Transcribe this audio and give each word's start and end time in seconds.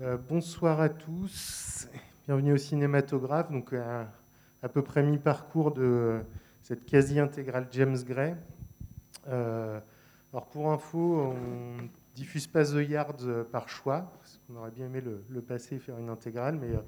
Euh, 0.00 0.16
bonsoir 0.16 0.80
à 0.80 0.88
tous, 0.88 1.86
bienvenue 2.26 2.54
au 2.54 2.56
cinématographe, 2.56 3.50
donc 3.52 3.72
à, 3.72 4.68
peu 4.68 4.82
près 4.82 5.02
mi-parcours 5.02 5.70
de 5.72 6.20
cette 6.62 6.84
quasi-intégrale 6.86 7.68
James 7.72 7.98
Gray. 8.04 8.34
Euh, 9.28 9.78
alors 10.32 10.46
pour 10.46 10.72
info, 10.72 11.20
on 11.20 11.88
diffuse 12.14 12.46
pas 12.46 12.64
The 12.64 12.88
Yard 12.88 13.44
par 13.52 13.68
choix, 13.68 14.12
parce 14.18 14.40
qu'on 14.46 14.56
aurait 14.56 14.70
bien 14.70 14.86
aimé 14.86 15.02
le, 15.02 15.40
passer 15.42 15.76
et 15.76 15.78
faire 15.78 15.98
une 15.98 16.08
intégrale, 16.08 16.56
mais 16.60 16.74
euh, 16.74 16.80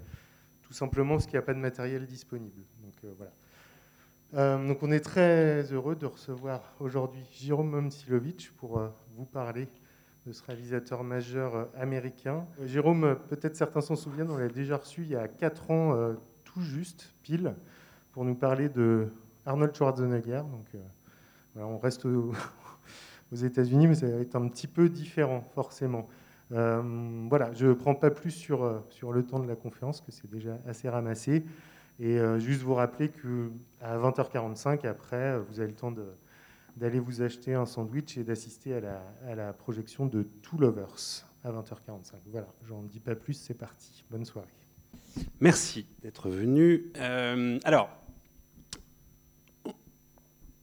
tout 0.63 0.73
simplement 0.73 1.15
parce 1.15 1.27
qu'il 1.27 1.35
n'y 1.35 1.43
a 1.45 1.47
pas 1.47 1.55
de 1.55 1.61
matériel 1.61 2.07
disponible. 2.07 2.63
Euh. 3.05 3.25
Euh, 4.35 4.75
on 4.81 4.91
est 4.91 5.01
très 5.01 5.63
heureux 5.73 5.95
de 5.95 6.07
recevoir 6.07 6.75
aujourd'hui 6.81 7.23
Jérôme 7.33 7.71
Momsilovic 7.71 8.51
pour 8.57 8.79
euh, 8.79 8.89
vous 9.11 9.27
parler 9.27 9.69
de 10.27 10.33
ce 10.33 10.43
réalisateur 10.45 11.05
majeur 11.05 11.55
euh, 11.55 11.65
américain. 11.77 12.47
Jérôme, 12.65 13.17
peut-être 13.29 13.57
certains 13.57 13.81
s'en 13.81 13.97
souviennent, 13.97 14.31
on 14.31 14.37
l'a 14.37 14.49
déjà 14.49 14.77
reçu 14.77 15.03
il 15.03 15.11
y 15.11 15.17
a 15.17 15.29
4 15.29 15.71
ans 15.71 16.15
tout 16.45 16.63
juste, 16.63 17.13
pile, 17.23 17.55
pour 18.13 18.25
nous 18.25 18.35
parler 18.35 18.69
de 18.69 19.09
Arnold 19.47 19.75
Schwarzenegger. 19.75 20.43
Donc 20.51 20.83
on 21.57 21.79
reste 21.79 22.05
aux, 22.07 22.33
aux 23.33 23.37
États-Unis, 23.37 23.87
mais 23.87 23.95
ça 23.95 24.07
va 24.07 24.19
être 24.19 24.37
un 24.37 24.49
petit 24.49 24.67
peu 24.67 24.89
différent, 24.89 25.43
forcément. 25.55 26.09
Euh, 26.53 26.83
voilà, 27.29 27.53
je 27.53 27.67
ne 27.67 27.73
prends 27.73 27.95
pas 27.95 28.11
plus 28.11 28.31
sur, 28.31 28.83
sur 28.91 29.13
le 29.13 29.25
temps 29.25 29.39
de 29.39 29.49
la 29.49 29.57
conférence, 29.57 30.01
que 30.01 30.13
c'est 30.13 30.31
déjà 30.31 30.59
assez 30.67 30.89
ramassé. 30.89 31.45
Et 32.01 32.19
euh, 32.19 32.39
juste 32.39 32.63
vous 32.63 32.75
rappeler 32.75 33.09
qu'à 33.09 33.97
20h45, 33.97 34.87
après, 34.87 35.39
vous 35.39 35.61
avez 35.61 35.69
le 35.69 35.77
temps 35.77 35.93
d'aller 36.77 36.99
vous 36.99 37.23
acheter 37.23 37.55
un 37.55 37.67
sandwich 37.67 38.17
et 38.17 38.25
d'assister 38.25 38.75
à 38.75 38.81
la, 38.81 39.03
à 39.29 39.35
la, 39.35 39.53
projection 39.53 40.07
de 40.07 40.23
Two 40.43 40.59
Lovers 40.59 41.25
à 41.45 41.51
20h45. 41.51 42.15
Voilà, 42.27 42.49
j'en 42.67 42.83
dis 42.83 43.01
pas 43.01 43.15
plus, 43.15 43.35
c'est 43.35 43.55
parti. 43.55 44.05
Bonne 44.11 44.25
soirée. 44.25 44.49
Merci 45.41 45.87
d'être 46.03 46.29
venu. 46.29 46.91
Euh, 46.97 47.59
alors, 47.65 47.89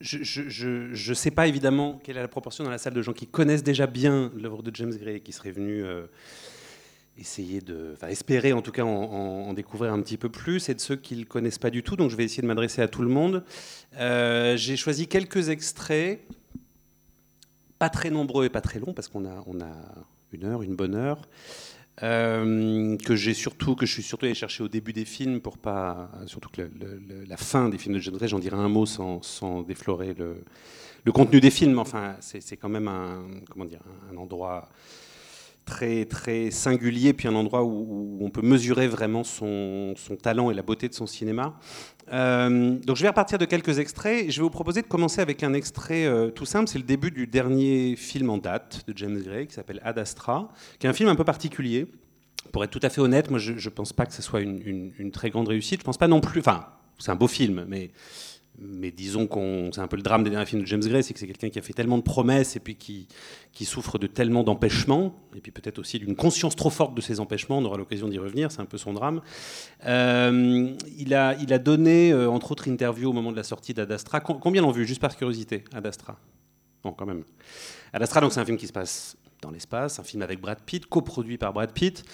je 0.00 1.10
ne 1.10 1.14
sais 1.14 1.30
pas 1.30 1.46
évidemment 1.46 2.00
quelle 2.02 2.16
est 2.16 2.22
la 2.22 2.28
proportion 2.28 2.64
dans 2.64 2.70
la 2.70 2.78
salle 2.78 2.94
de 2.94 3.02
gens 3.02 3.12
qui 3.12 3.26
connaissent 3.26 3.62
déjà 3.62 3.86
bien 3.86 4.32
l'œuvre 4.36 4.62
de 4.62 4.74
James 4.74 4.94
Gray 4.94 5.16
et 5.16 5.20
qui 5.20 5.32
seraient 5.32 5.52
venus 5.52 5.84
euh, 5.86 6.06
essayer 7.18 7.60
de, 7.60 7.90
enfin, 7.94 8.08
espérer 8.08 8.52
en 8.52 8.62
tout 8.62 8.72
cas 8.72 8.84
en, 8.84 9.52
découvrir 9.52 9.92
un 9.92 10.00
petit 10.00 10.16
peu 10.16 10.28
plus, 10.28 10.68
et 10.68 10.74
de 10.74 10.80
ceux 10.80 10.96
qui 10.96 11.14
ne 11.14 11.20
le 11.20 11.26
connaissent 11.26 11.58
pas 11.58 11.70
du 11.70 11.82
tout. 11.82 11.96
Donc 11.96 12.10
je 12.10 12.16
vais 12.16 12.24
essayer 12.24 12.42
de 12.42 12.46
m'adresser 12.46 12.82
à 12.82 12.88
tout 12.88 13.02
le 13.02 13.08
monde. 13.08 13.44
Euh, 13.98 14.56
J'ai 14.56 14.76
choisi 14.76 15.08
quelques 15.08 15.48
extraits, 15.48 16.20
pas 17.78 17.90
très 17.90 18.10
nombreux 18.10 18.46
et 18.46 18.50
pas 18.50 18.60
très 18.60 18.78
longs, 18.78 18.94
parce 18.94 19.08
qu'on 19.08 19.26
a, 19.26 19.44
on 19.46 19.60
a 19.60 19.72
une 20.32 20.44
heure, 20.44 20.62
une 20.62 20.76
bonne 20.76 20.94
heure. 20.94 21.28
Euh, 22.02 22.96
que 22.96 23.14
j'ai 23.14 23.34
surtout 23.34 23.76
que 23.76 23.84
je 23.84 23.92
suis 23.92 24.02
surtout 24.02 24.24
allé 24.24 24.34
chercher 24.34 24.62
au 24.62 24.68
début 24.68 24.94
des 24.94 25.04
films 25.04 25.42
pour 25.42 25.58
pas 25.58 26.10
surtout 26.24 26.48
que 26.48 26.62
la 27.28 27.36
fin 27.36 27.68
des 27.68 27.76
films 27.76 27.98
de 27.98 28.10
Gray 28.10 28.30
j'en 28.30 28.38
dirai 28.38 28.56
un 28.56 28.70
mot 28.70 28.86
sans, 28.86 29.20
sans 29.20 29.60
déflorer 29.60 30.14
le, 30.14 30.42
le, 31.04 31.12
contenu 31.12 31.38
des 31.38 31.50
films 31.50 31.78
enfin 31.78 32.16
c'est 32.20 32.56
quand 32.56 32.70
même 32.70 32.88
un 32.88 33.24
comment 33.50 33.66
dire 33.66 33.82
un 34.10 34.16
endroit 34.16 34.70
très 35.64 36.04
très 36.04 36.50
singulier 36.50 37.12
puis 37.12 37.28
un 37.28 37.34
endroit 37.34 37.64
où, 37.64 38.18
on 38.20 38.30
peut 38.30 38.42
mesurer 38.42 38.88
vraiment 38.88 39.24
son, 39.24 39.94
talent 40.22 40.50
et 40.50 40.54
la 40.54 40.62
beauté 40.62 40.88
de 40.88 40.94
son 40.94 41.06
cinéma. 41.06 41.54
Euh, 42.12 42.78
donc 42.78 42.96
je 42.96 43.02
vais 43.02 43.08
repartir 43.08 43.38
de 43.38 43.44
quelques 43.44 43.78
extraits. 43.78 44.30
Je 44.30 44.36
vais 44.36 44.42
vous 44.42 44.50
proposer 44.50 44.82
de 44.82 44.86
commencer 44.86 45.20
avec 45.20 45.42
un 45.42 45.54
extrait 45.54 46.04
euh, 46.04 46.30
tout 46.30 46.44
simple. 46.44 46.68
C'est 46.68 46.78
le 46.78 46.84
début 46.84 47.10
du 47.10 47.26
dernier 47.26 47.96
film 47.96 48.30
en 48.30 48.38
date 48.38 48.82
de 48.86 48.96
James 48.96 49.20
Gray 49.20 49.46
qui 49.46 49.54
s'appelle 49.54 49.80
Ad 49.84 49.98
Astra 49.98 50.48
qui 50.78 50.86
est 50.86 50.90
un 50.90 50.94
film 50.94 51.08
un 51.08 51.16
peu 51.16 51.24
particulier. 51.24 51.86
Pour 52.50 52.64
être 52.64 52.70
tout 52.70 52.80
à 52.82 52.90
fait 52.90 53.00
honnête 53.00 53.30
moi 53.30 53.38
je 53.38 53.52
ne 53.52 53.74
pense 53.74 53.92
pas 53.92 54.06
que 54.06 54.12
ce 54.12 54.22
soit 54.22 54.40
une, 54.40 55.10
très 55.12 55.30
grande 55.30 55.48
réussite. 55.48 55.80
Je 55.80 55.84
pense 55.84 55.98
pas 55.98 56.08
non 56.08 56.20
plus 56.20 56.40
enfin 56.40 56.66
c'est 56.98 57.10
un 57.10 57.16
beau 57.16 57.28
film 57.28 57.64
mais 57.68 57.90
mais 58.64 58.90
disons 58.90 59.26
qu'on 59.26 59.70
c'est 59.72 59.80
un 59.80 59.86
peu 59.86 59.96
le 59.96 60.02
drame 60.02 60.24
des 60.24 60.30
derniers 60.30 60.46
films 60.46 60.62
de 60.62 60.66
James 60.66 60.80
Gray, 60.80 61.02
c'est 61.02 61.12
que 61.14 61.20
c'est 61.20 61.26
quelqu'un 61.26 61.50
qui 61.50 61.58
a 61.58 61.62
fait 61.62 61.72
tellement 61.72 61.98
de 61.98 62.02
promesses 62.02 62.56
et 62.56 62.60
puis 62.60 62.76
qui, 62.76 63.08
qui 63.52 63.64
souffre 63.64 63.98
de 63.98 64.06
tellement 64.06 64.42
d'empêchements, 64.42 65.14
et 65.36 65.40
puis 65.40 65.52
peut-être 65.52 65.78
aussi 65.78 65.98
d'une 65.98 66.16
conscience 66.16 66.56
trop 66.56 66.70
forte 66.70 66.94
de 66.94 67.00
ces 67.00 67.20
empêchements, 67.20 67.58
on 67.58 67.64
aura 67.64 67.76
l'occasion 67.76 68.08
d'y 68.08 68.18
revenir, 68.18 68.50
c'est 68.52 68.60
un 68.60 68.66
peu 68.66 68.78
son 68.78 68.92
drame. 68.92 69.20
Euh, 69.86 70.74
il, 70.98 71.14
a, 71.14 71.36
il 71.40 71.52
a 71.52 71.58
donné, 71.58 72.12
euh, 72.12 72.30
entre 72.30 72.52
autres 72.52 72.68
interviews 72.70 73.10
au 73.10 73.12
moment 73.12 73.32
de 73.32 73.36
la 73.36 73.44
sortie 73.44 73.74
d'Adastra, 73.74 74.20
combien 74.20 74.62
l'ont 74.62 74.70
vu, 74.70 74.86
juste 74.86 75.00
par 75.00 75.16
curiosité, 75.16 75.64
Adastra 75.74 76.18
Bon, 76.82 76.92
quand 76.92 77.06
même. 77.06 77.22
Adastra, 77.92 78.20
donc 78.20 78.32
c'est 78.32 78.40
un 78.40 78.44
film 78.44 78.56
qui 78.56 78.66
se 78.66 78.72
passe 78.72 79.16
dans 79.42 79.50
l'espace, 79.50 79.98
un 79.98 80.04
film 80.04 80.22
avec 80.22 80.40
Brad 80.40 80.60
Pitt, 80.64 80.86
coproduit 80.86 81.36
par 81.36 81.52
Brad 81.52 81.72
Pitt. 81.72 82.04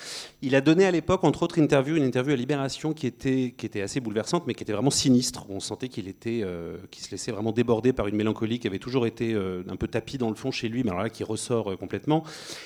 Il 0.42 0.54
a 0.56 0.60
donné 0.60 0.86
à 0.86 0.90
l'époque, 0.90 1.22
entre 1.24 1.42
autres 1.42 1.60
interviews, 1.60 1.96
une 1.96 2.04
interview 2.04 2.32
à 2.32 2.36
Libération 2.36 2.92
qui 2.94 3.06
était, 3.06 3.54
qui 3.56 3.66
était 3.66 3.82
assez 3.82 4.00
bouleversante, 4.00 4.46
mais 4.46 4.54
qui 4.54 4.64
était 4.64 4.72
vraiment 4.72 4.90
sinistre. 4.90 5.44
On 5.50 5.60
sentait 5.60 5.88
qu'il 5.88 6.08
était, 6.08 6.40
euh, 6.42 6.78
qu'il 6.90 7.04
se 7.04 7.10
laissait 7.10 7.30
vraiment 7.30 7.52
déborder 7.52 7.92
par 7.92 8.08
une 8.08 8.16
mélancolie 8.16 8.58
qui 8.58 8.66
avait 8.66 8.78
toujours 8.78 9.06
été 9.06 9.34
euh, 9.34 9.62
un 9.68 9.76
peu 9.76 9.86
tapis 9.86 10.18
dans 10.18 10.30
le 10.30 10.34
fond 10.34 10.50
chez 10.50 10.68
lui, 10.68 10.82
mais 10.82 10.90
alors 10.90 11.02
là 11.02 11.10
qui 11.10 11.22
ressort 11.22 11.72
euh, 11.72 11.76
complètement. 11.76 12.24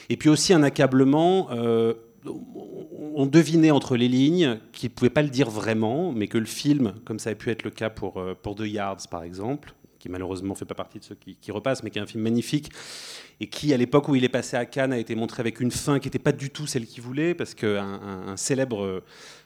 Et 0.08 0.16
puis 0.16 0.28
aussi 0.28 0.54
un 0.54 0.62
accablement. 0.62 1.48
On 2.24 3.26
devinait 3.26 3.72
entre 3.72 3.96
les 3.96 4.06
lignes 4.06 4.60
qu'il 4.72 4.90
ne 4.90 4.94
pouvait 4.94 5.10
pas 5.10 5.22
le 5.22 5.28
dire 5.28 5.50
vraiment, 5.50 6.12
mais 6.12 6.28
que 6.28 6.38
le 6.38 6.46
film, 6.46 6.94
comme 7.04 7.18
ça 7.18 7.30
a 7.30 7.34
pu 7.34 7.50
être 7.50 7.64
le 7.64 7.70
cas 7.70 7.90
pour, 7.90 8.22
pour 8.42 8.54
The 8.54 8.60
Yards 8.60 9.08
par 9.10 9.24
exemple, 9.24 9.74
qui 9.98 10.08
malheureusement 10.08 10.54
fait 10.54 10.64
pas 10.64 10.74
partie 10.74 11.00
de 11.00 11.04
ceux 11.04 11.16
qui, 11.16 11.34
qui 11.34 11.50
repassent, 11.50 11.82
mais 11.82 11.90
qui 11.90 11.98
est 11.98 12.02
un 12.02 12.06
film 12.06 12.22
magnifique 12.22 12.70
et 13.42 13.48
qui, 13.48 13.74
à 13.74 13.76
l'époque 13.76 14.08
où 14.08 14.14
il 14.14 14.22
est 14.22 14.28
passé 14.28 14.56
à 14.56 14.64
Cannes, 14.64 14.92
a 14.92 14.98
été 14.98 15.16
montré 15.16 15.40
avec 15.40 15.58
une 15.58 15.72
fin 15.72 15.98
qui 15.98 16.06
n'était 16.06 16.20
pas 16.20 16.30
du 16.30 16.50
tout 16.50 16.68
celle 16.68 16.86
qu'il 16.86 17.02
voulait, 17.02 17.34
parce 17.34 17.54
qu'un 17.54 17.82
un, 17.82 18.28
un 18.28 18.36
célèbre 18.36 19.02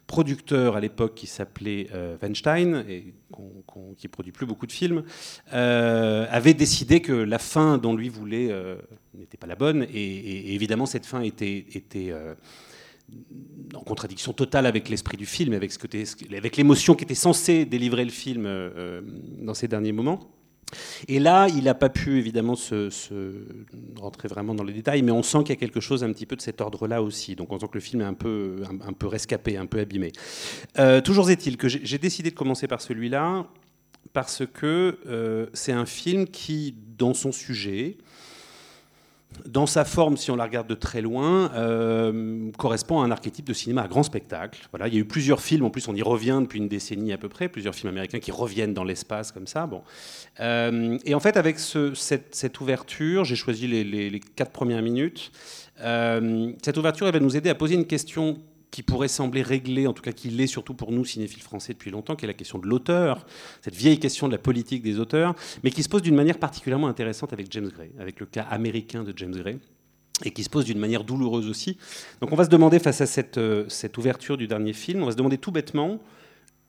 producteur 0.06 0.76
à 0.76 0.80
l'époque 0.80 1.14
qui 1.14 1.26
s'appelait 1.26 1.88
euh, 1.94 2.16
Weinstein, 2.22 2.84
et 2.88 3.14
qu 3.32 3.42
qu 3.66 3.80
qui 3.96 4.08
produit 4.08 4.32
plus 4.32 4.44
beaucoup 4.44 4.66
de 4.66 4.72
films, 4.72 5.02
euh, 5.54 6.26
avait 6.30 6.52
décidé 6.54 7.00
que 7.00 7.12
la 7.12 7.38
fin 7.38 7.78
dont 7.78 7.94
lui 7.94 8.10
voulait 8.10 8.48
euh, 8.50 8.76
n'était 9.14 9.38
pas 9.38 9.46
la 9.46 9.56
bonne, 9.56 9.86
et, 9.92 10.54
évidemment 10.54 10.84
cette 10.86 11.06
fin 11.06 11.22
était, 11.22 11.64
euh, 11.96 12.34
en 13.74 13.80
contradiction 13.80 14.34
totale 14.34 14.66
avec 14.66 14.90
l'esprit 14.90 15.16
du 15.16 15.26
film, 15.26 15.54
avec, 15.54 15.72
avec 16.36 16.56
l'émotion 16.58 16.94
qui 16.94 17.04
était 17.04 17.14
censée 17.14 17.64
délivrer 17.64 18.04
le 18.04 18.10
film 18.10 18.44
euh, 18.44 19.00
dans 19.40 19.54
ces 19.54 19.68
derniers 19.68 19.92
moments. 19.92 20.30
Et 21.08 21.18
là, 21.18 21.48
il 21.48 21.64
n'a 21.64 21.74
pas 21.74 21.88
pu 21.88 22.18
évidemment 22.18 22.56
se, 22.56 22.90
rentrer 23.96 24.28
vraiment 24.28 24.54
dans 24.54 24.64
les 24.64 24.72
détails, 24.72 25.02
mais 25.02 25.12
on 25.12 25.22
sent 25.22 25.38
qu'il 25.38 25.50
y 25.50 25.52
a 25.52 25.60
quelque 25.60 25.80
chose 25.80 26.02
un 26.02 26.12
petit 26.12 26.26
peu 26.26 26.36
de 26.36 26.42
cet 26.42 26.60
ordre-là 26.60 27.02
aussi. 27.02 27.36
Donc 27.36 27.52
on 27.52 27.58
sent 27.58 27.66
que 27.68 27.74
le 27.74 27.80
film 27.80 28.02
est 28.02 28.06
un 28.06 28.14
peu, 28.14 28.62
un, 28.68 28.88
un 28.88 28.92
peu 28.92 29.06
rescapé, 29.06 29.56
un 29.56 29.66
peu 29.66 29.78
abîmé. 29.78 30.12
Euh, 30.78 31.00
toujours 31.00 31.30
est-il 31.30 31.56
que 31.56 31.68
j'ai 31.68 31.98
décidé 31.98 32.30
de 32.30 32.34
commencer 32.34 32.66
par 32.66 32.80
celui-là 32.80 33.46
parce 34.12 34.44
que 34.46 34.98
euh, 35.06 35.46
c'est 35.52 35.72
un 35.72 35.86
film 35.86 36.26
qui, 36.26 36.74
dans 36.96 37.14
son 37.14 37.32
sujet, 37.32 37.98
dans 39.44 39.66
sa 39.66 39.84
forme, 39.84 40.16
si 40.16 40.30
on 40.30 40.36
la 40.36 40.44
regarde 40.44 40.66
de 40.66 40.74
très 40.74 41.02
loin, 41.02 41.50
euh, 41.54 42.50
correspond 42.58 43.00
à 43.00 43.04
un 43.04 43.10
archétype 43.10 43.46
de 43.46 43.52
cinéma 43.52 43.82
à 43.82 43.88
grand 43.88 44.02
spectacle. 44.02 44.66
Voilà, 44.70 44.88
il 44.88 44.94
y 44.94 44.96
a 44.96 45.00
eu 45.00 45.04
plusieurs 45.04 45.40
films, 45.40 45.64
en 45.64 45.70
plus 45.70 45.88
on 45.88 45.94
y 45.94 46.02
revient 46.02 46.38
depuis 46.40 46.58
une 46.58 46.68
décennie 46.68 47.12
à 47.12 47.18
peu 47.18 47.28
près, 47.28 47.48
plusieurs 47.48 47.74
films 47.74 47.90
américains 47.90 48.18
qui 48.18 48.30
reviennent 48.30 48.74
dans 48.74 48.84
l'espace 48.84 49.32
comme 49.32 49.46
ça. 49.46 49.66
Bon. 49.66 49.82
Euh, 50.40 50.98
et 51.04 51.14
en 51.14 51.20
fait, 51.20 51.36
avec 51.36 51.58
ce, 51.58 51.94
cette, 51.94 52.60
ouverture, 52.60 53.24
j'ai 53.24 53.36
choisi 53.36 53.66
les, 53.66 54.20
quatre 54.34 54.52
premières 54.52 54.82
minutes. 54.82 55.32
Euh, 55.80 56.52
cette 56.62 56.76
ouverture, 56.76 57.06
elle 57.06 57.14
va 57.14 57.20
nous 57.20 57.36
aider 57.36 57.50
à 57.50 57.54
poser 57.54 57.74
une 57.74 57.86
question 57.86 58.38
qui 58.76 58.82
pourrait 58.82 59.08
sembler 59.08 59.40
réglé, 59.40 59.86
en 59.86 59.94
tout 59.94 60.02
cas 60.02 60.12
qui 60.12 60.28
l'est 60.28 60.46
surtout 60.46 60.74
pour 60.74 60.92
nous, 60.92 61.02
cinéphiles 61.02 61.42
français, 61.42 61.72
depuis 61.72 61.90
longtemps, 61.90 62.14
qui 62.14 62.26
est 62.26 62.28
la 62.28 62.34
question 62.34 62.58
de 62.58 62.66
l'auteur, 62.66 63.24
cette 63.62 63.74
vieille 63.74 63.98
question 63.98 64.26
de 64.26 64.32
la 64.32 64.38
politique 64.38 64.82
des 64.82 64.98
auteurs, 64.98 65.34
mais 65.64 65.70
qui 65.70 65.82
se 65.82 65.88
pose 65.88 66.02
d'une 66.02 66.14
manière 66.14 66.38
particulièrement 66.38 66.86
intéressante 66.86 67.32
avec 67.32 67.50
James 67.52 67.70
Gray, 67.74 67.90
avec 67.98 68.20
le 68.20 68.26
cas 68.26 68.42
américain 68.42 69.02
de 69.02 69.14
James 69.16 69.34
Gray 69.34 69.58
et 70.26 70.30
qui 70.30 70.44
se 70.44 70.50
pose 70.50 70.66
d'une 70.66 70.78
manière 70.78 71.04
douloureuse 71.04 71.48
aussi. 71.48 71.78
Donc 72.20 72.32
on 72.32 72.36
va 72.36 72.44
se 72.44 72.50
demander, 72.50 72.78
face 72.78 73.00
à 73.00 73.06
cette, 73.06 73.38
euh, 73.38 73.64
cette 73.70 73.96
ouverture 73.96 74.36
du 74.36 74.46
dernier 74.46 74.74
film, 74.74 75.02
on 75.02 75.06
va 75.06 75.12
se 75.12 75.16
demander 75.16 75.38
tout 75.38 75.52
bêtement, 75.52 75.98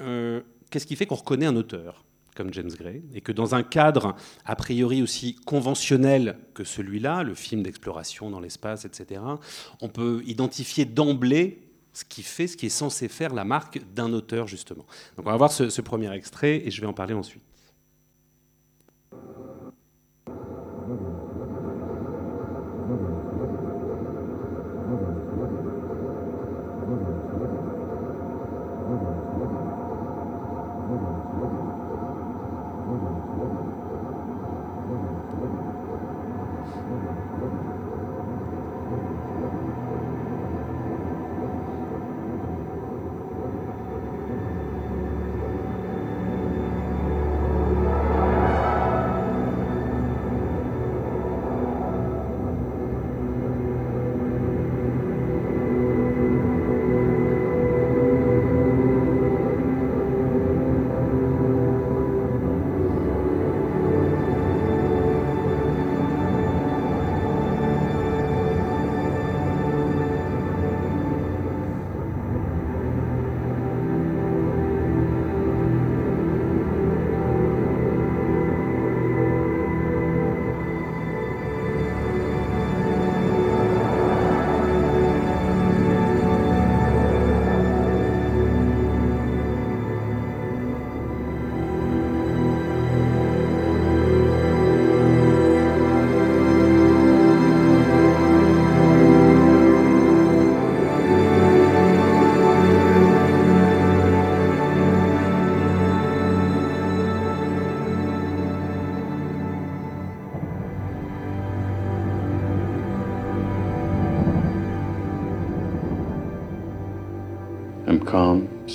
euh, 0.02 0.40
qu'est-ce 0.70 0.88
qui 0.88 0.96
fait 0.96 1.08
qu'on 1.08 1.16
reconnaît 1.16 1.46
un 1.46 1.58
auteur 1.58 2.06
comme 2.38 2.54
James 2.54 2.72
Gray, 2.80 3.02
et 3.14 3.20
que 3.20 3.34
dans 3.34 3.54
un 3.54 3.64
cadre 3.64 4.16
a 4.46 4.56
priori 4.56 5.02
aussi 5.02 5.36
conventionnel 5.36 6.38
que 6.54 6.64
celui-là, 6.64 7.24
le 7.24 7.34
film 7.34 7.64
d'exploration 7.64 8.30
dans 8.30 8.40
l'espace, 8.40 8.86
etc., 8.86 9.20
on 9.82 9.90
peut 9.90 10.22
identifier 10.26 10.86
d'emblée 10.86 11.67
ce 11.98 12.06
qui 12.06 12.22
fait, 12.22 12.46
ce 12.46 12.56
qui 12.56 12.68
est 12.68 12.70
censé 12.70 13.08
faire 13.08 13.34
la 13.34 13.44
marque 13.44 13.82
d'un 13.96 14.14
auteur, 14.14 14.46
justement. 14.46 14.86
Donc 15.16 15.26
on 15.26 15.32
va 15.32 15.38
voir 15.38 15.52
ce, 15.52 15.72
ce, 15.72 15.82
premier 15.82 16.14
extrait 16.14 16.62
et 16.64 16.70
je 16.70 16.80
vais 16.80 16.86
en 16.86 16.94
parler 16.94 17.16
ensuite. 17.16 17.42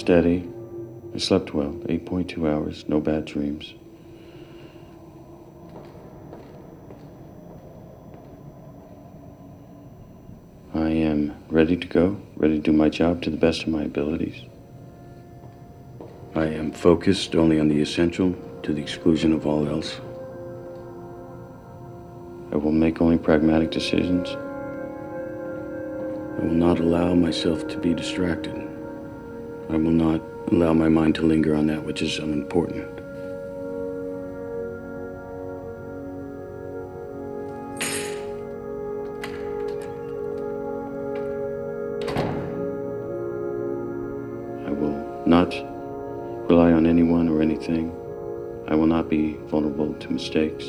Steady. 0.02 0.42
I 1.14 1.18
slept 1.18 1.54
well, 1.54 1.74
8.2 1.84 2.52
hours, 2.52 2.84
no 2.88 3.00
bad 3.00 3.24
dreams. 3.24 3.74
I 10.74 10.88
am 10.88 11.36
ready 11.48 11.76
to 11.76 11.86
go, 11.86 12.20
ready 12.34 12.56
to 12.56 12.60
do 12.60 12.72
my 12.72 12.88
job 12.88 13.22
to 13.22 13.30
the 13.30 13.36
best 13.36 13.62
of 13.62 13.68
my 13.68 13.84
abilities. 13.84 14.42
I 16.34 16.46
am 16.46 16.72
focused 16.72 17.36
only 17.36 17.60
on 17.60 17.68
the 17.68 17.80
essential 17.80 18.34
to 18.64 18.74
the 18.74 18.82
exclusion 18.82 19.32
of 19.32 19.46
all 19.46 19.68
else. 19.68 20.00
I 22.50 22.56
will 22.56 22.72
make 22.72 23.00
only 23.00 23.18
pragmatic 23.18 23.70
decisions. 23.70 24.30
I 26.40 26.44
will 26.44 26.58
not 26.66 26.80
allow 26.80 27.14
myself 27.14 27.68
to 27.68 27.78
be 27.78 27.94
distracted. 27.94 28.71
I 29.72 29.76
will 29.76 29.90
not 29.90 30.20
allow 30.50 30.74
my 30.74 30.90
mind 30.90 31.14
to 31.14 31.22
linger 31.22 31.54
on 31.54 31.66
that 31.68 31.82
which 31.82 32.02
is 32.02 32.18
unimportant. 32.18 33.00
I 44.66 44.72
will 44.72 45.24
not 45.24 45.54
rely 46.50 46.72
on 46.72 46.84
anyone 46.86 47.30
or 47.30 47.40
anything. 47.40 47.96
I 48.68 48.74
will 48.74 48.86
not 48.86 49.08
be 49.08 49.38
vulnerable 49.46 49.94
to 49.94 50.12
mistakes. 50.12 50.66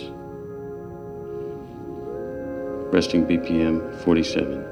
Resting 2.93 3.25
BPM 3.25 4.01
47. 4.05 4.63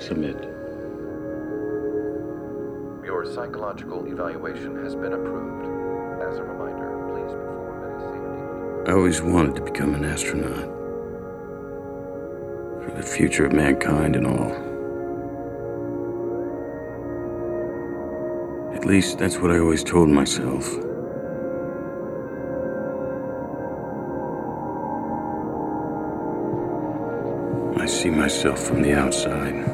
Submit. 0.00 0.57
Your 3.18 3.34
psychological 3.34 4.06
evaluation 4.06 4.76
has 4.84 4.94
been 4.94 5.12
approved. 5.12 5.64
As 6.22 6.38
a 6.38 6.44
reminder, 6.44 6.88
please 7.10 7.32
perform 7.34 7.82
any 7.82 7.98
safety. 8.04 8.92
I 8.92 8.94
always 8.94 9.20
wanted 9.20 9.56
to 9.56 9.62
become 9.62 9.96
an 9.96 10.04
astronaut. 10.04 10.68
For 12.84 12.92
the 12.96 13.02
future 13.02 13.44
of 13.44 13.52
mankind 13.52 14.14
and 14.14 14.24
all. 14.24 14.52
At 18.72 18.84
least 18.84 19.18
that's 19.18 19.38
what 19.38 19.50
I 19.50 19.58
always 19.58 19.82
told 19.82 20.08
myself. 20.08 20.64
I 27.82 27.86
see 27.86 28.10
myself 28.10 28.60
from 28.60 28.82
the 28.82 28.94
outside. 28.94 29.64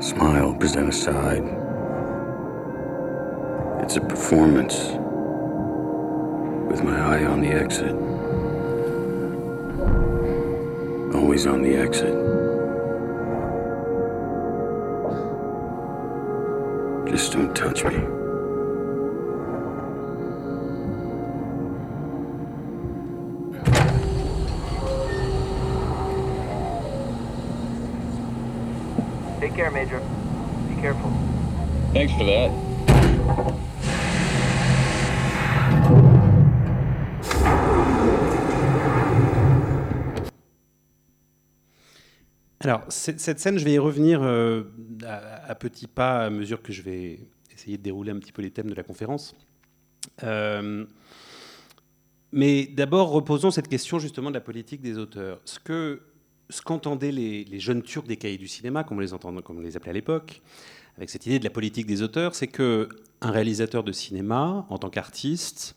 Smile, 0.00 0.54
present 0.54 0.90
a 0.90 0.92
side. 0.92 1.67
It's 3.88 3.96
a 3.96 4.02
performance 4.02 4.74
with 6.70 6.84
my 6.84 7.00
eye 7.00 7.24
on 7.24 7.40
the 7.40 7.48
exit. 7.48 7.94
Always 11.14 11.46
on 11.46 11.62
the 11.62 11.74
exit. 11.74 12.12
Just 17.10 17.32
don't 17.32 17.56
touch 17.56 17.82
me. 17.84 17.94
Take 29.40 29.54
care, 29.54 29.70
Major. 29.70 30.02
Be 30.68 30.78
careful. 30.82 31.10
Thanks 31.94 32.12
for 32.12 32.24
that. 32.24 32.67
Alors, 42.68 42.82
cette 42.90 43.40
scène, 43.40 43.58
je 43.58 43.64
vais 43.64 43.72
y 43.72 43.78
revenir 43.78 44.22
euh, 44.22 44.64
à, 45.02 45.50
à 45.50 45.54
petits 45.54 45.86
pas 45.86 46.26
à 46.26 46.28
mesure 46.28 46.60
que 46.60 46.70
je 46.70 46.82
vais 46.82 47.18
essayer 47.50 47.78
de 47.78 47.82
dérouler 47.82 48.10
un 48.10 48.18
petit 48.18 48.30
peu 48.30 48.42
les 48.42 48.50
thèmes 48.50 48.68
de 48.68 48.74
la 48.74 48.82
conférence. 48.82 49.34
Euh, 50.22 50.84
mais 52.30 52.66
d'abord, 52.66 53.08
reposons 53.08 53.50
cette 53.50 53.68
question 53.68 53.98
justement 53.98 54.28
de 54.28 54.34
la 54.34 54.42
politique 54.42 54.82
des 54.82 54.98
auteurs. 54.98 55.40
Ce 55.46 55.58
que 55.58 56.02
ce 56.50 56.60
qu'entendaient 56.60 57.10
les, 57.10 57.58
jeunes 57.58 57.82
Turcs 57.82 58.06
des 58.06 58.18
cahiers 58.18 58.36
du 58.36 58.48
cinéma, 58.48 58.84
comme 58.84 58.98
on 58.98 59.60
les 59.60 59.76
appelait 59.76 59.90
à 59.90 59.94
l'époque, 59.94 60.42
avec 60.98 61.08
cette 61.08 61.24
idée 61.24 61.38
de 61.38 61.44
la 61.44 61.50
politique 61.50 61.86
des 61.86 62.02
auteurs, 62.02 62.34
c'est 62.34 62.48
que 62.48 62.90
un 63.22 63.30
réalisateur 63.30 63.82
de 63.82 63.92
cinéma, 63.92 64.66
en 64.68 64.76
tant 64.76 64.90
qu'artiste, 64.90 65.74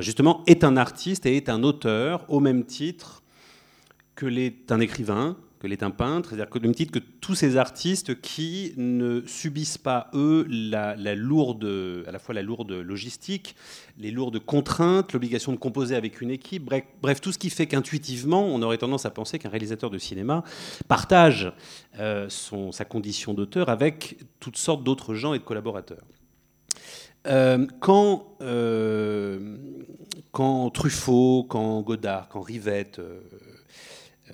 justement, 0.00 0.42
est 0.48 0.64
un 0.64 0.76
artiste 0.76 1.24
et 1.24 1.36
est 1.36 1.48
un 1.48 1.62
auteur 1.62 2.24
au 2.28 2.40
même 2.40 2.64
titre 2.64 3.22
que 4.16 4.26
l'est 4.26 4.72
un 4.72 4.80
écrivain, 4.80 5.36
que 5.62 5.68
l'est 5.68 5.84
un 5.84 5.92
peintre, 5.92 6.30
c'est-à-dire 6.30 6.50
que, 6.50 6.58
même 6.58 6.74
titre 6.74 6.90
que 6.90 6.98
tous 6.98 7.36
ces 7.36 7.56
artistes 7.56 8.20
qui 8.20 8.74
ne 8.76 9.22
subissent 9.28 9.78
pas, 9.78 10.10
eux, 10.12 10.44
la, 10.50 10.96
lourde, 11.14 11.64
à 12.04 12.10
la 12.10 12.18
fois 12.18 12.34
la 12.34 12.42
lourde 12.42 12.72
logistique, 12.72 13.54
les 13.96 14.10
lourdes 14.10 14.40
contraintes, 14.40 15.12
l'obligation 15.12 15.52
de 15.52 15.58
composer 15.58 15.94
avec 15.94 16.20
une 16.20 16.32
équipe, 16.32 16.64
bref, 16.64 16.82
bref, 17.00 17.20
tout 17.20 17.30
ce 17.30 17.38
qui 17.38 17.48
fait 17.48 17.68
qu'intuitivement, 17.68 18.44
on 18.44 18.60
aurait 18.60 18.78
tendance 18.78 19.06
à 19.06 19.10
penser 19.10 19.38
qu'un 19.38 19.50
réalisateur 19.50 19.88
de 19.88 19.98
cinéma 19.98 20.42
partage 20.88 21.52
euh, 22.00 22.26
son, 22.28 22.72
sa 22.72 22.84
condition 22.84 23.32
d'auteur 23.32 23.68
avec 23.68 24.16
toutes 24.40 24.56
sortes 24.56 24.82
d'autres 24.82 25.14
gens 25.14 25.32
et 25.32 25.38
de 25.38 25.44
collaborateurs. 25.44 26.02
Euh, 27.28 27.68
quand, 27.78 28.34
euh, 28.40 29.58
quand 30.32 30.70
Truffaut, 30.70 31.46
quand 31.48 31.82
Godard, 31.82 32.28
quand 32.28 32.40
Rivette 32.40 33.00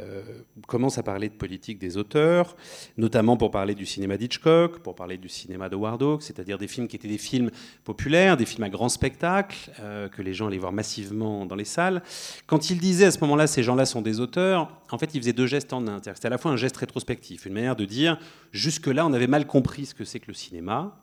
euh, 0.00 0.22
commencent 0.66 0.98
à 0.98 1.02
parler 1.02 1.28
de 1.28 1.34
politique 1.34 1.78
des 1.78 1.96
auteurs, 1.96 2.56
notamment 2.96 3.36
pour 3.36 3.50
parler 3.50 3.74
du 3.74 3.86
cinéma 3.86 4.16
d'Hitchcock, 4.16 4.80
pour 4.80 4.94
parler 4.94 5.16
du 5.16 5.28
cinéma 5.28 5.68
de 5.68 5.76
Hawks, 5.76 6.22
c'est-à-dire 6.22 6.58
des 6.58 6.68
films 6.68 6.88
qui 6.88 6.96
étaient 6.96 7.08
des 7.08 7.18
films 7.18 7.50
populaires, 7.84 8.36
des 8.36 8.46
films 8.46 8.64
à 8.64 8.68
grand 8.68 8.88
spectacle, 8.88 9.70
euh, 9.80 10.08
que 10.08 10.22
les 10.22 10.34
gens 10.34 10.48
allaient 10.48 10.58
voir 10.58 10.72
massivement 10.72 11.46
dans 11.46 11.56
les 11.56 11.64
salles. 11.64 12.02
Quand 12.46 12.70
il 12.70 12.78
disait 12.78 13.06
à 13.06 13.10
ce 13.10 13.20
moment-là, 13.20 13.46
ces 13.46 13.62
gens-là 13.62 13.86
sont 13.86 14.02
des 14.02 14.20
auteurs, 14.20 14.70
en 14.90 14.98
fait, 14.98 15.14
il 15.14 15.20
faisait 15.20 15.32
deux 15.32 15.46
gestes 15.46 15.72
en 15.72 15.86
un. 15.86 16.00
C'était 16.02 16.26
à 16.26 16.30
la 16.30 16.38
fois 16.38 16.50
un 16.50 16.56
geste 16.56 16.76
rétrospectif, 16.76 17.46
une 17.46 17.54
manière 17.54 17.76
de 17.76 17.84
dire, 17.84 18.18
jusque-là, 18.52 19.06
on 19.06 19.12
avait 19.12 19.26
mal 19.26 19.46
compris 19.46 19.86
ce 19.86 19.94
que 19.94 20.04
c'est 20.04 20.20
que 20.20 20.28
le 20.28 20.34
cinéma, 20.34 20.96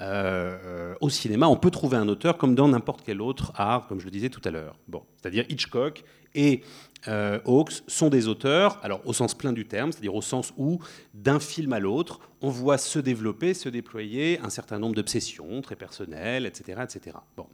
euh, 0.00 0.94
au 1.00 1.10
cinéma, 1.10 1.46
on 1.48 1.56
peut 1.56 1.70
trouver 1.70 1.96
un 1.96 2.08
auteur 2.08 2.38
comme 2.38 2.54
dans 2.54 2.68
n'importe 2.68 3.02
quel 3.04 3.20
autre 3.20 3.52
art, 3.56 3.86
comme 3.86 4.00
je 4.00 4.06
le 4.06 4.10
disais 4.10 4.30
tout 4.30 4.40
à 4.44 4.50
l'heure. 4.50 4.76
Bon, 4.88 5.02
c'est-à-dire 5.16 5.44
Hitchcock 5.48 6.04
et 6.34 6.62
euh, 7.08 7.40
Hawks 7.44 7.82
sont 7.86 8.08
des 8.08 8.28
auteurs, 8.28 8.78
alors 8.82 9.00
au 9.06 9.12
sens 9.12 9.34
plein 9.34 9.52
du 9.52 9.66
terme, 9.66 9.92
c'est-à-dire 9.92 10.14
au 10.14 10.22
sens 10.22 10.52
où 10.58 10.78
d'un 11.14 11.40
film 11.40 11.72
à 11.72 11.80
l'autre, 11.80 12.20
on 12.42 12.50
voit 12.50 12.78
se 12.78 12.98
développer, 12.98 13.54
se 13.54 13.68
déployer 13.68 14.38
un 14.40 14.50
certain 14.50 14.78
nombre 14.78 14.94
d'obsessions 14.94 15.62
très 15.62 15.76
personnelles, 15.76 16.46
etc., 16.46 16.82
etc. 16.84 17.16
Bon. 17.36 17.46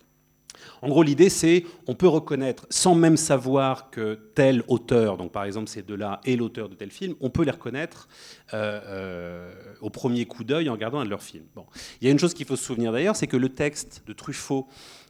En 0.83 0.89
gros, 0.89 1.03
l'idée, 1.03 1.29
c'est 1.29 1.65
on 1.87 1.95
peut 1.95 2.09
reconnaître, 2.09 2.67
sans 2.71 2.95
même 2.95 3.17
savoir 3.17 3.91
que 3.91 4.19
tel 4.35 4.63
auteur, 4.69 5.17
donc 5.17 5.33
par 5.33 5.45
exemple 5.45 5.69
ces 5.69 5.83
deux-là, 5.83 6.21
est 6.25 6.37
l'auteur 6.37 6.69
de 6.69 6.75
tel 6.75 6.91
film, 6.91 7.15
on 7.21 7.31
peut 7.31 7.45
les 7.45 7.51
reconnaître 7.51 8.09
euh, 8.55 8.81
euh, 8.85 9.55
au 9.81 9.91
premier 9.91 10.25
coup 10.27 10.45
d'œil 10.45 10.69
en 10.69 10.73
regardant 10.73 11.01
un 11.01 11.05
de 11.05 11.11
leurs 11.11 11.23
films. 11.23 11.47
Bon. 11.55 11.67
Il 12.01 12.07
y 12.07 12.09
a 12.09 12.11
une 12.11 12.19
chose 12.19 12.35
qu'il 12.35 12.47
faut 12.47 12.57
se 12.57 12.65
souvenir 12.65 12.93
d'ailleurs, 12.93 13.17
c'est 13.17 13.27
que 13.27 13.37
le 13.37 13.49
texte 13.49 14.03
de 14.07 14.13
Truffaut 14.13 14.67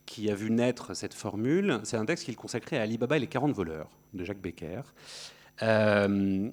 qui 0.07 0.31
a 0.31 0.35
vu 0.35 0.51
naître 0.51 0.95
cette 0.95 1.15
formule, 1.15 1.81
c'est 1.83 1.97
un 1.97 2.07
texte 2.07 2.25
qu'il 2.25 2.37
consacrait 2.37 2.79
à 2.79 2.83
Ali 2.83 2.97
Baba 2.97 3.17
et 3.17 3.21
les 3.21 3.27
40 3.27 3.53
voleurs 3.53 3.91
de 4.15 4.25
Jacques 4.25 4.41
Becker. 4.41 4.83
Euh, 5.63 6.51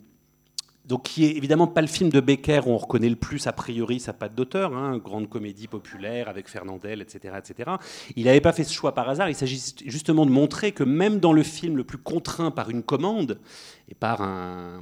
donc, 0.85 1.03
qui 1.03 1.23
est 1.25 1.37
évidemment 1.37 1.67
pas 1.67 1.79
le 1.79 1.87
film 1.87 2.09
de 2.09 2.19
Becker 2.19 2.61
où 2.65 2.71
on 2.71 2.77
reconnaît 2.77 3.09
le 3.09 3.15
plus 3.15 3.47
a 3.47 3.53
priori 3.53 4.01
sa 4.01 4.11
patte 4.11 4.35
d'auteur, 4.35 4.75
hein, 4.75 4.97
grande 4.97 5.29
comédie 5.29 5.67
populaire 5.67 6.27
avec 6.27 6.49
Fernandel, 6.49 7.01
etc., 7.01 7.35
etc. 7.37 7.71
Il 8.17 8.25
n'avait 8.25 8.41
pas 8.41 8.51
fait 8.51 8.65
ce 8.65 8.73
choix 8.73 8.93
par 8.93 9.07
hasard. 9.07 9.29
Il 9.29 9.35
s'agit 9.35 9.61
justement 9.85 10.25
de 10.25 10.31
montrer 10.31 10.73
que 10.73 10.83
même 10.83 11.19
dans 11.19 11.31
le 11.31 11.43
film 11.43 11.77
le 11.77 11.85
plus 11.85 11.99
contraint 11.99 12.51
par 12.51 12.69
une 12.69 12.83
commande 12.83 13.39
et 13.87 13.95
par 13.95 14.21
un, 14.21 14.81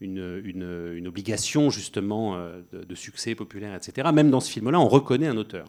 une, 0.00 1.06
obligation 1.06 1.70
justement 1.70 2.36
euh, 2.36 2.62
de, 2.72 2.84
de, 2.84 2.94
succès 2.94 3.34
populaire, 3.34 3.74
etc. 3.74 4.08
Même 4.12 4.30
dans 4.30 4.40
ce 4.40 4.50
film-là, 4.50 4.80
on 4.80 4.88
reconnaît 4.88 5.26
un 5.26 5.36
auteur. 5.36 5.66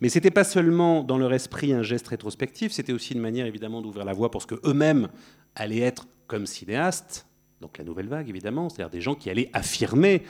Mais 0.00 0.08
c'était 0.08 0.30
pas 0.30 0.44
seulement 0.44 1.02
dans 1.02 1.18
leur 1.18 1.32
esprit 1.32 1.72
un 1.72 1.82
geste 1.82 2.08
rétrospectif, 2.08 2.72
c'était 2.72 2.92
aussi 2.92 3.14
une 3.14 3.20
manière 3.20 3.46
évidemment 3.46 3.82
d'ouvrir 3.82 4.04
la 4.04 4.12
voie 4.12 4.30
pour 4.30 4.42
ce 4.42 4.46
que 4.46 4.60
eux-mêmes 4.64 5.08
allaient 5.54 5.80
être 5.80 6.06
comme 6.26 6.46
cinéastes 6.46 7.26
donc 7.62 7.78
la 7.78 7.84
nouvelle 7.84 8.08
vague 8.08 8.28
évidemment, 8.28 8.68
c'est-à-dire 8.68 8.90
des 8.90 9.00
gens 9.00 9.14
qui 9.14 9.30
allaient 9.30 9.48
affirmer 9.54 10.22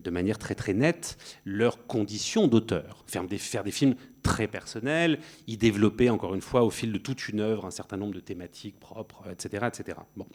de 0.00 0.10
manière 0.10 0.38
très 0.38 0.56
très 0.56 0.74
nette 0.74 1.16
leurs 1.46 1.86
conditions 1.86 2.48
d'auteur, 2.48 3.04
faire 3.06 3.24
des, 3.24 3.38
faire 3.38 3.64
des 3.64 3.70
films 3.70 3.94
très 4.22 4.48
personnels, 4.48 5.20
y 5.46 5.56
développer 5.56 6.10
encore 6.10 6.34
une 6.34 6.40
fois 6.42 6.64
au 6.64 6.70
fil 6.70 6.92
de 6.92 6.98
toute 6.98 7.28
une 7.28 7.40
œuvre 7.40 7.64
un 7.64 7.70
certain 7.70 7.96
nombre 7.96 8.12
de 8.12 8.20
thématiques 8.20 8.78
propres, 8.78 9.22
etc. 9.30 9.68
etc. 9.68 9.98
Bon. 10.16 10.26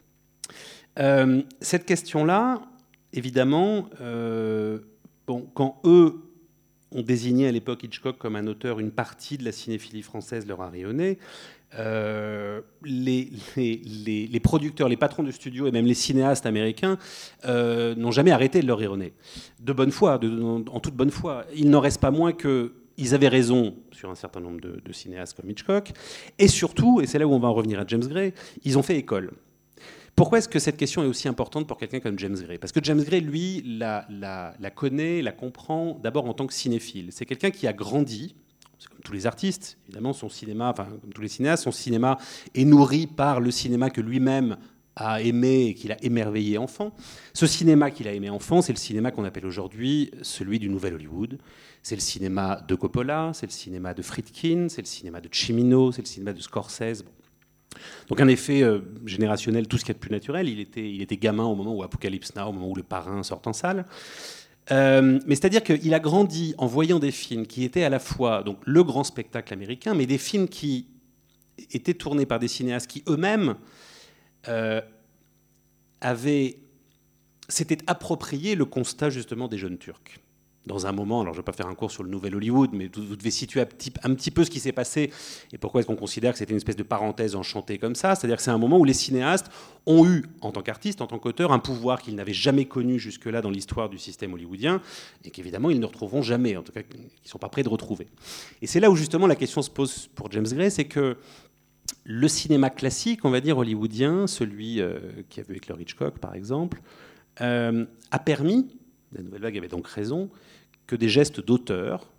Euh, 0.99 1.41
cette 1.61 1.85
question-là, 1.85 2.61
évidemment, 3.13 3.89
euh, 4.01 4.79
quand 5.25 5.79
eux 5.83 6.21
on 6.91 7.01
désignait 7.01 7.47
à 7.47 7.51
l'époque 7.51 7.83
Hitchcock 7.83 8.17
comme 8.17 8.37
un 8.37 8.47
auteur, 8.47 8.79
une 8.79 8.91
partie 8.91 9.37
de 9.37 9.43
la 9.43 9.51
cinéphilie 9.51 10.01
française 10.01 10.47
leur 10.47 10.61
a 10.61 10.69
rayonné. 10.69 11.17
Euh, 11.77 12.61
les, 12.85 13.29
producteurs, 14.41 14.87
les 14.87 14.95
patrons 14.95 15.23
de 15.23 15.31
studio 15.31 15.67
et 15.67 15.71
même 15.71 15.87
les 15.87 15.93
cinéastes 15.95 16.45
américains 16.45 16.97
n'ont 17.45 18.11
jamais 18.11 18.31
arrêté 18.31 18.61
de 18.61 18.67
leur 18.67 18.77
rayonner. 18.77 19.11
De 19.59 19.73
bonne 19.73 19.91
foi, 19.91 20.19
en, 20.23 20.79
toute 20.79 20.95
bonne 20.95 21.11
foi. 21.11 21.43
Il 21.53 21.69
n'en 21.69 21.81
reste 21.81 21.99
pas 21.99 22.11
moins 22.11 22.31
que 22.31 22.71
ils 22.97 23.13
avaient 23.13 23.27
raison 23.27 23.75
sur 23.91 24.09
un 24.09 24.15
certain 24.15 24.39
nombre 24.39 24.61
de 24.61 24.93
cinéastes 24.93 25.35
comme 25.35 25.49
Hitchcock. 25.49 25.91
Et 26.39 26.47
surtout, 26.47 27.01
et 27.01 27.07
c'est 27.07 27.19
là 27.19 27.27
où 27.27 27.33
on 27.33 27.39
va 27.39 27.49
en 27.49 27.53
revenir 27.53 27.77
à 27.77 27.83
James 27.85 28.07
Gray, 28.07 28.33
ils 28.63 28.77
ont 28.77 28.83
fait 28.83 28.95
école. 28.95 29.31
Pourquoi 30.15 30.37
est-ce 30.37 30.47
que 30.47 30.59
cette 30.59 30.77
question 30.77 31.03
est 31.03 31.07
aussi 31.07 31.27
importante 31.27 31.67
pour 31.67 31.77
quelqu'un 31.77 31.99
comme 31.99 32.17
James 32.17 32.37
Gray? 32.37 32.57
Parce 32.57 32.71
que 32.71 32.81
James 32.81 33.03
Gray, 33.03 33.19
lui, 33.19 33.61
la, 33.65 34.05
connaît, 34.73 35.21
la 35.21 35.33
comprend 35.33 35.99
d'abord 36.01 36.25
en 36.25 36.33
tant 36.33 36.47
que 36.47 36.53
cinéphile. 36.53 37.09
C'est 37.11 37.25
quelqu'un 37.25 37.51
qui 37.51 37.67
a 37.67 37.73
grandi, 37.73 38.33
comme 38.89 39.01
tous 39.03 39.11
les 39.11 39.25
artistes, 39.25 39.77
évidemment, 39.87 40.13
son 40.13 40.29
cinéma, 40.29 40.69
enfin, 40.69 40.87
comme 41.01 41.11
tous 41.11 41.21
les 41.21 41.27
cinéastes, 41.27 41.65
son 41.65 41.73
cinéma 41.73 42.17
est 42.53 42.63
nourri 42.63 43.07
par 43.07 43.41
le 43.41 43.51
cinéma 43.51 43.89
que 43.89 43.99
lui-même 43.99 44.55
a 44.95 45.21
aimé 45.21 45.65
et 45.65 45.73
qu'il 45.73 45.91
a 45.91 46.01
émerveillé 46.01 46.57
enfant. 46.57 46.95
Ce 47.33 47.45
cinéma 47.45 47.91
qu'il 47.91 48.07
a 48.07 48.13
aimé 48.13 48.29
enfant, 48.29 48.61
c'est 48.61 48.71
le 48.71 48.79
cinéma 48.79 49.11
qu'on 49.11 49.25
appelle 49.25 49.45
aujourd'hui 49.45 50.11
celui 50.21 50.59
du 50.59 50.69
Nouvel 50.69 50.93
Hollywood. 50.93 51.39
C'est 51.83 51.95
le 51.95 52.01
cinéma 52.01 52.63
de 52.65 52.75
Coppola, 52.75 53.31
c'est 53.33 53.47
le 53.47 53.51
cinéma 53.51 53.93
de 53.93 54.01
Friedkin, 54.01 54.67
c'est 54.69 54.81
le 54.81 54.87
cinéma 54.87 55.19
de 55.19 55.27
Cimino, 55.29 55.91
c'est 55.91 56.01
le 56.01 56.07
cinéma 56.07 56.31
de 56.31 56.39
Scorsese. 56.39 57.03
Donc 58.09 58.21
un 58.21 58.27
effet 58.27 58.61
euh, 58.61 58.79
générationnel, 59.05 59.67
tout 59.67 59.77
ce 59.77 59.83
qu'il 59.83 59.89
y 59.89 59.91
a 59.91 59.95
de 59.95 59.99
plus 59.99 60.11
naturel. 60.11 60.47
Il 60.49 60.59
était, 60.59 61.17
gamin 61.17 61.45
au 61.45 61.55
moment 61.55 61.73
où 61.73 61.83
Apocalypse 61.83 62.35
Now, 62.35 62.49
au 62.49 62.51
moment 62.51 62.69
où 62.69 62.75
Le 62.75 62.83
Parrain 62.83 63.23
sort 63.23 63.41
en 63.45 63.53
salle. 63.53 63.85
Euh, 64.71 65.19
mais 65.27 65.35
c'est-à-dire 65.35 65.63
qu'il 65.63 65.93
a 65.93 65.99
grandi 65.99 66.55
en 66.57 66.65
voyant 66.65 66.99
des 66.99 67.11
films 67.11 67.45
qui 67.45 67.63
étaient 67.63 67.83
à 67.83 67.89
la 67.89 67.99
fois 67.99 68.43
donc, 68.43 68.57
le 68.65 68.83
grand 68.83 69.03
spectacle 69.03 69.53
américain, 69.53 69.93
mais 69.93 70.05
des 70.05 70.17
films 70.17 70.47
qui 70.47 70.87
étaient 71.71 71.93
tournés 71.93 72.25
par 72.25 72.39
des 72.39 72.47
cinéastes 72.47 72.89
qui 72.89 73.03
eux-mêmes 73.07 73.55
euh, 74.47 74.81
avaient 76.01 76.59
s'étaient 77.47 77.77
approprié 77.85 78.55
le 78.55 78.65
constat 78.65 79.11
justement 79.11 79.47
des 79.47 79.59
jeunes 79.59 79.77
Turcs. 79.77 80.19
Dans 80.65 80.87
un 80.87 80.91
moment, 80.91 81.21
alors 81.21 81.33
je 81.33 81.39
ne 81.39 81.41
vais 81.43 81.45
pas 81.45 81.53
faire 81.53 81.67
un 81.67 81.75
cours 81.75 81.91
sur 81.91 82.03
le 82.03 82.09
nouvel 82.09 82.35
Hollywood, 82.35 82.71
mais 82.73 82.89
vous, 82.93 83.15
devez 83.15 83.29
situer 83.29 83.61
un 83.61 83.65
petit, 83.65 83.93
un 84.03 84.15
petit 84.15 84.31
peu 84.31 84.43
ce 84.43 84.49
qui 84.49 84.59
s'est 84.59 84.71
passé 84.71 85.11
et 85.53 85.57
pourquoi 85.59 85.81
est-ce 85.81 85.87
qu'on 85.87 85.95
considère 85.95 86.31
que 86.31 86.39
c'était 86.39 86.51
une 86.51 86.57
espèce 86.57 86.75
de 86.75 86.83
parenthèse 86.83 87.35
enchantée 87.35 87.77
comme 87.77 87.93
ça. 87.93 88.15
C'est-à-dire 88.15 88.37
que 88.37 88.43
c'est 88.43 88.51
un 88.51 88.57
moment 88.57 88.79
où 88.79 88.83
les 88.83 88.93
cinéastes 88.93 89.51
ont 89.85 90.07
eu, 90.07 90.25
en 90.41 90.51
tant 90.51 90.61
qu'artistes, 90.61 91.01
en 91.01 91.07
tant 91.07 91.19
qu'auteurs, 91.19 91.51
un 91.51 91.59
pouvoir 91.59 92.01
qu'ils 92.01 92.15
n'avaient 92.15 92.33
jamais 92.33 92.65
connu 92.65 92.97
jusque-là 92.97 93.41
dans 93.41 93.51
l'histoire 93.51 93.89
du 93.89 93.99
système 93.99 94.33
hollywoodien 94.33 94.81
et 95.23 95.29
qu'évidemment 95.29 95.69
ils 95.69 95.79
ne 95.79 95.85
retrouveront 95.85 96.23
jamais, 96.23 96.57
en 96.57 96.63
tout 96.63 96.71
cas 96.71 96.81
qu'ils 96.81 96.99
ne 96.99 97.29
sont 97.29 97.37
pas 97.37 97.49
prêts 97.49 97.63
de 97.63 97.69
retrouver. 97.69 98.07
Et 98.61 98.67
c'est 98.67 98.79
là 98.79 98.89
où 98.89 98.95
justement 98.95 99.27
la 99.27 99.35
question 99.35 99.61
se 99.61 99.69
pose 99.69 100.07
pour 100.15 100.31
James 100.31 100.47
Gray, 100.47 100.71
c'est 100.71 100.85
que 100.85 101.17
le 102.03 102.27
cinéma 102.27 102.69
classique, 102.69 103.25
on 103.25 103.29
va 103.29 103.41
dire 103.41 103.57
hollywoodien, 103.57 104.27
celui 104.27 104.81
euh, 104.81 104.99
qui 105.29 105.39
a 105.39 105.43
vu 105.43 105.51
avec 105.51 105.67
le 105.67 105.79
Hitchcock 105.79 106.19
par 106.19 106.35
exemple, 106.35 106.81
euh, 107.41 107.85
a 108.11 108.19
permis, 108.19 108.67
la 109.15 109.23
Nouvelle 109.23 109.41
Vague 109.41 109.57
avait 109.57 109.67
donc 109.67 109.87
raison, 109.87 110.29
que 110.87 110.95
des 110.95 111.09
gestes 111.09 111.39
d'auteur 111.39 112.11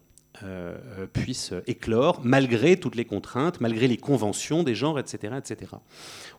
euh, 0.43 0.76
euh, 0.99 1.07
puissent 1.07 1.55
éclore 1.67 2.21
malgré 2.23 2.76
toutes 2.79 2.97
les 2.97 3.05
contraintes, 3.05 3.61
malgré 3.61 3.88
les 3.88 3.97
conventions 3.97 4.62
des 4.62 4.75
genres, 4.75 4.99
etc. 4.99 5.35
etc. 5.38 5.73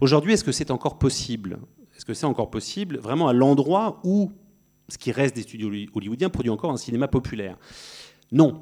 Aujourd'hui, 0.01 0.33
est-ce 0.33 0.43
que 0.43 0.51
c'est 0.51 0.71
encore 0.71 0.99
possible? 0.99 1.59
Est-ce 1.95 2.05
que 2.05 2.13
c'est 2.13 2.25
encore 2.25 2.51
possible 2.51 2.97
vraiment 2.97 3.27
à 3.27 3.33
l'endroit 3.33 3.99
où 4.03 4.31
ce 4.87 4.97
qui 4.97 5.11
reste 5.11 5.35
des 5.35 5.41
studios 5.41 5.71
hollywoodiens 5.93 6.29
produit 6.29 6.51
encore 6.51 6.71
un 6.71 6.77
cinéma 6.77 7.07
populaire? 7.07 7.57
Non. 8.31 8.61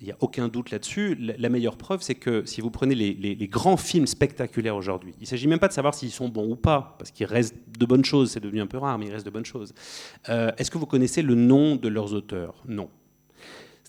Il 0.00 0.06
n'y 0.06 0.12
a 0.12 0.16
aucun 0.20 0.48
doute 0.48 0.70
là-dessus. 0.70 1.14
La, 1.14 1.48
meilleure 1.48 1.76
preuve, 1.76 2.02
c'est 2.02 2.16
que 2.16 2.44
si 2.44 2.60
vous 2.60 2.70
prenez 2.70 2.94
les 2.94 3.48
grands 3.48 3.76
films 3.76 4.06
spectaculaires 4.06 4.76
aujourd'hui, 4.76 5.14
il 5.18 5.22
ne 5.22 5.26
s'agit 5.26 5.46
même 5.46 5.60
pas 5.60 5.68
de 5.68 5.72
savoir 5.72 5.94
s'ils 5.94 6.10
sont 6.10 6.28
bons 6.28 6.50
ou 6.50 6.56
pas, 6.56 6.96
parce 6.98 7.10
qu'il 7.10 7.26
reste 7.26 7.54
de 7.78 7.86
bonnes 7.86 8.04
choses, 8.04 8.32
c'est 8.32 8.40
devenu 8.40 8.60
un 8.60 8.66
peu 8.66 8.78
rare, 8.78 8.98
mais 8.98 9.06
il 9.06 9.12
reste 9.12 9.26
de 9.26 9.30
bonnes 9.30 9.44
choses. 9.44 9.72
Euh, 10.28 10.50
Est-ce 10.58 10.70
que 10.70 10.78
vous 10.78 10.86
connaissez 10.86 11.22
le 11.22 11.34
nom 11.34 11.76
de 11.76 11.88
leurs 11.88 12.12
auteurs? 12.12 12.62
Non. 12.66 12.88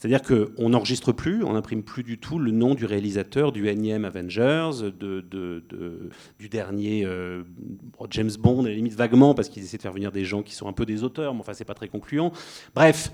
C'est-à-dire 0.05 0.53
qu'on 0.55 0.69
n'enregistre 0.69 1.13
plus, 1.13 1.43
on 1.43 1.53
n'imprime 1.53 1.81
plus 1.81 2.03
du 2.03 2.19
tout 2.19 2.37
le 2.37 2.51
nom 2.51 2.75
du 2.75 2.85
réalisateur 2.85 3.51
du 3.51 3.67
énième 3.69 4.05
Avengers, 4.05 4.91
du 4.99 6.47
dernier 6.47 7.03
euh, 7.05 7.41
James 8.11 8.29
Bond, 8.37 8.65
à 8.65 8.69
la 8.69 8.75
limite 8.75 8.93
vaguement, 8.93 9.33
parce 9.33 9.49
qu'ils 9.49 9.63
essaient 9.63 9.77
de 9.77 9.81
faire 9.81 9.93
venir 9.93 10.11
des 10.11 10.23
gens 10.23 10.43
qui 10.43 10.53
sont 10.53 10.67
un 10.67 10.73
peu 10.73 10.85
des 10.85 11.03
auteurs, 11.03 11.33
mais 11.33 11.39
enfin, 11.39 11.53
c'est 11.55 11.65
pas 11.65 11.73
très 11.73 11.87
concluant. 11.87 12.31
Bref, 12.75 13.11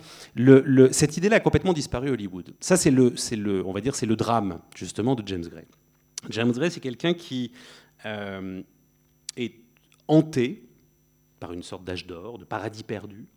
cette 0.91 1.15
idée-là 1.15 1.37
a 1.37 1.39
complètement 1.39 1.71
disparu 1.71 2.09
à 2.09 2.11
Hollywood. 2.11 2.53
Ça, 2.59 2.75
c'est 2.75 2.91
le, 2.91 3.13
le, 3.37 3.65
on 3.65 3.71
va 3.71 3.79
dire, 3.79 3.95
c'est 3.95 4.05
le 4.05 4.17
drame, 4.17 4.59
justement, 4.75 5.15
de 5.15 5.25
James 5.25 5.45
Gray. 5.49 5.67
James 6.29 6.51
Gray, 6.51 6.71
c'est 6.71 6.81
quelqu'un 6.81 7.13
qui 7.13 7.53
euh, 8.05 8.61
est 9.37 9.53
hanté 10.09 10.67
par 11.39 11.53
une 11.53 11.63
sorte 11.63 11.85
d'âge 11.85 12.05
d'or, 12.05 12.37
de 12.37 12.43
paradis 12.43 12.83
perdu, 12.83 13.27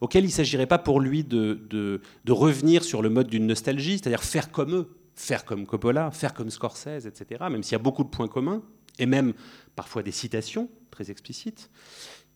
auquel 0.00 0.24
il 0.24 0.28
ne 0.28 0.32
s'agirait 0.32 0.66
pas 0.66 0.78
pour 0.78 1.00
lui 1.00 1.24
de, 1.24 2.00
revenir 2.28 2.84
sur 2.84 3.02
le 3.02 3.10
mode 3.10 3.28
d'une 3.28 3.46
nostalgie, 3.46 3.98
c'est-à-dire 3.98 4.22
faire 4.22 4.50
comme 4.50 4.74
eux, 4.74 4.88
faire 5.14 5.44
comme 5.44 5.66
Coppola, 5.66 6.10
faire 6.10 6.34
comme 6.34 6.50
Scorsese, 6.50 7.06
etc., 7.06 7.44
même 7.50 7.62
s'il 7.62 7.72
y 7.72 7.76
a 7.76 7.80
beaucoup 7.80 8.04
de 8.04 8.08
points 8.08 8.28
communs, 8.28 8.62
et 8.98 9.06
même 9.06 9.32
parfois 9.74 10.02
des 10.02 10.12
citations 10.12 10.68
très 10.90 11.10
explicites. 11.10 11.70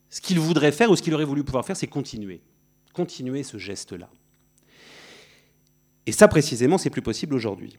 Ce 0.09 0.21
qu'il 0.21 0.41
voudrait 0.41 0.73
faire, 0.73 0.91
ou 0.91 0.97
ce 0.97 1.03
qu'il 1.03 1.15
aurait 1.15 1.25
voulu 1.25 1.45
pouvoir 1.45 1.65
faire, 1.65 1.77
c'est 1.77 1.87
continuer. 1.87 2.43
Continuer 2.93 3.43
ce 3.43 3.59
geste-là. 3.59 4.11
Et 6.07 6.13
ça, 6.13 6.27
précisément, 6.27 6.79
c'est 6.79 6.91
plus 6.91 7.03
possible 7.03 7.35
aujourd'hui. 7.35 7.79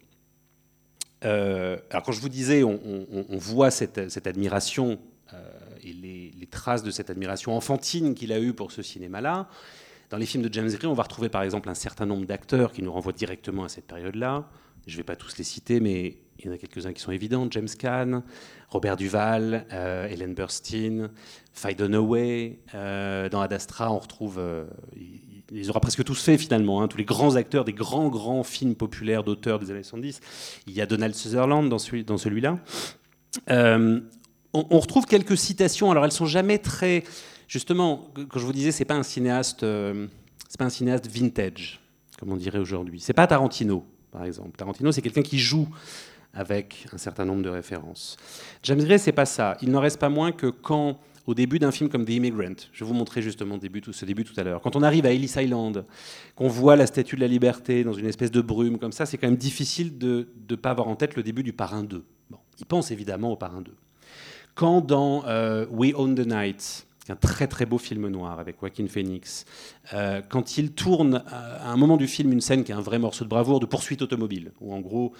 Euh, 1.23 1.77
alors 1.89 2.03
quand 2.03 2.11
je 2.11 2.21
vous 2.21 2.29
disais, 2.29 2.63
on, 2.63 3.37
voit 3.37 3.71
cette, 3.71 4.25
admiration 4.25 4.99
euh, 5.33 5.51
les, 5.93 6.47
traces 6.49 6.83
de 6.83 6.91
cette 6.91 7.09
admiration 7.09 7.55
enfantine 7.55 8.13
qu'il 8.13 8.31
a 8.33 8.39
eue 8.39 8.53
pour 8.53 8.71
ce 8.71 8.81
cinéma-là, 8.81 9.47
dans 10.09 10.17
les 10.17 10.25
films 10.25 10.43
de 10.43 10.53
James 10.53 10.69
Gray, 10.69 10.87
on 10.87 10.93
va 10.93 11.03
retrouver 11.03 11.29
par 11.29 11.41
exemple 11.43 11.69
un 11.69 11.73
certain 11.73 12.05
nombre 12.05 12.25
d'acteurs 12.25 12.73
qui 12.73 12.83
nous 12.83 12.91
renvoient 12.91 13.13
directement 13.13 13.63
à 13.63 13.69
cette 13.69 13.87
période-là. 13.87 14.49
Je 14.87 14.93
ne 14.93 14.97
vais 14.97 15.03
pas 15.03 15.15
tous 15.15 15.37
les 15.37 15.43
citer, 15.43 15.79
mais 15.79 16.17
il 16.39 16.45
y 16.45 16.49
en 16.49 16.53
a 16.53 16.57
quelques-uns 16.57 16.91
qui 16.91 17.01
sont 17.01 17.11
évidents. 17.11 17.47
James 17.51 17.69
Caan, 17.79 18.23
Robert 18.69 18.97
Duval, 18.97 19.65
euh, 19.71 20.07
Ellen 20.07 20.33
Burstyn, 20.33 21.11
Faye 21.53 21.75
Dunaway. 21.75 22.59
Euh, 22.75 23.29
dans 23.29 23.41
Ad 23.41 23.53
Astra, 23.53 23.91
on 23.93 23.99
retrouve... 23.99 24.37
euh, 24.39 24.65
il- 24.95 25.31
les 25.51 25.69
aura 25.69 25.81
presque 25.81 26.03
tous 26.03 26.23
fait 26.23 26.37
finalement, 26.37 26.81
hein, 26.81 26.87
tous 26.87 26.97
les 26.97 27.03
grands 27.03 27.35
acteurs 27.35 27.65
des 27.65 27.73
grands, 27.73 28.07
grands 28.07 28.43
films 28.43 28.75
populaires 28.75 29.23
d'auteurs 29.23 29.59
des 29.59 29.69
années 29.69 29.83
70. 29.83 30.21
Il 30.65 30.73
y 30.73 30.81
a 30.81 30.85
Donald 30.85 31.13
Sutherland 31.13 31.69
dans 31.69 31.77
celui-là. 31.77 32.57
Euh, 33.49 33.99
on, 34.53 34.79
retrouve 34.79 35.05
quelques 35.05 35.37
citations. 35.37 35.91
Alors 35.91 36.05
elles 36.05 36.11
sont 36.11 36.25
jamais 36.25 36.57
très, 36.57 37.03
justement, 37.47 38.09
quand 38.29 38.39
je 38.39 38.45
vous 38.45 38.53
disais, 38.53 38.71
c'est 38.71 38.85
pas 38.85 38.95
un 38.95 39.03
cinéaste, 39.03 39.63
euh, 39.63 40.07
c'est 40.49 40.57
pas 40.57 40.65
un 40.65 40.69
cinéaste 40.69 41.07
vintage, 41.07 41.79
comme 42.19 42.31
on 42.31 42.37
dirait 42.37 42.59
aujourd'hui. 42.59 42.99
C'est 42.99 43.13
pas 43.13 43.27
Tarantino, 43.27 43.85
par 44.11 44.25
exemple. 44.25 44.57
Tarantino, 44.57 44.91
c'est 44.91 45.01
quelqu'un 45.01 45.21
qui 45.21 45.39
joue 45.39 45.67
avec 46.33 46.85
un 46.93 46.97
certain 46.97 47.25
nombre 47.25 47.43
de 47.43 47.49
références. 47.49 48.17
James 48.63 48.83
Gray, 48.83 48.99
c'est 48.99 49.11
pas 49.11 49.25
ça. 49.25 49.57
Il 49.61 49.71
n'en 49.71 49.81
reste 49.81 49.99
pas 49.99 50.09
moins 50.09 50.31
que 50.31 50.47
quand, 50.47 50.99
au 51.27 51.33
début 51.33 51.59
d'un 51.59 51.71
film 51.71 51.89
comme 51.89 52.05
The 52.05 52.11
Immigrant, 52.11 52.55
je 52.71 52.85
vous 52.85 52.93
montrer 52.93 53.21
justement 53.21 53.57
début, 53.57 53.81
tout, 53.81 53.93
ce 53.93 54.05
début 54.05 54.23
tout 54.23 54.33
à 54.37 54.43
l'heure, 54.43 54.61
quand 54.61 54.75
on 54.75 54.81
arrive 54.81 55.05
à 55.05 55.11
Ellis 55.11 55.33
Island, 55.35 55.85
qu'on 56.35 56.47
voit 56.47 56.75
la 56.75 56.87
statue 56.87 57.15
de 57.15 57.21
la 57.21 57.27
liberté 57.27 57.83
dans 57.83 57.93
une 57.93 58.07
espèce 58.07 58.31
de 58.31 58.41
brume 58.41 58.79
comme 58.79 58.93
ça, 58.93 59.05
c'est 59.05 59.17
quand 59.17 59.27
même 59.27 59.35
difficile 59.35 59.97
de 59.97 60.29
ne 60.49 60.55
pas 60.55 60.71
avoir 60.71 60.87
en 60.87 60.95
tête 60.95 61.15
le 61.15 61.23
début 61.23 61.43
du 61.43 61.53
Parrain 61.53 61.83
2. 61.83 62.03
Bon, 62.29 62.37
il 62.59 62.65
pense 62.65 62.91
évidemment 62.91 63.31
au 63.31 63.35
Parrain 63.35 63.61
2. 63.61 63.71
Quand 64.55 64.81
dans 64.81 65.23
euh, 65.25 65.65
We 65.71 65.93
Own 65.95 66.15
the 66.15 66.25
Night, 66.25 66.85
un 67.09 67.15
très 67.15 67.47
très 67.47 67.65
beau 67.65 67.77
film 67.77 68.07
noir 68.07 68.39
avec 68.39 68.57
Joaquin 68.59 68.87
Phoenix, 68.87 69.45
euh, 69.93 70.21
quand 70.27 70.57
il 70.57 70.71
tourne 70.71 71.15
euh, 71.15 71.57
à 71.59 71.71
un 71.71 71.77
moment 71.77 71.97
du 71.97 72.07
film 72.07 72.31
une 72.31 72.41
scène 72.41 72.63
qui 72.63 72.71
est 72.71 72.75
un 72.75 72.81
vrai 72.81 72.99
morceau 72.99 73.23
de 73.23 73.29
bravoure 73.29 73.59
de 73.59 73.65
poursuite 73.65 74.01
automobile, 74.01 74.51
où 74.61 74.73
en 74.73 74.79
gros 74.79 75.13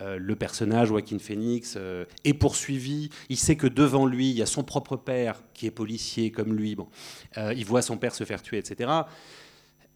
le 0.00 0.34
personnage 0.34 0.88
Joaquin 0.88 1.18
Phoenix 1.18 1.76
est 2.24 2.32
poursuivi, 2.32 3.10
il 3.28 3.36
sait 3.36 3.56
que 3.56 3.66
devant 3.66 4.06
lui 4.06 4.30
il 4.30 4.36
y 4.38 4.40
a 4.40 4.46
son 4.46 4.62
propre 4.62 4.96
père 4.96 5.42
qui 5.52 5.66
est 5.66 5.70
policier 5.70 6.30
comme 6.30 6.54
lui, 6.54 6.74
bon, 6.74 6.88
il 7.36 7.66
voit 7.66 7.82
son 7.82 7.98
père 7.98 8.14
se 8.14 8.24
faire 8.24 8.40
tuer, 8.40 8.56
etc. 8.56 8.88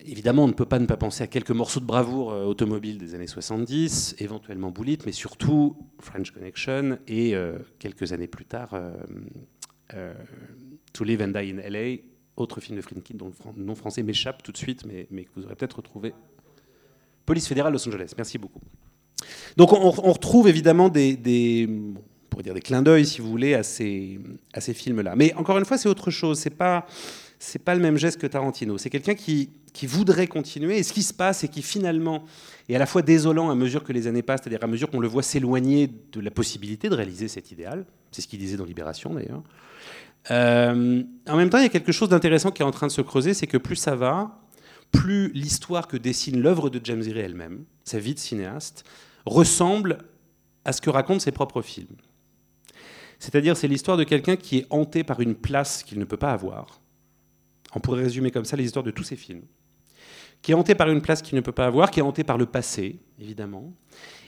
Évidemment, 0.07 0.45
on 0.45 0.49
ne 0.49 0.53
peut 0.53 0.67
pas 0.67 0.79
ne 0.79 0.87
pas 0.87 0.99
penser 0.99 1.25
à 1.25 1.27
quelques 1.27 1.51
morceaux 1.51 1.81
de 1.81 1.87
bravoure 1.87 2.33
euh, 2.33 2.45
automobile 2.45 2.99
des 2.99 3.15
années 3.15 3.27
70, 3.27 4.17
éventuellement 4.19 4.71
Bullitt, 4.71 5.07
mais 5.07 5.13
surtout 5.13 5.77
French 5.99 6.31
Connection 6.31 6.99
et 7.09 7.35
euh, 7.35 7.59
quelques 7.79 8.13
années 8.13 8.27
plus 8.27 8.45
tard 8.45 8.75
euh, 8.75 8.93
euh, 9.95 10.13
To 10.93 11.05
Live 11.05 11.23
and 11.23 11.29
Die 11.29 11.51
in 11.53 11.71
LA, 11.71 12.03
autre 12.37 12.61
film 12.61 12.77
de 12.77 12.83
Friedkin 12.83 13.15
dont 13.17 13.33
le 13.57 13.65
nom 13.65 13.75
français 13.75 14.03
m'échappe 14.03 14.43
tout 14.43 14.53
de 14.53 14.59
suite, 14.59 14.85
mais, 14.87 15.25
que 15.25 15.31
vous 15.37 15.45
aurez 15.47 15.55
peut-être 15.57 15.77
retrouvé. 15.77 16.13
Police 17.25 17.49
fédérale 17.49 17.73
Los 17.73 17.89
Angeles, 17.89 18.13
merci 18.19 18.37
beaucoup. 18.37 18.61
Donc 19.57 19.73
on, 19.73 19.91
retrouve 19.91 20.49
évidemment 20.49 20.91
des, 20.91 21.17
des- 21.17 21.67
pourrait 22.29 22.43
dire 22.43 22.55
des 22.55 22.61
clins 22.61 22.83
d'œil, 22.83 23.07
si 23.07 23.21
vous 23.21 23.31
voulez, 23.31 23.55
à 23.55 23.63
ces, 23.63 24.21
à 24.53 24.61
ces 24.61 24.75
films-là. 24.75 25.15
Mais 25.17 25.33
encore 25.35 25.57
une 25.57 25.65
fois, 25.65 25.79
c'est 25.79 25.89
autre 25.89 26.11
chose. 26.11 26.39
C'est 26.39 26.51
pas 26.51 26.85
c'est 27.45 27.59
pas 27.59 27.75
le 27.75 27.81
même 27.81 27.99
geste 27.99 28.21
que 28.21 28.27
Tarantino. 28.27 28.79
C'est 28.79 28.91
quelqu'un 28.91 29.15
qui, 29.15 29.51
voudrait 29.83 30.27
continuer. 30.27 30.79
Et 30.79 30.83
ce 30.83 30.93
qui 30.93 31.03
se 31.03 31.13
passe, 31.13 31.41
c'est 31.41 31.49
qui 31.49 31.63
finalement 31.63 32.25
est 32.69 32.75
à 32.75 32.79
la 32.79 32.87
fois 32.87 33.03
désolant 33.03 33.51
à 33.51 33.55
mesure 33.55 33.85
que 33.85 33.93
les 33.93 34.07
années 34.07 34.23
passent, 34.23 34.41
c'est-à-dire 34.43 34.65
à 34.65 34.67
mesure 34.67 34.91
qu'on 34.91 35.01
le 35.01 35.09
voit 35.09 35.23
s'éloigner 35.23 35.91
de 36.13 36.21
la 36.21 36.31
possibilité 36.31 36.89
de 36.89 36.95
réaliser 36.95 37.29
cet 37.29 37.53
idéal. 37.53 37.85
C'est 38.11 38.23
ce 38.23 38.29
qu'il 38.29 38.39
disait 38.39 38.57
dans 38.57 38.65
Libération 38.65 39.13
d'ailleurs. 39.13 39.43
Euh, 40.31 41.03
en 41.29 41.37
même 41.37 41.51
temps, 41.51 41.59
il 41.59 41.65
y 41.65 41.67
a 41.67 41.71
quelque 41.71 41.93
chose 41.93 42.09
d'intéressant 42.09 42.51
qui 42.51 42.63
est 42.63 42.65
en 42.65 42.71
train 42.71 42.87
de 42.87 42.93
se 42.93 43.03
creuser, 43.03 43.35
c'est 43.35 43.47
que 43.47 43.59
plus 43.59 43.77
ça 43.77 43.95
va, 43.95 44.41
plus 44.91 45.31
l'histoire 45.35 45.87
que 45.87 45.99
dessine 45.99 46.41
l'œuvre 46.41 46.71
de 46.71 46.81
James 46.83 47.03
Gray 47.03 47.25
elle-même, 47.25 47.65
sa 47.85 47.99
vie 47.99 48.15
de 48.15 48.19
cinéaste, 48.19 48.85
ressemble 49.27 49.99
à 50.65 50.73
ce 50.73 50.81
que 50.81 50.89
racontent 50.89 51.21
ses 51.21 51.33
propres 51.33 51.61
films. 51.61 51.97
C'est-à-dire, 53.19 53.57
c'est 53.57 53.69
l'histoire 53.69 53.99
de 53.99 54.05
quelqu'un 54.05 54.37
qui 54.37 54.59
est 54.59 54.67
hanté 54.71 55.05
par 55.05 55.21
une 55.21 55.35
place 55.35 55.83
qu'il 55.83 55.99
ne 55.99 56.05
peut 56.05 56.17
pas 56.17 56.33
avoir. 56.33 56.81
On 57.75 57.81
pourrait 57.81 58.03
résumer 58.03 58.31
comme 58.31 58.45
ça 58.45 58.57
les 58.57 58.65
histoires 58.65 58.85
de 58.85 58.91
tous 58.91 59.03
ses 59.03 59.17
films. 59.17 59.43
Qui 60.43 60.53
est 60.53 60.55
hanté 60.55 60.75
par 60.75 60.91
une 60.91 61.01
place 61.01 61.23
qu'il 61.23 61.37
ne 61.37 61.41
peut 61.41 61.53
pas 61.53 61.67
avoir, 61.67 61.91
qui 61.91 62.01
est 62.01 62.03
hanté 62.03 62.23
par 62.23 62.37
le 62.37 62.47
passé, 62.47 62.99
évidemment, 63.19 63.73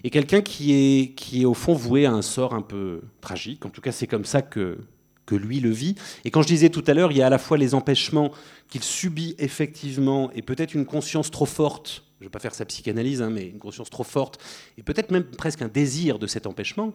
et 0.03 0.11
quelqu'un 0.11 0.41
qui 0.41 0.73
est, 0.73 1.15
qui 1.15 1.43
est 1.43 1.45
au 1.45 1.53
fond 1.53 1.75
voué 1.75 2.07
à 2.07 2.13
un 2.13 2.23
sort 2.23 2.55
un 2.55 2.63
peu 2.63 3.03
tragique. 3.21 3.67
En 3.67 3.71
tout 3.71 3.81
cas, 3.81 3.93
c'est 3.93 4.07
comme 4.07 4.25
ça 4.25 4.41
que, 4.41 4.79
que 5.27 5.35
lui 5.35 5.61
le 5.61 5.71
vit. 5.71 5.95
Et 6.25 6.31
quand 6.31 6.41
je 6.41 6.47
disais 6.47 6.71
tout 6.71 6.85
à 6.87 6.95
l'heure, 6.95 7.13
il 7.13 7.19
y 7.19 7.23
a 7.23 7.27
à 7.27 7.31
la 7.31 7.39
fois 7.39 7.59
les 7.59 7.75
empêchements 7.75 8.33
qu'il 8.69 8.83
subit 8.83 9.35
effectivement, 9.39 10.31
et 10.33 10.43
peut-être 10.43 10.75
une 10.75 10.87
conscience 10.87 11.31
trop 11.31 11.47
forte 11.47 12.07
je 12.19 12.25
ne 12.25 12.29
vais 12.29 12.33
pas 12.33 12.39
faire 12.39 12.55
sa 12.55 12.65
psychanalyse, 12.65 13.21
hein, 13.21 13.29
mais 13.31 13.47
une 13.49 13.59
conscience 13.59 13.91
trop 13.91 14.03
forte, 14.03 14.43
et 14.79 14.83
peut-être 14.83 15.11
même 15.11 15.25
presque 15.25 15.61
un 15.61 15.69
désir 15.69 16.19
de 16.19 16.27
cet 16.27 16.47
empêchement, 16.47 16.95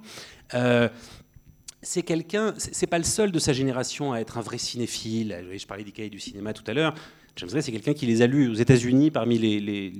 euh, 0.55 0.89
c'est 1.81 2.03
quelqu'un, 2.03 2.53
c'est 2.57 2.87
pas 2.87 2.99
le 2.99 3.03
seul 3.03 3.31
de 3.31 3.39
sa 3.39 3.53
génération 3.53 4.13
à 4.13 4.19
être 4.19 4.37
un 4.37 4.41
vrai 4.41 4.57
cinéphile. 4.57 5.45
Je 5.51 5.65
parlais 5.65 5.83
des 5.83 5.91
cahiers 5.91 6.09
du 6.09 6.19
cinéma 6.19 6.53
tout 6.53 6.63
à 6.67 6.73
l'heure. 6.73 6.93
James 7.37 7.49
Gray, 7.49 7.63
c'est 7.63 7.71
quelqu'un 7.71 7.93
qui 7.93 8.05
les 8.05 8.21
a 8.21 8.27
lus 8.27 8.49
aux 8.49 8.55
États-Unis 8.55 9.09
parmi 9.09 9.37
les, 9.37 9.93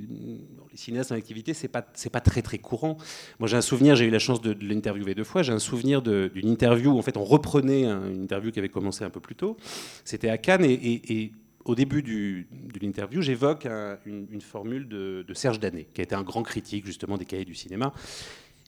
cinéastes 0.76 1.12
en 1.12 1.16
activité. 1.16 1.54
C'est 1.54 1.70
pas 1.70 1.82
pas 1.82 2.20
très 2.20 2.42
très 2.42 2.60
courant. 2.60 2.98
Moi, 3.40 3.48
j'ai 3.48 3.58
un 3.58 3.62
souvenir. 3.62 3.96
J'ai 3.96 4.06
eu 4.06 4.10
la 4.10 4.20
chance 4.20 4.42
de, 4.42 4.56
l'interviewer 4.62 5.16
deux 5.16 5.24
fois. 5.24 5.42
J'ai 5.42 5.54
un 5.54 5.60
souvenir 5.60 6.02
d'une 6.02 6.50
interview 6.50 6.92
où 6.92 7.00
en 7.00 7.02
fait 7.02 7.18
on 7.18 7.24
reprenait 7.24 7.86
une 7.86 8.24
interview 8.24 8.52
qui 8.52 8.60
avait 8.60 8.70
commencé 8.70 9.04
un 9.04 9.10
peu 9.10 9.20
plus 9.20 9.36
tôt. 9.36 9.58
C'était 10.06 10.30
à 10.30 10.38
Cannes 10.38 10.66
et, 10.66 11.32
au 11.64 11.76
début 11.76 12.02
de 12.02 12.44
l'interview, 12.82 13.22
j'évoque 13.22 13.68
une, 14.06 14.42
formule 14.42 14.88
de, 14.88 15.24
de 15.28 15.34
Serge 15.36 15.60
Danet, 15.60 15.88
qui 15.94 16.02
a 16.02 16.04
été 16.04 16.16
un 16.16 16.24
grand 16.24 16.42
critique 16.42 16.86
justement 16.88 17.18
des 17.18 17.26
cahiers 17.26 17.46
du 17.46 17.54
cinéma, 17.54 17.94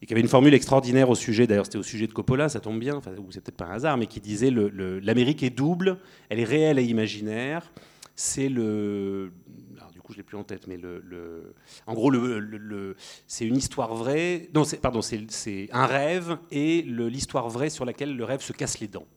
et 0.03 0.05
qui 0.05 0.13
avait 0.13 0.19
une 0.21 0.27
formule 0.27 0.53
extraordinaire 0.53 1.09
au 1.09 1.15
sujet, 1.15 1.47
d'ailleurs 1.47 1.65
c'était 1.65 1.77
au 1.77 1.83
sujet 1.83 2.07
de 2.07 2.11
Coppola, 2.11 2.49
ça 2.49 2.59
tombe 2.59 2.77
bien, 2.77 2.97
enfin, 2.97 3.11
ou 3.17 3.31
c'est 3.31 3.39
peut-être 3.39 3.55
par 3.55 3.71
hasard, 3.71 3.95
mais 3.95 4.05
qui 4.05 4.19
disait 4.19 4.51
l'Amérique 4.51 5.43
est 5.43 5.49
double, 5.49 5.97
elle 6.27 6.41
est 6.41 6.43
réelle 6.43 6.77
et 6.77 6.83
imaginaire. 6.83 7.71
C'est 8.13 8.49
le. 8.49 9.31
Alors, 9.77 9.91
du 9.91 10.01
coup, 10.01 10.11
je 10.11 10.17
l'ai 10.17 10.23
plus 10.23 10.37
en 10.37 10.43
tête, 10.43 10.67
mais 10.67 10.75
le. 10.75 11.55
en 11.87 11.93
gros, 11.93 12.11
c'est 13.27 13.45
une 13.45 13.55
histoire 13.55 13.95
vraie. 13.95 14.49
Non, 14.53 14.63
pardon, 14.81 15.01
c'est 15.01 15.69
un 15.71 15.85
rêve 15.85 16.37
et 16.51 16.81
l'histoire 16.81 17.47
vraie 17.47 17.69
sur 17.69 17.85
laquelle 17.85 18.13
le 18.13 18.25
rêve 18.25 18.41
se 18.41 18.51
casse 18.51 18.81
les 18.81 18.89
dents. 18.89 19.07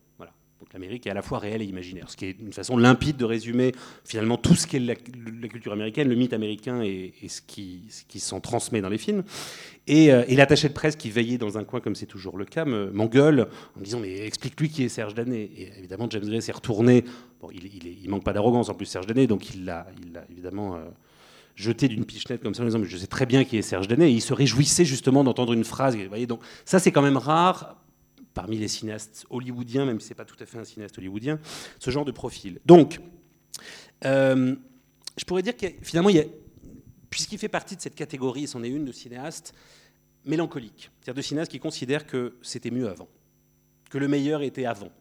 Donc 0.59 0.73
l'Amérique 0.73 1.05
est 1.05 1.11
à 1.11 1.13
la 1.13 1.21
fois 1.21 1.37
réelle 1.37 1.61
et 1.61 1.65
imaginaire, 1.65 2.09
ce 2.09 2.17
qui 2.17 2.25
est 2.25 2.35
une 2.39 2.51
façon 2.51 2.77
limpide 2.77 3.15
de 3.15 3.25
résumer 3.25 3.73
finalement 4.03 4.37
tout 4.37 4.55
ce 4.55 4.65
qu'est 4.65 4.79
la, 4.79 4.95
culture 4.95 5.71
américaine, 5.71 6.09
le 6.09 6.15
mythe 6.15 6.33
américain 6.33 6.81
et, 6.81 7.13
ce 7.27 7.41
qui, 7.41 7.83
s'en 8.17 8.39
transmet 8.39 8.81
dans 8.81 8.89
les 8.89 8.97
films. 8.97 9.23
Et, 9.85 10.11
euh, 10.11 10.23
l'attaché 10.29 10.67
de 10.67 10.73
presse 10.73 10.95
qui 10.95 11.11
veillait 11.11 11.37
dans 11.37 11.59
un 11.59 11.63
coin, 11.63 11.79
comme 11.79 11.95
c'est 11.95 12.07
toujours 12.07 12.37
le 12.37 12.45
cas, 12.45 12.65
m'engueule 12.65 13.47
en 13.75 13.79
me 13.79 13.85
disant 13.85 13.99
Mais 13.99 14.25
explique-lui 14.25 14.69
qui 14.69 14.83
est 14.83 14.89
Serge 14.89 15.13
Danet. 15.13 15.49
Et 15.55 15.71
évidemment, 15.77 16.07
James 16.09 16.25
Gray 16.25 16.41
s'est 16.41 16.51
retourné. 16.51 17.03
Bon, 17.39 17.49
il, 17.53 17.65
il, 18.03 18.09
manque 18.09 18.23
pas 18.23 18.33
d'arrogance 18.33 18.69
en 18.69 18.73
plus, 18.73 18.87
Serge 18.87 19.05
Danet, 19.05 19.27
donc 19.27 19.53
il 19.53 19.65
l'a 19.65 19.85
évidemment. 20.31 20.75
Euh, 20.75 20.79
jeté 21.55 21.87
d'une 21.87 22.05
pichenette 22.05 22.43
comme 22.43 22.53
ça 22.53 22.61
en 22.61 22.67
disant 22.67 22.77
mais 22.77 22.85
je 22.85 22.97
sais 22.97 23.07
très 23.07 23.25
bien 23.25 23.43
qui 23.43 23.57
est 23.57 23.63
Serge 23.63 23.87
Danet 23.87 24.11
et 24.11 24.13
il 24.13 24.21
se 24.21 24.31
réjouissait 24.31 24.85
justement 24.85 25.23
d'entendre 25.23 25.53
une 25.53 25.63
phrase. 25.63 25.97
Vous 25.97 26.07
voyez, 26.07 26.27
donc 26.27 26.39
ça 26.65 26.77
c'est 26.77 26.91
quand 26.91 27.01
même 27.01 27.17
rare 27.17 27.77
parmi 28.37 28.59
les 28.59 28.67
cinéastes 28.67 29.25
hollywoodiens, 29.31 29.83
même 29.83 29.99
si 29.99 30.09
ce 30.09 30.13
n'est 30.13 30.15
pas 30.15 30.23
tout 30.23 30.35
à 30.39 30.45
fait 30.45 30.59
un 30.59 30.63
cinéaste 30.63 30.95
hollywoodien, 30.99 31.39
ce 31.79 31.89
genre 31.89 32.05
de 32.05 32.11
profil. 32.11 32.59
Donc, 32.65 33.01
euh, 34.05 34.55
je 35.17 35.25
pourrais 35.25 35.41
dire 35.41 35.57
que 35.57 35.65
finalement, 35.81 36.11
puisqu'il 37.09 37.39
fait 37.39 37.49
partie 37.49 37.75
de 37.75 37.81
cette 37.81 37.95
catégorie, 37.95 38.47
c'en 38.47 38.61
est 38.61 38.69
une 38.69 38.85
de 38.85 38.91
cinéastes 38.91 39.55
mélancoliques, 40.23 40.91
c'est-à-dire 41.01 41.15
de 41.15 41.21
cinéastes 41.23 41.51
qui 41.51 41.59
considèrent 41.59 42.05
que 42.05 42.37
c'était 42.43 42.69
mieux 42.69 42.87
avant, 42.87 43.07
que 43.89 43.97
le 43.97 44.07
meilleur 44.07 44.43
était 44.43 44.65
avant. 44.65 44.91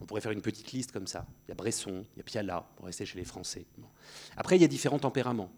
On 0.00 0.04
pourrait 0.04 0.20
faire 0.20 0.32
une 0.32 0.42
petite 0.42 0.72
liste 0.72 0.90
comme 0.90 1.06
ça. 1.06 1.24
Il 1.46 1.50
y 1.50 1.52
a 1.52 1.54
Bresson, 1.54 2.04
il 2.14 2.18
y 2.18 2.20
a 2.20 2.24
Piala, 2.24 2.68
pour 2.74 2.86
rester 2.86 3.06
chez 3.06 3.16
les 3.16 3.24
Français. 3.24 3.64
Après, 4.36 4.56
il 4.56 4.62
y 4.62 4.64
a 4.64 4.68
différents 4.68 4.98
tempéraments 4.98 5.52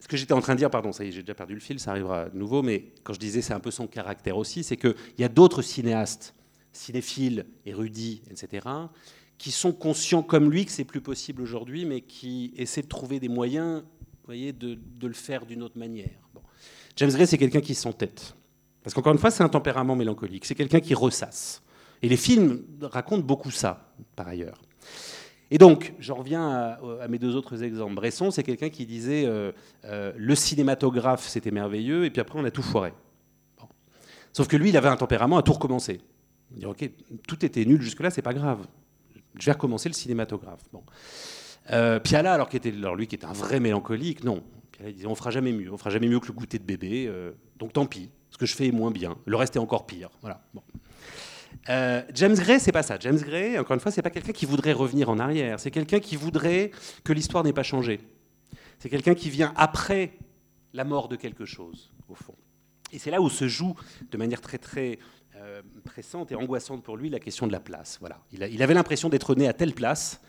ce 0.00 0.08
que 0.08 0.16
j'étais 0.16 0.32
en 0.34 0.40
train 0.40 0.54
de 0.54 0.58
dire, 0.58 0.70
pardon, 0.70 0.92
ça 0.92 1.04
y 1.04 1.08
est, 1.08 1.12
j'ai 1.12 1.22
déjà 1.22 1.34
perdu 1.34 1.54
le 1.54 1.60
fil, 1.60 1.80
ça 1.80 1.92
arrivera 1.92 2.28
de 2.28 2.36
nouveau, 2.36 2.62
mais 2.62 2.92
quand 3.02 3.14
je 3.14 3.18
disais 3.18 3.40
c'est 3.40 3.54
un 3.54 3.60
peu 3.60 3.70
son 3.70 3.86
caractère 3.86 4.36
aussi, 4.36 4.62
c'est 4.62 4.76
qu'il 4.76 4.94
y 5.18 5.24
a 5.24 5.28
d'autres 5.28 5.62
cinéastes, 5.62 6.34
cinéphiles, 6.72 7.46
érudits, 7.64 8.22
etc., 8.30 8.68
qui 9.38 9.50
sont 9.50 9.72
conscients 9.72 10.22
comme 10.22 10.50
lui 10.50 10.64
que 10.64 10.70
c'est 10.70 10.84
plus 10.84 11.00
possible 11.00 11.42
aujourd'hui, 11.42 11.84
mais 11.84 12.02
qui 12.02 12.52
essaient 12.56 12.82
de 12.82 12.88
trouver 12.88 13.18
des 13.18 13.28
moyens 13.28 13.82
voyez, 14.26 14.52
de, 14.52 14.78
le 15.02 15.12
faire 15.12 15.46
d'une 15.46 15.62
autre 15.62 15.78
manière. 15.78 16.10
James 16.96 17.10
Gray, 17.10 17.26
c'est 17.26 17.38
quelqu'un 17.38 17.60
qui 17.60 17.74
s'entête. 17.74 18.34
Parce 18.82 18.94
qu'encore 18.94 19.12
une 19.12 19.18
fois, 19.18 19.30
c'est 19.30 19.42
un 19.42 19.48
tempérament 19.48 19.96
mélancolique, 19.96 20.44
c'est 20.44 20.54
quelqu'un 20.54 20.80
qui 20.80 20.94
ressasse. 20.94 21.62
Et 22.02 22.08
les 22.08 22.16
films 22.16 22.62
racontent 22.82 23.24
beaucoup 23.24 23.50
ça, 23.50 23.92
par 24.14 24.28
ailleurs. 24.28 24.60
Et 25.54 25.58
donc, 25.58 25.94
j'en 26.00 26.16
reviens 26.16 26.50
à, 26.50 27.06
mes 27.08 27.20
deux 27.20 27.36
autres 27.36 27.62
exemples. 27.62 27.94
Bresson, 27.94 28.32
c'est 28.32 28.42
quelqu'un 28.42 28.70
qui 28.70 28.86
disait 28.86 29.24
euh, 29.24 29.52
euh, 29.84 30.12
le 30.16 30.34
cinématographe, 30.34 31.28
c'était 31.28 31.52
merveilleux, 31.52 32.04
et 32.04 32.10
puis 32.10 32.20
après, 32.20 32.40
on 32.40 32.44
a 32.44 32.50
tout 32.50 32.60
foiré. 32.60 32.92
Sauf 34.32 34.48
que 34.48 34.56
lui, 34.56 34.70
il 34.70 34.76
avait 34.76 34.88
un 34.88 34.96
tempérament 34.96 35.38
à 35.38 35.44
tout 35.44 35.52
recommencer. 35.52 36.00
Il 36.50 36.58
dit, 36.58 36.66
ok, 36.66 36.90
tout 37.28 37.44
était 37.44 37.64
nul 37.64 37.80
jusque-là, 37.80 38.10
c'est 38.10 38.20
pas 38.20 38.34
grave. 38.34 38.66
Je 39.38 39.46
vais 39.46 39.52
recommencer 39.52 39.88
le 39.88 39.94
cinématographe. 39.94 40.62
Bon. 40.72 40.82
Euh, 41.70 42.00
Piala, 42.00 42.34
alors, 42.34 42.48
qui 42.48 42.56
était, 42.56 42.72
alors, 42.72 42.96
lui 42.96 43.06
qui 43.06 43.14
était 43.14 43.24
un 43.24 43.32
vrai 43.32 43.60
mélancolique, 43.60 44.24
non. 44.24 44.42
Piala, 44.72 44.90
il 44.90 44.96
disait, 44.96 45.06
on 45.06 45.14
fera 45.14 45.30
jamais 45.30 45.52
mieux, 45.52 45.72
on 45.72 45.76
fera 45.76 45.90
jamais 45.90 46.08
mieux 46.08 46.18
que 46.18 46.26
le 46.26 46.32
goûter 46.32 46.58
de 46.58 46.64
bébé, 46.64 47.08
donc 47.60 47.72
tant 47.72 47.86
pis. 47.86 48.10
Ce 48.30 48.38
que 48.38 48.46
je 48.46 48.56
fais 48.56 48.66
est 48.66 48.72
moins 48.72 48.90
bien. 48.90 49.16
Le 49.24 49.36
reste 49.36 49.54
est 49.54 49.60
encore 49.60 49.86
pire. 49.86 50.10
Voilà. 50.20 50.42
Bon. 50.52 50.62
Euh, 51.68 52.02
James 52.14 52.34
Gray, 52.34 52.60
c'est 52.60 52.72
pas 52.72 52.82
ça. 52.82 52.98
James 53.00 53.18
Gray, 53.18 53.58
encore 53.58 53.74
une 53.74 53.80
fois, 53.80 53.92
c'est 53.92 54.02
pas 54.02 54.10
quelqu'un 54.10 54.32
qui 54.32 54.46
voudrait 54.46 54.72
revenir 54.72 55.08
en 55.08 55.18
arrière. 55.18 55.60
C'est 55.60 55.70
quelqu'un 55.70 56.00
qui 56.00 56.16
voudrait 56.16 56.70
que 57.04 57.12
l'histoire 57.12 57.44
n'ait 57.44 57.52
pas 57.52 57.62
changé. 57.62 58.00
C'est 58.78 58.88
quelqu'un 58.88 59.14
qui 59.14 59.30
vient 59.30 59.52
après 59.56 60.12
la 60.72 60.84
mort 60.84 61.08
de 61.08 61.16
quelque 61.16 61.44
chose, 61.44 61.92
au 62.08 62.14
fond. 62.14 62.34
Et 62.92 62.98
c'est 62.98 63.10
là 63.10 63.20
où 63.20 63.30
se 63.30 63.48
joue 63.48 63.74
de 64.10 64.16
manière 64.16 64.40
très 64.40 64.58
très 64.58 64.98
euh, 65.36 65.62
pressante 65.84 66.30
et 66.32 66.34
angoissante 66.34 66.82
pour 66.82 66.96
lui 66.96 67.08
la 67.10 67.18
question 67.18 67.46
de 67.46 67.52
la 67.52 67.60
place. 67.60 67.98
Voilà. 68.00 68.20
il 68.32 68.62
avait 68.62 68.74
l'impression 68.74 69.08
d'être 69.08 69.34
né 69.34 69.48
à 69.48 69.52
telle 69.52 69.74
place, 69.74 70.20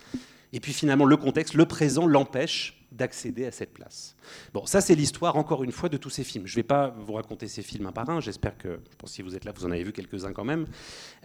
et 0.54 0.60
puis 0.60 0.74
finalement 0.74 1.06
le 1.06 1.18
contexte, 1.18 1.54
le 1.54 1.66
présent, 1.66 2.08
l'empêche 2.08 2.85
d'accéder 2.96 3.46
à 3.46 3.52
cette 3.52 3.74
place. 3.74 4.16
Bon, 4.54 4.66
ça 4.66 4.82
c'est 4.82 4.96
l'histoire, 4.96 5.36
encore 5.36 5.64
une 5.64 5.72
fois, 5.72 5.90
de 5.90 5.98
tous 5.98 6.10
ces 6.10 6.24
films. 6.24 6.48
Je 6.48 6.54
ne 6.54 6.58
vais 6.58 6.64
pas 6.64 6.96
vous 6.98 7.14
raconter 7.14 7.48
ces 7.48 7.62
films 7.62 7.86
un 7.88 7.92
par 7.92 8.10
un, 8.10 8.20
j'espère 8.20 8.58
que, 8.58 8.80
je 8.90 8.96
pense 8.98 9.12
si 9.12 9.22
vous 9.22 9.36
êtes 9.36 9.46
là, 9.46 9.52
vous 9.56 9.66
en 9.66 9.72
avez 9.72 9.84
vu 9.84 9.92
quelques-uns 9.92 10.34
quand 10.34 10.44
même. 10.44 10.66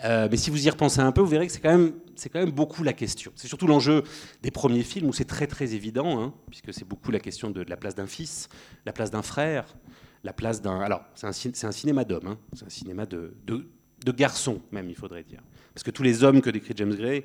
Euh, 0.05 0.29
mais 0.31 0.37
si 0.37 0.51
vous 0.51 0.67
y 0.67 0.71
repensez 0.71 1.01
un 1.01 1.13
peu, 1.13 1.21
vous 1.21 1.29
verrez 1.29 1.47
que 1.47 1.53
c'est 1.53 1.61
quand, 1.61 1.77
même, 1.77 1.93
quand 2.33 2.41
même 2.41 2.51
beaucoup 2.51 2.83
la 2.83 2.93
question. 2.93 3.33
C'est 3.37 3.49
surtout 3.49 3.67
l'enjeu 3.67 4.03
des 4.43 4.51
premiers 4.51 4.83
films 4.83 5.09
où 5.09 5.13
c'est 5.13 5.25
très 5.25 5.47
très 5.47 5.75
évident, 5.75 6.21
hein, 6.21 6.35
puisque 6.49 6.75
c'est 6.75 6.87
beaucoup 6.87 7.11
la 7.11 7.21
question 7.21 7.51
de, 7.51 7.63
la 7.63 7.77
place 7.77 7.95
d'un 7.95 8.07
fils, 8.07 8.49
la 8.87 8.93
place 8.93 9.11
d'un 9.11 9.23
frère, 9.23 9.77
la 10.25 10.33
place 10.33 10.61
d'un... 10.61 10.81
Alors, 10.81 11.05
c'est 11.15 11.27
un, 11.27 11.73
cinéma 11.73 12.05
d'hommes, 12.05 12.27
hein. 12.27 12.39
c'est 12.53 12.67
un 12.67 12.71
cinéma 12.71 13.07
de, 13.07 13.35
de, 13.47 13.67
de 14.05 14.13
garçons 14.13 14.61
même, 14.73 14.89
il 14.91 14.97
faudrait 14.97 15.25
dire. 15.25 15.41
Parce 15.75 15.85
que 15.85 15.91
tous 15.91 16.03
les 16.03 16.25
hommes 16.25 16.41
que 16.41 16.51
décrit 16.51 16.75
James 16.77 16.95
Gray, 16.95 17.25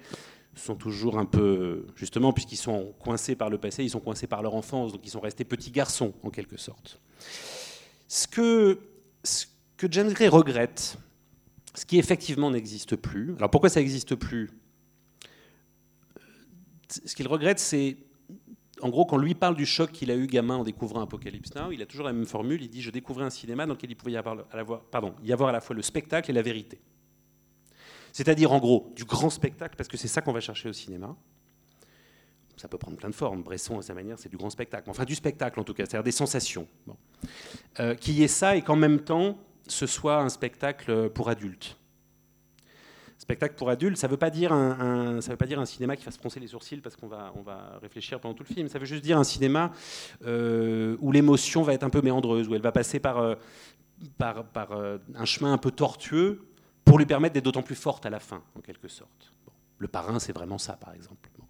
sont 0.56 0.76
toujours 0.76 1.20
un 1.20 1.26
peu, 1.26 1.86
justement, 1.96 2.34
puisqu'ils 2.34 2.58
sont 2.58 2.94
coincés 3.00 3.36
par 3.36 3.50
le 3.50 3.58
passé, 3.58 3.84
ils 3.84 3.90
sont 3.90 4.00
coincés 4.00 4.28
par 4.28 4.42
leur 4.42 4.56
enfance, 4.56 4.94
donc 4.94 5.02
ils 5.04 5.10
sont 5.10 5.20
restés 5.20 5.44
petits 5.44 5.72
garçons, 5.72 6.14
en 6.24 6.30
quelque 6.30 6.58
sorte. 6.58 7.00
Ce 8.08 8.28
que, 8.28 8.80
ce 9.24 9.46
James 9.90 10.14
Gray 10.14 10.28
regrette, 10.28 10.98
ce 11.74 11.86
qui 11.86 11.98
effectivement 11.98 12.52
n'existe 12.52 12.96
plus, 12.96 13.36
alors 13.38 13.50
pourquoi 13.50 13.70
ça 13.70 13.82
n'existe 13.82 14.16
plus 14.16 14.50
Ce 16.90 17.16
qu'il 17.16 17.28
regrette, 17.28 17.60
c'est, 17.60 17.98
en 18.82 18.90
gros, 18.90 19.06
quand 19.06 19.18
lui 19.18 19.36
parle 19.36 19.56
du 19.56 19.66
choc 19.66 19.92
qu'il 19.92 20.10
a 20.10 20.16
eu 20.16 20.28
gamin 20.28 20.56
en 20.56 20.64
découvrant 20.64 21.02
Apocalypse 21.02 21.54
Now, 21.56 21.72
il 21.72 21.82
a 21.82 21.86
toujours 21.86 22.06
la 22.06 22.14
même 22.14 22.26
formule, 22.26 22.62
il 22.62 22.70
dit 22.70 22.82
«je 22.84 22.92
découvrais 22.92 23.26
un 23.26 23.30
cinéma 23.30 23.66
dans 23.66 23.74
lequel 23.74 23.92
il 23.92 23.96
pouvait 23.96 24.14
y 24.14 24.18
avoir, 24.18 24.46
pardon, 24.90 25.16
y 25.24 25.34
avoir 25.34 25.50
à 25.50 25.52
la 25.52 25.62
fois 25.62 25.76
le 25.76 25.82
spectacle 25.82 26.32
et 26.32 26.34
la 26.34 26.42
vérité». 26.42 26.80
C'est-à-dire, 28.16 28.54
en 28.54 28.60
gros, 28.60 28.94
du 28.96 29.04
grand 29.04 29.30
spectacle, 29.30 29.76
parce 29.76 29.90
que 29.90 29.98
c'est 29.98 30.08
ça 30.08 30.22
qu'on 30.22 30.32
va 30.32 30.40
chercher 30.40 30.70
au 30.70 30.74
cinéma. 30.74 31.18
Ça 32.56 32.70
peut 32.70 32.78
prendre 32.78 32.96
plein 32.96 33.10
de 33.10 33.14
formes. 33.14 33.44
Bresson, 33.44 33.78
à 33.78 33.82
sa 33.82 33.94
manière, 33.94 34.18
c'est 34.18 34.30
du 34.30 34.38
grand 34.38 34.50
spectacle. 34.50 34.90
Enfin, 34.90 35.04
du 35.04 35.16
spectacle, 35.16 35.60
en 35.60 35.66
tout 35.66 35.74
cas, 35.74 35.84
c'est-à-dire 35.86 36.06
des 36.06 36.14
sensations. 36.14 36.66
Bon. 36.88 36.96
Euh, 37.82 37.94
Qu'il 37.94 38.14
y 38.14 38.24
ait 38.24 38.30
ça 38.30 38.56
et 38.56 38.62
qu'en 38.62 38.78
même 38.78 39.02
temps, 39.02 39.38
ce 39.68 39.86
soit 39.86 40.22
un 40.22 40.30
spectacle 40.30 41.10
pour 41.10 41.28
adultes. 41.28 41.78
Spectacle 43.18 43.56
pour 43.56 43.70
adultes, 43.70 43.98
ça 43.98 44.08
ne 44.08 44.12
veut, 44.12 44.18
pas 44.18 44.30
dire 44.30 44.54
un, 44.54 45.20
cinéma 45.66 45.98
qui 45.98 46.06
va 46.06 46.12
se 46.12 46.18
froncer 46.18 46.40
les 46.40 46.48
sourcils 46.48 46.78
parce 46.78 46.96
qu'on 46.96 47.10
va, 47.10 47.34
réfléchir 47.82 48.22
pendant 48.22 48.34
tout 48.34 48.46
le 48.48 48.54
film. 48.54 48.70
Ça 48.70 48.80
veut 48.80 48.86
juste 48.86 49.04
dire 49.04 49.18
un 49.18 49.26
cinéma 49.26 49.74
euh, 50.26 50.96
où 51.02 51.12
l'émotion 51.12 51.64
va 51.64 51.74
être 51.74 51.84
un 51.84 51.90
peu 51.90 52.02
méandreuse, 52.02 52.48
où 52.48 52.56
elle 52.56 52.62
va 52.62 52.72
passer 52.72 53.02
par, 53.02 53.18
euh, 53.18 53.36
euh, 54.22 54.98
un 55.16 55.26
chemin 55.26 55.52
un 55.52 55.58
peu 55.58 55.72
tortueux 55.72 56.55
pour 56.86 56.98
lui 56.98 57.06
permettre 57.06 57.34
d'être 57.34 57.44
d'autant 57.44 57.64
plus 57.64 57.76
forte 57.76 58.06
à 58.06 58.10
la 58.10 58.20
fin, 58.20 58.42
en 58.56 58.62
quelque 58.62 58.88
sorte. 58.88 59.34
Le 59.80 59.88
parrain, 59.88 60.20
c'est 60.20 60.32
vraiment 60.32 60.58
ça, 60.58 60.74
par 60.74 60.94
exemple. 60.94 61.30
Bon. 61.38 61.46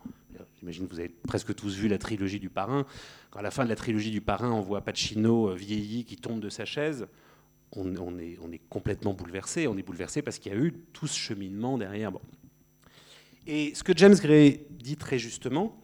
J'imagine 0.60 0.88
que 0.88 0.94
vous 0.94 1.00
avez 1.00 1.10
presque 1.10 1.54
tous 1.54 1.76
vu 1.76 1.88
la 1.88 1.98
trilogie 1.98 2.40
du 2.40 2.50
parrain. 2.50 2.86
Quand 3.30 3.40
à 3.40 3.42
la 3.44 3.52
fin 3.52 3.64
de 3.64 3.70
la 3.70 3.76
trilogie 3.76 4.12
du 4.12 4.22
parrain, 4.22 4.52
on 4.52 4.62
voit 4.62 4.82
Pacino 4.82 5.50
euh, 5.50 5.56
vieilli 5.56 6.06
qui 6.06 6.16
tombe 6.16 6.40
de 6.40 6.50
sa 6.50 6.66
chaise, 6.66 7.08
on, 7.74 8.18
est, 8.18 8.62
complètement 8.70 9.14
bouleversé. 9.14 9.68
On 9.68 9.78
est 9.78 9.84
bouleversé 9.84 10.22
parce 10.22 10.40
qu'il 10.40 10.54
y 10.54 10.56
a 10.56 10.58
eu 10.58 10.74
tout 10.94 11.08
ce 11.08 11.18
cheminement 11.18 11.78
derrière. 11.78 12.12
Et 13.48 13.76
ce 13.76 13.84
que 13.84 13.96
James 13.96 14.16
Gray 14.16 14.66
dit 14.72 14.96
très 14.96 15.20
justement, 15.20 15.78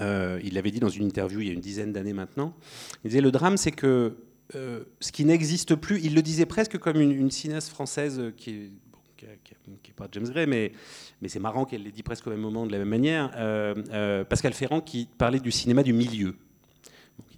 euh, 0.00 0.40
il 0.42 0.54
l'avait 0.54 0.70
dit 0.70 0.80
dans 0.80 0.88
une 0.88 1.04
interview 1.04 1.40
il 1.40 1.46
y 1.46 1.50
a 1.50 1.52
une 1.52 1.60
dizaine 1.60 1.92
d'années 1.92 2.14
maintenant, 2.14 2.56
il 3.04 3.08
disait 3.10 3.20
le 3.20 3.30
drame 3.30 3.58
c'est 3.58 3.72
que 3.72 4.16
euh, 4.54 4.84
ce 5.00 5.12
qui 5.12 5.24
n'existe 5.24 5.74
plus, 5.74 6.00
il 6.02 6.14
le 6.14 6.22
disait 6.22 6.46
presque 6.46 6.78
comme 6.78 7.00
une, 7.00 7.30
cinéaste 7.30 7.70
française 7.70 8.18
euh, 8.18 8.32
qui 8.36 8.50
est, 8.50 8.70
qui 9.82 9.92
pas 9.92 10.08
James 10.12 10.28
Gray, 10.28 10.46
mais, 10.46 10.72
mais 11.20 11.28
c'est 11.28 11.38
marrant 11.38 11.64
qu'elle 11.64 11.84
l'ait 11.84 11.92
dit 11.92 12.02
presque 12.02 12.26
au 12.26 12.30
même 12.30 12.40
moment 12.40 12.66
de 12.66 12.72
la 12.72 12.78
même 12.78 12.88
manière, 12.88 13.30
euh, 13.36 14.24
Pascal 14.24 14.52
Ferrand 14.52 14.80
qui 14.80 15.08
parlait 15.16 15.38
du 15.38 15.50
cinéma 15.50 15.82
du 15.82 15.92
milieu. 15.92 16.34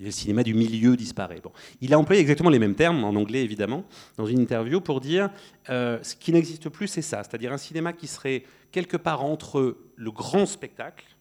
Le 0.01 0.11
cinéma 0.11 0.43
du 0.43 0.55
milieu 0.55 0.97
disparaît. 0.97 1.41
Bon. 1.43 1.53
Il 1.81 1.93
a 1.93 1.99
employé 1.99 2.21
exactement 2.21 2.51
les 2.51 2.59
mêmes 2.59 2.75
termes, 2.75 3.05
en 3.05 3.15
anglais 3.15 3.45
évidemment, 3.45 3.85
dans 4.17 4.27
une 4.27 4.41
interview 4.41 4.81
pour 4.81 5.01
dire 5.01 5.31
ce 5.69 6.15
qui 6.15 6.33
n'existe 6.33 6.69
plus, 6.69 6.89
c'est 6.89 7.03
ça, 7.03 7.23
c'est-à-dire 7.23 7.53
un 7.53 7.59
cinéma 7.59 7.93
qui 7.93 8.07
serait 8.07 8.45
quelque 8.73 8.97
part 8.97 9.23
entre 9.23 9.77
le 9.97 10.11
grand 10.11 10.47
spectacle, 10.47 11.05
le 11.09 11.14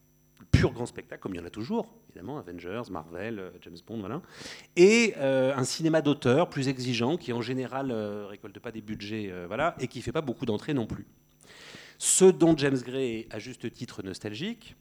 pur 0.54 0.72
grand 0.72 0.86
spectacle, 0.86 1.22
comme 1.22 1.34
il 1.34 1.38
y 1.38 1.42
en 1.42 1.46
a 1.46 1.50
toujours, 1.50 1.94
évidemment, 2.10 2.38
Avengers, 2.38 2.84
Marvel, 2.92 3.40
euh, 3.40 3.50
James 3.62 3.78
Bond, 3.86 4.00
voilà, 4.00 4.22
et 4.78 5.14
euh, 5.18 5.54
un 5.56 5.64
cinéma 5.66 6.02
d'auteur 6.02 6.50
plus 6.50 6.68
exigeant, 6.70 7.18
qui 7.18 7.34
en 7.34 7.42
général 7.42 7.88
ne 7.88 8.24
récolte 8.24 8.60
pas 8.60 8.72
des 8.72 8.82
budgets, 8.82 9.30
euh, 9.32 9.46
voilà, 9.48 9.76
et 9.80 9.88
qui 9.88 9.98
ne 10.00 10.04
fait 10.04 10.12
pas 10.14 10.22
beaucoup 10.22 10.46
d'entrées 10.46 10.74
non 10.74 10.86
plus. 10.86 11.06
Ce 11.98 12.26
dont 12.26 12.56
James 12.58 12.78
Gray 12.78 13.20
est 13.22 13.34
à 13.34 13.40
juste 13.40 13.72
titre 13.74 14.04
nostalgique, 14.04 14.76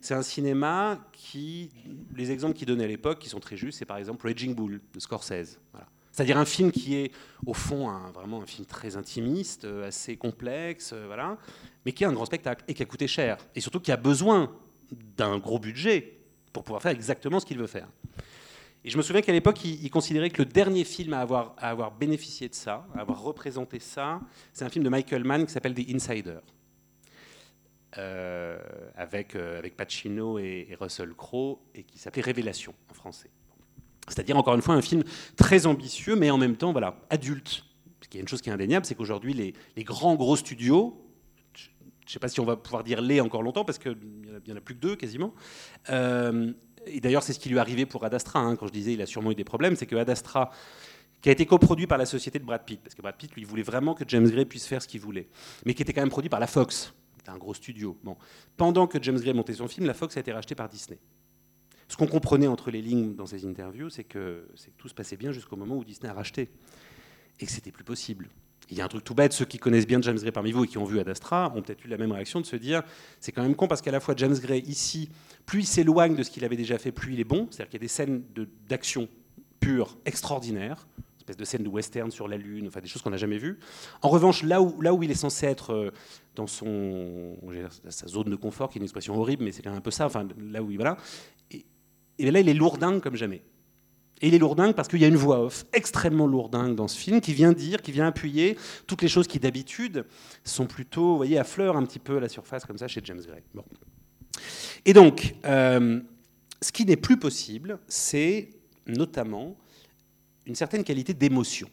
c'est 0.00 0.14
un 0.14 0.22
cinéma 0.22 0.98
qui, 1.12 1.70
les 2.14 2.30
exemples 2.30 2.54
qu'il 2.54 2.66
donnait 2.66 2.84
à 2.84 2.88
l'époque, 2.88 3.18
qui 3.18 3.28
sont 3.28 3.40
très 3.40 3.56
justes, 3.56 3.78
c'est 3.80 3.84
par 3.84 3.96
exemple 3.98 4.26
Raging 4.26 4.54
Bull 4.54 4.80
de 4.92 5.00
Scorsese. 5.00 5.58
Voilà. 5.72 5.86
C'est-à-dire 6.10 6.38
un 6.38 6.44
film 6.44 6.70
qui 6.70 6.94
est 6.94 7.10
au 7.44 7.54
fond 7.54 7.88
un- 7.90 8.10
vraiment 8.12 8.40
un 8.40 8.46
film 8.46 8.66
très 8.66 8.96
intimiste, 8.96 9.64
euh, 9.64 9.88
assez 9.88 10.16
complexe, 10.16 10.92
euh, 10.94 11.06
voilà, 11.06 11.36
mais 11.84 11.92
qui 11.92 12.04
est 12.04 12.06
un 12.06 12.12
grand 12.12 12.24
spectacle 12.24 12.64
et 12.68 12.72
qui 12.74 12.82
a 12.82 12.86
coûté 12.86 13.06
cher. 13.08 13.36
Et 13.54 13.60
surtout 13.60 13.80
qui 13.80 13.90
a 13.92 13.96
besoin 13.96 14.50
d'un 14.90 15.38
gros 15.38 15.58
budget 15.58 16.18
pour 16.52 16.64
pouvoir 16.64 16.82
faire 16.82 16.92
exactement 16.92 17.40
ce 17.40 17.46
qu'il 17.46 17.58
veut 17.58 17.66
faire. 17.66 17.88
Et 18.84 18.90
je 18.90 18.98
me 18.98 19.02
souviens 19.02 19.22
qu'à 19.22 19.32
l'époque, 19.32 19.64
il, 19.64 19.90
considérait 19.90 20.28
que 20.28 20.42
le 20.42 20.46
dernier 20.46 20.84
film 20.84 21.14
à 21.14 21.20
avoir, 21.20 21.54
à 21.56 21.70
avoir 21.70 21.90
bénéficié 21.90 22.50
de 22.50 22.54
ça, 22.54 22.86
à 22.94 23.00
avoir 23.00 23.22
représenté 23.22 23.78
ça, 23.78 24.20
c'est 24.52 24.64
un 24.64 24.68
film 24.68 24.84
de 24.84 24.90
Michael 24.90 25.24
Mann 25.24 25.46
qui 25.46 25.52
s'appelle 25.52 25.74
The 25.74 25.88
Insider. 25.94 26.38
Euh, 27.96 28.58
avec, 28.96 29.36
euh, 29.36 29.58
avec 29.58 29.76
Pacino 29.76 30.38
et, 30.38 30.76
Russell 30.80 31.14
Crowe, 31.14 31.60
et 31.74 31.84
qui 31.84 31.96
s'appelait 31.96 32.22
Révélation 32.22 32.74
en 32.90 32.94
français. 32.94 33.30
C'est-à-dire, 34.08 34.36
encore 34.36 34.54
une 34.54 34.62
fois, 34.62 34.74
un 34.74 34.82
film 34.82 35.02
très 35.36 35.64
ambitieux, 35.64 36.16
mais 36.16 36.30
en 36.30 36.36
même 36.36 36.56
temps, 36.56 36.72
voilà, 36.72 36.96
adulte. 37.08 37.64
Parce 38.00 38.08
qu'il 38.08 38.18
y 38.18 38.20
a 38.20 38.22
une 38.22 38.28
chose 38.28 38.42
qui 38.42 38.50
est 38.50 38.52
indéniable, 38.52 38.84
c'est 38.84 38.96
qu'aujourd'hui, 38.96 39.32
les, 39.32 39.54
les 39.76 39.84
grands, 39.84 40.16
gros 40.16 40.36
studios, 40.36 41.03
je 42.04 42.10
ne 42.10 42.12
sais 42.12 42.18
pas 42.18 42.28
si 42.28 42.40
on 42.40 42.44
va 42.44 42.56
pouvoir 42.56 42.84
dire 42.84 43.00
les 43.00 43.20
encore 43.20 43.42
longtemps, 43.42 43.64
parce 43.64 43.78
qu'il 43.78 43.96
n'y 44.46 44.52
en 44.52 44.56
a 44.56 44.60
plus 44.60 44.74
que 44.74 44.80
deux 44.80 44.96
quasiment. 44.96 45.34
Euh, 45.90 46.52
et 46.86 47.00
d'ailleurs, 47.00 47.22
c'est 47.22 47.32
ce 47.32 47.38
qui 47.38 47.48
lui 47.48 47.56
est 47.56 47.60
arrivé 47.60 47.86
pour 47.86 48.04
Ad 48.04 48.12
Astra. 48.12 48.40
hein. 48.40 48.56
quand 48.56 48.66
je 48.66 48.72
disais 48.72 48.92
il 48.92 49.00
a 49.00 49.06
sûrement 49.06 49.30
eu 49.30 49.34
des 49.34 49.44
problèmes, 49.44 49.74
c'est 49.74 49.86
que 49.86 49.96
Ad 49.96 50.10
Astra, 50.10 50.50
qui 51.22 51.30
a 51.30 51.32
été 51.32 51.46
coproduit 51.46 51.86
par 51.86 51.96
la 51.96 52.04
société 52.04 52.38
de 52.38 52.44
Brad 52.44 52.64
Pitt, 52.64 52.80
parce 52.82 52.94
que 52.94 53.00
Brad 53.00 53.16
Pitt, 53.16 53.34
lui, 53.34 53.44
voulait 53.44 53.62
vraiment 53.62 53.94
que 53.94 54.04
James 54.08 54.28
Gray 54.28 54.44
puisse 54.44 54.66
faire 54.66 54.82
ce 54.82 54.88
qu'il 54.88 55.00
voulait, 55.00 55.28
mais 55.64 55.72
qui 55.72 55.82
était 55.82 55.94
quand 55.94 56.02
même 56.02 56.10
produit 56.10 56.28
par 56.28 56.40
la 56.40 56.46
Fox. 56.46 56.92
C'était 57.16 57.30
un 57.30 57.38
gros 57.38 57.54
studio. 57.54 57.98
Pendant 58.58 58.86
que 58.86 59.02
James 59.02 59.18
Gray 59.18 59.32
montait 59.32 59.54
son 59.54 59.66
film, 59.66 59.86
la 59.86 59.94
Fox 59.94 60.16
a 60.18 60.20
été 60.20 60.32
rachetée 60.32 60.54
par 60.54 60.68
Disney. 60.68 60.98
Ce 61.88 61.96
qu'on 61.96 62.06
comprenait 62.06 62.46
entre 62.46 62.70
les 62.70 62.82
lignes 62.82 63.14
dans 63.14 63.26
ces 63.26 63.46
interviews, 63.46 63.88
c'est 63.88 64.04
que, 64.04 64.46
que 64.54 64.70
tout 64.76 64.88
se 64.88 64.94
passait 64.94 65.16
bien 65.16 65.32
jusqu'au 65.32 65.56
moment 65.56 65.76
où 65.76 65.84
Disney 65.84 66.10
a 66.10 66.12
racheté. 66.12 66.50
Et 67.40 67.46
que 67.46 67.52
c'était 67.52 67.72
plus 67.72 67.84
possible. 67.84 68.28
Il 68.70 68.78
y 68.78 68.80
a 68.80 68.84
un 68.84 68.88
truc 68.88 69.04
tout 69.04 69.14
bête, 69.14 69.32
ceux 69.32 69.44
qui 69.44 69.58
connaissent 69.58 69.86
bien 69.86 70.00
James 70.00 70.16
Gray 70.16 70.32
parmi 70.32 70.52
vous 70.52 70.64
et 70.64 70.68
qui 70.68 70.78
ont 70.78 70.84
vu 70.84 70.98
Ad 70.98 71.08
Astra 71.08 71.52
ont 71.54 71.62
peut-être 71.62 71.84
eu 71.84 71.88
la 71.88 71.98
même 71.98 72.12
réaction 72.12 72.40
de 72.40 72.46
se 72.46 72.56
dire 72.56 72.82
c'est 73.20 73.30
quand 73.32 73.42
même 73.42 73.54
con 73.54 73.68
parce 73.68 73.82
qu'à 73.82 73.92
la 73.92 74.00
fois 74.00 74.14
James 74.16 74.36
Gray 74.38 74.60
ici, 74.60 75.10
plus 75.44 75.60
il 75.60 75.66
s'éloigne 75.66 76.16
de 76.16 76.22
ce 76.22 76.30
qu'il 76.30 76.44
avait 76.44 76.56
déjà 76.56 76.78
fait, 76.78 76.92
plus 76.92 77.12
il 77.12 77.20
est 77.20 77.24
bon. 77.24 77.46
C'est-à-dire 77.50 77.70
qu'il 77.70 77.80
y 77.80 77.82
a 77.82 77.86
des 77.86 77.88
scènes 77.88 78.22
de- 78.34 78.48
d'action 78.68 79.08
pure 79.60 79.98
extraordinaires, 80.06 80.86
espèce 81.24 81.36
de 81.38 81.44
scène 81.44 81.62
de 81.62 81.68
western 81.68 82.10
sur 82.10 82.28
la 82.28 82.36
lune, 82.36 82.66
enfin 82.68 82.80
des 82.80 82.88
choses 82.88 83.00
qu'on 83.00 83.10
n'a 83.10 83.16
jamais 83.16 83.38
vues. 83.38 83.58
En 84.02 84.10
revanche, 84.10 84.42
là 84.42 84.60
où, 84.60 84.80
là 84.82 84.92
où 84.92 85.02
il 85.02 85.10
est 85.10 85.14
censé 85.14 85.46
être 85.46 85.72
euh, 85.72 85.90
dans 86.34 86.46
son, 86.46 87.36
sa 87.88 88.06
zone 88.06 88.28
de 88.28 88.36
confort, 88.36 88.68
qui 88.68 88.78
est 88.78 88.80
une 88.80 88.84
expression 88.84 89.16
horrible, 89.18 89.44
mais 89.44 89.52
c'est 89.52 89.62
quand 89.62 89.70
même 89.70 89.78
un 89.78 89.82
peu 89.82 89.90
ça, 89.90 90.04
enfin 90.06 90.28
là 90.38 90.62
où 90.62 90.70
il 90.70 90.76
voilà, 90.76 90.98
et, 91.50 91.64
là 92.30 92.40
il 92.40 92.48
est 92.48 92.54
lourdingue 92.54 93.00
comme 93.00 93.16
jamais. 93.16 93.42
Et 94.20 94.28
il 94.28 94.34
est 94.34 94.38
lourdingue 94.38 94.74
parce 94.74 94.88
qu'il 94.88 95.00
y 95.00 95.04
a 95.04 95.08
une 95.08 95.16
voix 95.16 95.40
off 95.40 95.66
extrêmement 95.72 96.26
lourdingue 96.26 96.74
dans 96.74 96.88
ce 96.88 96.96
film 96.96 97.20
qui 97.20 97.34
vient 97.34 97.52
dire, 97.52 97.82
qui 97.82 97.92
vient 97.92 98.06
appuyer 98.06 98.56
toutes 98.86 99.02
les 99.02 99.08
choses 99.08 99.26
qui 99.26 99.38
d'habitude 99.38 100.04
sont 100.44 100.66
plutôt, 100.66 101.10
vous 101.10 101.16
voyez, 101.16 101.38
à 101.38 101.44
fleur 101.44 101.76
un 101.76 101.84
petit 101.84 101.98
peu 101.98 102.16
à 102.16 102.20
la 102.20 102.28
surface 102.28 102.64
comme 102.64 102.78
ça 102.78 102.88
chez 102.88 103.00
James 103.04 103.20
Gray. 103.26 103.42
Bon. 103.54 103.64
Et 104.84 104.92
donc, 104.92 105.34
euh, 105.44 106.00
ce 106.62 106.72
qui 106.72 106.84
n'est 106.84 106.96
plus 106.96 107.18
possible, 107.18 107.78
c'est 107.88 108.50
notamment 108.86 109.56
une 110.46 110.54
certaine 110.54 110.84
qualité 110.84 111.14
d'émotion. 111.14 111.68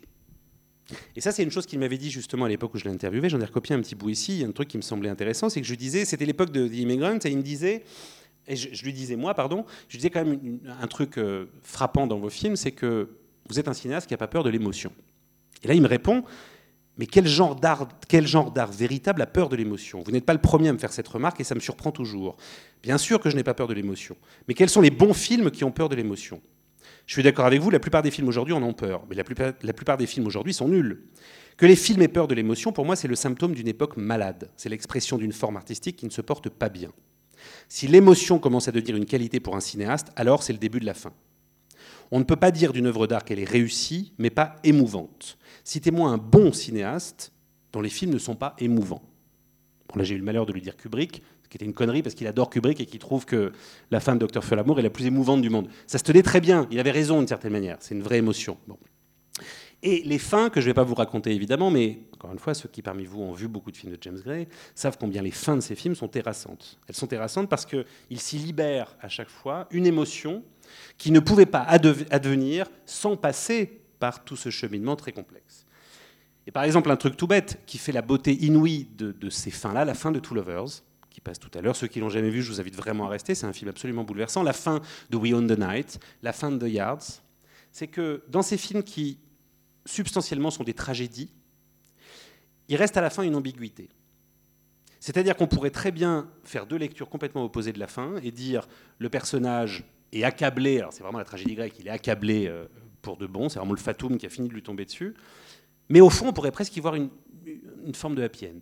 Et 1.15 1.21
ça, 1.21 1.31
c'est 1.31 1.43
une 1.43 1.51
chose 1.51 1.65
qu'il 1.65 1.79
m'avait 1.79 1.97
dit 1.97 2.11
justement 2.11 2.45
à 2.45 2.49
l'époque 2.49 2.73
où 2.73 2.77
je 2.77 2.83
l'ai 2.85 2.91
interviewé. 2.91 3.29
J'en 3.29 3.39
ai 3.39 3.45
recopié 3.45 3.75
un 3.75 3.79
petit 3.79 3.95
bout 3.95 4.09
ici. 4.09 4.33
Il 4.33 4.39
y 4.39 4.43
a 4.43 4.47
un 4.47 4.51
truc 4.51 4.67
qui 4.67 4.77
me 4.77 4.81
semblait 4.81 5.09
intéressant, 5.09 5.49
c'est 5.49 5.61
que 5.61 5.67
je 5.67 5.75
disais, 5.75 6.05
c'était 6.05 6.25
l'époque 6.25 6.51
de 6.51 6.67
The 6.67 6.73
Immigrant, 6.73 7.19
et 7.23 7.29
il 7.29 7.37
me 7.37 7.43
disait, 7.43 7.83
et 8.47 8.55
je, 8.55 8.83
lui 8.83 8.93
disais 8.93 9.15
moi, 9.15 9.33
pardon, 9.33 9.65
je 9.87 9.97
disais 9.97 10.09
quand 10.09 10.25
même 10.25 10.59
un 10.81 10.87
truc 10.87 11.17
euh, 11.17 11.45
frappant 11.61 12.07
dans 12.07 12.19
vos 12.19 12.29
films, 12.29 12.55
c'est 12.55 12.71
que 12.71 13.09
vous 13.47 13.59
êtes 13.59 13.67
un 13.67 13.73
cinéaste 13.73 14.07
qui 14.07 14.13
n'a 14.13 14.17
pas 14.17 14.27
peur 14.27 14.43
de 14.43 14.49
l'émotion. 14.49 14.91
Et 15.63 15.67
là, 15.67 15.73
il 15.73 15.81
me 15.81 15.87
répond, 15.87 16.23
mais 16.97 17.05
quel 17.05 17.27
genre 17.27 17.55
d'art, 17.55 17.87
véritable 18.71 19.21
a 19.21 19.25
peur 19.25 19.49
de 19.49 19.55
l'émotion? 19.55 20.01
Vous 20.03 20.11
n'êtes 20.11 20.25
pas 20.25 20.33
le 20.33 20.41
premier 20.41 20.69
à 20.69 20.73
me 20.73 20.77
faire 20.77 20.91
cette 20.91 21.07
remarque 21.07 21.39
et 21.39 21.43
ça 21.43 21.55
me 21.55 21.59
surprend 21.59 21.91
toujours. 21.91 22.35
Bien 22.83 22.97
sûr 22.97 23.19
que 23.19 23.29
je 23.29 23.35
n'ai 23.35 23.43
pas 23.43 23.53
peur 23.53 23.67
de 23.67 23.73
l'émotion, 23.73 24.15
mais 24.47 24.53
quels 24.53 24.69
sont 24.69 24.81
les 24.81 24.91
bons 24.91 25.13
films 25.13 25.51
qui 25.51 25.63
ont 25.63 25.71
peur 25.71 25.89
de 25.89 25.95
l'émotion? 25.95 26.41
Je 27.05 27.13
suis 27.13 27.23
d'accord 27.23 27.45
avec 27.45 27.59
vous, 27.59 27.69
la 27.69 27.79
plupart 27.79 28.01
des 28.01 28.11
films 28.11 28.27
aujourd'hui 28.27 28.53
en 28.53 28.63
ont 28.63 28.73
peur, 28.73 29.03
mais 29.09 29.15
la 29.15 29.73
plupart 29.73 29.97
des 29.97 30.07
films 30.07 30.27
aujourd'hui 30.27 30.53
sont 30.53 30.67
nuls. 30.67 31.03
Que 31.57 31.65
les 31.65 31.75
films 31.75 32.01
aient 32.01 32.07
peur 32.07 32.27
de 32.27 32.33
l'émotion, 32.33 32.71
pour 32.71 32.85
moi, 32.85 32.95
c'est 32.95 33.07
le 33.07 33.15
symptôme 33.15 33.53
d'une 33.53 33.67
époque 33.67 33.97
malade. 33.97 34.49
C'est 34.55 34.69
l'expression 34.69 35.17
d'une 35.17 35.33
forme 35.33 35.57
artistique 35.57 35.97
qui 35.97 36.05
ne 36.05 36.11
se 36.11 36.21
porte 36.21 36.49
pas 36.49 36.69
bien. 36.69 36.91
Si 37.67 37.87
l'émotion 37.87 38.39
commence 38.39 38.67
à 38.67 38.71
devenir 38.71 38.95
une 38.95 39.05
qualité 39.05 39.39
pour 39.39 39.55
un 39.55 39.59
cinéaste, 39.59 40.07
alors 40.15 40.43
c'est 40.43 40.53
le 40.53 40.59
début 40.59 40.79
de 40.79 40.85
la 40.85 40.93
fin. 40.93 41.13
On 42.11 42.19
ne 42.19 42.25
peut 42.25 42.35
pas 42.35 42.51
dire 42.51 42.73
d'une 42.73 42.87
œuvre 42.87 43.07
d'art 43.07 43.23
qu'elle 43.23 43.39
est 43.39 43.49
réussie, 43.49 44.13
mais 44.17 44.29
pas 44.29 44.57
émouvante. 44.63 45.37
Citez-moi 45.63 46.09
un 46.09 46.17
bon 46.17 46.51
cinéaste 46.51 47.31
dont 47.71 47.81
les 47.81 47.89
films 47.89 48.11
ne 48.11 48.19
sont 48.19 48.35
pas 48.35 48.55
émouvants. 48.59 49.01
Bon, 49.87 49.97
là, 49.97 50.03
j'ai 50.03 50.15
eu 50.15 50.17
le 50.17 50.23
malheur 50.23 50.45
de 50.45 50.51
lui 50.51 50.61
dire 50.61 50.75
Kubrick, 50.75 51.23
ce 51.43 51.49
qui 51.49 51.57
était 51.57 51.65
une 51.65 51.73
connerie 51.73 52.03
parce 52.03 52.15
qu'il 52.15 52.27
adore 52.27 52.49
Kubrick 52.49 52.81
et 52.81 52.85
qu'il 52.85 52.99
trouve 52.99 53.25
que 53.25 53.53
la 53.91 53.99
fin 54.01 54.15
de 54.15 54.25
Dr. 54.25 54.43
Folamour 54.43 54.79
est 54.79 54.83
la 54.83 54.89
plus 54.89 55.05
émouvante 55.05 55.41
du 55.41 55.49
monde. 55.49 55.69
Ça 55.87 55.97
se 55.97 56.03
tenait 56.03 56.23
très 56.23 56.41
bien, 56.41 56.67
il 56.71 56.79
avait 56.79 56.91
raison 56.91 57.19
d'une 57.19 57.27
certaine 57.27 57.53
manière, 57.53 57.77
c'est 57.79 57.95
une 57.95 58.03
vraie 58.03 58.17
émotion. 58.17 58.57
Et 59.83 60.03
les 60.03 60.19
fins, 60.19 60.49
que 60.49 60.61
je 60.61 60.67
ne 60.67 60.69
vais 60.69 60.73
pas 60.75 60.83
vous 60.83 60.93
raconter 60.93 61.31
évidemment, 61.31 61.71
mais 61.71 62.01
encore 62.13 62.31
une 62.31 62.37
fois, 62.39 62.53
ceux 62.53 62.69
qui 62.69 62.83
parmi 62.83 63.03
vous 63.03 63.19
ont 63.21 63.33
vu 63.33 63.47
beaucoup 63.47 63.71
de 63.71 63.77
films 63.77 63.93
de 63.93 63.97
James 64.01 64.19
Gray 64.23 64.47
savent 64.75 64.97
combien 64.99 65.23
les 65.23 65.31
fins 65.31 65.55
de 65.55 65.61
ces 65.61 65.75
films 65.75 65.95
sont 65.95 66.07
terrassantes. 66.07 66.79
Elles 66.87 66.95
sont 66.95 67.07
terrassantes 67.07 67.49
parce 67.49 67.65
qu'il 67.65 68.19
s'y 68.19 68.37
libère 68.37 68.95
à 69.01 69.09
chaque 69.09 69.29
fois 69.29 69.67
une 69.71 69.87
émotion 69.87 70.43
qui 70.99 71.11
ne 71.11 71.19
pouvait 71.19 71.47
pas 71.47 71.65
adve- 71.67 72.05
advenir 72.11 72.67
sans 72.85 73.17
passer 73.17 73.81
par 73.97 74.23
tout 74.23 74.35
ce 74.35 74.51
cheminement 74.51 74.95
très 74.95 75.11
complexe. 75.13 75.65
Et 76.45 76.51
par 76.51 76.63
exemple, 76.63 76.91
un 76.91 76.95
truc 76.95 77.17
tout 77.17 77.27
bête 77.27 77.59
qui 77.65 77.77
fait 77.77 77.91
la 77.91 78.01
beauté 78.03 78.33
inouïe 78.33 78.87
de, 78.97 79.11
de 79.11 79.29
ces 79.29 79.51
fins-là, 79.51 79.83
la 79.83 79.93
fin 79.95 80.11
de 80.11 80.19
Two 80.19 80.35
Lovers, 80.35 80.83
qui 81.09 81.21
passe 81.21 81.39
tout 81.39 81.51
à 81.55 81.61
l'heure. 81.61 81.75
Ceux 81.75 81.87
qui 81.87 81.99
l'ont 81.99 82.09
jamais 82.09 82.29
vu, 82.29 82.41
je 82.41 82.51
vous 82.51 82.59
invite 82.59 82.75
vraiment 82.75 83.07
à 83.07 83.09
rester. 83.09 83.35
C'est 83.35 83.45
un 83.47 83.53
film 83.53 83.69
absolument 83.69 84.03
bouleversant. 84.03 84.43
La 84.43 84.53
fin 84.53 84.79
de 85.09 85.17
We 85.17 85.33
Own 85.33 85.47
the 85.47 85.57
Night, 85.59 85.99
la 86.21 86.33
fin 86.33 86.51
de 86.51 86.57
The 86.57 86.71
Yards, 86.71 87.21
c'est 87.71 87.87
que 87.87 88.23
dans 88.29 88.41
ces 88.41 88.57
films 88.57 88.83
qui 88.83 89.17
substantiellement 89.85 90.51
sont 90.51 90.63
des 90.63 90.73
tragédies, 90.73 91.31
il 92.67 92.75
reste 92.75 92.97
à 92.97 93.01
la 93.01 93.09
fin 93.09 93.23
une 93.23 93.35
ambiguïté. 93.35 93.89
C'est-à-dire 94.99 95.35
qu'on 95.35 95.47
pourrait 95.47 95.71
très 95.71 95.91
bien 95.91 96.29
faire 96.43 96.67
deux 96.67 96.77
lectures 96.77 97.09
complètement 97.09 97.43
opposées 97.43 97.73
de 97.73 97.79
la 97.79 97.87
fin 97.87 98.17
et 98.23 98.31
dire 98.31 98.67
le 98.99 99.09
personnage 99.09 99.83
est 100.13 100.23
accablé, 100.23 100.79
alors 100.79 100.93
c'est 100.93 101.03
vraiment 101.03 101.17
la 101.17 101.25
tragédie 101.25 101.55
grecque, 101.55 101.75
il 101.79 101.87
est 101.87 101.91
accablé 101.91 102.47
euh, 102.47 102.65
pour 103.01 103.17
de 103.17 103.25
bon, 103.25 103.49
c'est 103.49 103.59
vraiment 103.59 103.73
le 103.73 103.79
fatum 103.79 104.17
qui 104.17 104.25
a 104.25 104.29
fini 104.29 104.47
de 104.47 104.53
lui 104.53 104.61
tomber 104.61 104.85
dessus, 104.85 105.15
mais 105.89 106.01
au 106.01 106.09
fond 106.09 106.27
on 106.27 106.33
pourrait 106.33 106.51
presque 106.51 106.75
y 106.77 106.79
voir 106.79 106.95
une, 106.95 107.09
une 107.85 107.95
forme 107.95 108.15
de 108.15 108.21
happy 108.21 108.45
end. 108.45 108.59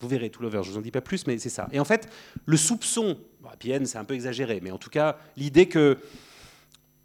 Vous 0.00 0.08
verrez 0.08 0.28
tout 0.28 0.42
l'over, 0.42 0.60
je 0.64 0.70
vous 0.70 0.76
en 0.76 0.80
dis 0.80 0.90
pas 0.90 1.00
plus, 1.00 1.26
mais 1.26 1.38
c'est 1.38 1.48
ça. 1.48 1.68
Et 1.72 1.78
en 1.78 1.84
fait, 1.84 2.08
le 2.44 2.56
soupçon, 2.56 3.16
happy 3.48 3.74
end, 3.74 3.84
c'est 3.84 3.96
un 3.96 4.04
peu 4.04 4.14
exagéré, 4.14 4.60
mais 4.60 4.70
en 4.70 4.78
tout 4.78 4.90
cas, 4.90 5.18
l'idée 5.36 5.66
que 5.66 5.98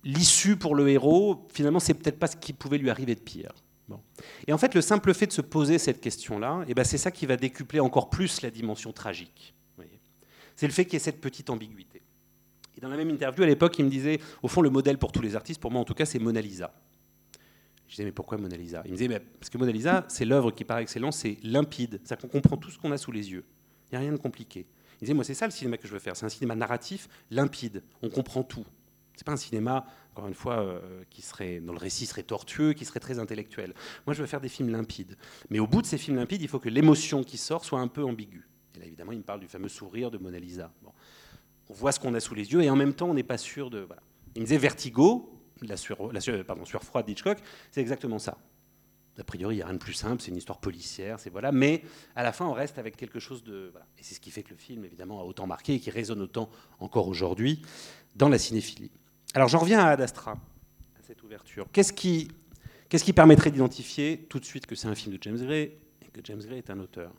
l'issue 0.03 0.55
pour 0.55 0.75
le 0.75 0.89
héros, 0.89 1.47
finalement, 1.53 1.79
c'est 1.79 1.93
peut-être 1.93 2.19
pas 2.19 2.27
ce 2.27 2.37
qui 2.37 2.53
pouvait 2.53 2.77
lui 2.77 2.89
arriver 2.89 3.15
de 3.15 3.19
pire. 3.19 3.51
Bon. 3.87 4.01
Et 4.47 4.53
en 4.53 4.57
fait, 4.57 4.75
le 4.75 4.81
simple 4.81 5.13
fait 5.13 5.27
de 5.27 5.31
se 5.31 5.41
poser 5.41 5.77
cette 5.79 5.99
question-là, 5.99 6.63
eh 6.67 6.73
ben, 6.73 6.83
c'est 6.83 6.97
ça 6.97 7.11
qui 7.11 7.25
va 7.25 7.37
décupler 7.37 7.79
encore 7.79 8.09
plus 8.09 8.41
la 8.41 8.51
dimension 8.51 8.91
tragique. 8.93 9.53
C'est 10.55 10.67
le 10.67 10.73
fait 10.73 10.83
qu'il 10.83 10.95
y 10.95 10.97
ait 10.97 10.99
cette 10.99 11.21
petite 11.21 11.49
ambiguïté. 11.49 12.01
Et 12.77 12.81
dans 12.81 12.89
la 12.89 12.97
même 12.97 13.09
interview, 13.09 13.43
à 13.43 13.47
l'époque, 13.47 13.79
il 13.79 13.85
me 13.85 13.89
disait, 13.89 14.19
au 14.43 14.49
fond, 14.49 14.61
le 14.61 14.69
modèle 14.69 14.97
pour 14.97 15.13
tous 15.13 15.21
les 15.21 15.37
artistes, 15.37 15.61
pour 15.61 15.71
moi 15.71 15.79
en 15.79 15.85
tout 15.85 15.93
cas, 15.93 16.05
c'est 16.05 16.19
Mona 16.19 16.41
Lisa. 16.41 16.73
Je 17.87 17.93
disais, 17.93 18.03
mais 18.03 18.11
pourquoi 18.11 18.37
Mona 18.37 18.57
Lisa? 18.57 18.81
Il 18.83 18.91
me 18.91 18.97
disait, 18.97 19.19
parce 19.39 19.49
que 19.49 19.57
Mona 19.57 19.71
Lisa, 19.71 20.05
c'est 20.09 20.25
l'œuvre 20.25 20.51
qui, 20.51 20.65
par 20.65 20.79
excellence, 20.79 21.19
c'est 21.19 21.37
limpide. 21.43 22.01
C'est-à-dire 22.03 22.29
qu'on 22.29 22.39
comprend 22.39 22.57
tout 22.57 22.69
ce 22.71 22.77
qu'on 22.77 22.91
a 22.91 22.97
sous 22.97 23.13
les 23.13 23.31
yeux. 23.31 23.45
Il 23.85 23.93
n'y 23.93 23.97
a 23.99 24.01
rien 24.01 24.11
de 24.11 24.17
compliqué. 24.17 24.67
Il 24.95 25.05
disait, 25.05 25.13
moi, 25.13 25.23
c'est 25.23 25.33
ça 25.33 25.45
le 25.45 25.51
cinéma 25.51 25.77
que 25.77 25.87
je 25.87 25.93
veux 25.93 25.99
faire. 25.99 26.17
C'est 26.17 26.25
un 26.25 26.29
cinéma 26.29 26.55
narratif, 26.55 27.07
limpide. 27.31 27.81
On 28.01 28.09
comprend 28.09 28.43
tout. 28.43 28.65
C'est 29.19 29.25
pas 29.25 29.33
un 29.33 29.37
cinéma, 29.37 29.85
encore 30.13 30.29
une 30.29 30.33
fois, 30.33 30.61
euh, 30.61 31.03
qui 31.09 31.21
serait, 31.21 31.59
dont 31.59 31.73
le 31.73 31.77
récit 31.77 32.05
serait 32.05 32.23
tortueux, 32.23 32.71
qui 32.71 32.85
serait 32.85 33.01
très 33.01 33.19
intellectuel. 33.19 33.73
Moi, 34.07 34.13
je 34.13 34.21
veux 34.21 34.27
faire 34.27 34.39
des 34.39 34.47
films 34.47 34.69
limpides. 34.69 35.17
Mais 35.49 35.59
au 35.59 35.67
bout 35.67 35.81
de 35.81 35.87
ces 35.87 35.97
films 35.97 36.15
limpides, 36.15 36.41
il 36.41 36.47
faut 36.47 36.57
que 36.57 36.69
l'émotion 36.69 37.21
qui 37.21 37.37
sort 37.37 37.65
soit 37.65 37.81
un 37.81 37.89
peu 37.89 38.01
ambiguë. 38.01 38.47
Et 38.75 38.79
là, 38.79 38.85
évidemment, 38.85 39.11
il 39.11 39.17
me 39.17 39.23
parle 39.23 39.41
du 39.41 39.49
fameux 39.49 39.67
sourire 39.67 40.09
de 40.09 40.17
Mona 40.17 40.39
Lisa. 40.39 40.71
Bon. 40.81 40.93
On 41.67 41.73
voit 41.73 41.91
ce 41.91 41.99
qu'on 41.99 42.13
a 42.13 42.21
sous 42.21 42.33
les 42.33 42.53
yeux 42.53 42.61
et 42.61 42.69
en 42.69 42.77
même 42.77 42.93
temps, 42.93 43.09
on 43.09 43.13
n'est 43.13 43.23
pas 43.23 43.37
sûr 43.37 43.69
de. 43.69 43.85
Il 44.35 44.39
me 44.39 44.45
disait 44.45 44.57
Vertigo, 44.57 45.37
la 45.63 45.75
sueur, 45.75 45.97
pardon, 46.47 46.63
sueur 46.63 46.83
froide 46.85 47.05
d'Hitchcock, 47.05 47.39
c'est 47.71 47.81
exactement 47.81 48.19
ça. 48.19 48.37
A 49.17 49.23
priori, 49.25 49.55
il 49.55 49.57
n'y 49.57 49.63
a 49.63 49.65
rien 49.65 49.73
de 49.73 49.79
plus 49.79 49.95
simple, 49.95 50.21
c'est 50.21 50.31
une 50.31 50.37
histoire 50.37 50.61
policière, 50.61 51.19
c'est 51.19 51.29
voilà. 51.29 51.51
Mais 51.51 51.83
à 52.15 52.23
la 52.23 52.31
fin, 52.31 52.45
on 52.45 52.53
reste 52.53 52.77
avec 52.77 52.95
quelque 52.95 53.19
chose 53.19 53.43
de. 53.43 53.73
Et 53.97 54.03
c'est 54.03 54.15
ce 54.15 54.21
qui 54.21 54.31
fait 54.31 54.43
que 54.43 54.51
le 54.51 54.55
film, 54.55 54.85
évidemment, 54.85 55.19
a 55.19 55.25
autant 55.25 55.45
marqué 55.45 55.73
et 55.73 55.79
qui 55.81 55.91
résonne 55.91 56.21
autant 56.21 56.49
encore 56.79 57.09
aujourd'hui 57.09 57.61
dans 58.15 58.29
la 58.29 58.37
cinéphilie. 58.37 58.91
Alors 59.35 59.47
j'en 59.47 59.59
reviens 59.59 59.79
à 59.79 59.89
Ad 59.89 60.01
Astra, 60.01 60.31
à 60.31 61.03
cette 61.05 61.21
ouverture. 61.21 61.67
Qu'est-ce 61.71 61.93
qui, 61.93 62.27
permettrait 63.13 63.51
d'identifier 63.51 64.25
tout 64.29 64.39
de 64.39 64.45
suite 64.45 64.65
que 64.65 64.75
c'est 64.75 64.87
un 64.87 64.95
film 64.95 65.15
de 65.15 65.21
James 65.21 65.37
Gray 65.37 65.71
et 66.01 66.07
que 66.11 66.21
James 66.23 66.41
Gray 66.41 66.57
est 66.57 66.69
un 66.71 66.79
auteur? 66.79 67.11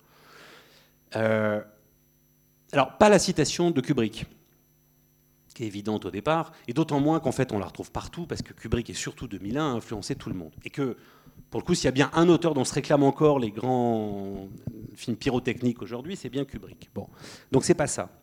Euh, 1.14 1.60
Alors, 2.72 2.98
pas 2.98 3.08
la 3.08 3.20
citation 3.20 3.70
de 3.70 3.80
Kubrick, 3.80 4.26
qui 5.54 5.62
est 5.62 5.66
évidente 5.66 6.04
au 6.04 6.10
départ, 6.10 6.52
et 6.66 6.72
d'autant 6.72 6.98
moins 6.98 7.20
qu'en 7.20 7.32
fait 7.32 7.52
on 7.52 7.60
la 7.60 7.66
retrouve 7.66 7.92
partout, 7.92 8.26
parce 8.26 8.42
que 8.42 8.52
Kubrick 8.52 8.90
est 8.90 8.94
surtout 8.94 9.28
2001 9.28 9.60
a 9.60 9.76
influencé 9.76 10.16
tout 10.16 10.30
le 10.30 10.36
monde. 10.36 10.54
Et 10.64 10.70
que, 10.70 10.96
pour 11.50 11.60
le 11.60 11.64
coup, 11.64 11.74
s'il 11.74 11.84
y 11.84 11.88
a 11.88 11.92
bien 11.92 12.10
un 12.14 12.28
auteur 12.28 12.54
dont 12.54 12.64
se 12.64 12.74
réclament 12.74 13.04
encore 13.04 13.38
les 13.38 13.52
grands 13.52 14.48
films 14.96 15.16
pyrotechniques 15.16 15.80
aujourd'hui, 15.80 16.16
c'est 16.16 16.28
bien 16.28 16.44
Kubrick. 16.44 16.90
Bon, 16.92 17.08
donc 17.52 17.64
c'est 17.64 17.74
pas 17.74 17.86
ça. 17.86 18.19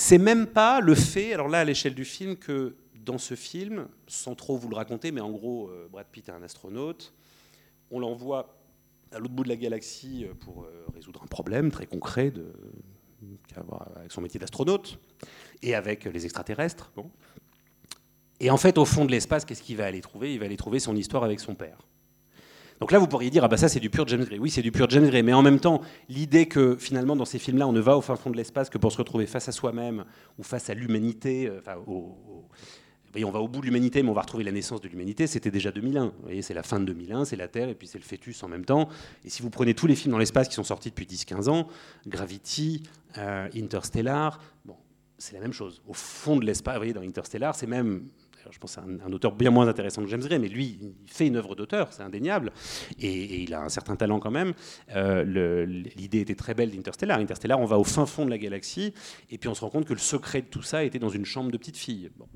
C'est 0.00 0.18
même 0.18 0.46
pas 0.46 0.80
le 0.80 0.94
fait, 0.94 1.34
alors 1.34 1.48
là 1.48 1.58
à 1.58 1.64
l'échelle 1.64 1.96
du 1.96 2.04
film, 2.04 2.36
que 2.36 2.76
dans 3.04 3.18
ce 3.18 3.34
film, 3.34 3.88
sans 4.06 4.36
trop 4.36 4.56
vous 4.56 4.68
le 4.68 4.76
raconter, 4.76 5.10
mais 5.10 5.20
en 5.20 5.32
gros, 5.32 5.70
euh, 5.70 5.88
Brad 5.90 6.06
Pitt 6.06 6.28
est 6.28 6.32
un 6.32 6.42
astronaute, 6.44 7.12
on 7.90 7.98
l'envoie 7.98 8.60
à 9.10 9.18
l'autre 9.18 9.34
bout 9.34 9.42
de 9.42 9.48
la 9.48 9.56
galaxie 9.56 10.24
euh, 10.24 10.34
pour 10.34 10.62
euh, 10.62 10.86
résoudre 10.94 11.20
un 11.24 11.26
problème 11.26 11.72
très 11.72 11.86
concret 11.86 12.32
avec 13.56 14.12
son 14.12 14.20
métier 14.20 14.38
d'astronaute 14.38 15.00
et 15.62 15.74
avec 15.74 16.04
les 16.04 16.24
extraterrestres. 16.24 16.92
Et 18.38 18.50
en 18.50 18.56
fait, 18.56 18.78
au 18.78 18.84
fond 18.84 19.04
de 19.04 19.10
l'espace, 19.10 19.44
qu'est-ce 19.44 19.64
qu'il 19.64 19.78
va 19.78 19.86
aller 19.86 20.00
trouver? 20.00 20.32
Il 20.32 20.38
va 20.38 20.46
aller 20.46 20.56
trouver 20.56 20.78
son 20.78 20.94
histoire 20.94 21.24
avec 21.24 21.40
son 21.40 21.56
père. 21.56 21.78
Donc 22.80 22.92
là, 22.92 22.98
vous 22.98 23.08
pourriez 23.08 23.30
dire, 23.30 23.42
ah 23.44 23.48
bah 23.48 23.56
ça 23.56 23.68
c'est 23.68 23.80
du 23.80 23.90
pur 23.90 24.06
James 24.08 24.24
Gray. 24.24 24.38
Oui, 24.38 24.50
c'est 24.50 24.62
du 24.62 24.70
pur 24.72 24.88
James 24.90 25.06
Gray, 25.08 25.22
mais 25.22 25.32
en 25.32 25.42
même 25.42 25.58
temps, 25.60 25.80
l'idée 26.08 26.46
que 26.46 26.76
finalement 26.76 27.16
dans 27.16 27.24
ces 27.24 27.38
films-là, 27.38 27.66
on 27.66 27.72
ne 27.72 27.80
va 27.80 27.96
au 27.96 28.00
fin 28.00 28.14
fond 28.16 28.30
de 28.30 28.36
l'espace 28.36 28.70
que 28.70 28.78
pour 28.78 28.92
se 28.92 28.98
retrouver 28.98 29.26
face 29.26 29.48
à 29.48 29.52
soi-même 29.52 30.04
ou 30.38 30.42
face 30.42 30.70
à 30.70 30.74
l'humanité, 30.74 31.48
euh, 31.48 31.58
enfin, 31.58 31.76
au- 31.86 31.90
au- 31.92 32.44
voyez, 33.10 33.24
on 33.24 33.30
va 33.32 33.40
au 33.40 33.48
bout 33.48 33.60
de 33.60 33.66
l'humanité, 33.66 34.02
mais 34.02 34.10
on 34.10 34.14
va 34.14 34.20
retrouver 34.20 34.44
la 34.44 34.52
naissance 34.52 34.80
de 34.82 34.88
l'humanité. 34.88 35.26
C'était 35.26 35.50
déjà 35.50 35.72
2001. 35.72 36.04
Vous 36.06 36.12
voyez, 36.22 36.42
c'est 36.42 36.54
la 36.54 36.62
fin 36.62 36.78
de 36.78 36.84
2001, 36.84 37.24
c'est 37.24 37.36
la 37.36 37.48
Terre, 37.48 37.68
et 37.70 37.74
puis 37.74 37.88
c'est 37.88 37.98
le 37.98 38.04
fœtus 38.04 38.42
en 38.42 38.48
même 38.48 38.64
temps. 38.66 38.88
Et 39.24 39.30
si 39.30 39.42
vous 39.42 39.50
prenez 39.50 39.74
tous 39.74 39.86
les 39.86 39.96
films 39.96 40.12
dans 40.12 40.18
l'espace 40.18 40.46
qui 40.48 40.54
sont 40.54 40.62
sortis 40.62 40.90
depuis 40.90 41.06
10-15 41.06 41.48
ans, 41.48 41.66
Gravity, 42.06 42.82
euh, 43.16 43.48
Interstellar, 43.56 44.38
bon, 44.64 44.76
c'est 45.16 45.32
la 45.34 45.40
même 45.40 45.52
chose. 45.54 45.82
Au 45.88 45.94
fond 45.94 46.36
de 46.36 46.44
l'espace, 46.44 46.74
vous 46.74 46.80
voyez, 46.80 46.92
dans 46.92 47.00
Interstellar, 47.02 47.54
c'est 47.54 47.66
même, 47.66 48.04
je 48.50 48.58
pense, 48.58 48.78
à 48.78 48.82
un, 48.82 49.12
auteur 49.12 49.32
bien 49.32 49.50
moins 49.50 49.68
intéressant 49.68 50.02
que 50.02 50.08
James 50.08 50.20
Gray, 50.20 50.38
mais 50.38 50.48
lui, 50.48 50.78
il 50.80 51.10
fait 51.10 51.26
une 51.26 51.36
œuvre 51.36 51.54
d'auteur, 51.54 51.92
c'est 51.92 52.02
indéniable, 52.02 52.52
et, 52.98 53.42
il 53.42 53.54
a 53.54 53.62
un 53.62 53.68
certain 53.68 53.96
talent 53.96 54.20
quand 54.20 54.30
même. 54.30 54.54
Euh, 54.94 55.66
L'idée 55.66 56.20
était 56.20 56.34
très 56.34 56.54
belle 56.54 56.70
d'Interstellar. 56.70 57.18
Interstellar, 57.18 57.60
on 57.60 57.66
va 57.66 57.78
au 57.78 57.84
fin 57.84 58.06
fond 58.06 58.24
de 58.24 58.30
la 58.30 58.38
galaxie, 58.38 58.94
et 59.30 59.38
puis 59.38 59.48
on 59.48 59.54
se 59.54 59.60
rend 59.60 59.70
compte 59.70 59.86
que 59.86 59.92
le 59.92 59.98
secret 59.98 60.42
de 60.42 60.46
tout 60.46 60.62
ça 60.62 60.84
était 60.84 60.98
dans 60.98 61.08
une 61.08 61.24
chambre 61.24 61.50
de 61.50 61.56
petite 61.56 61.76
fille. 61.76 62.10
Bon. 62.16 62.26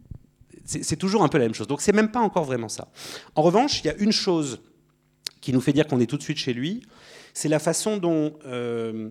C'est 0.65 0.97
toujours 0.97 1.25
un 1.25 1.29
peu 1.29 1.39
la 1.39 1.45
même 1.45 1.55
chose. 1.55 1.67
Donc 1.67 1.81
c'est 1.81 1.93
même 1.93 2.13
pas 2.13 2.21
encore 2.21 2.45
vraiment 2.45 2.69
ça. 2.69 2.87
En 3.35 3.43
revanche, 3.43 3.83
il 3.83 3.89
y 3.89 3.91
a 3.91 3.97
une 3.97 4.13
chose 4.13 4.61
qui 5.41 5.53
nous 5.53 5.61
fait 5.61 5.73
dire 5.73 5.89
qu'on 5.89 5.99
est 5.99 6.07
tout 6.07 6.17
de 6.17 6.23
suite 6.23 6.39
chez 6.39 6.55
lui, 6.55 6.83
c'est 7.35 7.49
la 7.49 7.59
façon 7.59 7.97
dont 7.97 8.35
euh, 8.47 9.11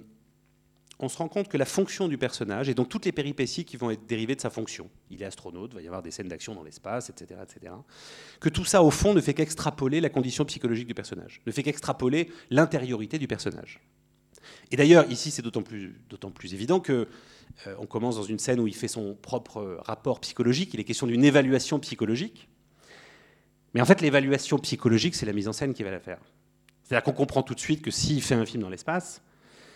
on 1.01 1.09
se 1.09 1.17
rend 1.17 1.27
compte 1.27 1.47
que 1.47 1.57
la 1.57 1.65
fonction 1.65 2.07
du 2.07 2.17
personnage, 2.17 2.69
et 2.69 2.73
donc 2.73 2.89
toutes 2.89 3.05
les 3.05 3.11
péripéties 3.11 3.65
qui 3.65 3.77
vont 3.77 3.91
être 3.91 4.05
dérivées 4.05 4.35
de 4.35 4.41
sa 4.41 4.49
fonction, 4.49 4.89
il 5.09 5.21
est 5.21 5.25
astronaute, 5.25 5.71
il 5.73 5.75
va 5.75 5.81
y 5.81 5.87
avoir 5.87 6.01
des 6.01 6.11
scènes 6.11 6.27
d'action 6.27 6.55
dans 6.55 6.63
l'espace, 6.63 7.09
etc., 7.09 7.39
etc., 7.43 7.73
que 8.39 8.49
tout 8.49 8.65
ça, 8.65 8.83
au 8.83 8.91
fond, 8.91 9.13
ne 9.13 9.21
fait 9.21 9.33
qu'extrapoler 9.33 10.01
la 10.01 10.09
condition 10.09 10.45
psychologique 10.45 10.87
du 10.87 10.93
personnage, 10.93 11.41
ne 11.45 11.51
fait 11.51 11.63
qu'extrapoler 11.63 12.31
l'intériorité 12.49 13.17
du 13.17 13.27
personnage. 13.27 13.81
Et 14.71 14.75
d'ailleurs, 14.75 15.09
ici, 15.11 15.31
c'est 15.31 15.41
d'autant 15.41 15.61
plus, 15.61 15.99
plus 16.33 16.53
évident 16.53 16.79
que 16.79 17.07
euh, 17.67 17.75
on 17.79 17.85
commence 17.85 18.15
dans 18.15 18.23
une 18.23 18.39
scène 18.39 18.59
où 18.59 18.67
il 18.67 18.75
fait 18.75 18.87
son 18.87 19.15
propre 19.15 19.57
euh, 19.57 19.77
rapport 19.81 20.19
psychologique, 20.21 20.73
il 20.73 20.79
est 20.79 20.83
question 20.83 21.07
d'une 21.07 21.23
évaluation 21.23 21.79
psychologique. 21.79 22.47
Mais 23.73 23.81
en 23.81 23.85
fait, 23.85 24.01
l'évaluation 24.01 24.57
psychologique, 24.59 25.15
c'est 25.15 25.25
la 25.25 25.33
mise 25.33 25.47
en 25.47 25.53
scène 25.53 25.73
qui 25.73 25.83
va 25.83 25.91
la 25.91 25.99
faire. 25.99 26.19
C'est-à-dire 26.83 27.03
qu'on 27.03 27.13
comprend 27.13 27.43
tout 27.43 27.55
de 27.55 27.59
suite 27.59 27.81
que 27.81 27.91
s'il 27.91 28.21
fait 28.21 28.35
un 28.35 28.45
film 28.45 28.63
dans 28.63 28.69
l'espace, 28.69 29.21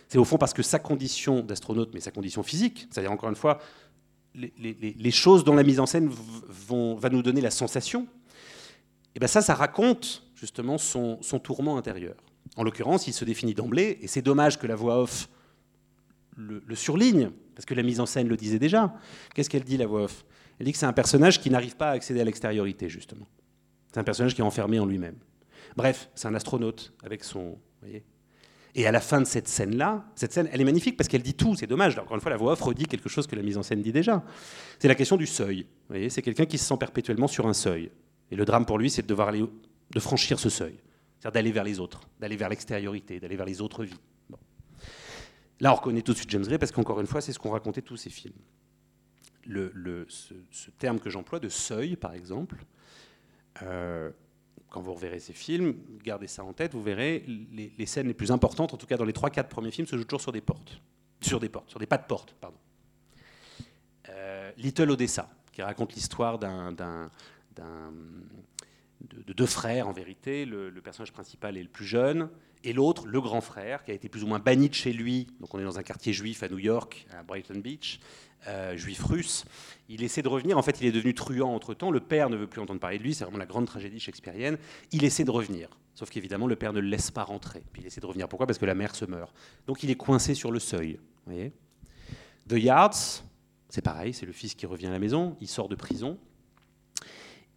c'est 0.08 0.18
au 0.18 0.26
fond 0.26 0.38
parce 0.38 0.54
que 0.54 0.64
sa 0.64 0.80
condition 0.80 1.42
d'astronaute, 1.42 1.92
mais 1.94 2.00
sa 2.00 2.12
condition 2.12 2.44
physique, 2.44 2.88
c'est-à-dire 2.90 3.12
encore 3.12 3.30
une 3.30 3.36
fois, 3.36 3.60
les, 4.36 5.12
choses 5.12 5.44
dont 5.44 5.56
la 5.56 5.64
mise 5.64 5.80
en 5.80 5.86
scène 5.86 6.10
va 6.10 7.10
nous 7.10 7.22
donner 7.22 7.42
la 7.42 7.52
sensation, 7.52 8.08
et 9.16 9.20
ben 9.20 9.28
ça, 9.28 9.42
ça 9.42 9.56
raconte 9.56 10.24
justement 10.36 10.78
son, 10.78 11.18
tourment 11.42 11.78
intérieur. 11.78 12.16
En 12.58 12.64
l'occurrence, 12.64 13.08
il 13.08 13.14
se 13.14 13.26
définit 13.26 13.54
d'emblée, 13.54 13.98
et 14.02 14.08
c'est 14.08 14.22
dommage 14.22 14.60
que 14.60 14.68
la 14.68 14.76
voix 14.76 15.02
off 15.02 15.30
le, 16.38 16.76
surligne, 16.76 17.32
parce 17.56 17.66
que 17.66 17.74
la 17.74 17.84
mise 17.84 18.02
en 18.02 18.06
scène 18.06 18.28
le 18.28 18.36
disait 18.36 18.60
déjà. 18.60 18.94
Qu'est-ce 19.34 19.50
qu'elle 19.50 19.64
dit, 19.64 19.78
la 19.78 19.88
voix 19.88 20.04
off? 20.04 20.26
Elle 20.60 20.66
dit 20.66 20.74
que 20.74 20.78
c'est 20.78 20.86
un 20.86 20.94
personnage 20.94 21.42
qui 21.42 21.50
n'arrive 21.50 21.78
pas 21.78 21.90
à 21.90 21.92
accéder 21.92 22.20
à 22.20 22.26
l'extériorité, 22.26 22.90
justement. 22.90 23.26
C'est 23.94 24.00
un 24.00 24.04
personnage 24.04 24.36
qui 24.36 24.42
est 24.42 24.46
enfermé 24.46 24.80
en 24.80 24.86
lui-même. 24.86 25.16
Bref, 25.78 26.10
c'est 26.16 26.28
un 26.28 26.36
astronaute 26.36 26.94
avec 27.04 27.24
son. 27.24 27.58
Et 28.78 28.86
à 28.86 28.92
la 28.92 29.00
fin 29.00 29.22
de 29.22 29.26
cette 29.26 29.48
scène-là, 29.48 30.06
cette 30.16 30.34
scène, 30.34 30.50
elle 30.52 30.60
est 30.60 30.66
magnifique 30.66 30.98
parce 30.98 31.08
qu'elle 31.08 31.22
dit 31.22 31.34
tout, 31.34 31.56
c'est 31.56 31.66
dommage. 31.66 31.98
Encore 31.98 32.16
une 32.16 32.22
fois, 32.22 32.30
la 32.30 32.36
voix 32.36 32.52
off 32.52 32.62
redit 32.62 32.86
quelque 32.86 33.08
chose 33.08 33.26
que 33.26 33.36
la 33.38 33.42
mise 33.42 33.58
en 33.58 33.64
scène 33.64 33.82
dit 33.82 33.94
déjà. 33.94 34.22
C'est 34.80 34.90
la 34.90 34.96
question 34.96 35.16
du 35.16 35.26
seuil. 35.26 35.66
C'est 36.10 36.22
quelqu'un 36.22 36.46
qui 36.46 36.58
se 36.58 36.66
sent 36.66 36.76
perpétuellement 36.78 37.28
sur 37.28 37.48
un 37.48 37.54
seuil. 37.54 37.90
Et 38.32 38.36
le 38.36 38.44
drame 38.44 38.66
pour 38.66 38.78
lui, 38.78 38.90
c'est 38.90 39.02
de 39.02 39.08
devoir 39.08 39.30
aller, 39.30 39.46
de 39.92 40.00
franchir 40.02 40.40
ce 40.40 40.50
seuil. 40.50 40.76
C'est-à-dire 41.20 41.32
d'aller 41.32 41.52
vers 41.54 41.64
les 41.64 41.80
autres, 41.80 42.02
d'aller 42.20 42.36
vers 42.36 42.50
l'extériorité, 42.50 43.22
d'aller 43.22 43.38
vers 43.38 43.46
les 43.46 43.62
autres 43.62 43.86
vies. 43.86 44.00
Là, 45.62 45.72
on 45.72 45.76
reconnaît 45.76 46.02
tout 46.02 46.12
de 46.12 46.18
suite 46.18 46.30
James 46.32 46.44
Gray 46.44 46.58
parce 46.58 46.74
qu'encore 46.74 47.00
une 47.00 47.08
fois, 47.08 47.22
c'est 47.22 47.32
ce 47.32 47.40
qu'ont 47.40 47.52
raconté 47.52 47.82
tous 47.82 47.96
ces 47.96 48.10
films. 48.10 48.36
Le, 49.46 50.06
ce 50.10 50.72
terme 50.72 51.00
que 51.00 51.10
j'emploie 51.10 51.40
de 51.40 51.48
seuil, 51.48 51.96
par 51.96 52.14
exemple, 52.14 52.66
euh, 53.64 54.12
quand 54.76 54.82
vous 54.82 54.94
reverrez 54.94 55.22
ces 55.22 55.32
films, 55.32 55.74
gardez 56.04 56.28
ça 56.28 56.44
en 56.44 56.52
tête, 56.52 56.74
vous 56.74 56.84
verrez, 56.84 57.24
les, 57.28 57.86
scènes 57.86 58.08
les 58.08 58.14
plus 58.14 58.30
importantes, 58.30 58.74
en 58.74 58.78
tout 58.78 58.86
cas 58.86 58.98
dans 58.98 59.06
les 59.06 59.14
3-4 59.14 59.48
premiers 59.48 59.72
films, 59.72 59.88
se 59.88 59.96
jouent 59.96 60.04
toujours 60.04 60.20
sur 60.20 60.34
des 60.34 60.42
portes. 60.42 60.82
Sur 61.22 61.40
des 61.40 61.48
portes, 61.48 61.70
sur 61.70 61.80
des 61.80 61.86
pas 61.86 61.98
de 61.98 62.04
porte, 62.04 62.36
pardon. 62.42 62.58
Euh, 64.10 64.52
Little 64.58 64.92
Odessa, 64.92 65.30
qui 65.54 65.62
raconte 65.62 65.94
l'histoire 65.94 66.38
de, 66.40 66.48
de 67.56 69.32
deux 69.32 69.46
frères, 69.46 69.88
en 69.88 69.94
vérité. 69.94 70.44
Le 70.44 70.82
personnage 70.82 71.14
principal 71.14 71.56
est 71.56 71.64
le 71.64 71.70
plus 71.70 71.86
jeune, 71.86 72.30
et 72.66 72.74
l'autre, 72.74 73.06
le 73.06 73.22
grand 73.22 73.42
frère, 73.42 73.84
qui 73.84 73.92
a 73.92 73.94
été 73.94 74.10
plus 74.10 74.24
ou 74.24 74.28
moins 74.28 74.40
banni 74.40 74.70
de 74.70 74.74
chez 74.74 74.92
lui. 74.92 75.28
Donc 75.40 75.54
on 75.54 75.60
est 75.60 75.64
dans 75.64 75.78
un 75.78 75.84
quartier 75.84 76.12
juif 76.14 76.42
à 76.42 76.50
New 76.50 76.58
York, 76.58 77.06
à 77.16 77.22
Brighton 77.22 77.60
Beach, 77.60 78.00
euh, 78.48 78.76
juif 78.76 79.04
russe. 79.04 79.46
Il 79.88 80.04
essaie 80.04 80.24
de 80.24 80.28
revenir. 80.28 80.58
En 80.58 80.64
fait, 80.64 80.82
il 80.82 80.88
est 80.88 80.92
devenu 80.92 81.14
truand 81.14 81.54
entre-temps. 81.54 81.92
Le 81.92 82.00
père 82.00 82.30
ne 82.30 82.36
veut 82.36 82.48
plus 82.48 82.60
entendre 82.60 82.80
parler 82.80 82.98
de 82.98 83.04
lui. 83.04 83.14
C'est 83.14 83.24
vraiment 83.24 83.38
la 83.38 83.46
grande 83.46 83.68
tragédie 83.68 84.00
shakespearienne. 84.00 84.58
Il 84.92 85.04
essaie 85.04 85.24
de 85.24 85.32
revenir. 85.32 85.70
Sauf 85.94 86.10
qu'évidemment, 86.10 86.48
le 86.48 86.56
père 86.56 86.74
ne 86.74 86.80
le 86.80 86.88
laisse 86.88 87.12
pas 87.12 87.24
rentrer. 87.24 87.64
Puis 87.72 87.84
il 87.84 87.86
essaie 87.86 88.02
de 88.02 88.06
revenir. 88.08 88.28
Pourquoi? 88.28 88.48
Parce 88.48 88.58
que 88.58 88.66
la 88.66 88.76
mère 88.76 88.96
se 88.96 89.06
meurt. 89.06 89.34
Donc 89.68 89.84
il 89.84 89.92
est 89.92 89.96
coincé 89.96 90.34
sur 90.34 90.52
le 90.52 90.60
seuil. 90.60 90.94
vous 91.26 91.34
voyez? 91.34 91.54
The 92.50 92.54
Yards, 92.54 93.24
c'est 93.70 93.84
pareil. 93.84 94.14
C'est 94.14 94.26
le 94.26 94.34
fils 94.34 94.56
qui 94.56 94.66
revient 94.66 94.88
à 94.88 94.92
la 94.92 95.00
maison. 95.00 95.38
Il 95.40 95.48
sort 95.48 95.70
de 95.70 95.76
prison. 95.76 96.18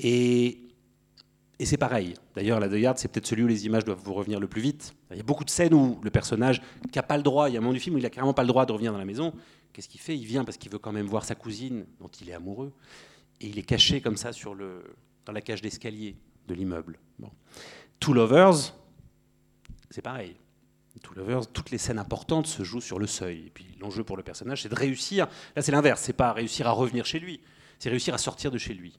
Et 0.00 0.67
Et 1.60 1.66
c'est 1.66 1.76
pareil. 1.76 2.14
D'ailleurs, 2.34 2.60
la 2.60 2.68
Yard, 2.78 2.98
c'est 2.98 3.08
peut-être 3.08 3.26
celui 3.26 3.42
où 3.42 3.48
les 3.48 3.66
images 3.66 3.84
doivent 3.84 4.00
vous 4.02 4.14
revenir 4.14 4.38
le 4.38 4.46
plus 4.46 4.60
vite. 4.60 4.94
Il 5.10 5.16
y 5.16 5.20
a 5.20 5.24
beaucoup 5.24 5.44
de 5.44 5.50
scènes 5.50 5.74
où 5.74 5.98
le 6.02 6.10
personnage 6.10 6.62
qui 6.92 6.98
n'a 6.98 7.02
pas 7.02 7.16
le 7.16 7.24
droit, 7.24 7.48
il 7.48 7.54
y 7.54 7.56
a 7.56 7.58
un 7.58 7.62
moment 7.62 7.72
du 7.74 7.80
film 7.80 7.96
où 7.96 7.98
il 7.98 8.02
n'a 8.02 8.10
carrément 8.10 8.34
pas 8.34 8.42
le 8.42 8.48
droit 8.48 8.64
de 8.64 8.72
revenir 8.72 8.92
dans 8.92 8.98
la 8.98 9.04
maison. 9.04 9.32
Qu'est-ce 9.72 9.88
qu'il 9.88 10.00
fait? 10.00 10.16
Il 10.16 10.24
vient 10.24 10.44
parce 10.44 10.56
qu'il 10.56 10.70
veut 10.70 10.78
quand 10.78 10.92
même 10.92 11.06
voir 11.06 11.24
sa 11.24 11.34
cousine, 11.34 11.84
dont 12.00 12.08
il 12.20 12.30
est 12.30 12.34
amoureux. 12.34 12.72
Et 13.40 13.48
il 13.48 13.58
est 13.58 13.64
caché 13.64 14.00
comme 14.00 14.16
ça 14.16 14.32
sur 14.32 14.54
le, 14.54 14.84
dans 15.24 15.32
la 15.32 15.40
cage 15.40 15.60
d'escalier 15.60 16.16
de 16.46 16.54
l'immeuble. 16.54 16.98
Bon. 17.18 17.30
Two 17.98 18.14
Lovers, 18.14 18.74
c'est 19.90 20.02
pareil. 20.02 20.36
Two 21.02 21.14
Lovers, 21.14 21.46
toutes 21.52 21.70
les 21.70 21.78
scènes 21.78 21.98
importantes 21.98 22.46
se 22.46 22.62
jouent 22.62 22.80
sur 22.80 22.98
le 22.98 23.06
seuil. 23.06 23.46
Et 23.46 23.50
puis 23.50 23.66
l'enjeu 23.80 24.04
pour 24.04 24.16
le 24.16 24.22
personnage, 24.22 24.62
c'est 24.62 24.68
de 24.68 24.74
réussir. 24.74 25.26
Là, 25.54 25.62
c'est 25.62 25.72
l'inverse. 25.72 26.02
C'est 26.02 26.12
pas 26.12 26.32
réussir 26.32 26.66
à 26.68 26.72
revenir 26.72 27.04
chez 27.04 27.18
lui. 27.18 27.40
C'est 27.78 27.90
réussir 27.90 28.14
à 28.14 28.18
sortir 28.18 28.50
de 28.50 28.58
chez 28.58 28.74
lui, 28.74 28.98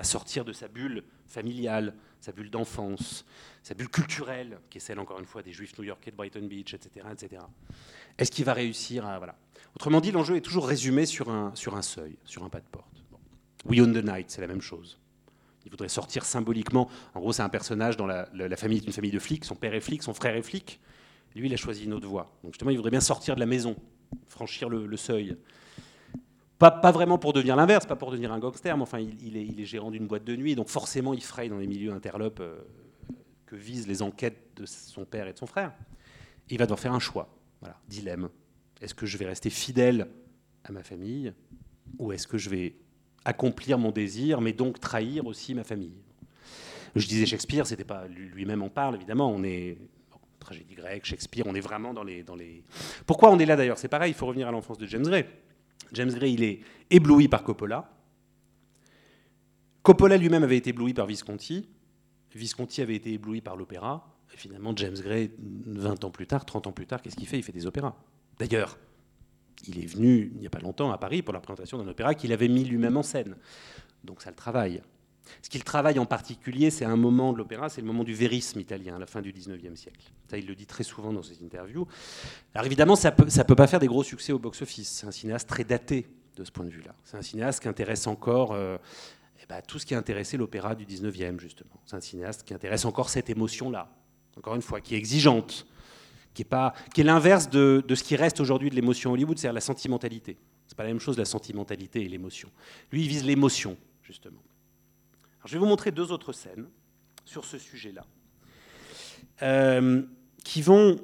à 0.00 0.04
sortir 0.04 0.46
de 0.46 0.52
sa 0.54 0.66
bulle 0.66 1.04
familiale, 1.26 1.94
sa 2.20 2.32
bulle 2.32 2.48
d'enfance, 2.48 3.26
sa 3.62 3.74
bulle 3.74 3.90
culturelle, 3.90 4.58
qui 4.70 4.78
est 4.78 4.80
celle 4.80 4.98
encore 4.98 5.20
une 5.20 5.26
fois 5.26 5.42
des 5.42 5.52
Juifs 5.52 5.78
new-yorkais 5.78 6.10
de 6.10 6.16
Brighton 6.16 6.46
Beach, 6.46 6.72
etc., 6.72 7.06
etc. 7.12 7.42
Est-ce 8.16 8.30
qu'il 8.30 8.46
va 8.46 8.54
réussir 8.54 9.04
à 9.06 9.18
voilà. 9.18 9.36
Autrement 9.76 10.00
dit, 10.00 10.10
l'enjeu 10.10 10.36
est 10.36 10.40
toujours 10.40 10.66
résumé 10.66 11.04
sur 11.04 11.28
un 11.28 11.54
sur 11.54 11.76
un 11.76 11.82
seuil, 11.82 12.16
sur 12.24 12.42
un 12.44 12.48
pas 12.48 12.60
de 12.60 12.66
porte. 12.72 13.04
Bon. 13.10 13.18
We 13.66 13.80
Own 13.80 13.92
the 13.92 14.02
Night, 14.02 14.30
c'est 14.30 14.40
la 14.40 14.46
même 14.46 14.62
chose. 14.62 14.98
Il 15.66 15.70
voudrait 15.70 15.90
sortir 15.90 16.24
symboliquement. 16.24 16.88
En 17.12 17.20
gros, 17.20 17.34
c'est 17.34 17.42
un 17.42 17.50
personnage 17.50 17.98
dans 17.98 18.06
la, 18.06 18.26
la, 18.32 18.48
la 18.48 18.56
famille 18.56 18.78
est 18.78 18.86
une 18.86 18.94
famille 18.94 19.10
de 19.10 19.18
flics. 19.18 19.44
Son 19.44 19.54
père 19.54 19.74
est 19.74 19.80
flic, 19.80 20.02
son 20.02 20.14
frère 20.14 20.34
est 20.34 20.42
flic. 20.42 20.80
Lui, 21.36 21.46
il 21.46 21.52
a 21.52 21.58
choisi 21.58 21.84
une 21.84 21.92
autre 21.92 22.08
voie. 22.08 22.34
Donc 22.42 22.54
justement, 22.54 22.70
il 22.70 22.76
voudrait 22.76 22.90
bien 22.90 23.00
sortir 23.00 23.34
de 23.34 23.40
la 23.40 23.46
maison, 23.46 23.76
franchir 24.28 24.70
le 24.70 24.96
seuil. 24.96 25.36
Pas, 26.60 26.92
vraiment 26.92 27.16
pour 27.16 27.32
devenir 27.32 27.56
l'inverse, 27.56 27.86
pas 27.86 27.96
pour 27.96 28.10
devenir 28.10 28.32
un 28.32 28.38
gangster, 28.38 28.76
mais 28.76 28.82
enfin, 28.82 28.98
il, 28.98 29.34
est, 29.34 29.64
gérant 29.64 29.90
d'une 29.90 30.06
boîte 30.06 30.24
de 30.24 30.36
nuit, 30.36 30.54
donc 30.54 30.68
forcément, 30.68 31.14
il 31.14 31.22
fraye 31.22 31.48
dans 31.48 31.56
les 31.56 31.66
milieux 31.66 31.90
interlopes 31.90 32.40
euh, 32.40 32.60
que 33.46 33.56
visent 33.56 33.88
les 33.88 34.02
enquêtes 34.02 34.50
de 34.56 34.66
son 34.66 35.06
père 35.06 35.26
et 35.26 35.32
de 35.32 35.38
son 35.38 35.46
frère. 35.46 35.72
Il 36.50 36.58
va 36.58 36.66
devoir 36.66 36.78
faire 36.78 36.92
un 36.92 36.98
choix. 36.98 37.34
Voilà, 37.62 37.80
dilemme. 37.88 38.28
Est-ce 38.82 38.94
que 38.94 39.06
je 39.06 39.16
vais 39.16 39.24
rester 39.24 39.48
fidèle 39.48 40.08
à 40.64 40.72
ma 40.72 40.82
famille, 40.82 41.32
ou 41.98 42.12
est-ce 42.12 42.28
que 42.28 42.36
je 42.36 42.50
vais 42.50 42.74
accomplir 43.24 43.78
mon 43.78 43.90
désir, 43.90 44.42
mais 44.42 44.52
donc 44.52 44.80
trahir 44.80 45.24
aussi 45.26 45.54
ma 45.54 45.64
famille? 45.64 45.96
Je 46.94 47.06
disais 47.06 47.24
Shakespeare, 47.24 47.66
c'était 47.66 47.84
pas 47.84 48.06
lui-même 48.06 48.60
en 48.60 48.68
parle, 48.68 48.96
évidemment. 48.96 49.32
On 49.32 49.42
est 49.44 49.78
tragédie 50.38 50.74
grecque, 50.74 51.06
Shakespeare, 51.06 51.46
on 51.46 51.54
est 51.54 51.60
vraiment 51.60 51.94
dans 51.94 52.04
les, 52.04 52.22
dans 52.22 52.34
les. 52.34 52.64
Pourquoi 53.06 53.30
on 53.30 53.38
est 53.38 53.46
là 53.46 53.56
d'ailleurs? 53.56 53.78
C'est 53.78 53.88
pareil. 53.88 54.10
Il 54.10 54.14
faut 54.14 54.26
revenir 54.26 54.46
à 54.46 54.50
l'enfance 54.50 54.76
de 54.76 54.84
James 54.84 55.04
Gray. 55.04 55.24
James 55.92 56.10
Gray, 56.10 56.34
il 56.34 56.42
est 56.42 56.60
ébloui 56.90 57.28
par 57.28 57.42
Coppola. 57.42 57.90
Coppola 59.82 60.16
lui-même 60.16 60.42
avait 60.42 60.56
été 60.56 60.70
ébloui 60.70 60.94
par 60.94 61.06
Visconti. 61.06 61.68
Visconti 62.34 62.82
avait 62.82 62.94
été 62.94 63.12
ébloui 63.12 63.40
par 63.40 63.56
l'opéra. 63.56 64.16
Et 64.32 64.36
finalement, 64.36 64.72
James 64.76 64.96
Gray, 64.96 65.30
20 65.38 66.04
ans 66.04 66.10
plus 66.10 66.26
tard, 66.26 66.44
30 66.44 66.68
ans 66.68 66.72
plus 66.72 66.86
tard, 66.86 67.02
qu'est-ce 67.02 67.16
qu'il 67.16 67.26
fait? 67.26 67.38
Il 67.38 67.42
fait 67.42 67.52
des 67.52 67.66
opéras. 67.66 67.96
D'ailleurs, 68.38 68.78
il 69.66 69.82
est 69.82 69.86
venu 69.86 70.30
il 70.34 70.40
n'y 70.40 70.46
a 70.46 70.50
pas 70.50 70.60
longtemps 70.60 70.90
à 70.90 70.98
Paris 70.98 71.22
pour 71.22 71.34
la 71.34 71.40
présentation 71.40 71.78
d'un 71.78 71.88
opéra 71.88 72.14
qu'il 72.14 72.32
avait 72.32 72.48
mis 72.48 72.64
lui-même 72.64 72.96
en 72.96 73.02
scène. 73.02 73.36
Donc 74.04 74.22
ça 74.22 74.30
le 74.30 74.36
travaille. 74.36 74.82
Ce 75.42 75.48
qu'il 75.48 75.64
travaille 75.64 75.98
en 75.98 76.06
particulier, 76.06 76.70
c'est 76.70 76.84
un 76.84 76.96
moment 76.96 77.32
de 77.32 77.38
l'opéra, 77.38 77.68
c'est 77.68 77.80
le 77.80 77.86
moment 77.86 78.04
du 78.04 78.14
vérisme 78.14 78.60
italien, 78.60 78.96
à 78.96 78.98
la 78.98 79.06
fin 79.06 79.20
du 79.20 79.32
19e 79.32 79.76
siècle. 79.76 80.00
Ça, 80.28 80.38
il 80.38 80.46
le 80.46 80.54
dit 80.54 80.66
très 80.66 80.84
souvent 80.84 81.12
dans 81.12 81.22
ses 81.22 81.42
interviews. 81.44 81.86
Alors 82.54 82.66
évidemment, 82.66 82.96
ça 82.96 83.10
ne 83.10 83.42
peut, 83.42 83.54
pas 83.54 83.66
faire 83.66 83.80
des 83.80 83.86
gros 83.86 84.02
succès 84.02 84.32
au 84.32 84.38
box-office. 84.38 84.88
C'est 84.88 85.06
un 85.06 85.10
cinéaste 85.10 85.48
très 85.48 85.64
daté 85.64 86.06
de 86.36 86.44
ce 86.44 86.50
point 86.50 86.64
de 86.64 86.70
vue-là. 86.70 86.94
C'est 87.04 87.16
un 87.16 87.22
cinéaste 87.22 87.60
qui 87.60 87.68
intéresse 87.68 88.06
encore 88.06 88.52
euh, 88.52 88.76
eh 89.42 89.46
ben, 89.48 89.60
tout 89.66 89.78
ce 89.78 89.86
qui 89.86 89.94
a 89.94 89.98
intéressé 89.98 90.36
l'opéra 90.36 90.74
du 90.74 90.84
19e, 90.84 91.40
justement. 91.40 91.80
C'est 91.86 91.96
un 91.96 92.00
cinéaste 92.00 92.44
qui 92.44 92.54
intéresse 92.54 92.84
encore 92.84 93.10
cette 93.10 93.30
émotion-là, 93.30 93.88
encore 94.36 94.54
une 94.54 94.62
fois, 94.62 94.80
qui 94.80 94.94
est 94.94 94.98
exigeante, 94.98 95.66
qui 96.34 96.42
est, 96.42 97.00
est 97.00 97.02
l'inverse 97.02 97.50
de, 97.50 97.84
de 97.86 97.94
ce 97.94 98.04
qui 98.04 98.16
reste 98.16 98.40
aujourd'hui 98.40 98.70
de 98.70 98.74
l'émotion 98.74 99.12
Hollywood, 99.12 99.38
c'est-à-dire 99.38 99.54
la 99.54 99.60
sentimentalité. 99.60 100.38
C'est 100.70 100.76
pas 100.76 100.84
la 100.84 100.90
même 100.90 101.00
chose, 101.00 101.18
la 101.18 101.24
sentimentalité 101.24 102.00
et 102.02 102.08
l'émotion. 102.08 102.48
Lui, 102.92 103.02
il 103.02 103.08
vise 103.08 103.24
l'émotion, 103.24 103.76
justement. 104.02 104.40
Je 105.46 105.52
vais 105.52 105.58
vous 105.58 105.66
montrer 105.66 105.90
deux 105.90 106.12
autres 106.12 106.32
scènes 106.32 106.66
sur 107.24 107.44
ce 107.44 107.58
sujet-là, 107.58 108.04
euh, 109.42 110.02
qui 110.44 110.62
vont... 110.62 110.96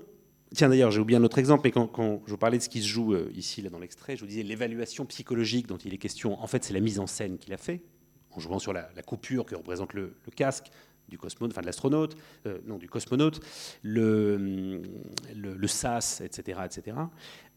Tiens, 0.55 0.68
d'ailleurs, 0.68 0.90
j'ai 0.90 1.01
oublié 1.01 1.18
un 1.18 1.25
autre 1.25 1.38
exemple, 1.38 1.62
mais 1.64 1.70
quand, 1.70 2.22
je 2.25 2.31
vous 2.31 2.38
parlais 2.38 2.59
de 2.59 2.62
ce 2.62 2.68
qui 2.68 2.81
se 2.81 2.87
joue 2.87 3.14
euh, 3.14 3.31
ici, 3.35 3.62
là, 3.62 3.70
dans 3.70 3.79
l'extrait, 3.79 4.16
je 4.16 4.20
vous 4.20 4.27
disais 4.27 4.42
l'évaluation 4.42 5.05
psychologique 5.07 5.66
dont 5.66 5.77
il 5.77 5.92
est 5.92 5.99
question. 5.99 6.40
En 6.40 6.46
fait, 6.46 6.64
c'est 6.64 6.72
la 6.72 6.81
mise 6.81 6.99
en 7.01 7.07
scène 7.07 7.38
qu'il 7.38 7.53
a 7.53 7.57
fait, 7.57 7.83
en 8.31 8.40
jouant 8.40 8.59
sur 8.59 8.72
la, 8.72 8.85
coupure 9.05 9.44
que 9.44 9.55
représente 9.55 9.92
le, 9.92 10.14
casque, 10.35 10.66
du 11.09 11.18
cosmonaute, 11.18 11.53
enfin 11.53 11.61
de 11.61 11.66
l'astronaute, 11.66 12.16
euh, 12.46 12.59
non 12.66 12.79
du 12.79 12.88
cosmonaute, 12.88 13.40
le, 13.83 14.83
SAS, 15.66 16.20
etc., 16.20 16.61
etc. 16.64 16.96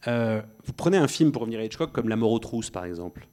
Vous 0.06 0.74
prenez 0.74 0.98
un 0.98 1.08
film 1.08 1.32
pour 1.32 1.42
revenir 1.42 1.60
à 1.60 1.64
Hitchcock 1.64 1.92
comme 1.92 2.10
La 2.10 2.16
mort 2.16 2.32
aux 2.32 2.40
trousses, 2.40 2.70
par 2.70 2.86
exemple. 2.86 3.28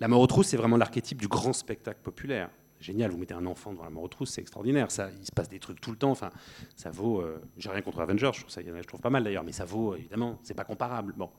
La 0.00 0.08
mort 0.08 0.20
aux 0.20 0.26
trousses, 0.26 0.48
c'est 0.48 0.56
vraiment 0.56 0.76
l'archétype 0.76 1.20
du 1.20 1.28
grand 1.28 1.52
spectacle 1.52 2.00
populaire. 2.02 2.50
Génial, 2.80 3.10
vous 3.10 3.18
mettez 3.18 3.34
un 3.34 3.46
enfant 3.46 3.72
devant 3.72 3.84
la 3.84 3.90
mort 3.90 4.04
aux 4.04 4.08
trousses, 4.08 4.30
c'est 4.30 4.40
extraordinaire. 4.40 4.90
Ça, 4.90 5.10
il 5.10 5.26
se 5.26 5.32
passe 5.32 5.48
des 5.48 5.58
trucs 5.58 5.80
tout 5.80 5.90
le 5.90 5.96
temps. 5.96 6.10
Enfin, 6.10 6.30
ça 6.76 6.90
vaut. 6.90 7.20
Euh, 7.20 7.40
J'ai 7.56 7.70
rien 7.70 7.82
contre 7.82 8.00
Avengers, 8.00 8.30
je 8.34 8.40
trouve, 8.40 8.50
ça, 8.50 8.60
je 8.62 8.86
trouve 8.86 9.00
pas 9.00 9.10
mal 9.10 9.24
d'ailleurs, 9.24 9.44
mais 9.44 9.52
ça 9.52 9.64
vaut 9.64 9.96
évidemment, 9.96 10.38
c'est 10.42 10.54
pas 10.54 10.64
comparable. 10.64 11.12
Bon. 11.16 11.30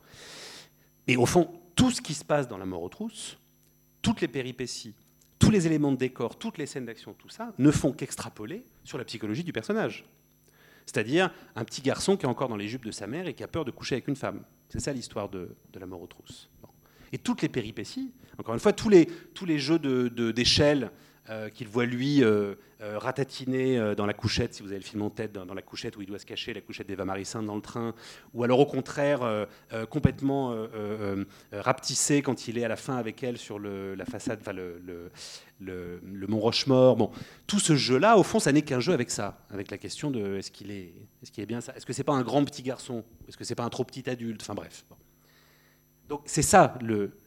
Et 1.07 1.15
au 1.15 1.25
fond, 1.25 1.49
tout 1.75 1.91
ce 1.91 2.01
qui 2.01 2.13
se 2.13 2.25
passe 2.25 2.47
dans 2.47 2.57
la 2.57 2.65
mort 2.65 2.83
aux 2.83 2.89
trousses, 2.89 3.37
toutes 4.01 4.21
les 4.21 4.27
péripéties, 4.27 4.93
tous 5.39 5.49
les 5.49 5.65
éléments 5.65 5.91
de 5.91 5.97
décor, 5.97 6.37
toutes 6.37 6.57
les 6.57 6.65
scènes 6.65 6.85
d'action, 6.85 7.13
tout 7.13 7.29
ça, 7.29 7.53
ne 7.57 7.71
font 7.71 7.93
qu'extrapoler 7.93 8.63
sur 8.83 8.97
la 8.97 9.05
psychologie 9.05 9.43
du 9.43 9.53
personnage. 9.53 10.05
C'est-à-dire 10.85 11.31
un 11.55 11.63
petit 11.63 11.81
garçon 11.81 12.17
qui 12.17 12.25
est 12.25 12.29
encore 12.29 12.49
dans 12.49 12.57
les 12.57 12.67
jupes 12.67 12.85
de 12.85 12.91
sa 12.91 13.07
mère 13.07 13.27
et 13.27 13.33
qui 13.33 13.43
a 13.43 13.47
peur 13.47 13.63
de 13.63 13.71
coucher 13.71 13.95
avec 13.95 14.07
une 14.07 14.15
femme. 14.15 14.43
C'est 14.69 14.79
ça 14.79 14.91
l'histoire 14.91 15.29
de, 15.29 15.55
de, 15.71 15.79
la 15.79 15.85
mort 15.85 16.01
aux 16.01 16.07
trousses. 16.07 16.49
Et 17.11 17.17
toutes 17.17 17.41
les 17.41 17.49
péripéties, 17.49 18.11
encore 18.37 18.53
une 18.53 18.59
fois, 18.59 18.73
tous 18.73 18.89
les, 18.89 19.05
tous 19.05 19.45
les 19.45 19.59
jeux 19.59 19.79
d'échelle 19.79 20.79
de, 20.79 20.89
euh, 21.29 21.49
qu'il 21.49 21.67
voit 21.67 21.85
lui 21.85 22.23
euh, 22.23 22.55
euh, 22.81 22.97
ratatiner 22.97 23.93
dans 23.95 24.07
la 24.07 24.13
couchette, 24.13 24.55
si 24.55 24.63
vous 24.63 24.69
avez 24.69 24.79
le 24.79 24.83
film 24.83 25.03
en 25.03 25.11
tête, 25.11 25.31
dans, 25.31 25.53
la 25.53 25.61
couchette 25.61 25.95
où 25.95 26.01
il 26.01 26.07
doit 26.07 26.17
se 26.17 26.25
cacher, 26.25 26.55
la 26.55 26.61
couchette 26.61 26.87
d'Eva 26.87 27.05
Marissin 27.05 27.43
dans 27.43 27.55
le 27.55 27.61
train, 27.61 27.93
ou 28.33 28.43
alors 28.43 28.59
au 28.59 28.65
contraire 28.65 29.47
complètement 29.89 30.55
rapetissé 31.51 32.21
quand 32.21 32.47
il 32.47 32.57
est 32.57 32.63
à 32.63 32.67
la 32.67 32.75
fin 32.75 32.95
avec 32.95 33.21
elle 33.21 33.37
sur 33.37 33.59
la 33.59 34.05
façade, 34.05 34.39
le, 35.59 36.01
mont 36.27 36.39
Rochemort. 36.39 36.95
Bon, 36.95 37.11
tout 37.45 37.59
ce 37.59 37.75
jeu-là, 37.75 38.17
au 38.17 38.23
fond, 38.23 38.39
ça 38.39 38.51
n'est 38.51 38.63
qu'un 38.63 38.79
jeu 38.79 38.93
avec 38.93 39.11
ça, 39.11 39.45
avec 39.51 39.69
la 39.69 39.77
question 39.77 40.09
de 40.09 40.37
est-ce 40.37 40.49
qu'il 40.49 40.71
est, 40.71 40.93
est, 41.21 41.39
est, 41.39 41.45
bien 41.45 41.61
ça, 41.61 41.73
est-ce 41.75 41.85
que 41.85 41.93
c'est 41.93 42.03
pas 42.03 42.13
un 42.13 42.23
grand 42.23 42.43
petit 42.43 42.63
garçon, 42.63 43.03
est-ce 43.27 43.37
que 43.37 43.43
c'est 43.43 43.55
pas 43.55 43.65
un 43.65 43.69
trop 43.69 43.83
petit 43.83 44.09
adulte, 44.09 44.41
enfin 44.41 44.55
bref. 44.55 44.85
Donc 46.07 46.21
c'est 46.25 46.41
ça 46.41 46.79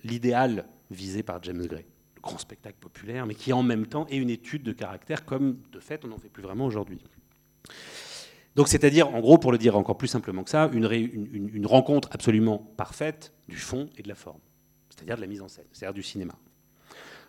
l'idéal 0.03 0.67
visé 0.91 1.23
par 1.23 1.43
James 1.43 1.67
Gray 1.67 1.85
grand 2.23 2.39
spectacle 2.39 2.79
populaire, 2.81 3.27
mais 3.27 3.35
qui 3.35 3.53
en 3.53 3.63
même 3.63 3.87
temps 3.87 4.07
est 4.07 4.17
une 4.17 4.31
étude 4.31 4.63
de 4.63 4.73
caractère, 4.73 5.25
comme 5.25 5.59
de 5.73 5.81
fait 5.81 6.05
on 6.05 6.09
n'en 6.09 6.19
fait 6.19 6.29
plus 6.29 6.43
vraiment 6.43 6.67
aujourd'hui. 6.67 7.01
Donc 8.55 8.69
c'est-à-dire, 8.69 9.09
en 9.15 9.21
gros, 9.21 9.39
pour 9.39 9.53
le 9.53 9.59
dire 9.59 9.77
encore 9.77 9.97
plus 9.97 10.09
simplement 10.09 10.45
que 10.45 10.51
ça, 10.51 10.71
une, 10.73 11.67
rencontre 11.67 12.09
absolument 12.13 12.59
parfaite 12.77 13.33
du 13.49 13.57
fond 13.57 13.89
et 13.97 14.03
de 14.03 14.09
la 14.09 14.15
forme, 14.15 14.41
c'est-à-dire 14.91 15.17
de 15.17 15.21
la 15.23 15.27
mise 15.27 15.41
en 15.41 15.49
scène, 15.49 15.65
c'est-à-dire 15.73 15.95
du 15.95 16.03
cinéma. 16.03 16.35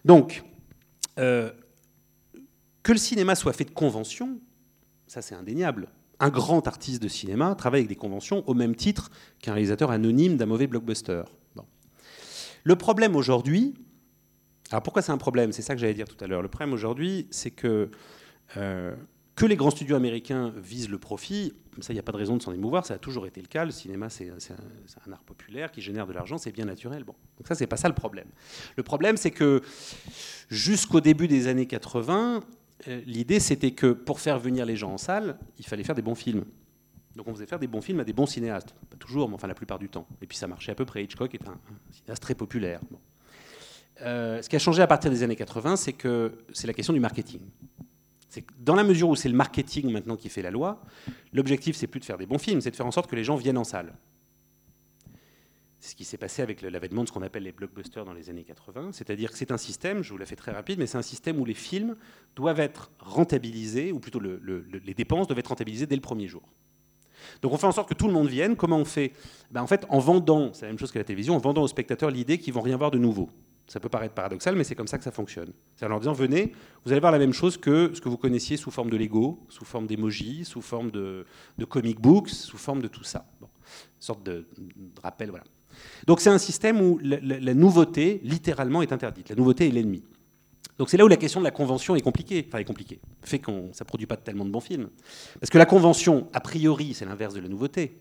Donc, 0.06 0.44
euh, 1.20 1.52
que 2.84 2.92
le 2.92 2.98
cinéma 2.98 3.36
soit 3.36 3.54
fait 3.54 3.66
de 3.66 3.72
conventions, 3.72 4.40
ça 5.08 5.22
c'est 5.22 5.36
indéniable. 5.36 5.88
Un 6.20 6.30
grand 6.30 6.68
artiste 6.68 7.02
de 7.02 7.08
cinéma 7.08 7.56
travaille 7.56 7.82
avec 7.82 7.90
des 7.90 7.96
conventions 7.96 8.44
au 8.48 8.54
même 8.54 8.76
titre 8.76 9.10
qu'un 9.40 9.54
réalisateur 9.54 9.92
anonyme 9.92 10.38
d'un 10.38 10.46
mauvais 10.46 10.68
blockbuster. 10.68 11.24
Le 12.66 12.76
problème 12.78 13.16
aujourd'hui, 13.16 13.74
alors 14.72 14.82
pourquoi 14.82 15.02
c'est 15.02 15.12
un 15.12 15.18
problème? 15.18 15.52
C'est 15.52 15.62
ça 15.62 15.76
que 15.76 15.82
j'allais 15.82 15.94
dire 15.94 16.08
tout 16.08 16.22
à 16.24 16.28
l'heure. 16.28 16.42
Le 16.42 16.48
problème 16.48 16.74
aujourd'hui, 16.74 17.28
c'est 17.32 17.52
que 17.52 17.92
euh, 18.58 18.96
que 19.36 19.46
les 19.46 19.56
grands 19.56 19.72
studios 19.72 19.96
américains 19.96 20.54
visent 20.58 20.90
le 20.90 21.00
profit, 21.00 21.54
ça, 21.80 21.92
il 21.92 21.96
n'y 21.96 22.00
a 22.00 22.04
pas 22.04 22.12
de 22.12 22.18
raison 22.18 22.38
de 22.38 22.42
s'en 22.42 22.54
émouvoir, 22.54 22.86
ça 22.86 22.94
a 22.94 22.98
toujours 23.00 23.26
été 23.26 23.42
le 23.42 23.48
cas. 23.48 23.66
Le 23.66 23.72
cinéma, 23.72 24.10
c'est 24.10 24.30
un, 24.30 25.12
art 25.12 25.24
populaire 25.24 25.72
qui 25.72 25.82
génère 25.82 26.06
de 26.06 26.14
l'argent, 26.14 26.38
c'est 26.38 26.52
bien 26.52 26.66
naturel. 26.66 27.04
Bon, 27.04 27.16
donc 27.38 27.48
ça, 27.48 27.56
c'est 27.56 27.66
pas 27.66 27.78
ça 27.78 27.88
le 27.88 27.96
problème. 27.96 28.28
Le 28.76 28.84
problème, 28.84 29.18
c'est 29.18 29.32
que 29.32 29.62
jusqu'au 30.50 31.02
début 31.02 31.28
des 31.28 31.48
années 31.48 31.66
80, 31.66 32.44
euh, 32.88 33.02
l'idée, 33.06 33.40
c'était 33.40 33.72
que 33.72 33.92
pour 33.92 34.20
faire 34.20 34.38
venir 34.38 34.66
les 34.66 34.76
gens 34.76 34.94
en 34.94 34.98
salle, 34.98 35.40
il 35.58 35.66
fallait 35.66 35.84
faire 35.84 35.96
des 35.96 36.04
bons 36.04 36.16
films. 36.16 36.46
Donc 37.16 37.28
on 37.28 37.34
faisait 37.34 37.46
faire 37.46 37.60
des 37.60 37.68
bons 37.68 37.82
films 37.82 38.00
à 38.00 38.04
des 38.04 38.14
bons 38.14 38.26
cinéastes. 38.26 38.76
Pas 38.90 38.98
toujours, 38.98 39.30
mais 39.30 39.36
enfin 39.36 39.48
la 39.48 39.56
plupart 39.56 39.80
du 39.80 39.90
temps. 39.90 40.08
Et 40.22 40.28
puis 40.28 40.38
ça 40.38 40.48
marchait 40.48 40.72
à 40.72 40.76
peu 40.76 40.86
près. 40.86 41.04
Hitchcock 41.04 41.34
est 41.34 41.48
un, 41.48 41.60
cinéaste 41.92 42.22
très 42.22 42.36
populaire. 42.36 42.82
Euh, 44.04 44.42
ce 44.42 44.50
qui 44.50 44.56
a 44.56 44.60
changé 44.60 44.82
à 44.82 44.88
partir 44.88 45.10
des 45.12 45.24
années 45.24 45.36
80, 45.36 45.76
c'est 45.78 45.94
que 45.94 46.34
c'est 46.54 46.68
la 46.68 46.74
question 46.74 46.94
du 46.94 47.00
marketing. 47.00 47.40
C'est 48.30 48.44
dans 48.60 48.76
la 48.76 48.84
mesure 48.84 49.10
où 49.10 49.16
c'est 49.16 49.30
le 49.30 49.36
marketing 49.36 49.92
maintenant 49.92 50.16
qui 50.18 50.28
fait 50.30 50.42
la 50.42 50.52
loi, 50.52 50.82
l'objectif 51.34 51.76
c'est 51.76 51.88
plus 51.88 52.00
de 52.00 52.06
faire 52.06 52.18
des 52.18 52.26
bons 52.26 52.40
films, 52.40 52.62
c'est 52.62 52.72
de 52.72 52.76
faire 52.76 52.86
en 52.88 52.92
sorte 52.92 53.10
que 53.10 53.16
les 53.16 53.24
gens 53.24 53.36
viennent 53.36 53.58
en 53.60 53.64
salle. 53.64 53.94
C'est 55.80 55.92
ce 55.92 55.96
qui 55.96 56.06
s'est 56.06 56.18
passé 56.18 56.42
avec 56.42 56.62
l'avènement 56.62 57.04
de 57.04 57.08
ce 57.10 57.14
qu'on 57.14 57.22
appelle 57.22 57.44
les 57.44 57.52
blockbusters 57.52 58.06
dans 58.06 58.14
les 58.14 58.30
années 58.30 58.44
80. 58.46 58.92
C'est-à-dire 58.94 59.32
que 59.32 59.38
c'est 59.38 59.52
un 59.52 59.58
système, 59.58 60.02
je 60.02 60.12
vous 60.12 60.18
la 60.18 60.26
fais 60.26 60.38
très 60.38 60.52
rapide, 60.54 60.80
mais 60.80 60.88
c'est 60.88 60.98
un 60.98 61.02
système 61.04 61.40
où 61.40 61.46
les 61.46 61.54
films 61.54 61.96
doivent 62.38 62.62
être 62.62 62.90
rentabilisés, 63.00 63.92
ou 63.92 64.00
plutôt 64.00 64.20
le- 64.20 64.40
le- 64.42 64.62
le- 64.72 64.80
les 64.80 64.94
dépenses 64.94 65.28
doivent 65.28 65.40
être 65.40 65.48
rentabilisées 65.48 65.86
dès 65.86 65.96
le 65.96 66.02
premier 66.02 66.28
jour. 66.28 66.42
Donc 67.42 67.52
on 67.52 67.58
fait 67.58 67.68
en 67.68 67.72
sorte 67.74 67.90
que 67.90 67.94
tout 67.94 68.08
le 68.08 68.14
monde 68.14 68.28
vienne. 68.30 68.56
Comment 68.56 68.78
on 68.78 68.86
fait? 68.86 69.12
Ben, 69.52 69.62
En 69.62 69.68
fait, 69.68 69.86
en 69.90 70.00
vendant, 70.00 70.54
c'est 70.54 70.64
la 70.66 70.70
même 70.72 70.80
chose 70.80 70.92
que 70.92 71.00
la 71.00 71.04
télévision, 71.06 71.36
en 71.36 71.40
vendant 71.40 71.62
aux 71.64 71.68
spectateurs 71.68 72.10
l'idée 72.12 72.38
qu'ils 72.38 72.54
vont 72.54 72.62
rien 72.62 72.78
voir 72.78 72.90
de 72.90 72.98
nouveau. 72.98 73.30
Ça 73.68 73.80
peut 73.80 73.90
paraître 73.90 74.14
paradoxal, 74.14 74.56
mais 74.56 74.64
c'est 74.64 74.76
comme 74.76 74.88
ça 74.88 74.98
que 74.98 75.04
ça 75.04 75.12
fonctionne. 75.12 75.52
C'est 75.76 75.86
en 75.86 75.90
leur 75.90 76.00
disant 76.00 76.14
venez, 76.14 76.52
vous 76.86 76.92
allez 76.92 77.00
voir 77.00 77.12
la 77.12 77.18
même 77.18 77.34
chose 77.34 77.58
que 77.58 77.92
ce 77.94 78.02
que 78.02 78.10
vous 78.10 78.18
connaissiez 78.18 78.58
sous 78.58 78.72
forme 78.72 78.90
de 78.90 78.98
Lego, 78.98 79.40
sous 79.50 79.66
forme 79.66 79.88
d'emoji, 79.88 80.44
sous 80.44 80.62
forme 80.62 80.92
de, 80.92 81.26
de 81.58 81.66
comic 81.66 82.00
books, 82.00 82.30
sous 82.30 82.58
forme 82.58 82.82
de 82.82 82.88
tout 82.88 83.04
ça. 83.06 83.26
Bon, 83.40 83.48
une 83.48 84.02
sorte 84.02 84.24
de, 84.24 84.46
rappel, 85.02 85.30
voilà. 85.30 85.46
Donc 86.06 86.20
c'est 86.20 86.30
un 86.30 86.38
système 86.38 86.82
où 86.82 87.00
la 87.02 87.54
nouveauté, 87.54 88.20
littéralement, 88.24 88.82
est 88.82 88.92
interdite. 88.92 89.30
La 89.30 89.36
nouveauté 89.36 89.68
est 89.68 89.72
l'ennemi. 89.72 90.04
Donc 90.78 90.90
c'est 90.90 90.98
là 90.98 91.06
où 91.06 91.08
la 91.08 91.18
question 91.18 91.40
de 91.40 91.46
la 91.46 91.52
convention 91.52 91.96
est 91.96 92.02
compliquée. 92.02 92.46
Enfin, 92.48 92.60
est 92.60 92.66
compliquée. 92.66 93.00
Fait 93.22 93.40
qu'on 93.40 93.72
ça 93.74 93.86
produit 93.86 94.08
pas 94.08 94.18
tellement 94.18 94.46
de 94.46 94.50
bons 94.50 94.60
films. 94.60 94.90
Parce 95.40 95.50
que 95.50 95.58
la 95.58 95.66
convention, 95.66 96.28
a 96.34 96.40
priori, 96.40 96.94
c'est 96.94 97.06
l'inverse 97.06 97.34
de 97.34 97.40
la 97.40 97.48
nouveauté. 97.48 98.00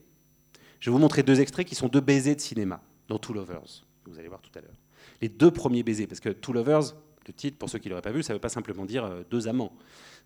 Je 0.81 0.91
vais 0.91 0.93
vous 0.93 0.99
montrer 0.99 1.23
deux 1.23 1.41
extraits 1.41 1.67
qui 1.67 1.75
sont 1.75 1.89
deux 1.89 2.01
baisers 2.01 2.35
de 2.35 2.41
cinéma 2.41 2.83
dans 3.09 3.19
Two 3.19 3.35
Lovers. 3.35 3.85
que 4.05 4.11
Vous 4.11 4.19
allez 4.19 4.29
voir 4.29 4.41
tout 4.41 4.51
à 4.59 4.61
l'heure. 4.61 4.82
Les 5.23 5.29
deux 5.29 5.51
premiers 5.51 5.85
baisers, 5.85 6.07
parce 6.09 6.21
que 6.21 6.29
Two 6.29 6.53
Lovers, 6.53 6.95
le 7.27 7.33
titre, 7.33 7.57
pour 7.57 7.71
ceux 7.71 7.79
qui 7.79 7.89
ne 7.89 7.91
l'auraient 7.91 8.03
pas 8.03 8.11
vu, 8.11 8.23
ça 8.23 8.33
ne 8.33 8.37
veut 8.37 8.41
pas 8.41 8.49
simplement 8.49 8.85
dire 8.85 9.05
euh, 9.05 9.23
deux 9.31 9.47
amants. 9.49 9.73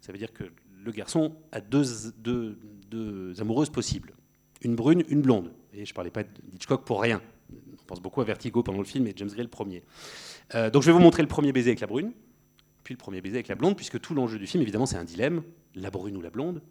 Ça 0.00 0.10
veut 0.10 0.18
dire 0.18 0.32
que 0.32 0.44
le 0.84 0.90
garçon 0.90 1.36
a 1.52 1.60
deux, 1.60 1.84
amoureuses 3.38 3.70
possibles. 3.70 4.14
Une 4.62 4.74
brune, 4.74 5.04
une 5.08 5.20
blonde. 5.20 5.52
Et 5.74 5.84
je 5.84 5.92
ne 5.92 5.94
parlais 5.94 6.10
pas 6.10 6.22
d'Hitchcock 6.22 6.84
pour 6.86 7.02
rien. 7.02 7.20
On 7.52 7.84
pense 7.86 8.00
beaucoup 8.00 8.22
à 8.22 8.24
Vertigo 8.24 8.62
pendant 8.62 8.78
le 8.78 8.84
film 8.84 9.06
et 9.06 9.12
James 9.14 9.28
Gray 9.28 9.42
le 9.42 9.50
premier. 9.50 9.84
Euh, 10.54 10.70
donc 10.70 10.82
je 10.82 10.86
vais 10.86 10.92
vous 10.92 11.02
montrer 11.02 11.22
le 11.22 11.28
premier 11.28 11.52
baiser 11.52 11.70
avec 11.70 11.80
la 11.80 11.86
brune, 11.86 12.12
puis 12.82 12.94
le 12.94 12.98
premier 12.98 13.20
baiser 13.20 13.36
avec 13.36 13.48
la 13.48 13.54
blonde, 13.54 13.76
puisque 13.76 14.00
tout 14.00 14.14
l'enjeu 14.14 14.38
du 14.38 14.46
film, 14.46 14.62
évidemment, 14.62 14.86
c'est 14.86 14.96
un 14.96 15.04
dilemme, 15.04 15.42
la 15.74 15.90
brune 15.90 16.16
ou 16.16 16.22
la 16.22 16.30
blonde. 16.30 16.62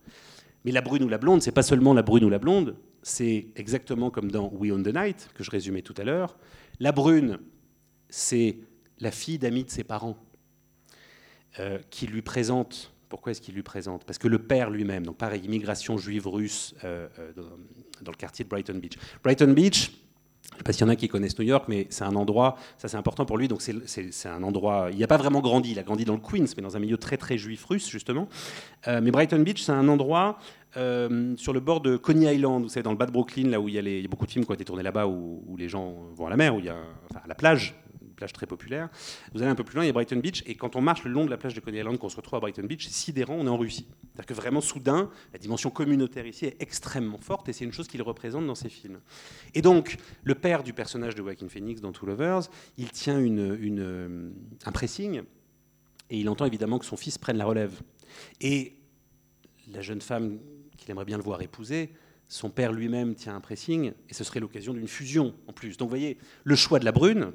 Mais 0.66 0.72
la 0.72 0.82
brune 0.82 1.04
ou 1.04 1.10
la 1.10 1.20
blonde, 1.20 1.44
c'est 1.44 1.52
pas 1.52 1.62
seulement 1.62 1.94
la 1.94 2.02
brune 2.02 2.24
ou 2.26 2.30
la 2.30 2.40
blonde, 2.40 2.76
c'est 3.04 3.50
exactement 3.56 4.10
comme 4.10 4.32
dans 4.32 4.52
We 4.52 4.72
Own 4.72 4.82
the 4.82 4.94
Night, 4.94 5.30
que 5.36 5.44
je 5.44 5.52
résumais 5.52 5.84
tout 5.84 5.94
à 5.98 6.04
l'heure. 6.04 6.38
La 6.80 6.92
brune, 6.92 7.38
c'est 8.10 8.58
la 9.00 9.12
fille 9.12 9.38
d'amis 9.38 9.64
de 9.64 9.70
ses 9.70 9.84
parents 9.84 10.18
euh, 11.60 11.80
qui 11.90 12.08
lui 12.08 12.22
présente. 12.22 12.92
Pourquoi 13.08 13.32
est-ce 13.32 13.40
qu'il 13.40 13.56
lui 13.56 13.64
présente? 13.64 14.04
Parce 14.04 14.18
que 14.18 14.28
le 14.28 14.40
père 14.40 14.70
lui-même, 14.70 15.06
donc 15.06 15.16
pareil, 15.16 15.42
immigration 15.46 15.98
juive 15.98 16.28
russe 16.28 16.76
euh, 16.84 17.08
euh, 17.20 17.32
dans, 18.02 18.12
le 18.12 18.18
quartier 18.18 18.44
de 18.44 18.50
Brighton 18.50 18.78
Beach. 18.78 18.98
Brighton 19.24 19.54
Beach, 19.54 19.92
je 19.92 20.52
ne 20.52 20.58
sais 20.58 20.64
pas 20.64 20.74
s'il 20.74 20.82
y 20.82 20.84
en 20.84 20.90
a 20.90 20.98
qui 20.98 21.08
connaissent 21.08 21.40
New 21.40 21.46
York, 21.46 21.66
mais 21.70 21.88
c'est 21.90 22.04
un 22.04 22.16
endroit, 22.16 22.58
ça 22.78 22.90
c'est 22.90 22.98
important 22.98 23.26
pour 23.26 23.38
lui, 23.38 23.48
donc 23.48 23.62
c'est- 23.62 24.26
un 24.26 24.44
endroit, 24.44 24.90
il 24.92 25.00
n'a 25.00 25.08
pas 25.08 25.16
vraiment 25.16 25.40
grandi, 25.40 25.72
il 25.72 25.80
a 25.80 25.84
grandi 25.84 26.04
dans 26.04 26.16
le 26.16 26.20
Queens, 26.20 26.48
mais 26.58 26.64
dans 26.64 26.76
un 26.76 26.80
milieu 26.80 26.98
très 26.98 27.16
très 27.16 27.38
juif 27.38 27.64
russe 27.66 27.90
justement. 27.90 28.28
Mais 28.88 29.12
Brighton 29.12 29.40
Beach, 29.40 29.62
c'est 29.62 29.72
un 29.72 29.88
endroit 29.88 30.38
sur 30.74 31.54
le 31.54 31.60
bord 31.60 31.82
de 31.82 31.96
Coney 31.96 32.36
Island, 32.36 32.64
vous 32.64 32.70
savez, 32.70 32.84
dans 32.84 32.92
le 32.92 32.98
bas 32.98 33.06
de 33.06 33.12
Brooklyn, 33.12 33.50
là 33.50 33.60
où 33.62 33.70
il 33.70 33.76
y 33.76 34.06
a, 34.06 34.08
beaucoup 34.08 34.26
de 34.26 34.32
films 34.32 34.46
qui 34.46 34.52
ont 34.52 34.56
été 34.56 34.66
tournés 34.66 34.84
là-bas, 34.84 35.08
où, 35.08 35.56
les 35.58 35.70
gens 35.70 35.96
vont 36.14 36.28
à 36.28 36.30
la 36.30 36.38
mer, 36.38 36.54
où 36.54 36.60
il 36.60 36.66
y 36.66 36.70
a, 36.70 36.78
enfin, 37.10 37.22
à 37.24 37.28
la 37.28 37.36
plage, 37.36 37.76
plage 38.16 38.34
très 38.34 38.46
populaire. 38.46 38.90
Vous 39.34 39.42
allez 39.42 39.52
un 39.52 39.56
peu 39.56 39.64
plus 39.64 39.76
loin, 39.76 39.84
il 39.84 39.88
y 39.88 39.90
a 39.90 39.94
Brighton 39.94 40.18
Beach, 40.18 40.44
et 40.46 40.56
quand 40.56 40.76
on 40.76 40.82
marche 40.82 41.04
le 41.04 41.12
long 41.12 41.26
de 41.26 41.30
la 41.30 41.38
plage 41.38 41.54
de 41.54 41.60
Coney 41.60 41.80
Island, 41.80 41.98
qu'on 41.98 42.10
se 42.10 42.16
retrouve 42.16 42.38
à 42.38 42.40
Brighton 42.40 42.66
Beach, 42.66 42.86
c'est 42.86 42.94
sidérant, 42.94 43.36
on 43.36 43.46
est 43.46 43.50
en 43.50 43.58
Russie. 43.58 43.88
C'est-à-dire 44.04 44.26
que 44.26 44.34
vraiment, 44.34 44.62
soudain, 44.62 45.10
la 45.34 45.40
dimension 45.40 45.70
communautaire 45.70 46.26
ici 46.26 46.46
est 46.46 46.62
extrêmement 46.62 47.18
forte, 47.18 47.50
et 47.50 47.54
c'est 47.54 47.66
une 47.66 47.74
chose 47.74 47.88
qu'il 47.88 48.02
représente 48.02 48.48
dans 48.48 48.56
ses 48.56 48.70
films. 48.70 49.00
Et 49.54 49.62
donc, 49.62 49.98
le 50.24 50.36
père 50.36 50.64
du 50.64 50.74
personnage 50.74 51.16
de 51.16 51.22
Joaquin 51.22 51.50
Phoenix 51.50 51.82
dans 51.82 51.92
Two 51.92 52.08
Lovers, 52.08 52.50
il 52.78 52.90
tient 52.92 53.20
une, 53.20 53.40
euh, 53.80 54.30
un 54.66 54.72
pressing, 54.72 55.22
et 56.10 56.20
il 56.20 56.30
entend 56.30 56.46
évidemment 56.46 56.80
que 56.80 56.86
son 56.86 56.98
fils 56.98 57.18
prenne 57.18 57.38
la 57.38 57.46
relève. 57.46 57.82
Et 58.42 58.76
la 59.68 59.82
jeune 59.82 60.02
femme 60.02 60.40
qu'il 60.78 60.92
aimerait 60.92 61.06
bien 61.06 61.18
le 61.18 61.24
voir 61.24 61.42
épouser, 61.42 61.92
son 62.28 62.50
père 62.50 62.72
lui-même 62.72 63.16
tient 63.16 63.36
un 63.36 63.42
pressing, 63.42 63.92
et 64.10 64.14
ce 64.14 64.24
serait 64.24 64.40
l'occasion 64.40 64.74
d'une 64.74 64.88
fusion 64.88 65.36
en 65.48 65.54
plus. 65.54 65.78
Donc 65.78 65.88
vous 65.88 65.92
voyez, 65.92 66.18
le 66.44 66.56
choix 66.56 66.80
de 66.80 66.86
la 66.86 66.92
brune, 66.92 67.32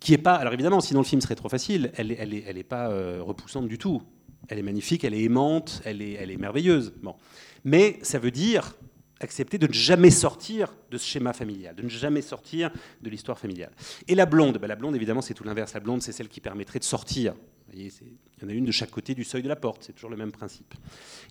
qui 0.00 0.14
est 0.14 0.18
pas... 0.18 0.34
Alors 0.34 0.52
évidemment, 0.52 0.80
sinon 0.80 1.00
le 1.00 1.06
film 1.06 1.20
serait 1.20 1.34
trop 1.34 1.48
facile, 1.48 1.92
elle 1.96 2.08
n'est 2.08 2.16
elle 2.18 2.34
est, 2.34 2.44
elle 2.46 2.58
est 2.58 2.64
pas 2.64 2.90
euh, 2.90 3.20
repoussante 3.22 3.68
du 3.68 3.78
tout. 3.78 4.02
Elle 4.48 4.58
est 4.58 4.62
magnifique, 4.62 5.04
elle 5.04 5.14
est 5.14 5.22
aimante, 5.22 5.82
elle 5.84 6.00
est, 6.00 6.12
elle 6.12 6.30
est 6.30 6.36
merveilleuse. 6.36 6.94
Bon. 7.02 7.16
Mais 7.64 7.98
ça 8.02 8.18
veut 8.18 8.30
dire 8.30 8.74
accepter 9.20 9.58
de 9.58 9.66
ne 9.66 9.72
jamais 9.72 10.10
sortir 10.10 10.74
de 10.90 10.98
ce 10.98 11.06
schéma 11.06 11.32
familial, 11.32 11.74
de 11.74 11.82
ne 11.82 11.88
jamais 11.88 12.22
sortir 12.22 12.70
de 13.02 13.10
l'histoire 13.10 13.38
familiale. 13.38 13.72
Et 14.06 14.14
la 14.14 14.26
blonde, 14.26 14.58
ben, 14.58 14.68
la 14.68 14.76
blonde 14.76 14.94
évidemment 14.94 15.22
c'est 15.22 15.34
tout 15.34 15.44
l'inverse. 15.44 15.74
La 15.74 15.80
blonde 15.80 16.02
c'est 16.02 16.12
celle 16.12 16.28
qui 16.28 16.40
permettrait 16.40 16.78
de 16.78 16.84
sortir. 16.84 17.34
Il 17.74 17.86
y 17.86 18.44
en 18.44 18.48
a 18.48 18.52
une 18.52 18.64
de 18.64 18.72
chaque 18.72 18.90
côté 18.90 19.14
du 19.14 19.24
seuil 19.24 19.42
de 19.42 19.48
la 19.48 19.56
porte, 19.56 19.82
c'est 19.84 19.92
toujours 19.92 20.10
le 20.10 20.16
même 20.16 20.32
principe. 20.32 20.74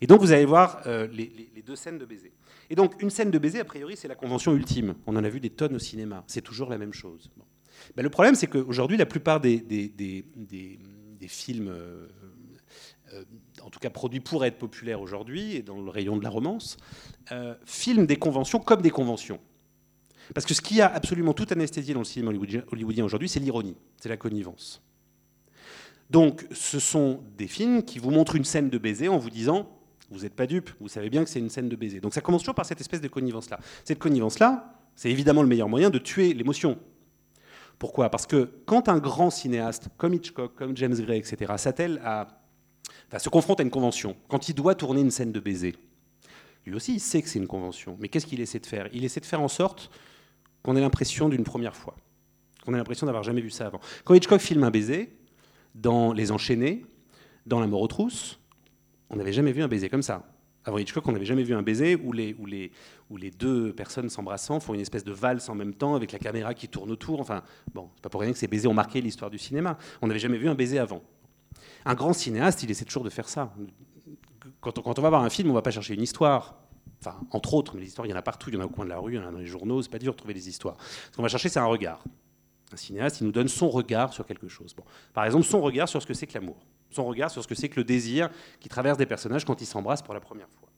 Et 0.02 0.08
donc 0.08 0.22
vous 0.22 0.32
allez 0.32 0.46
voir 0.46 0.82
euh, 0.86 1.08
les, 1.08 1.50
deux 1.66 1.76
scènes 1.76 1.98
de 1.98 2.06
baiser. 2.06 2.32
Et 2.70 2.76
donc 2.76 3.02
une 3.02 3.10
scène 3.10 3.32
de 3.32 3.40
baiser, 3.40 3.60
a 3.60 3.66
priori, 3.66 3.98
c'est 3.98 4.08
la 4.08 4.16
convention 4.16 4.54
ultime. 4.54 4.96
On 5.08 5.16
en 5.16 5.24
a 5.24 5.30
vu 5.30 5.40
des 5.40 5.50
tonnes 5.50 5.76
au 5.76 5.80
cinéma, 5.80 6.24
c'est 6.28 6.42
toujours 6.42 6.70
la 6.70 6.78
même 6.78 6.94
chose. 6.94 7.32
Ben, 7.96 8.04
le 8.04 8.10
problème 8.10 8.36
c'est 8.36 8.48
qu'aujourd'hui 8.48 8.98
la 8.98 9.06
plupart 9.06 9.40
des, 9.40 9.64
films... 11.28 11.70
euh, 11.70 12.08
euh, 13.14 13.24
en 13.62 13.70
tout 13.70 13.80
cas 13.80 13.90
produits 13.90 14.20
pour 14.20 14.46
être 14.46 14.58
populaires 14.58 15.02
aujourd'hui 15.02 15.56
et 15.56 15.62
dans 15.62 15.82
le 15.82 15.90
rayon 15.90 16.18
de 16.18 16.24
la 16.24 16.30
romance, 16.30 16.78
euh, 17.32 17.56
filment 17.66 18.06
des 18.06 18.18
conventions 18.18 18.60
comme 18.60 18.82
des 18.82 18.90
conventions. 18.90 19.40
Parce 20.34 20.46
que 20.46 20.54
ce 20.54 20.62
qui 20.62 20.82
a 20.82 20.94
absolument 20.94 21.34
tout 21.34 21.48
anesthésié 21.50 21.94
dans 21.94 22.02
le 22.02 22.06
cinéma 22.06 22.32
hollywoodien 22.72 23.06
aujourd'hui, 23.06 23.30
c'est 23.30 23.40
l'ironie, 23.40 23.76
c'est 23.98 24.10
la 24.10 24.18
connivence. 24.18 24.82
Donc 26.10 26.46
ce 26.52 26.80
sont 26.80 27.22
des 27.38 27.48
films 27.48 27.84
qui 27.84 28.00
vous 28.00 28.12
montrent 28.12 28.36
une 28.36 28.46
scène 28.46 28.70
de 28.70 28.78
baiser 28.78 29.08
en 29.08 29.18
vous 29.18 29.30
disant 29.30 29.70
vous 30.10 30.22
n'êtes 30.22 30.36
pas 30.36 30.48
dupe, 30.48 30.70
vous 30.80 30.88
savez 30.88 31.10
bien 31.10 31.24
que 31.24 31.30
c'est 31.30 31.40
une 31.40 31.50
scène 31.50 31.68
de 31.68 31.76
baiser. 31.76 32.00
Donc 32.00 32.14
ça 32.14 32.22
commence 32.22 32.42
toujours 32.42 32.56
par 32.56 32.66
cette 32.66 32.80
espèce 32.80 33.02
de 33.02 33.10
connivence-là. 33.10 33.60
Cette 33.84 34.00
connivence-là, 34.00 34.74
c'est 34.96 35.12
évidemment 35.12 35.42
le 35.42 35.50
meilleur 35.50 35.68
moyen 35.68 35.90
de 35.90 35.98
tuer 35.98 36.34
l'émotion. 36.34 36.78
Pourquoi? 37.80 38.10
Parce 38.10 38.26
que 38.26 38.50
quand 38.66 38.90
un 38.90 38.98
grand 38.98 39.30
cinéaste 39.30 39.90
comme 39.98 40.14
Hitchcock, 40.14 40.56
comme 40.56 40.76
James 40.78 40.96
Gray, 40.96 41.20
etc., 41.20 41.54
s'attelle 41.58 42.02
à, 42.04 42.28
enfin, 43.08 43.20
se 43.20 43.30
confronte 43.30 43.60
à 43.60 43.64
une 43.64 43.70
convention, 43.70 44.16
quand 44.28 44.50
il 44.50 44.56
doit 44.56 44.76
tourner 44.76 45.02
une 45.02 45.12
scène 45.12 45.32
de 45.32 45.40
baiser, 45.40 45.76
lui 46.66 46.76
aussi, 46.76 46.96
il 46.96 47.00
sait 47.00 47.22
que 47.22 47.30
c'est 47.30 47.40
une 47.40 47.48
convention. 47.48 47.96
Mais 48.00 48.10
qu'est-ce 48.10 48.26
qu'il 48.26 48.42
essaie 48.42 48.60
de 48.60 48.66
faire? 48.66 48.90
Il 48.92 49.06
essaie 49.06 49.22
de 49.22 49.26
faire 49.26 49.42
en 49.42 49.48
sorte 49.48 49.90
qu'on 50.64 50.76
ait 50.76 50.82
l'impression 50.82 51.30
d'une 51.30 51.44
première 51.44 51.76
fois, 51.76 51.96
qu'on 52.66 52.74
ait 52.74 52.78
l'impression 52.78 53.06
d'avoir 53.06 53.24
jamais 53.24 53.42
vu 53.42 53.50
ça 53.50 53.68
avant. 53.68 53.80
Quand 54.04 54.14
Hitchcock 54.16 54.42
filme 54.42 54.64
un 54.64 54.72
baiser, 54.72 55.16
dans 55.76 56.12
Les 56.12 56.32
Enchaînés, 56.32 56.86
dans 57.46 57.60
La 57.60 57.68
mort 57.68 57.82
aux 57.82 57.88
trousses, 57.88 58.40
on 59.10 59.16
n'avait 59.16 59.32
jamais 59.32 59.54
vu 59.54 59.62
un 59.62 59.68
baiser 59.68 59.88
comme 59.88 60.02
ça. 60.02 60.24
Avant 60.68 60.80
Hitchcock, 60.80 61.08
on 61.08 61.14
n'avait 61.14 61.24
jamais 61.24 61.44
vu 61.44 61.54
un 61.54 61.62
baiser 61.62 61.96
où 61.96 62.12
les, 62.12 63.32
deux 63.40 63.72
personnes 63.72 64.10
s'embrassant 64.10 64.60
font 64.60 64.74
une 64.74 64.82
espèce 64.82 65.06
de 65.06 65.14
valse 65.14 65.48
en 65.48 65.56
même 65.56 65.74
temps 65.74 65.96
avec 65.96 66.12
la 66.12 66.20
caméra 66.20 66.54
qui 66.54 66.68
tourne 66.68 66.92
autour. 66.92 67.22
Enfin, 67.22 67.42
bon, 67.74 67.90
c'est 67.96 68.02
pas 68.02 68.10
pour 68.10 68.20
rien 68.20 68.34
que 68.34 68.38
ces 68.38 68.50
baisers 68.50 68.70
ont 68.70 68.74
marqué 68.74 69.00
l'histoire 69.00 69.32
du 69.32 69.38
cinéma. 69.38 69.78
On 70.02 70.08
n'avait 70.08 70.20
jamais 70.20 70.38
vu 70.38 70.50
un 70.50 70.56
baiser 70.56 70.78
avant. 70.78 71.02
Un 71.86 71.94
grand 71.94 72.12
cinéaste, 72.12 72.64
il 72.64 72.70
essaie 72.70 72.84
toujours 72.84 73.06
de 73.06 73.10
faire 73.10 73.30
ça. 73.30 73.54
Quand 74.60 74.78
on, 74.86 75.02
va 75.02 75.10
voir 75.10 75.24
un 75.24 75.30
film, 75.30 75.50
on 75.52 75.54
va 75.54 75.62
pas 75.62 75.72
chercher 75.72 75.94
une 75.94 76.02
histoire. 76.02 76.58
Enfin, 77.00 77.16
entre 77.32 77.54
autres, 77.54 77.74
mais 77.74 77.80
les 77.80 77.88
histoires, 77.88 78.06
il 78.06 78.10
y 78.10 78.14
en 78.14 78.18
a 78.18 78.22
partout. 78.22 78.50
Il 78.50 78.56
y 78.56 78.58
en 78.58 78.62
a 78.62 78.66
au 78.66 78.70
coin 78.70 78.84
de 78.84 78.90
la 78.90 79.00
rue, 79.00 79.14
il 79.14 79.16
y 79.16 79.20
en 79.20 79.26
a 79.26 79.32
dans 79.32 79.38
les 79.38 79.46
journaux. 79.46 79.82
C'est 79.82 79.90
pas 79.90 80.00
dur 80.00 80.12
de 80.12 80.18
trouver 80.18 80.34
des 80.34 80.50
histoires. 80.50 80.76
Ce 81.12 81.16
qu'on 81.16 81.24
va 81.24 81.30
chercher, 81.30 81.48
c'est 81.48 81.60
un 81.60 81.66
regard. 81.66 82.04
Un 82.74 82.76
cinéaste, 82.76 83.22
il 83.22 83.24
nous 83.28 83.32
donne 83.32 83.48
son 83.48 83.70
regard 83.70 84.12
sur 84.12 84.26
quelque 84.26 84.50
chose. 84.50 84.76
Par 85.14 85.24
exemple, 85.24 85.46
son 85.46 85.62
regard 85.62 85.88
sur 85.88 86.02
ce 86.02 86.08
que 86.08 86.14
c'est 86.14 86.28
que 86.28 86.34
l'amour. 86.34 86.58
Son 86.90 87.06
regard 87.06 87.32
sur 87.32 87.44
ce 87.44 87.48
que 87.48 87.56
c'est 87.56 87.70
que 87.70 87.80
le 87.80 87.84
désir 87.84 88.30
qui 88.60 88.70
traverse 88.70 88.98
des 88.98 89.06
personnages 89.06 89.46
quand 89.46 89.62
ils 89.62 89.66
s'embrassent 89.66 90.02
pour 90.02 90.14
la 90.14 90.20
première 90.20 90.50
fois. 90.50 90.70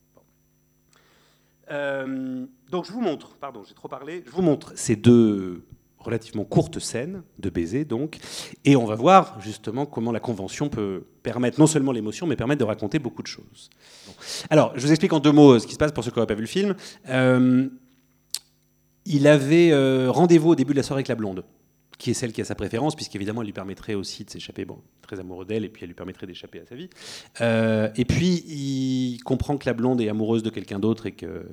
Euh, 1.71 2.45
donc 2.71 2.85
je 2.85 2.91
vous 2.91 3.01
montre, 3.01 3.35
pardon, 3.35 3.63
j'ai 3.67 3.75
trop 3.75 3.87
parlé, 3.87 4.23
je 4.25 4.31
vous 4.31 4.41
montre 4.41 4.73
ces 4.75 4.95
deux 4.95 5.63
relativement 5.99 6.45
courtes 6.45 6.79
scènes 6.79 7.23
de 7.39 7.49
baiser, 7.49 7.85
donc, 7.85 8.17
et 8.63 8.75
on 8.75 8.85
va 8.85 8.95
voir 8.95 9.39
justement 9.41 9.85
comment 9.85 10.11
la 10.11 10.21
convention 10.21 10.69
peut 10.69 11.03
permettre 11.23 11.59
non 11.59 11.67
seulement 11.67 11.91
l'émotion, 11.91 12.25
mais 12.25 12.35
permettre 12.35 12.59
de 12.59 12.65
raconter 12.65 12.99
beaucoup 12.99 13.21
de 13.21 13.27
choses. 13.27 13.69
Alors, 14.49 14.71
je 14.75 14.81
vous 14.81 14.91
explique 14.91 15.13
en 15.13 15.19
deux 15.19 15.33
mots 15.33 15.59
ce 15.59 15.67
qui 15.67 15.73
se 15.73 15.77
passe 15.77 15.91
pour 15.91 16.03
ceux 16.03 16.11
qui 16.11 16.17
n'auraient 16.17 16.27
pas 16.27 16.35
vu 16.35 16.41
le 16.41 16.47
film. 16.47 16.75
Euh, 17.09 17.67
il 19.05 19.27
avait 19.27 19.71
euh, 19.71 20.09
rendez-vous 20.09 20.51
au 20.51 20.55
début 20.55 20.73
de 20.73 20.77
la 20.77 20.83
soirée 20.83 20.99
avec 20.99 21.09
la 21.09 21.15
blonde 21.15 21.43
qui 21.99 22.11
est 22.11 22.13
celle 22.15 22.31
qui 22.31 22.41
a 22.41 22.45
sa 22.45 22.55
préférence, 22.55 22.95
puisqu'évidemment, 22.95 23.41
elle 23.41 23.47
lui 23.47 23.53
permettrait 23.53 23.93
aussi 23.93 24.23
de 24.23 24.29
s'échapper. 24.29 24.65
Bon, 24.65 24.79
très 25.01 25.19
amoureux 25.19 25.45
d'elle, 25.45 25.65
et 25.65 25.69
puis 25.69 25.83
elle 25.83 25.89
lui 25.89 25.95
permettrait 25.95 26.25
d'échapper 26.25 26.61
à 26.61 26.65
sa 26.65 26.73
vie. 26.73 26.89
Euh, 27.41 27.89
et 27.95 28.05
puis, 28.05 28.43
il 28.47 29.19
comprend 29.23 29.57
que 29.57 29.65
la 29.67 29.73
blonde 29.73 29.99
est 29.99 30.07
amoureuse 30.07 30.41
de 30.41 30.49
quelqu'un 30.49 30.79
d'autre 30.79 31.05
et 31.05 31.11
que, 31.11 31.45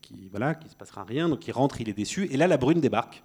qui 0.00 0.30
qu'il 0.30 0.70
se 0.70 0.76
passera 0.76 1.02
rien. 1.02 1.28
Donc, 1.28 1.46
il 1.48 1.50
rentre, 1.50 1.80
il 1.80 1.88
est 1.88 1.94
déçu. 1.94 2.28
Et 2.30 2.36
là, 2.36 2.46
la 2.46 2.56
brune 2.56 2.80
débarque. 2.80 3.22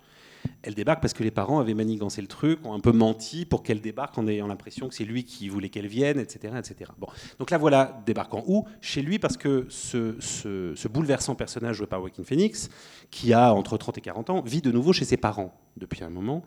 Elle 0.62 0.74
débarque 0.76 1.02
parce 1.02 1.14
que 1.14 1.24
les 1.24 1.32
parents 1.32 1.60
avaient 1.60 1.74
manigancé 1.74 2.22
le 2.22 2.28
truc, 2.28 2.66
ont 2.66 2.74
un 2.74 2.80
peu 2.80 2.92
menti 2.92 3.46
pour 3.46 3.62
qu'elle 3.64 3.82
débarque 3.82 4.18
en 4.18 4.28
ayant 4.28 4.48
l'impression 4.48 4.88
que 4.90 4.96
c'est 4.96 5.06
lui 5.06 5.24
qui 5.24 5.48
voulait 5.50 5.70
qu'elle 5.70 5.88
vienne, 5.88 6.20
etc., 6.20 6.54
etc. 6.58 6.92
Bon. 6.98 7.08
Donc 7.40 7.52
là, 7.52 7.58
voilà, 7.58 8.02
débarquant 8.06 8.44
où? 8.48 8.66
Chez 8.82 9.02
lui, 9.02 9.20
parce 9.20 9.38
que 9.38 9.66
ce, 9.70 10.16
ce- 10.20 10.74
ce 10.76 10.88
bouleversant 10.88 11.36
personnage 11.36 11.76
joué 11.78 11.88
par 11.88 12.00
Joaquin 12.00 12.24
Phoenix, 12.24 12.70
qui 13.12 13.34
a 13.34 13.54
entre 13.54 13.78
30 13.78 13.98
et 13.98 14.02
40 14.02 14.30
ans, 14.30 14.42
vit 14.42 14.62
de 14.62 14.72
nouveau 14.72 14.94
chez 14.94 15.06
ses 15.06 15.18
parents 15.18 15.54
depuis 15.78 16.04
un 16.04 16.10
moment. 16.10 16.44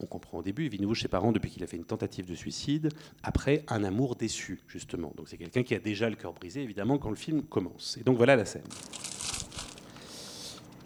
On 0.00 0.06
comprend 0.06 0.38
au 0.38 0.42
début, 0.42 0.64
il 0.64 0.70
vit 0.70 0.76
de 0.78 0.82
nouveau 0.82 0.94
chez 0.94 1.02
ses 1.02 1.08
parents 1.08 1.30
depuis 1.30 1.50
qu'il 1.50 1.62
a 1.62 1.66
fait 1.68 1.76
une 1.76 1.84
tentative 1.84 2.26
de 2.28 2.34
suicide, 2.34 2.88
après 3.22 3.64
un 3.68 3.84
amour 3.84 4.16
déçu, 4.16 4.60
justement. 4.66 5.12
Donc 5.16 5.28
c'est 5.28 5.36
quelqu'un 5.38 5.62
qui 5.62 5.74
a 5.74 5.78
déjà 5.78 6.10
le 6.10 6.16
cœur 6.16 6.32
brisé, 6.32 6.62
évidemment, 6.62 6.98
quand 6.98 7.10
le 7.10 7.16
film 7.16 7.42
commence. 7.42 7.96
Et 8.00 8.02
donc 8.04 8.16
voilà 8.16 8.34
la 8.36 8.44
scène. 8.44 8.64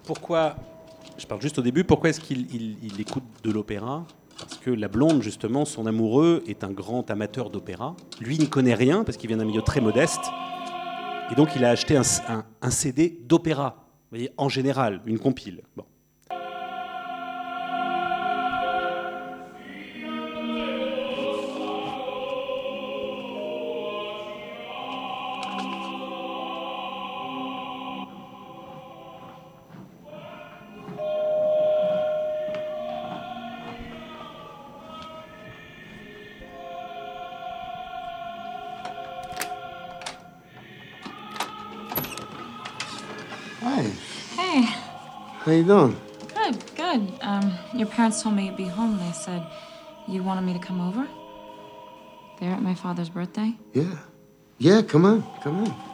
Pourquoi, 0.05 0.57
je 1.19 1.27
parle 1.27 1.43
juste 1.43 1.59
au 1.59 1.63
début, 1.63 1.85
pourquoi 1.85 2.11
est-ce 2.11 2.21
qu'il 2.21 2.53
il- 2.55 2.77
il 2.83 3.01
écoute 3.01 3.25
de 3.45 3.51
l'opéra? 3.51 4.07
Parce 4.39 4.57
que 4.59 4.71
la 4.71 4.87
blonde, 4.89 5.21
justement, 5.23 5.65
son 5.65 5.87
amoureux, 5.87 6.45
est 6.47 6.63
un 6.63 6.71
grand 6.71 7.11
amateur 7.11 7.51
d'opéra. 7.51 7.97
Lui 8.21 8.39
n'y 8.39 8.49
connaît 8.49 8.75
rien, 8.75 9.03
parce 9.03 9.19
qu'il 9.19 9.27
vient 9.29 9.37
d'un 9.37 9.45
milieu 9.45 9.63
très 9.63 9.81
modeste. 9.81 10.21
Et 11.31 11.35
donc 11.35 11.51
il 11.57 11.65
a 11.65 11.71
acheté 11.71 11.97
un, 11.97 12.71
CD 12.71 13.19
d'opéra, 13.27 13.85
en 14.37 14.49
général, 14.49 15.03
une 15.07 15.19
compile. 15.19 15.63
Bon. 15.77 15.85
How 45.49 45.55
you 45.55 45.65
doing? 45.65 45.97
good, 46.35 46.63
good. 46.77 47.11
Um, 47.23 47.59
your 47.73 47.87
parents 47.87 48.23
told 48.23 48.37
me 48.37 48.45
you'd 48.45 48.59
be 48.59 48.67
home. 48.67 48.99
They 48.99 49.13
said 49.13 49.47
you 50.07 50.23
wanted 50.23 50.43
me 50.43 50.53
to 50.53 50.59
come 50.59 50.79
over. 50.79 51.09
There 52.39 52.53
at 52.53 52.61
my 52.61 52.75
father's 52.75 53.09
birthday. 53.09 53.57
Yeah. 53.73 53.97
Yeah, 54.59 54.83
come 54.83 55.07
on. 55.07 55.25
Come 55.43 55.65
on. 55.65 55.75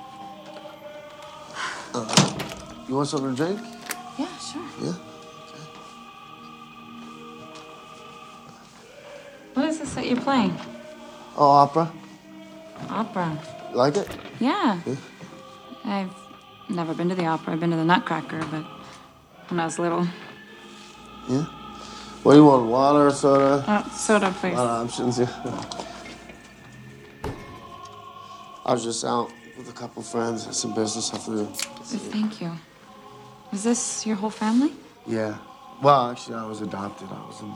Uh, 1.95 2.85
you 2.89 2.97
want 2.97 3.07
something 3.07 3.37
to 3.37 3.37
drink? 3.37 3.61
Yeah, 4.19 4.37
sure. 4.39 4.63
Yeah. 4.83 4.93
What 9.55 9.67
is 9.67 9.79
this 9.79 9.95
that 9.95 10.09
you're 10.09 10.21
playing? 10.21 10.59
Oh, 11.37 11.49
opera. 11.49 11.93
Opera. 12.89 13.39
You 13.71 13.77
like 13.77 13.97
it? 13.97 14.09
Yeah. 14.41 14.81
Yeah. 14.85 14.97
I've 15.85 16.15
never 16.69 16.93
been 16.93 17.09
to 17.11 17.15
the 17.15 17.27
opera. 17.27 17.53
I've 17.53 17.61
been 17.61 17.71
to 17.71 17.77
the 17.77 17.85
Nutcracker, 17.85 18.45
but 18.51 18.74
when 19.49 19.61
I 19.61 19.65
was 19.65 19.79
little. 19.79 20.07
Yeah. 21.29 21.47
What 22.23 22.33
do 22.33 22.39
you 22.39 22.45
want? 22.47 22.67
Water 22.67 23.07
or 23.07 23.11
soda? 23.11 23.65
Oh, 23.67 23.91
soda, 23.95 24.35
please. 24.41 24.55
A 24.55 24.57
lot 24.57 24.81
of 24.81 24.87
options, 24.89 25.19
yeah. 25.19 25.83
I 28.65 28.73
was 28.73 28.83
just 28.83 29.05
out 29.05 29.31
with 29.59 29.69
a 29.69 29.73
couple 29.73 30.03
friends, 30.03 30.47
had 30.47 30.55
some 30.55 30.75
business 30.75 31.13
I 31.13 31.19
flew. 31.19 31.45
Thank 31.45 32.41
you. 32.41 32.53
Is 33.53 33.63
this 33.63 34.07
your 34.07 34.17
whole 34.17 34.31
family? 34.31 34.73
Yeah. 35.07 35.37
Well, 35.83 36.11
actually, 36.11 36.37
I 36.37 36.47
was 36.47 36.63
adopted. 36.63 37.09
I 37.11 37.27
was 37.27 37.41
in 37.43 37.53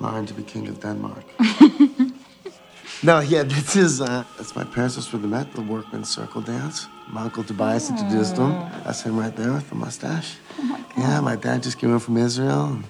line 0.00 0.26
to 0.26 0.34
be 0.34 0.42
king 0.42 0.68
of 0.68 0.80
Denmark. 0.80 1.24
no, 3.02 3.20
yeah, 3.20 3.42
this 3.42 3.74
is, 3.74 4.00
uh, 4.02 4.24
that's 4.36 4.54
my 4.54 4.64
parents. 4.64 4.96
That's 4.96 5.10
where 5.12 5.22
they 5.22 5.28
met, 5.28 5.52
the 5.54 5.62
workman's 5.62 6.10
circle 6.10 6.42
dance. 6.42 6.86
My 7.08 7.22
uncle 7.22 7.42
Tobias 7.42 7.88
introduced 7.88 8.36
them. 8.36 8.52
That's 8.84 9.02
him 9.02 9.18
right 9.18 9.34
there 9.34 9.52
with 9.52 9.68
the 9.70 9.76
mustache. 9.76 10.36
Yeah, 10.96 11.20
my 11.20 11.36
dad 11.36 11.62
just 11.62 11.78
came 11.78 11.92
in 11.92 11.98
from 11.98 12.16
Israel. 12.16 12.64
And 12.66 12.84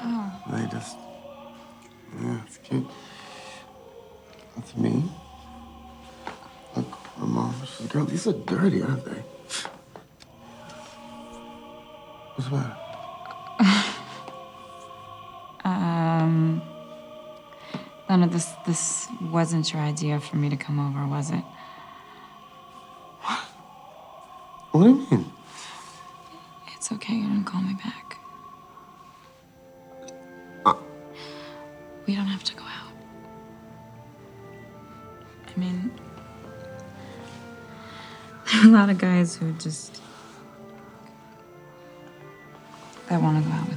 Oh. 0.00 0.32
they 0.52 0.66
just, 0.68 0.96
yeah, 2.22 2.40
it's 2.46 2.58
cute. 2.58 2.86
That's 4.56 4.76
me. 4.76 5.04
Look, 6.76 6.86
my 7.18 7.26
mom, 7.26 7.54
she's 7.66 7.86
a 7.86 7.88
girl. 7.92 8.04
These 8.04 8.26
are 8.26 8.32
dirty, 8.32 8.82
aren't 8.82 9.04
they? 9.04 9.22
What's 12.34 12.48
the 12.50 12.56
matter? 12.56 12.76
Um. 15.64 16.62
No, 18.08 18.26
this 18.26 18.46
this 18.66 19.06
wasn't 19.20 19.70
your 19.72 19.82
idea 19.82 20.18
for 20.18 20.36
me 20.36 20.48
to 20.48 20.56
come 20.56 20.78
over, 20.80 21.06
was 21.06 21.30
it? 21.30 21.44
What? 23.20 23.38
What 24.72 24.82
do 24.84 24.88
you 24.90 25.06
mean? 25.10 25.17
It's 27.40 27.50
okay. 27.50 27.58
You 27.58 27.62
didn't 27.62 27.62
call 27.62 27.62
me 27.62 27.74
back. 27.74 28.18
Uh. 30.64 30.74
We 32.06 32.14
don't 32.14 32.26
have 32.26 32.44
to 32.44 32.54
go 32.54 32.62
out. 32.62 32.92
I 35.46 35.60
mean, 35.60 35.90
there 38.52 38.62
are 38.62 38.66
a 38.66 38.70
lot 38.70 38.90
of 38.90 38.98
guys 38.98 39.36
who 39.36 39.52
just 39.52 40.00
that 43.08 43.22
want 43.22 43.42
to 43.42 43.48
go 43.48 43.54
out 43.56 43.67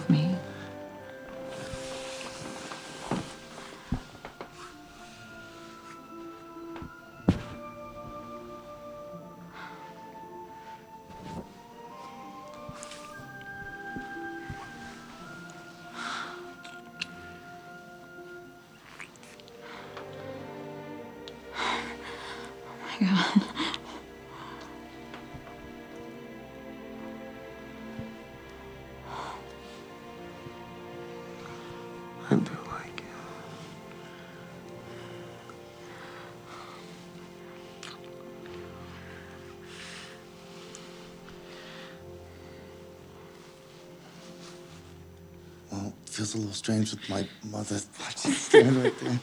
Feels 46.32 46.36
a 46.36 46.47
little 46.47 46.53
strange 46.53 46.91
with 46.91 47.09
my 47.09 47.27
mother 47.43 47.77
standing 48.15 48.82
right 48.82 48.93
there. 48.99 49.19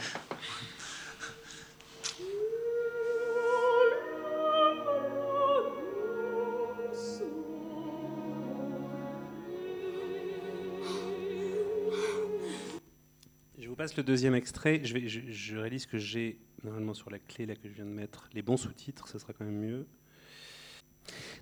Je 13.59 13.69
vous 13.69 13.75
passe 13.75 13.97
le 13.97 14.03
deuxième 14.03 14.35
extrait. 14.35 14.81
Je, 14.85 14.93
vais, 14.93 15.09
je, 15.09 15.21
je 15.31 15.57
réalise 15.57 15.87
que 15.87 15.99
j'ai 15.99 16.39
normalement 16.63 16.95
sur 16.95 17.11
la 17.11 17.19
clé 17.19 17.47
là 17.47 17.55
que 17.55 17.69
je 17.69 17.75
viens 17.75 17.87
de 17.87 17.91
mettre 17.91 18.29
les 18.35 18.43
bons 18.43 18.57
sous-titres, 18.57 19.09
ce 19.09 19.19
sera 19.19 19.33
quand 19.33 19.45
même 19.45 19.59
mieux. 19.59 19.87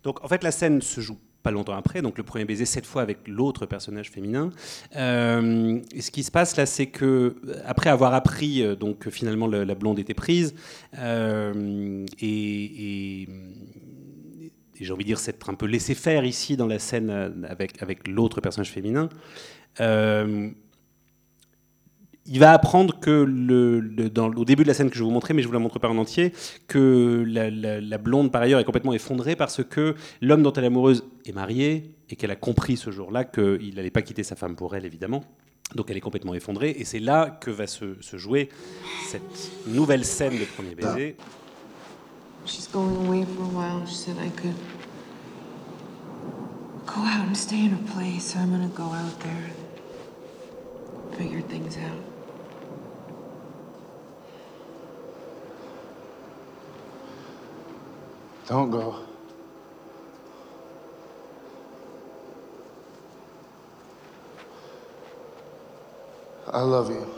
Donc 0.04 0.22
en 0.22 0.28
fait 0.28 0.44
la 0.44 0.52
scène 0.52 0.80
se 0.80 1.00
joue 1.00 1.18
pas 1.46 1.52
longtemps 1.58 1.76
après, 1.84 2.02
donc 2.02 2.14
le 2.18 2.24
premier 2.30 2.44
baiser 2.44 2.66
cette 2.76 2.86
fois 2.86 3.02
avec 3.06 3.18
l'autre 3.38 3.66
personnage 3.74 4.08
féminin. 4.16 4.46
Euh, 4.96 5.80
ce 6.06 6.10
qui 6.10 6.22
se 6.28 6.32
passe 6.38 6.56
là, 6.56 6.66
c'est 6.66 6.86
que 6.98 7.36
après 7.64 7.90
avoir 7.96 8.12
appris 8.14 8.52
euh, 8.62 8.74
donc 8.74 8.94
que 8.98 9.10
finalement 9.10 9.46
le- 9.54 9.64
la 9.70 9.76
blonde 9.80 9.98
était 10.04 10.14
prise 10.26 10.48
euh, 10.98 12.04
et, 12.20 13.28
j'ai 14.80 14.92
envie 14.92 15.04
de 15.04 15.08
dire 15.14 15.18
s'être 15.26 15.48
un 15.48 15.54
peu 15.54 15.66
laissé 15.66 15.94
faire 15.94 16.24
ici 16.24 16.56
dans 16.56 16.66
la 16.66 16.78
scène 16.78 17.10
euh, 17.10 17.30
avec 17.48 17.80
avec 17.82 18.08
l'autre 18.08 18.40
personnage 18.40 18.70
féminin. 18.78 19.08
euh, 19.80 20.50
il 22.28 22.40
va 22.40 22.52
apprendre 22.52 22.98
que 22.98 23.10
le, 23.10 24.10
au 24.36 24.44
début 24.44 24.62
de 24.62 24.68
la 24.68 24.74
scène 24.74 24.90
que 24.90 24.96
je 24.96 25.04
vous 25.04 25.10
montrer, 25.10 25.34
mais 25.34 25.42
je 25.42 25.46
vous 25.46 25.52
la 25.52 25.58
montre 25.58 25.78
pas 25.78 25.88
en 25.88 25.98
entier, 25.98 26.32
que 26.66 27.24
la, 27.26 27.98
blonde 27.98 28.30
par 28.32 28.42
ailleurs 28.42 28.60
est 28.60 28.64
complètement 28.64 28.92
effondrée 28.92 29.36
parce 29.36 29.62
que 29.64 29.94
l'homme 30.20 30.42
dont 30.42 30.52
elle 30.52 30.64
est 30.64 30.68
amoureuse 30.68 31.04
est 31.24 31.32
marié 31.32 31.94
et 32.10 32.16
qu'elle 32.16 32.30
a 32.30 32.36
compris 32.36 32.76
ce 32.76 32.90
jour-là 32.90 33.24
qu'il 33.24 33.74
n'allait 33.74 33.90
pas 33.90 34.02
quitter 34.02 34.22
sa 34.22 34.36
femme 34.36 34.56
pour 34.56 34.74
elle 34.76 34.84
évidemment. 34.84 35.24
Donc 35.74 35.90
elle 35.90 35.96
est 35.96 36.00
complètement 36.00 36.34
effondrée 36.34 36.70
et 36.78 36.84
c'est 36.84 37.00
là 37.00 37.30
que 37.40 37.50
va 37.50 37.66
se, 37.66 37.96
jouer 38.12 38.48
cette 39.08 39.50
nouvelle 39.66 40.04
scène 40.04 40.38
de 40.38 40.44
premier 40.44 40.74
baiser. 40.74 41.16
Figure 51.16 51.42
things 51.48 51.78
out. 51.78 52.05
Don't 58.46 58.70
go. 58.70 58.94
I 66.46 66.60
love 66.60 66.88
you. 66.90 67.12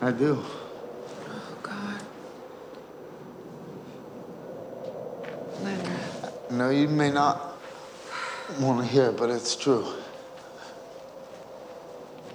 I 0.00 0.10
do. 0.10 0.42
Oh, 0.42 1.58
God. 1.62 2.00
Leonard. 5.62 5.86
No, 6.50 6.70
you 6.70 6.88
may 6.88 7.12
not 7.12 7.58
want 8.58 8.80
to 8.80 8.86
hear 8.86 9.10
it, 9.10 9.16
but 9.16 9.30
it's 9.30 9.54
true. 9.54 9.86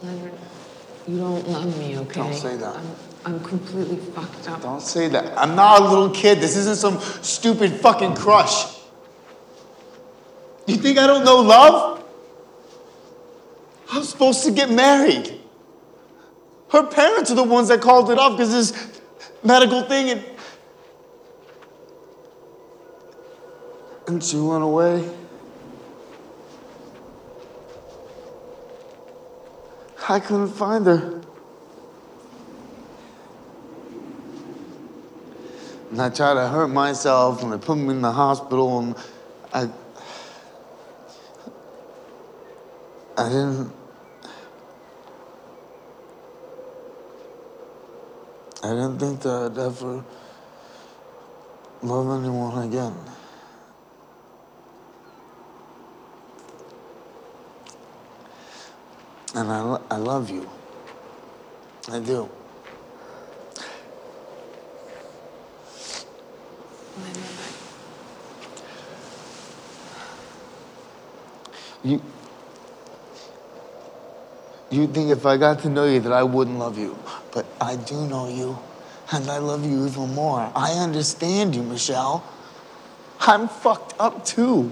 Leonard, 0.02 0.34
you 1.06 1.18
don't 1.18 1.48
love 1.50 1.78
me, 1.78 1.98
okay? 2.00 2.22
Don't 2.22 2.34
say 2.34 2.56
that. 2.56 2.78
I'm, 2.78 2.96
I'm 3.24 3.40
completely 3.44 3.98
fucked 3.98 4.50
up. 4.50 4.62
Don't 4.62 4.82
say 4.82 5.08
that. 5.10 5.38
I'm 5.38 5.56
not 5.56 5.82
a 5.82 5.84
little 5.84 6.10
kid. 6.10 6.40
This 6.40 6.58
isn't 6.58 6.78
some 6.78 7.00
stupid 7.22 7.74
fucking 7.80 8.16
crush. 8.16 8.78
You 10.66 10.76
think 10.78 10.98
I 10.98 11.06
don't 11.06 11.24
know 11.24 11.42
love? 11.42 12.04
I'm 13.92 14.04
supposed 14.04 14.44
to 14.46 14.52
get 14.52 14.72
married. 14.72 15.40
Her 16.72 16.84
parents 16.84 17.30
are 17.30 17.36
the 17.36 17.44
ones 17.44 17.68
that 17.68 17.82
called 17.82 18.10
it 18.10 18.18
off 18.18 18.38
because 18.38 18.52
this 18.52 19.02
medical 19.44 19.84
thing 19.84 20.10
and. 20.10 20.26
And 24.08 24.24
she 24.24 24.38
went 24.38 24.64
away. 24.64 25.10
I 30.10 30.20
couldn't 30.20 30.50
find 30.50 30.86
her. 30.86 31.21
I 36.02 36.10
tried 36.10 36.34
to 36.34 36.48
hurt 36.48 36.70
myself 36.70 37.44
and 37.44 37.54
they 37.54 37.58
put 37.58 37.78
me 37.78 37.90
in 37.90 38.02
the 38.02 38.12
hospital 38.12 38.80
and 38.80 38.96
I 39.54 39.70
I 43.18 43.30
didn't 43.30 43.72
I 48.64 48.70
didn't 48.70 49.00
think 49.00 49.22
that 49.22 49.52
I'd 49.52 49.58
ever 49.58 50.04
love 51.82 52.24
anyone 52.24 52.68
again. 52.68 52.96
And 59.34 59.52
I, 59.52 59.80
I 59.90 59.98
love 59.98 60.30
you. 60.30 60.50
I 61.90 62.00
do. 62.00 62.30
You. 71.84 72.02
You 74.70 74.88
think 74.88 75.12
if 75.12 75.26
I 75.26 75.38
got 75.38 75.60
to 75.62 75.70
know 75.70 75.86
you 75.86 76.00
that 76.00 76.14
I 76.14 76.24
wouldn't 76.24 76.58
love 76.58 76.78
you. 76.78 76.98
But 77.34 77.46
I 77.60 77.76
do 77.76 78.08
know 78.08 78.30
you. 78.30 78.58
And 79.12 79.30
I 79.30 79.40
love 79.40 79.66
you 79.66 79.86
even 79.86 80.14
more. 80.14 80.50
I 80.56 80.72
understand 80.74 81.54
you, 81.56 81.64
Michelle. 81.64 82.24
I'm 83.20 83.50
fucked 83.50 83.94
up 84.00 84.24
too. 84.24 84.72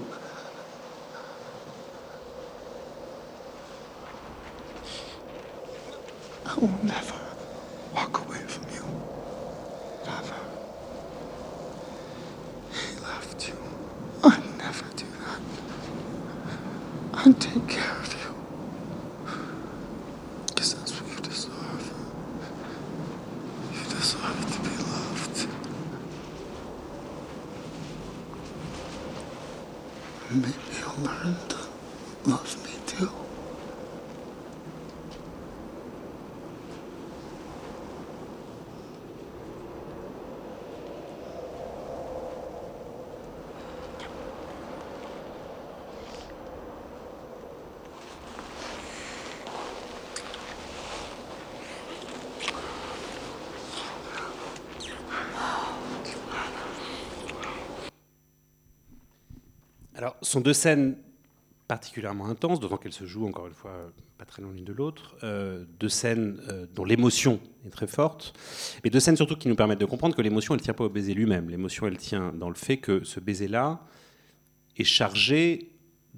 Sont 60.30 60.40
deux 60.40 60.52
scènes 60.52 60.96
particulièrement 61.68 62.26
intenses, 62.26 62.58
d'autant 62.58 62.76
qu'elles 62.78 62.92
se 62.92 63.04
jouent, 63.04 63.28
encore 63.28 63.46
une 63.46 63.54
fois, 63.54 63.92
pas 64.18 64.24
très 64.24 64.42
loin 64.42 64.52
l'une 64.52 64.64
de 64.64 64.72
l'autre. 64.72 65.16
Euh, 65.22 65.64
deux 65.78 65.88
scènes 65.88 66.40
euh, 66.48 66.66
dont 66.74 66.84
l'émotion 66.84 67.38
est 67.64 67.70
très 67.70 67.86
forte, 67.86 68.32
mais 68.82 68.90
deux 68.90 69.00
scènes 69.00 69.16
surtout 69.16 69.36
qui 69.36 69.48
nous 69.48 69.54
permettent 69.54 69.80
de 69.80 69.86
comprendre 69.86 70.16
que 70.16 70.22
l'émotion, 70.22 70.54
elle 70.54 70.60
ne 70.60 70.64
tient 70.64 70.74
pas 70.74 70.84
au 70.84 70.88
baiser 70.88 71.14
lui-même. 71.14 71.48
L'émotion, 71.48 71.86
elle 71.86 71.96
tient 71.96 72.32
dans 72.32 72.48
le 72.48 72.54
fait 72.54 72.78
que 72.78 73.04
ce 73.04 73.20
baiser-là 73.20 73.80
est 74.76 74.84
chargé 74.84 75.70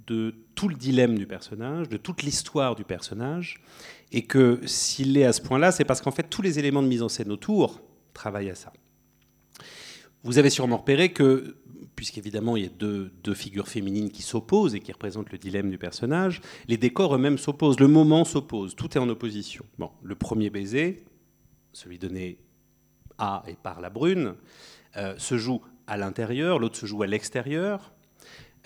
de 0.06 0.34
tout 0.54 0.68
le 0.68 0.74
dilemme 0.74 1.18
du 1.18 1.26
personnage, 1.26 1.88
de 1.88 1.96
toute 1.96 2.22
l'histoire 2.22 2.74
du 2.74 2.84
personnage, 2.84 3.62
et 4.10 4.22
que 4.22 4.60
s'il 4.66 5.16
est 5.16 5.24
à 5.24 5.32
ce 5.32 5.42
point-là, 5.42 5.70
c'est 5.70 5.84
parce 5.84 6.00
qu'en 6.00 6.10
fait, 6.10 6.24
tous 6.24 6.42
les 6.42 6.58
éléments 6.58 6.82
de 6.82 6.88
mise 6.88 7.02
en 7.02 7.08
scène 7.08 7.30
autour 7.30 7.80
travaillent 8.14 8.50
à 8.50 8.54
ça. 8.54 8.72
Vous 10.24 10.38
avez 10.38 10.50
sûrement 10.50 10.78
repéré 10.78 11.12
que, 11.12 11.56
puisqu'évidemment 11.96 12.56
il 12.56 12.64
y 12.64 12.66
a 12.66 12.70
deux, 12.70 13.10
figures 13.34 13.68
féminines 13.68 14.10
qui 14.10 14.22
s'opposent 14.22 14.74
et 14.74 14.80
qui 14.80 14.92
représentent 14.92 15.32
le 15.32 15.38
dilemme 15.38 15.70
du 15.70 15.78
personnage, 15.78 16.40
les 16.68 16.76
décors 16.76 17.14
eux-mêmes 17.14 17.38
s'opposent, 17.38 17.80
le 17.80 17.88
moment 17.88 18.24
s'oppose, 18.24 18.74
tout 18.74 18.96
est 18.96 19.00
en 19.00 19.08
opposition. 19.08 19.64
Bon, 19.78 19.90
le 20.02 20.14
premier 20.14 20.50
baiser, 20.50 21.04
celui 21.72 21.98
donné 21.98 22.38
à 23.18 23.42
et 23.46 23.54
par 23.54 23.80
la 23.80 23.90
brune, 23.90 24.34
euh, 24.96 25.14
se 25.18 25.38
joue 25.38 25.62
à 25.86 25.96
l'intérieur, 25.96 26.58
l'autre 26.58 26.76
se 26.76 26.86
joue 26.86 27.02
à 27.02 27.06
l'extérieur. 27.06 27.92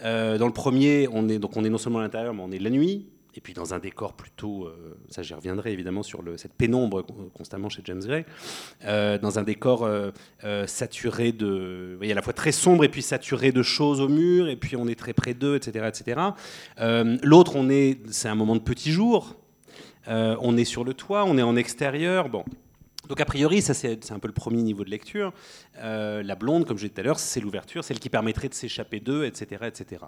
Euh, 0.03 0.39
dans 0.39 0.47
le 0.47 0.53
premier, 0.53 1.09
on 1.13 1.29
est, 1.29 1.39
donc 1.39 1.57
on 1.57 1.65
est 1.65 1.71
non 1.71 1.79
seulement 1.79 2.01
à 2.01 2.03
l'intérieur, 2.03 2.35
mais 2.35 2.43
on 2.43 2.51
est 2.51 2.59
la 2.59 2.71
nuit, 2.71 3.09
et 3.37 3.41
puis 3.41 3.53
dans 3.53 3.75
un 3.75 3.79
décor 3.79 4.15
plutôt, 4.15 4.65
euh, 4.65 4.97
ça 5.11 5.23
j'y 5.23 5.35
reviendrai 5.35 5.73
évidemment 5.73 6.03
sur 6.03 6.23
cette 6.37 6.55
pénombre 6.55 7.03
con- 7.03 7.31
constamment 7.35 7.69
chez 7.69 7.83
James 7.85 8.01
Gray, 8.01 8.25
euh, 8.85 9.19
dans 9.19 9.39
un 9.39 9.43
décor 9.43 9.85
euh, 9.85 10.11
saturé 10.67 11.33
de, 11.33 11.91
vous 11.93 11.97
voyez, 11.99 12.13
à 12.13 12.15
la 12.15 12.23
fois 12.23 12.33
très 12.33 12.53
sombre 12.53 12.85
et 12.85 12.89
puis 12.89 13.03
saturé 13.03 13.53
de 13.53 13.63
choses 13.63 14.01
au 14.01 14.09
mur, 14.09 14.49
et 14.49 14.57
puis 14.57 14.77
on 14.77 14.89
est 14.89 14.99
très 14.99 15.13
près 15.13 15.35
d'eux, 15.35 15.57
etc., 15.57 15.87
etc. 15.89 16.21
L'autre, 17.23 17.57
on 17.57 17.69
est, 17.69 17.99
c'est 18.11 18.29
un 18.29 18.35
moment 18.35 18.55
de 18.57 18.61
petit 18.61 18.91
jour, 18.91 19.37
on 20.07 20.57
est 20.57 20.65
sur 20.65 20.85
le 20.85 20.95
toit, 20.95 21.25
on 21.25 21.37
est 21.37 21.43
en 21.43 21.57
extérieur, 21.57 22.29
bon. 22.29 22.45
Donc 23.09 23.21
a 23.21 23.25
priori, 23.25 23.63
ça 23.63 23.73
c'est 23.75 24.11
un 24.11 24.19
peu 24.19 24.27
le 24.29 24.35
premier 24.35 24.63
niveau 24.63 24.85
de 24.85 24.91
lecture. 24.91 25.33
La 25.81 26.35
blonde, 26.35 26.65
comme 26.67 26.77
je 26.77 26.85
disais 26.85 26.95
tout 26.95 27.01
à 27.01 27.05
l'heure, 27.05 27.19
c'est 27.19 27.41
l'ouverture, 27.41 27.85
celle 27.85 28.01
qui 28.01 28.09
permettrait 28.09 28.49
de 28.49 28.55
s'échapper 28.55 29.01
d'eux, 29.01 29.25
etc., 29.25 29.65
etc. 29.67 30.03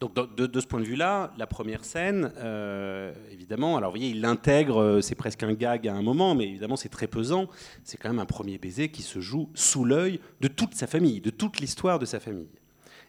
Donc 0.00 0.14
de, 0.14 0.60
ce 0.60 0.66
point 0.66 0.80
de 0.80 0.84
vue-là, 0.84 1.32
la 1.38 1.48
première 1.48 1.84
scène, 1.84 2.30
euh, 2.36 3.12
évidemment, 3.32 3.76
alors 3.76 3.90
vous 3.90 3.98
voyez, 3.98 4.12
il 4.12 4.20
l'intègre, 4.20 4.80
euh, 4.80 5.00
c'est 5.00 5.16
presque 5.16 5.42
un 5.42 5.54
gag 5.54 5.88
à 5.88 5.94
un 5.94 6.02
moment, 6.02 6.36
mais 6.36 6.44
évidemment 6.44 6.76
c'est 6.76 6.88
très 6.88 7.08
pesant. 7.08 7.48
C'est 7.82 7.96
quand 7.96 8.08
même 8.08 8.20
un 8.20 8.26
premier 8.26 8.58
baiser 8.58 8.90
qui 8.90 9.02
se 9.02 9.18
joue 9.18 9.50
sous 9.54 9.84
l'œil 9.84 10.20
de 10.40 10.46
toute 10.46 10.74
sa 10.74 10.86
famille, 10.86 11.20
de 11.20 11.30
toute 11.30 11.58
l'histoire 11.58 11.98
de 11.98 12.06
sa 12.06 12.20
famille. 12.20 12.46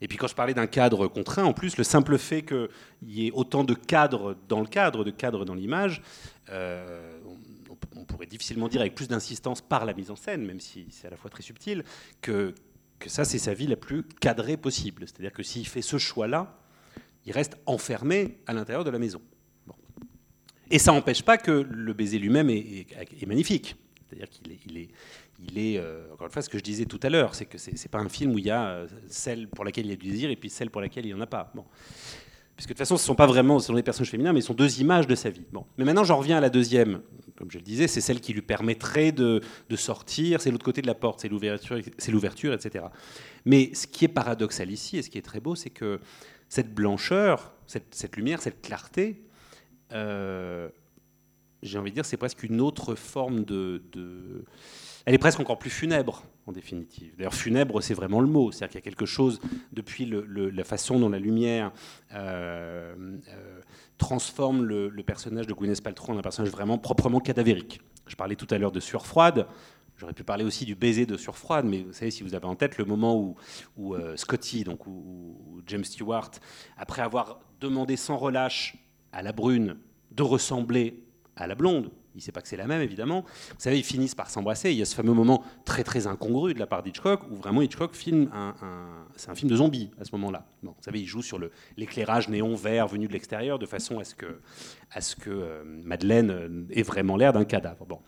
Et 0.01 0.07
puis 0.07 0.17
quand 0.17 0.27
je 0.27 0.33
parlais 0.33 0.55
d'un 0.55 0.65
cadre 0.65 1.07
contraint, 1.07 1.43
en 1.43 1.53
plus, 1.53 1.77
le 1.77 1.83
simple 1.83 2.17
fait 2.17 2.41
qu'il 2.41 2.69
y 3.03 3.27
ait 3.27 3.31
autant 3.31 3.63
de 3.63 3.75
cadres 3.75 4.35
dans 4.47 4.61
le 4.61 4.67
cadre, 4.67 5.03
de 5.03 5.11
cadres 5.11 5.45
dans 5.45 5.55
l'image, 5.55 6.01
euh, 6.49 7.19
on, 7.27 7.99
on 7.99 8.05
pourrait 8.05 8.25
difficilement 8.25 8.67
dire 8.67 8.81
avec 8.81 8.95
plus 8.95 9.07
d'insistance 9.07 9.61
par 9.61 9.85
la 9.85 9.93
mise 9.93 10.09
en 10.09 10.15
scène, 10.15 10.43
même 10.43 10.59
si 10.59 10.87
c'est 10.89 11.05
à 11.05 11.11
la 11.11 11.17
fois 11.17 11.29
très 11.29 11.43
subtil, 11.43 11.83
que, 12.21 12.55
que 12.97 13.09
ça 13.09 13.25
c'est 13.25 13.37
sa 13.37 13.53
vie 13.53 13.67
la 13.67 13.75
plus 13.75 14.03
cadrée 14.03 14.57
possible. 14.57 15.03
C'est-à-dire 15.05 15.33
que 15.33 15.43
s'il 15.43 15.67
fait 15.67 15.83
ce 15.83 15.99
choix-là, 15.99 16.58
il 17.29 17.31
reste 17.31 17.57
enfermé 17.67 18.39
à 18.47 18.53
l'intérieur 18.53 18.83
de 18.83 18.89
la 18.89 18.97
maison. 18.97 19.21
Et 20.71 20.79
ça 20.79 20.91
n'empêche 20.91 21.21
pas 21.21 21.37
que 21.37 21.51
le 21.51 21.93
baiser 21.93 22.17
lui-même 22.17 22.49
est, 22.49 23.25
magnifique. 23.27 23.75
C'est-à-dire 24.07 24.29
qu'il 24.29 24.77
est, 24.77 24.89
il 25.39 25.57
est, 25.57 25.77
euh, 25.77 26.11
encore 26.11 26.25
une 26.25 26.33
fois, 26.33 26.41
ce 26.41 26.49
que 26.49 26.57
je 26.57 26.63
disais 26.63 26.85
tout 26.85 26.99
à 27.03 27.09
l'heure, 27.09 27.35
c'est 27.35 27.45
que 27.45 27.59
c'est 27.59 27.71
n'est 27.73 27.89
pas 27.89 27.99
un 27.99 28.09
film 28.09 28.33
où 28.33 28.39
il 28.39 28.45
y 28.45 28.49
a 28.49 28.69
euh, 28.69 28.87
celle 29.07 29.47
pour 29.47 29.63
laquelle 29.63 29.85
il 29.85 29.89
y 29.89 29.93
a 29.93 29.95
du 29.95 30.09
désir 30.09 30.31
et 30.31 30.35
puis 30.35 30.49
celle 30.49 30.71
pour 30.71 30.81
laquelle 30.81 31.05
il 31.05 31.09
n'y 31.09 31.13
en 31.13 31.21
a 31.21 31.27
pas. 31.27 31.51
Bon. 31.53 31.65
puisque 32.55 32.69
de 32.69 32.73
toute 32.73 32.79
façon, 32.79 32.97
ce 32.97 33.03
ne 33.03 33.07
sont 33.07 33.15
pas 33.15 33.27
vraiment 33.27 33.59
ce 33.59 33.71
des 33.71 33.83
personnages 33.83 34.09
féminins, 34.09 34.33
mais 34.33 34.41
ce 34.41 34.47
sont 34.47 34.55
deux 34.55 34.81
images 34.81 35.05
de 35.05 35.15
sa 35.15 35.29
vie. 35.29 35.45
Bon. 35.51 35.65
Mais 35.77 35.85
maintenant, 35.85 36.03
j'en 36.03 36.17
reviens 36.17 36.37
à 36.37 36.41
la 36.41 36.49
deuxième. 36.49 37.01
Comme 37.37 37.51
je 37.51 37.59
le 37.59 37.63
disais, 37.63 37.87
c'est 37.87 38.01
celle 38.01 38.19
qui 38.19 38.33
lui 38.33 38.41
permettrait 38.41 39.11
de, 39.11 39.41
de 39.69 39.75
sortir, 39.75 40.41
c'est 40.41 40.49
l'autre 40.49 40.65
côté 40.65 40.81
de 40.81 40.87
la 40.87 40.95
porte, 40.95 41.21
c'est 41.21 41.29
l'ouverture, 42.11 42.53
etc. 42.53 42.85
Mais 43.45 43.69
ce 43.73 43.85
qui 43.87 44.05
est 44.05 44.09
paradoxal 44.09 44.71
ici, 44.71 44.97
et 44.97 45.03
ce 45.03 45.09
qui 45.09 45.19
est 45.19 45.21
très 45.21 45.39
beau, 45.39 45.55
c'est 45.55 45.69
que 45.69 46.01
cette 46.49 46.73
blancheur, 46.73 47.53
cette, 47.67 48.15
lumière, 48.17 48.41
cette 48.41 48.61
clarté, 48.61 49.23
euh, 49.91 50.69
j'ai 51.61 51.77
envie 51.77 51.91
de 51.91 51.95
dire, 51.95 52.05
c'est 52.05 52.17
presque 52.17 52.43
une 52.43 52.61
autre 52.61 52.95
forme 52.95 53.43
de, 53.45 53.81
Elle 55.05 55.13
est 55.13 55.19
presque 55.19 55.39
encore 55.39 55.59
plus 55.59 55.69
funèbre, 55.69 56.23
en 56.47 56.51
définitive. 56.51 57.13
D'ailleurs, 57.17 57.33
funèbre, 57.33 57.81
c'est 57.81 57.93
vraiment 57.93 58.21
le 58.21 58.27
mot. 58.27 58.51
C'est-à-dire 58.51 58.69
qu'il 58.69 58.79
y 58.79 58.83
a 58.83 58.89
quelque 58.89 59.05
chose, 59.05 59.39
depuis 59.73 60.05
la 60.05 60.63
façon 60.63 60.99
dont 60.99 61.09
la 61.09 61.19
lumière 61.19 61.71
euh, 62.13 62.95
euh, 63.27 63.59
transforme 63.97 64.63
le, 64.63 64.89
le, 64.89 65.03
personnage 65.03 65.47
de 65.47 65.53
Gwyneth 65.53 65.83
Paltrow 65.83 66.13
en 66.13 66.17
un 66.17 66.21
personnage 66.21 66.51
vraiment 66.51 66.77
proprement 66.77 67.19
cadavérique. 67.19 67.81
Je 68.07 68.15
parlais 68.15 68.35
tout 68.35 68.47
à 68.49 68.57
l'heure 68.57 68.71
de 68.71 68.79
sueur 68.79 69.05
froide. 69.05 69.45
J'aurais 69.99 70.13
pu 70.13 70.23
parler 70.23 70.45
aussi 70.45 70.63
du 70.63 70.75
baiser 70.75 71.05
de 71.05 71.17
sueur 71.17 71.37
froide, 71.37 71.65
mais 71.65 71.83
vous 71.83 71.91
savez, 71.91 72.09
si 72.09 72.23
vous 72.23 72.33
avez 72.33 72.45
en 72.45 72.55
tête 72.55 72.77
le 72.77 72.85
moment 72.85 73.17
où, 73.17 73.35
où 73.75 73.95
euh, 73.95 74.15
Scotty, 74.15 74.63
donc 74.63 74.87
où, 74.87 75.61
James 75.67 75.83
Stewart, 75.83 76.31
après 76.77 77.01
avoir 77.01 77.41
demandé 77.59 77.97
sans 77.97 78.15
relâche 78.15 78.77
à 79.11 79.21
la 79.21 79.33
brune 79.33 79.75
de 80.11 80.23
ressembler 80.23 81.03
à 81.35 81.47
la 81.47 81.55
blonde. 81.55 81.91
Il 82.15 82.19
ne 82.19 82.21
sait 82.21 82.31
pas 82.31 82.41
que 82.41 82.47
c'est 82.47 82.57
la 82.57 82.65
même, 82.65 82.81
évidemment. 82.81 83.21
Vous 83.21 83.55
savez, 83.59 83.77
ils 83.77 83.83
finissent 83.83 84.15
par 84.15 84.29
s'embrasser. 84.29 84.71
Il 84.71 84.77
y 84.77 84.81
a 84.81 84.85
ce 84.85 84.95
fameux 84.95 85.13
moment 85.13 85.43
très 85.65 85.83
très 85.83 86.07
incongru 86.07 86.53
de 86.53 86.59
la 86.59 86.67
part 86.67 86.81
d'Hitchcock, 86.81 87.29
où 87.29 87.35
vraiment 87.35 87.61
Hitchcock 87.61 87.93
filme 87.93 88.29
un, 88.33 88.55
c'est 89.15 89.29
un 89.29 89.35
film 89.35 89.51
de 89.51 89.55
zombies 89.57 89.91
à 89.99 90.05
ce 90.05 90.11
moment-là. 90.13 90.45
Bon, 90.63 90.71
vous 90.71 90.83
savez, 90.83 91.01
il 91.01 91.05
joue 91.05 91.21
sur 91.21 91.39
l'éclairage 91.77 92.29
néon 92.29 92.55
vert 92.55 92.87
venu 92.87 93.07
de 93.07 93.13
l'extérieur, 93.13 93.59
de 93.59 93.65
façon 93.65 93.99
à 93.99 94.05
ce 94.05 94.15
que, 94.15 94.39
à 94.91 95.01
ce 95.01 95.15
que 95.15 95.29
euh, 95.29 95.63
Madeleine 95.65 96.67
ait 96.71 96.83
vraiment 96.83 97.15
l'air 97.17 97.33
d'un 97.33 97.45
cadavre. 97.45 97.85
Bon. 97.85 97.99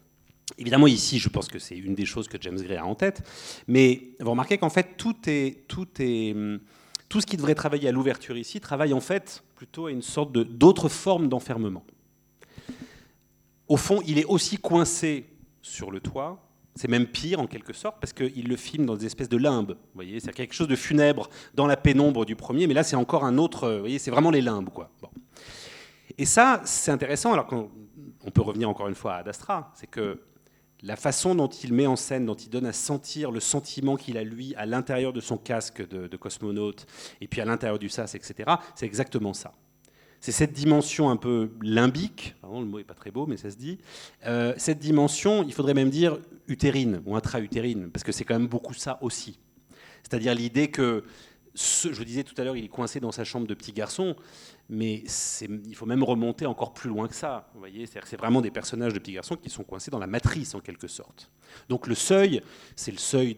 Évidemment, 0.58 0.88
ici, 0.88 1.20
je 1.20 1.30
pense 1.30 1.47
que 1.47 1.60
c'est 1.60 1.78
une 1.78 1.95
des 1.95 2.06
choses 2.06 2.28
que 2.28 2.38
James 2.41 2.60
Gray 2.62 2.78
a 2.78 2.86
en 2.86 2.95
tête, 2.95 3.24
mais 3.68 4.10
vous 4.20 4.32
remarquez 4.32 4.58
qu'en 4.58 4.70
fait, 4.70 4.97
tout 4.97 5.16
tout 5.68 5.88
est, 5.99 6.36
tout 7.10 7.22
ce 7.22 7.26
qui 7.26 7.38
devrait 7.38 7.56
travailler 7.56 7.89
à 7.89 7.91
l'ouverture 7.91 8.38
ici 8.38 8.60
travaille 8.60 8.93
en 8.93 9.02
fait 9.02 9.43
plutôt 9.56 9.88
à 9.88 9.91
une 9.91 10.02
sorte 10.02 10.32
d'autre 10.32 10.89
forme 10.89 11.28
d'enfermement 11.28 11.84
au 13.72 13.78
fond, 13.78 14.02
il 14.06 14.20
est 14.20 14.26
aussi 14.26 14.58
coincé 14.58 15.26
sur 15.62 15.91
le 15.91 16.02
toit. 16.02 16.45
C'est 16.76 16.89
même 16.89 17.08
pire 17.08 17.39
en 17.39 17.47
quelque 17.47 17.72
sorte 17.72 18.02
parce 18.02 18.12
qu'il 18.12 18.49
le 18.49 18.56
filme 18.58 18.86
dans 18.86 18.97
des 18.97 19.06
espèces 19.06 19.30
de 19.30 19.38
limbes. 19.38 19.72
Vous 19.72 19.95
voyez, 19.95 20.20
c'est 20.20 20.34
quelque 20.34 20.54
chose 20.54 20.68
de 20.68 20.76
funèbre 20.76 21.30
dans 21.54 21.68
la 21.68 21.78
pénombre 21.78 22.26
du 22.26 22.36
premier, 22.36 22.68
mais 22.68 22.74
là 22.74 22.84
c'est 22.84 22.97
encore 22.97 23.24
un 23.24 23.38
autre. 23.38 23.72
Vous 23.72 23.80
voyez, 23.80 23.97
c'est 23.97 24.12
vraiment 24.12 24.30
les 24.30 24.41
limbes, 24.41 24.70
quoi. 24.70 24.89
Bon. 25.02 25.08
Et 26.18 26.26
ça, 26.26 26.62
c'est 26.66 26.91
intéressant. 26.91 27.32
Alors 27.32 27.47
qu'on 27.47 27.72
on 28.26 28.30
peut 28.30 28.41
revenir 28.41 28.68
encore 28.70 28.89
une 28.89 28.95
fois 28.95 29.14
à 29.14 29.18
Ad 29.20 29.30
Astra, 29.30 29.72
c'est 29.74 29.88
que 29.88 30.20
la 30.84 30.95
façon 30.95 31.36
dont 31.36 31.47
il 31.47 31.73
met 31.73 31.88
en 31.88 31.95
scène, 31.95 32.25
dont 32.25 32.36
il 32.36 32.49
donne 32.49 32.65
à 32.65 32.73
sentir 32.73 33.32
le 33.32 33.39
sentiment 33.39 33.97
qu'il 33.97 34.17
a 34.17 34.23
lui 34.23 34.55
à 34.55 34.65
l'intérieur 34.65 35.13
de 35.13 35.21
son 35.21 35.38
casque 35.38 35.88
de, 35.88 36.17
cosmonaute 36.17 36.86
et 37.21 37.27
puis 37.27 37.41
à 37.41 37.45
l'intérieur 37.45 37.79
du 37.79 37.89
sas, 37.89 38.15
etc. 38.15 38.51
C'est 38.75 38.86
exactement 38.86 39.34
ça 39.34 39.53
c'est 40.21 40.32
cette 40.32 40.53
dimension 40.53 41.09
un 41.09 41.17
peu 41.17 41.49
limbique, 41.63 42.36
le 42.43 42.63
mot 42.65 42.77
n'est 42.77 42.84
pas 42.84 42.93
très 42.93 43.09
beau, 43.09 43.25
mais 43.25 43.38
ça 43.38 43.49
se 43.49 43.57
dit, 43.57 43.79
euh, 44.27 44.53
cette 44.55 44.77
dimension, 44.77 45.43
il 45.43 45.51
faudrait 45.51 45.73
même 45.73 45.89
dire 45.89 46.19
utérine 46.47 47.01
ou 47.07 47.15
intra-utérine, 47.15 47.89
parce 47.89 48.03
que 48.03 48.11
c'est 48.11 48.23
quand 48.23 48.38
même 48.38 48.47
beaucoup 48.47 48.75
ça 48.75 48.99
aussi. 49.01 49.39
C'est-à-dire 50.03 50.36
l'idée 50.36 50.69
que, 50.69 51.03
je 51.55 52.03
disais 52.03 52.23
tout 52.23 52.39
à 52.39 52.43
l'heure, 52.43 52.55
il 52.55 52.63
est 52.63 52.69
coincé 52.69 52.99
dans 52.99 53.11
sa 53.11 53.23
chambre 53.23 53.47
de 53.47 53.53
petit 53.55 53.73
garçon, 53.73 54.15
mais 54.70 55.03
il 55.68 55.76
faut 55.76 55.86
même 55.86 56.03
remonter 56.03 56.45
encore 56.45 56.74
plus 56.74 56.89
loin 56.89 57.07
que 57.07 57.16
ça. 57.16 57.49
Vous 57.53 57.59
voyez, 57.59 57.86
c'est 57.86 58.18
vraiment 58.18 58.41
des 58.41 58.51
personnages 58.51 58.93
de 58.93 58.99
petits 58.99 59.14
garçons 59.14 59.36
qui 59.36 59.49
sont 59.49 59.64
coincés 59.64 59.91
dans 59.91 59.99
la 59.99 60.07
matrice 60.07 60.55
en 60.55 60.59
quelque 60.59 60.88
sorte. 60.88 61.30
Donc 61.68 61.88
le 61.88 61.95
seuil, 61.95 62.41
c'est 62.76 62.91
le 62.91 62.97
seuil, 62.97 63.36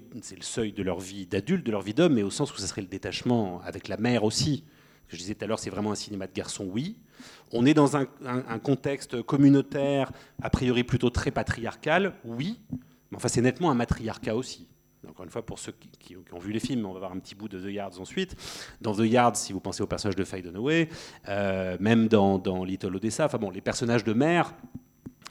de 0.71 0.83
leur 0.83 0.99
vie 0.99 1.25
d'adulte, 1.25 1.65
de 1.65 1.71
leur 1.71 1.81
vie 1.81 1.93
d'homme, 1.93 2.13
mais 2.13 2.23
au 2.23 2.29
sens 2.29 2.53
où 2.53 2.57
ça 2.57 2.67
serait 2.67 2.81
le 2.81 2.87
détachement 2.87 3.61
avec 3.63 3.87
la 3.87 3.97
mère 3.97 4.23
aussi 4.23 4.63
je 5.13 5.17
disais 5.17 5.35
tout 5.35 5.45
à 5.45 5.47
l'heure, 5.47 5.59
c'est 5.59 5.69
vraiment 5.69 5.91
un 5.91 5.95
cinéma 5.95 6.27
de 6.27 6.33
garçon, 6.33 6.65
oui. 6.71 6.97
On 7.51 7.65
est 7.65 7.73
dans 7.73 7.95
un, 7.95 8.07
un, 8.25 8.59
contexte 8.59 9.21
communautaire, 9.21 10.11
a 10.41 10.49
priori 10.49 10.83
plutôt 10.83 11.09
très 11.09 11.31
patriarcal, 11.31 12.15
oui. 12.25 12.59
Mais 13.11 13.17
enfin, 13.17 13.27
c'est 13.27 13.41
nettement 13.41 13.71
un 13.71 13.75
matriarcat 13.75 14.35
aussi. 14.35 14.67
Encore 15.09 15.25
une 15.25 15.31
fois, 15.31 15.45
pour 15.45 15.59
ceux 15.59 15.73
qui, 15.99 16.15
ont 16.15 16.39
vu 16.39 16.51
les 16.51 16.59
films, 16.59 16.85
on 16.85 16.93
va 16.93 16.99
voir 16.99 17.11
un 17.11 17.19
petit 17.19 17.35
bout 17.35 17.47
de 17.47 17.59
The 17.59 17.71
Yards 17.71 17.99
ensuite. 17.99 18.35
Dans 18.81 18.93
The 18.93 19.05
Yards, 19.05 19.35
si 19.35 19.53
vous 19.53 19.59
pensez 19.59 19.83
au 19.83 19.87
personnage 19.87 20.15
de 20.15 20.23
Faye 20.23 20.41
Dunaway, 20.41 20.89
euh, 21.27 21.77
même 21.79 22.07
dans, 22.07 22.37
dans, 22.37 22.63
Little 22.63 22.95
Odessa, 22.95 23.25
enfin 23.25 23.37
bon, 23.37 23.49
les 23.49 23.61
personnages 23.61 24.03
de 24.03 24.13
mère, 24.13 24.53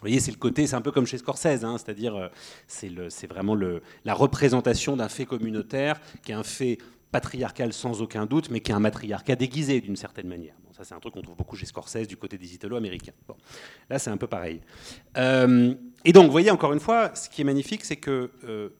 vous 0.02 0.08
voyez, 0.08 0.20
c'est 0.20 0.32
le 0.32 0.36
côté, 0.36 0.66
c'est 0.66 0.74
un 0.74 0.80
peu 0.80 0.90
comme 0.90 1.06
chez 1.06 1.18
Scorsese, 1.18 1.64
hein, 1.64 1.78
c'est-à-dire 1.78 2.16
euh, 2.16 2.28
c'est 2.66 3.26
vraiment 3.26 3.54
la 3.54 4.14
représentation 4.14 4.96
d'un 4.96 5.08
fait 5.08 5.26
communautaire 5.26 6.00
qui 6.22 6.32
est 6.32 6.34
un 6.34 6.42
fait 6.42 6.78
patriarcal 7.12 7.72
sans 7.72 8.02
aucun 8.02 8.26
doute, 8.26 8.50
mais 8.50 8.60
qui 8.60 8.72
est 8.72 8.74
un 8.74 8.80
matriarcat 8.80 9.36
déguisé 9.36 9.80
d'une 9.80 9.96
certaine 9.96 10.26
manière. 10.26 10.54
Bon, 10.64 10.72
ça, 10.72 10.82
c'est 10.82 10.94
un 10.94 10.98
truc 10.98 11.14
qu'on 11.14 11.22
trouve 11.22 11.36
beaucoup 11.36 11.56
chez 11.56 11.66
Scorsese 11.66 12.08
du 12.08 12.16
côté 12.16 12.38
des 12.38 12.54
Italo-américains. 12.54 13.12
Bon, 13.28 13.36
là, 13.88 13.98
c'est 13.98 14.10
un 14.10 14.16
peu 14.16 14.26
pareil. 14.26 14.60
Euh, 15.18 15.74
et 16.04 16.12
donc, 16.12 16.24
vous 16.26 16.32
voyez, 16.32 16.50
encore 16.50 16.72
une 16.72 16.80
fois, 16.80 17.14
ce 17.14 17.28
qui 17.28 17.42
est 17.42 17.44
magnifique, 17.44 17.84
c'est 17.84 17.96
que, 17.96 18.30
euh, 18.44 18.70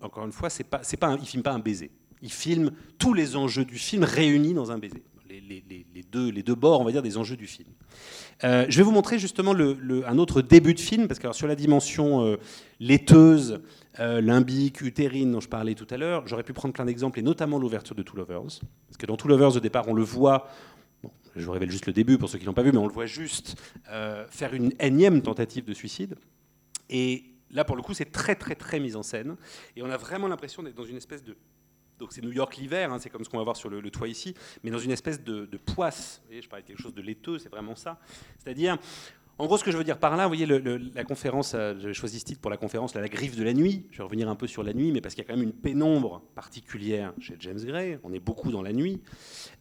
encore 0.00 0.24
une 0.24 0.32
fois, 0.32 0.50
c'est 0.50 0.64
pas, 0.64 0.80
c'est 0.82 0.96
pas 0.96 1.16
il 1.20 1.26
filme 1.26 1.42
pas 1.42 1.52
un 1.52 1.58
baiser. 1.58 1.90
Il 2.22 2.32
filme 2.32 2.72
tous 2.98 3.14
les 3.14 3.36
enjeux 3.36 3.64
du 3.64 3.76
film 3.76 4.04
réunis 4.04 4.54
dans 4.54 4.70
un 4.70 4.78
baiser. 4.78 5.02
Les, 5.28 5.40
les, 5.40 5.84
les, 5.92 6.02
deux, 6.02 6.30
les 6.30 6.44
deux 6.44 6.54
bords, 6.54 6.80
on 6.80 6.84
va 6.84 6.92
dire, 6.92 7.02
des 7.02 7.18
enjeux 7.18 7.36
du 7.36 7.48
film. 7.48 7.68
Euh, 8.44 8.66
je 8.68 8.76
vais 8.76 8.84
vous 8.84 8.92
montrer 8.92 9.18
justement 9.18 9.52
le, 9.52 9.76
le, 9.80 10.08
un 10.08 10.16
autre 10.18 10.42
début 10.42 10.74
de 10.74 10.80
film, 10.80 11.08
parce 11.08 11.18
que 11.18 11.32
sur 11.32 11.48
la 11.48 11.56
dimension 11.56 12.24
euh, 12.24 12.36
laiteuse, 12.78 13.60
euh, 13.98 14.20
limbique, 14.20 14.80
utérine 14.80 15.32
dont 15.32 15.40
je 15.40 15.48
parlais 15.48 15.74
tout 15.74 15.88
à 15.90 15.96
l'heure, 15.96 16.26
j'aurais 16.28 16.44
pu 16.44 16.52
prendre 16.52 16.72
plein 16.72 16.84
d'exemples, 16.84 17.18
et 17.18 17.22
notamment 17.22 17.58
l'ouverture 17.58 17.96
de 17.96 18.02
Two 18.02 18.16
Lovers. 18.16 18.60
Parce 18.86 18.96
que 18.96 19.06
dans 19.06 19.16
Two 19.16 19.28
Lovers, 19.28 19.56
au 19.56 19.60
départ, 19.60 19.88
on 19.88 19.92
le 19.92 20.04
voit, 20.04 20.48
bon, 21.02 21.10
je 21.34 21.44
vous 21.44 21.52
révèle 21.52 21.70
juste 21.70 21.86
le 21.86 21.92
début 21.92 22.16
pour 22.16 22.28
ceux 22.28 22.38
qui 22.38 22.44
ne 22.44 22.50
l'ont 22.50 22.54
pas 22.54 22.62
vu, 22.62 22.70
mais 22.70 22.78
on 22.78 22.86
le 22.86 22.92
voit 22.92 23.06
juste 23.06 23.56
faire 24.30 24.54
une 24.54 24.72
énième 24.78 25.20
tentative 25.20 25.64
de 25.64 25.74
suicide. 25.74 26.14
Et 26.90 27.24
là, 27.50 27.64
pour 27.64 27.76
le 27.76 27.82
coup, 27.82 27.94
c'est 27.94 28.10
très, 28.10 28.34
très, 28.34 28.54
très 28.54 28.80
mis 28.80 28.96
en 28.96 29.02
scène. 29.02 29.36
Et 29.76 29.82
on 29.82 29.90
a 29.90 29.96
vraiment 29.96 30.28
l'impression 30.28 30.62
d'être 30.62 30.74
dans 30.74 30.84
une 30.84 30.96
espèce 30.96 31.22
de 31.22 31.36
donc 31.98 32.12
c'est 32.12 32.22
New 32.22 32.32
York 32.32 32.56
l'hiver, 32.56 32.92
hein, 32.92 32.98
c'est 32.98 33.08
comme 33.08 33.24
ce 33.24 33.30
qu'on 33.30 33.38
va 33.38 33.44
voir 33.44 33.56
sur 33.56 33.70
le, 33.70 33.90
toit 33.90 34.08
ici, 34.08 34.34
mais 34.64 34.72
dans 34.72 34.78
une 34.78 34.90
espèce 34.90 35.22
de, 35.22 35.46
de 35.46 35.56
poisse. 35.56 36.18
Vous 36.22 36.26
voyez, 36.26 36.42
je 36.42 36.48
parlais 36.48 36.62
de 36.64 36.66
quelque 36.66 36.82
chose 36.82 36.92
de 36.92 37.00
laiteux, 37.00 37.38
c'est 37.38 37.48
vraiment 37.48 37.76
ça. 37.76 38.00
C'est-à-dire, 38.38 38.78
en 39.36 39.46
gros, 39.46 39.58
ce 39.58 39.64
que 39.64 39.72
je 39.72 39.76
veux 39.76 39.82
dire 39.82 39.98
par 39.98 40.16
là, 40.16 40.28
vous 40.28 40.34
voyez, 40.36 40.46
la 40.46 41.02
conférence, 41.02 41.54
euh, 41.54 41.74
j'avais 41.80 41.94
choisi 41.94 42.20
ce 42.20 42.24
titre 42.24 42.40
pour 42.40 42.52
la 42.52 42.56
conférence, 42.56 42.94
La 42.94 43.08
griffe 43.08 43.36
de 43.36 43.42
la 43.42 43.52
nuit. 43.52 43.84
Je 43.90 43.98
vais 43.98 44.04
revenir 44.04 44.28
un 44.28 44.36
peu 44.36 44.46
sur 44.46 44.62
la 44.62 44.72
nuit, 44.72 44.92
mais 44.92 45.00
parce 45.00 45.14
qu'il 45.14 45.24
y 45.24 45.26
a 45.26 45.28
quand 45.28 45.36
même 45.36 45.48
une 45.48 45.52
pénombre 45.52 46.22
particulière 46.36 47.12
chez 47.18 47.34
James 47.40 47.58
Gray. 47.58 47.98
On 48.04 48.12
est 48.12 48.20
beaucoup 48.20 48.52
dans 48.52 48.62
la 48.62 48.72
nuit. 48.72 49.02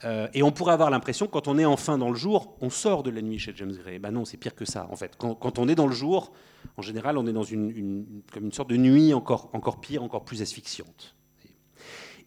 Euh, 0.03 0.27
et 0.35 0.43
on 0.43 0.51
pourrait 0.51 0.73
avoir 0.73 0.91
l'impression, 0.91 1.25
quand 1.25 1.47
on 1.47 1.57
est 1.57 1.65
enfin 1.65 1.97
dans 1.97 2.11
le 2.11 2.15
jour, 2.15 2.55
on 2.61 2.69
sort 2.69 3.01
de 3.01 3.09
la 3.09 3.23
nuit 3.23 3.39
chez 3.39 3.51
James 3.55 3.71
Gray. 3.71 3.97
Ben 3.97 4.11
non, 4.11 4.25
c'est 4.25 4.37
pire 4.37 4.53
que 4.53 4.65
ça, 4.65 4.87
en 4.91 4.95
fait. 4.95 5.15
Quand, 5.17 5.57
on 5.57 5.67
est 5.67 5.75
dans 5.75 5.87
le 5.87 5.95
jour, 5.95 6.33
en 6.77 6.83
général, 6.83 7.17
on 7.17 7.25
est 7.25 7.33
dans 7.33 7.43
une, 7.43 8.05
sorte 8.51 8.69
de 8.69 8.77
nuit 8.77 9.11
encore, 9.15 9.49
encore 9.53 9.81
pire, 9.81 10.03
encore 10.03 10.23
plus 10.23 10.43
asphyxiante. 10.43 11.15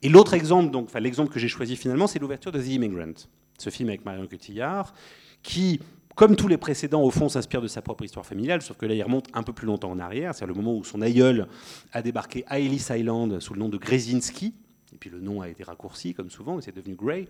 Et 0.03 0.09
l'autre 0.09 0.35
exemple, 0.35 0.77
l'exemple 0.99 1.33
que 1.33 1.39
j'ai 1.39 1.49
choisi 1.49 1.77
finalement, 1.77 2.09
c'est 2.09 2.19
l'ouverture 2.19 2.51
de 2.51 2.61
The 2.61 2.67
Immigrant, 2.67 3.15
ce 3.57 3.71
film 3.71 3.89
avec 3.89 4.05
Marion 4.05 4.27
Cotillard, 4.27 4.93
qui, 5.43 5.81
comme 6.17 6.35
tous 6.35 6.49
les 6.49 6.57
précédents, 6.57 7.03
au 7.03 7.11
fond, 7.11 7.29
s'inspire 7.29 7.61
de 7.61 7.69
sa 7.69 7.83
propre 7.83 8.03
histoire 8.03 8.25
familiale, 8.27 8.63
sauf 8.63 8.79
que 8.79 8.87
là, 8.87 8.95
il 8.95 9.03
remonte 9.03 9.29
un 9.35 9.43
peu 9.43 9.53
plus 9.53 9.67
longtemps 9.67 9.91
en 9.91 9.99
arrière, 9.99 10.35
c'est 10.35 10.47
le 10.47 10.55
moment 10.55 10.75
où 10.75 10.83
son 10.83 11.03
aïeul 11.03 11.47
a 11.93 12.03
débarqué 12.03 12.43
à 12.49 12.59
Ellis 12.59 12.87
Island 12.91 13.39
sous 13.39 13.53
le 13.53 13.61
nom 13.61 13.69
de 13.69 13.77
Grezinski, 13.77 14.55
et 14.95 14.97
puis 14.99 15.11
le 15.11 15.21
nom 15.21 15.43
a 15.43 15.49
été 15.49 15.63
raccourci, 15.63 16.15
comme 16.15 16.31
souvent, 16.31 16.59
et 16.59 16.63
c'est 16.63 16.75
devenu 16.75 16.95
Gray. 16.95 17.29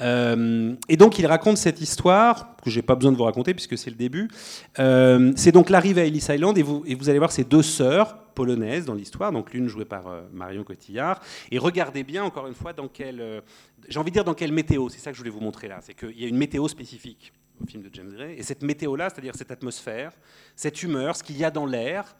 Euh, 0.00 0.74
et 0.88 0.96
donc 0.96 1.18
il 1.18 1.26
raconte 1.26 1.58
cette 1.58 1.80
histoire 1.80 2.56
que 2.64 2.70
j'ai 2.70 2.80
pas 2.80 2.94
besoin 2.94 3.12
de 3.12 3.18
vous 3.18 3.24
raconter 3.24 3.52
puisque 3.52 3.76
c'est 3.76 3.90
le 3.90 3.96
début. 3.96 4.30
Euh, 4.78 5.32
c'est 5.36 5.52
donc 5.52 5.68
l'arrivée 5.68 6.00
à 6.00 6.04
Ellis 6.06 6.24
Island 6.30 6.56
et 6.56 6.62
vous, 6.62 7.10
allez 7.10 7.18
voir 7.18 7.32
ces 7.32 7.44
deux 7.44 7.62
sœurs 7.62 8.16
polonaises 8.34 8.86
dans 8.86 8.94
l'histoire, 8.94 9.30
donc 9.30 9.52
l'une 9.52 9.68
jouée 9.68 9.84
par 9.84 10.06
euh, 10.06 10.22
Marion 10.32 10.64
Cotillard. 10.64 11.20
Et 11.50 11.58
regardez 11.58 12.02
bien 12.02 12.24
encore 12.24 12.46
une 12.46 12.54
fois 12.54 12.72
dans 12.72 12.88
quelle, 12.88 13.42
j'ai 13.88 13.98
envie 13.98 14.10
de 14.10 14.14
dire 14.14 14.24
dans 14.24 14.32
quelle 14.32 14.52
météo. 14.52 14.88
C'est 14.88 15.00
ça 15.00 15.10
que 15.10 15.16
je 15.16 15.20
voulais 15.20 15.30
vous 15.30 15.40
montrer 15.40 15.68
là, 15.68 15.80
c'est 15.82 15.94
qu'il 15.94 16.18
y 16.18 16.24
a 16.24 16.28
une 16.28 16.38
météo 16.38 16.66
spécifique 16.68 17.32
film 17.66 17.82
de 17.82 17.90
James 17.92 18.12
Gray 18.12 18.38
et 18.38 18.42
cette 18.42 18.62
météo 18.62 18.96
là, 18.96 19.08
c'est-à-dire 19.10 19.34
cette 19.34 19.50
atmosphère, 19.50 20.12
cette 20.56 20.82
humeur, 20.82 21.16
ce 21.16 21.22
qu'il 21.22 21.36
y 21.36 21.44
a 21.44 21.50
dans 21.50 21.66
l'air. 21.66 22.16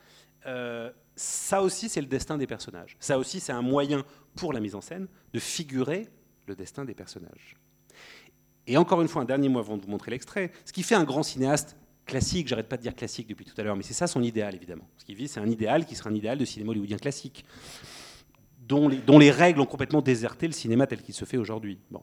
Euh, 0.47 0.91
ça 1.15 1.63
aussi, 1.63 1.89
c'est 1.89 2.01
le 2.01 2.07
destin 2.07 2.39
des 2.39 2.47
personnages. 2.47 2.97
Ça 2.99 3.19
aussi, 3.19 3.41
c'est 3.41 3.53
un 3.53 3.63
moyen 3.63 4.05
pour 4.35 4.53
la 4.53 4.61
mise 4.61 4.75
en 4.75 4.81
scène 4.81 5.07
de 5.33 5.39
figurer 5.39 6.09
le 6.47 6.57
destin 6.57 6.85
des 6.85 6.95
personnages. 6.95 7.57
Et 8.67 8.77
encore 8.77 9.03
une 9.03 9.09
fois, 9.09 9.23
un 9.23 9.27
dernier 9.27 9.49
mot 9.49 9.59
avant 9.59 9.77
de 9.77 9.83
vous 9.83 9.91
montrer 9.91 10.11
l'extrait. 10.11 10.53
Ce 10.65 10.73
qui 10.73 10.83
fait 10.83 10.95
un 10.95 11.05
grand 11.05 11.23
cinéaste 11.23 11.77
classique, 12.07 12.49
j'arrête 12.49 12.69
pas 12.69 12.77
de 12.77 12.83
dire 12.83 12.95
classique 12.95 13.29
depuis 13.29 13.45
tout 13.45 13.55
à 13.59 13.63
l'heure, 13.63 13.77
mais 13.77 13.83
c'est 13.83 13.95
ça 13.95 14.07
son 14.07 14.23
idéal, 14.23 14.55
évidemment. 14.55 14.89
Ce 14.99 15.05
qu'il 15.05 15.17
vit, 15.17 15.29
c'est 15.29 15.41
un 15.41 15.49
idéal 15.49 15.87
qui 15.87 15.95
sera 15.95 16.11
un 16.11 16.15
idéal 16.15 16.39
de 16.39 16.45
cinéma 16.45 16.71
hollywoodien 16.71 16.97
classique, 16.97 17.45
dont 18.61 18.89
les, 18.89 18.99
dont 18.99 19.19
les, 19.19 19.31
règles 19.31 19.61
ont 19.61 19.67
complètement 19.67 20.03
déserté 20.03 20.47
le 20.47 20.53
cinéma 20.53 20.87
tel 20.87 21.03
qu'il 21.03 21.15
se 21.15 21.25
fait 21.25 21.37
aujourd'hui. 21.37 21.79
Bon. 21.91 22.03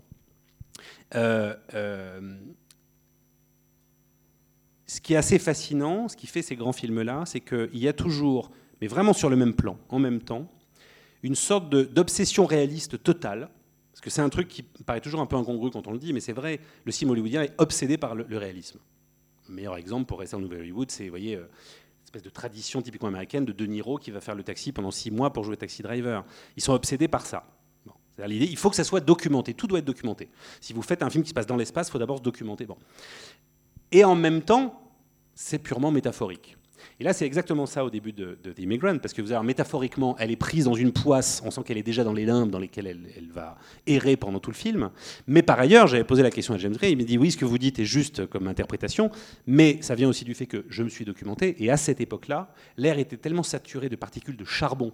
Euh, 1.15 1.55
euh, 1.73 2.37
ce 4.89 5.01
qui 5.01 5.13
est 5.13 5.17
assez 5.17 5.37
fascinant, 5.37 6.07
ce 6.07 6.17
qui 6.17 6.25
fait 6.25 6.41
ces 6.41 6.55
grands 6.55 6.73
films-là, 6.73 7.23
c'est 7.27 7.41
qu'il 7.41 7.77
y 7.77 7.87
a 7.87 7.93
toujours, 7.93 8.49
mais 8.81 8.87
vraiment 8.87 9.13
sur 9.13 9.29
le 9.29 9.35
même 9.35 9.53
plan, 9.53 9.77
en 9.89 9.99
même 9.99 10.19
temps, 10.19 10.51
une 11.21 11.35
sorte 11.35 11.69
d'obsession 11.69 12.47
réaliste 12.47 13.03
totale. 13.03 13.49
Parce 13.91 14.01
que 14.01 14.09
c'est 14.09 14.21
un 14.21 14.29
truc 14.29 14.47
qui 14.47 14.63
paraît 14.85 15.01
toujours 15.01 15.19
un 15.19 15.27
peu 15.27 15.35
incongru 15.35 15.69
quand 15.69 15.85
on 15.87 15.91
le 15.91 15.99
dit, 15.99 16.11
mais 16.11 16.21
c'est 16.21 16.33
vrai, 16.33 16.59
le 16.85 16.91
cinéma 16.91 17.11
hollywoodien 17.11 17.43
est 17.43 17.53
obsédé 17.59 17.97
par 17.97 18.15
le, 18.15 18.25
réalisme. 18.35 18.79
Le 19.47 19.53
meilleur 19.53 19.77
exemple 19.77 20.05
pour 20.05 20.19
rester 20.19 20.37
en 20.37 20.39
Nouvel 20.39 20.61
Hollywood, 20.61 20.89
c'est, 20.89 21.03
vous 21.03 21.09
voyez, 21.09 21.35
euh, 21.35 21.45
espèce 22.05 22.23
de 22.23 22.29
tradition 22.29 22.81
typiquement 22.81 23.09
américaine 23.09 23.45
de 23.45 23.51
De 23.51 23.65
Niro 23.67 23.99
qui 23.99 24.09
va 24.09 24.21
faire 24.21 24.35
le 24.35 24.43
taxi 24.43 24.71
pendant 24.71 24.89
six 24.89 25.11
mois 25.11 25.31
pour 25.31 25.43
jouer 25.43 25.55
Taxi 25.55 25.83
Driver. 25.83 26.25
Ils 26.57 26.63
sont 26.63 26.73
obsédés 26.73 27.07
par 27.07 27.27
ça. 27.27 27.45
Bon. 27.85 27.93
L'idée, 28.25 28.47
il 28.49 28.57
faut 28.57 28.71
que 28.71 28.75
ça 28.75 28.83
soit 28.83 29.01
documenté. 29.01 29.53
Tout 29.53 29.67
doit 29.67 29.79
être 29.79 29.85
documenté. 29.85 30.29
Si 30.61 30.73
vous 30.73 30.81
faites 30.81 31.03
un 31.03 31.11
film 31.11 31.23
qui 31.23 31.29
se 31.29 31.35
passe 31.35 31.45
dans 31.45 31.57
l'espace, 31.57 31.89
il 31.89 31.91
faut 31.91 31.99
d'abord 31.99 32.17
se 32.17 32.23
documenter. 32.23 32.65
Et 33.91 34.03
en 34.03 34.15
même 34.15 34.41
temps, 34.41 34.79
c'est 35.33 35.59
purement 35.59 35.91
métaphorique. 35.91 36.57
Et 36.99 37.03
là, 37.03 37.13
c'est 37.13 37.25
exactement 37.25 37.65
ça 37.65 37.85
au 37.85 37.89
début 37.89 38.11
de, 38.11 38.37
de 38.43 38.51
The 38.51 38.59
Immigrant, 38.59 38.97
parce 38.97 39.13
que 39.13 39.21
vous 39.21 39.31
avez 39.31 39.45
métaphoriquement, 39.45 40.17
elle 40.19 40.31
est 40.31 40.35
prise 40.35 40.65
dans 40.65 40.73
une 40.73 40.91
poisse, 40.91 41.41
on 41.45 41.51
sent 41.51 41.61
qu'elle 41.65 41.77
est 41.77 41.83
déjà 41.83 42.03
dans 42.03 42.13
les 42.13 42.25
limbes 42.25 42.49
dans 42.49 42.59
lesquelles 42.59 42.87
elle, 42.87 43.29
va 43.31 43.57
errer 43.87 44.17
pendant 44.17 44.39
tout 44.39 44.51
le 44.51 44.55
film. 44.55 44.89
Mais 45.27 45.41
par 45.41 45.59
ailleurs, 45.59 45.87
j'avais 45.87 46.03
posé 46.03 46.23
la 46.23 46.31
question 46.31 46.53
à 46.53 46.57
James 46.57 46.73
Gray, 46.73 46.91
il 46.91 46.97
m'a 46.97 47.03
dit 47.03 47.17
oui, 47.17 47.31
ce 47.31 47.37
que 47.37 47.45
vous 47.45 47.57
dites 47.57 47.79
est 47.79 47.85
juste 47.85 48.25
comme 48.25 48.47
interprétation, 48.47 49.11
mais 49.47 49.77
ça 49.81 49.95
vient 49.95 50.09
aussi 50.09 50.25
du 50.25 50.33
fait 50.33 50.45
que 50.45 50.65
je 50.69 50.83
me 50.83 50.89
suis 50.89 51.05
documenté, 51.05 51.55
et 51.63 51.71
à 51.71 51.77
cette 51.77 52.01
époque-là, 52.01 52.53
l'air 52.75 52.99
était 52.99 53.17
tellement 53.17 53.43
saturé 53.43 53.87
de 53.87 53.95
particules 53.95 54.35
de 54.35 54.45
charbon 54.45 54.91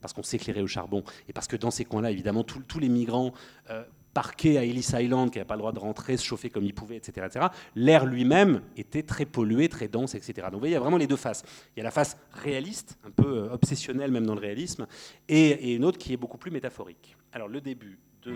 parce 0.00 0.12
qu'on 0.12 0.22
s'éclairait 0.22 0.62
au 0.62 0.68
charbon, 0.68 1.02
et 1.28 1.32
parce 1.32 1.48
que 1.48 1.56
dans 1.56 1.72
ces 1.72 1.84
coins-là, 1.84 2.12
évidemment, 2.12 2.44
tous 2.44 2.78
les 2.78 2.88
migrants 2.88 3.32
euh, 3.68 3.82
parqués 4.18 4.58
à 4.58 4.64
Ellis 4.64 4.90
Island, 4.94 5.30
qui 5.30 5.38
n'avaient 5.38 5.46
pas 5.46 5.54
le 5.54 5.60
droit 5.60 5.70
de 5.70 5.78
rentrer, 5.78 6.16
se 6.16 6.24
chauffer 6.24 6.50
comme 6.50 6.64
ils 6.64 6.74
pouvaient, 6.74 6.96
etc., 6.96 7.24
etc., 7.24 7.46
l'air 7.76 8.04
lui-même 8.04 8.62
était 8.76 9.04
très 9.04 9.26
pollué, 9.26 9.68
très 9.68 9.86
dense, 9.86 10.16
etc. 10.16 10.32
Donc 10.46 10.54
vous 10.54 10.58
voyez, 10.58 10.72
il 10.72 10.74
y 10.74 10.76
a 10.76 10.80
vraiment 10.80 10.96
les 10.96 11.06
deux 11.06 11.14
faces. 11.14 11.44
Il 11.76 11.78
y 11.78 11.82
a 11.82 11.84
la 11.84 11.92
face 11.92 12.16
réaliste, 12.32 12.98
un 13.06 13.12
peu 13.12 13.44
euh, 13.44 13.54
obsessionnelle 13.54 14.10
même 14.10 14.26
dans 14.26 14.34
le 14.34 14.40
réalisme, 14.40 14.88
et 15.28 15.72
une 15.72 15.84
autre 15.84 15.98
qui 15.98 16.12
est 16.12 16.16
beaucoup 16.16 16.36
plus 16.36 16.50
métaphorique. 16.50 17.16
Alors 17.32 17.46
le 17.46 17.60
début 17.60 17.96
de... 18.24 18.34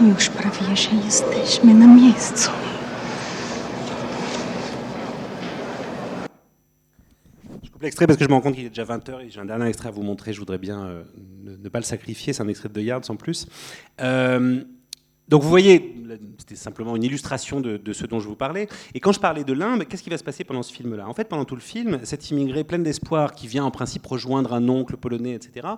Już 0.00 0.28
prawie 0.28 0.76
że 0.76 0.90
jesteśmy 1.04 1.74
na 1.74 1.86
miejscu. 1.86 2.50
Je 7.62 7.70
coupe 7.70 7.82
l'extrait 7.82 8.06
parce 8.06 8.18
que 8.18 8.24
je 8.24 8.28
me 8.28 8.34
rends 8.34 8.40
compte 8.40 8.54
qu'il 8.54 8.64
est 8.64 8.68
déjà 8.68 8.84
20h 8.84 9.20
et 9.20 9.30
j'ai 9.30 9.40
un 9.40 9.44
dernier 9.44 9.66
extrait 9.68 9.88
à 9.88 9.92
vous 9.92 10.02
montrer. 10.02 10.32
Je 10.32 10.38
voudrais 10.38 10.58
bien 10.58 10.84
euh, 10.84 11.02
ne, 11.44 11.68
pas 11.68 11.78
le 11.78 11.84
sacrifier. 11.84 12.32
C'est 12.32 12.42
un 12.42 12.48
extrait 12.48 12.68
de 12.68 12.80
Yards 12.80 13.10
en 13.10 13.16
plus. 13.16 13.46
Euh, 14.00 14.62
donc 15.28 15.42
vous 15.42 15.48
voyez, 15.48 15.96
c'était 16.38 16.56
simplement 16.56 16.96
une 16.96 17.04
illustration 17.04 17.60
de, 17.60 17.92
ce 17.92 18.06
dont 18.06 18.20
je 18.20 18.28
vous 18.28 18.36
parlais. 18.36 18.68
Et 18.94 19.00
quand 19.00 19.12
je 19.12 19.20
parlais 19.20 19.44
de 19.44 19.52
limbe, 19.52 19.84
qu'est-ce 19.84 20.02
qui 20.02 20.10
va 20.10 20.18
se 20.18 20.24
passer 20.24 20.44
pendant 20.44 20.62
ce 20.62 20.72
film-là? 20.72 21.08
En 21.08 21.14
fait, 21.14 21.28
pendant 21.28 21.44
tout 21.44 21.54
le 21.54 21.60
film, 21.60 22.00
cet 22.04 22.30
immigré 22.30 22.64
plein 22.64 22.78
d'espoir 22.78 23.32
qui 23.32 23.46
vient 23.46 23.64
en 23.64 23.70
principe 23.70 24.04
rejoindre 24.06 24.52
un 24.52 24.68
oncle 24.68 24.96
polonais, 24.96 25.32
etc., 25.32 25.68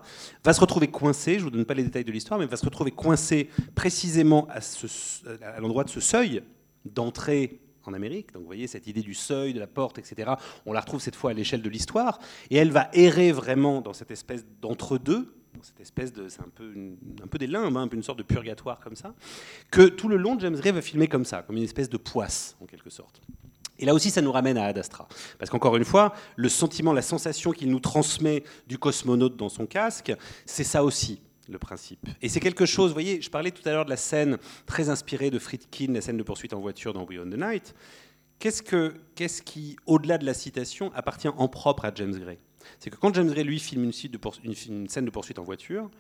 va 0.43 0.53
se 0.53 0.61
retrouver 0.61 0.89
coincé, 0.89 1.35
je 1.35 1.39
ne 1.39 1.45
vous 1.45 1.51
donne 1.51 1.65
pas 1.65 1.75
les 1.75 1.85
détails 1.85 2.05
de 2.05 2.13
l'histoire, 2.13 2.41
mais 2.41 2.47
va 2.47 2.57
se 2.57 2.65
retrouver 2.65 2.91
coincé 2.91 3.49
précisément 3.75 4.49
à, 4.51 4.61
à 5.57 5.61
l'endroit 5.61 5.85
de 5.85 5.91
ce 5.91 6.01
seuil 6.01 6.43
d'entrée 6.85 7.61
en 7.87 7.93
Amérique. 7.93 8.33
Donc 8.33 8.43
vous 8.43 8.49
voyez 8.49 8.67
cette 8.67 8.87
idée 8.87 9.03
du 9.03 9.15
seuil, 9.15 9.53
de 9.53 9.61
la 9.61 9.67
porte, 9.67 9.99
etc. 9.99 10.33
On 10.67 10.73
la 10.73 10.81
retrouve 10.81 11.01
cette 11.01 11.17
fois 11.17 11.31
à 11.31 11.35
l'échelle 11.35 11.63
de 11.63 11.69
l'histoire. 11.69 12.19
Et 12.51 12.57
elle 12.57 12.71
va 12.71 12.89
errer 12.93 13.33
vraiment 13.33 13.81
dans 13.81 13.93
cette 13.93 14.11
espèce 14.11 14.45
d'entre-deux, 14.61 15.35
cette 15.65 15.81
espèce 15.81 16.13
de... 16.13 16.29
C'est 16.29 16.41
un 16.41 16.51
peu, 16.55 16.73
une- 16.75 16.97
un 17.23 17.27
peu 17.27 17.39
des 17.39 17.47
limbes, 17.47 17.77
hein, 17.77 17.89
une 17.93 18.03
sorte 18.03 18.19
de 18.19 18.23
purgatoire 18.23 18.79
comme 18.81 18.97
ça, 18.97 19.15
que 19.71 19.83
tout 19.89 20.09
le 20.09 20.17
long, 20.17 20.39
James 20.39 20.55
Gray 20.57 20.73
va 20.73 20.83
filmer 20.83 21.09
comme 21.09 21.25
ça, 21.25 21.43
comme 21.43 21.57
une 21.57 21.65
espèce 21.65 21.89
de 21.89 21.97
poisse, 21.97 22.57
en 22.61 22.67
quelque 22.67 22.91
sorte. 22.91 23.21
Et 23.79 23.87
là 23.87 23.93
aussi, 23.95 24.11
ça 24.11 24.23
nous 24.23 24.31
ramène 24.31 24.57
à 24.57 24.67
Ad 24.67 24.79
Astra. 24.79 25.09
Parce 25.39 25.51
qu'encore 25.51 25.77
une 25.77 25.85
fois, 25.85 26.15
le 26.37 26.49
sentiment, 26.49 26.93
la 26.93 27.03
sensation 27.03 27.51
qu'il 27.51 27.71
nous 27.71 27.81
transmet 27.81 28.45
du 28.69 28.79
cosmonaute 28.79 29.37
dans 29.37 29.49
son 29.49 29.67
casque, 29.67 30.15
c'est 30.47 30.63
ça 30.63 30.85
aussi 30.85 31.21
le 31.49 31.59
principe. 31.59 32.07
Et 32.23 32.29
c'est 32.29 32.41
quelque 32.41 32.67
chose, 32.67 32.91
vous 32.91 32.95
voyez, 32.95 33.21
je 33.21 33.29
parlais 33.31 33.51
tout 33.51 33.69
à 33.69 33.73
l'heure 33.73 33.85
de 33.85 33.91
la 33.91 33.97
scène 33.97 34.39
très 34.65 34.91
inspirée 34.91 35.31
de 35.31 35.39
Friedkin, 35.41 35.93
la 35.93 36.01
scène 36.01 36.17
de 36.17 36.23
poursuite 36.23 36.55
en 36.55 36.61
voiture 36.61 36.93
dans 36.93 37.05
Beyond 37.05 37.29
the 37.31 37.37
Night. 37.37 37.75
Qu'est-ce, 38.39 38.63
que, 38.63 38.95
qu'est-ce 39.15 39.43
qui, 39.43 39.77
au-delà 39.87 40.19
de 40.19 40.25
la 40.27 40.35
citation, 40.35 40.93
appartient 40.95 41.29
en 41.29 41.49
propre 41.49 41.85
à 41.85 41.93
James 41.95 42.17
Gray 42.19 42.39
C'est 42.79 42.91
que 42.91 42.97
quand 42.97 43.15
James 43.15 43.31
Gray, 43.31 43.45
lui, 43.45 43.59
filme 43.59 43.85
une, 43.85 44.89
scène 44.89 45.05
de 45.05 45.11
poursuite 45.11 45.39
en 45.39 45.45
voiture, 45.45 45.91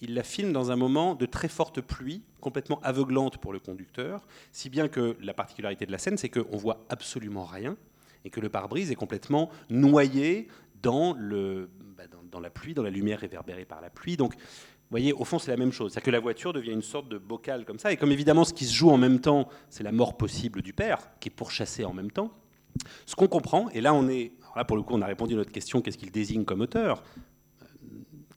il 0.00 0.14
la 0.14 0.22
filme 0.22 0.52
dans 0.52 0.70
un 0.70 0.76
moment 0.76 1.14
de 1.14 1.26
très 1.26 1.48
forte 1.48 1.80
pluie, 1.80 2.22
complètement 2.40 2.80
aveuglante 2.82 3.38
pour 3.38 3.52
le 3.52 3.58
conducteur, 3.58 4.26
si 4.52 4.68
bien 4.68 4.88
que 4.88 5.16
la 5.20 5.34
particularité 5.34 5.86
de 5.86 5.92
la 5.92 5.98
scène, 5.98 6.18
c'est 6.18 6.28
qu'on 6.28 6.56
voit 6.56 6.84
absolument 6.88 7.44
rien 7.44 7.76
et 8.24 8.30
que 8.30 8.40
le 8.40 8.48
pare-brise 8.48 8.90
est 8.90 8.96
complètement 8.96 9.50
noyé 9.70 10.48
dans, 10.82 11.14
le, 11.16 11.70
bah, 11.96 12.04
dans 12.30 12.40
la 12.40 12.50
pluie, 12.50 12.74
dans 12.74 12.82
la 12.82 12.90
lumière 12.90 13.20
réverbérée 13.20 13.64
par 13.64 13.80
la 13.80 13.88
pluie. 13.88 14.16
Donc, 14.16 14.34
vous 14.34 14.90
voyez, 14.90 15.12
au 15.12 15.24
fond, 15.24 15.40
c'est 15.40 15.50
la 15.50 15.56
même 15.56 15.72
chose. 15.72 15.92
C'est-à-dire 15.92 16.06
que 16.06 16.10
la 16.12 16.20
voiture 16.20 16.52
devient 16.52 16.70
une 16.70 16.82
sorte 16.82 17.08
de 17.08 17.18
bocal 17.18 17.64
comme 17.64 17.80
ça. 17.80 17.92
Et 17.92 17.96
comme 17.96 18.12
évidemment, 18.12 18.44
ce 18.44 18.52
qui 18.52 18.64
se 18.66 18.74
joue 18.74 18.90
en 18.90 18.98
même 18.98 19.20
temps, 19.20 19.48
c'est 19.68 19.82
la 19.82 19.90
mort 19.90 20.16
possible 20.16 20.62
du 20.62 20.72
père, 20.72 20.98
qui 21.18 21.28
est 21.28 21.34
pourchassé 21.34 21.84
en 21.84 21.92
même 21.92 22.10
temps. 22.10 22.30
Ce 23.04 23.16
qu'on 23.16 23.26
comprend, 23.26 23.68
et 23.70 23.80
là, 23.80 23.94
on 23.94 24.08
est. 24.08 24.32
là, 24.56 24.64
pour 24.64 24.76
le 24.76 24.82
coup, 24.82 24.94
on 24.94 25.02
a 25.02 25.06
répondu 25.06 25.34
à 25.34 25.36
notre 25.36 25.52
question 25.52 25.80
qu'est-ce 25.80 25.98
qu'il 25.98 26.10
désigne 26.10 26.44
comme 26.44 26.60
auteur 26.60 27.02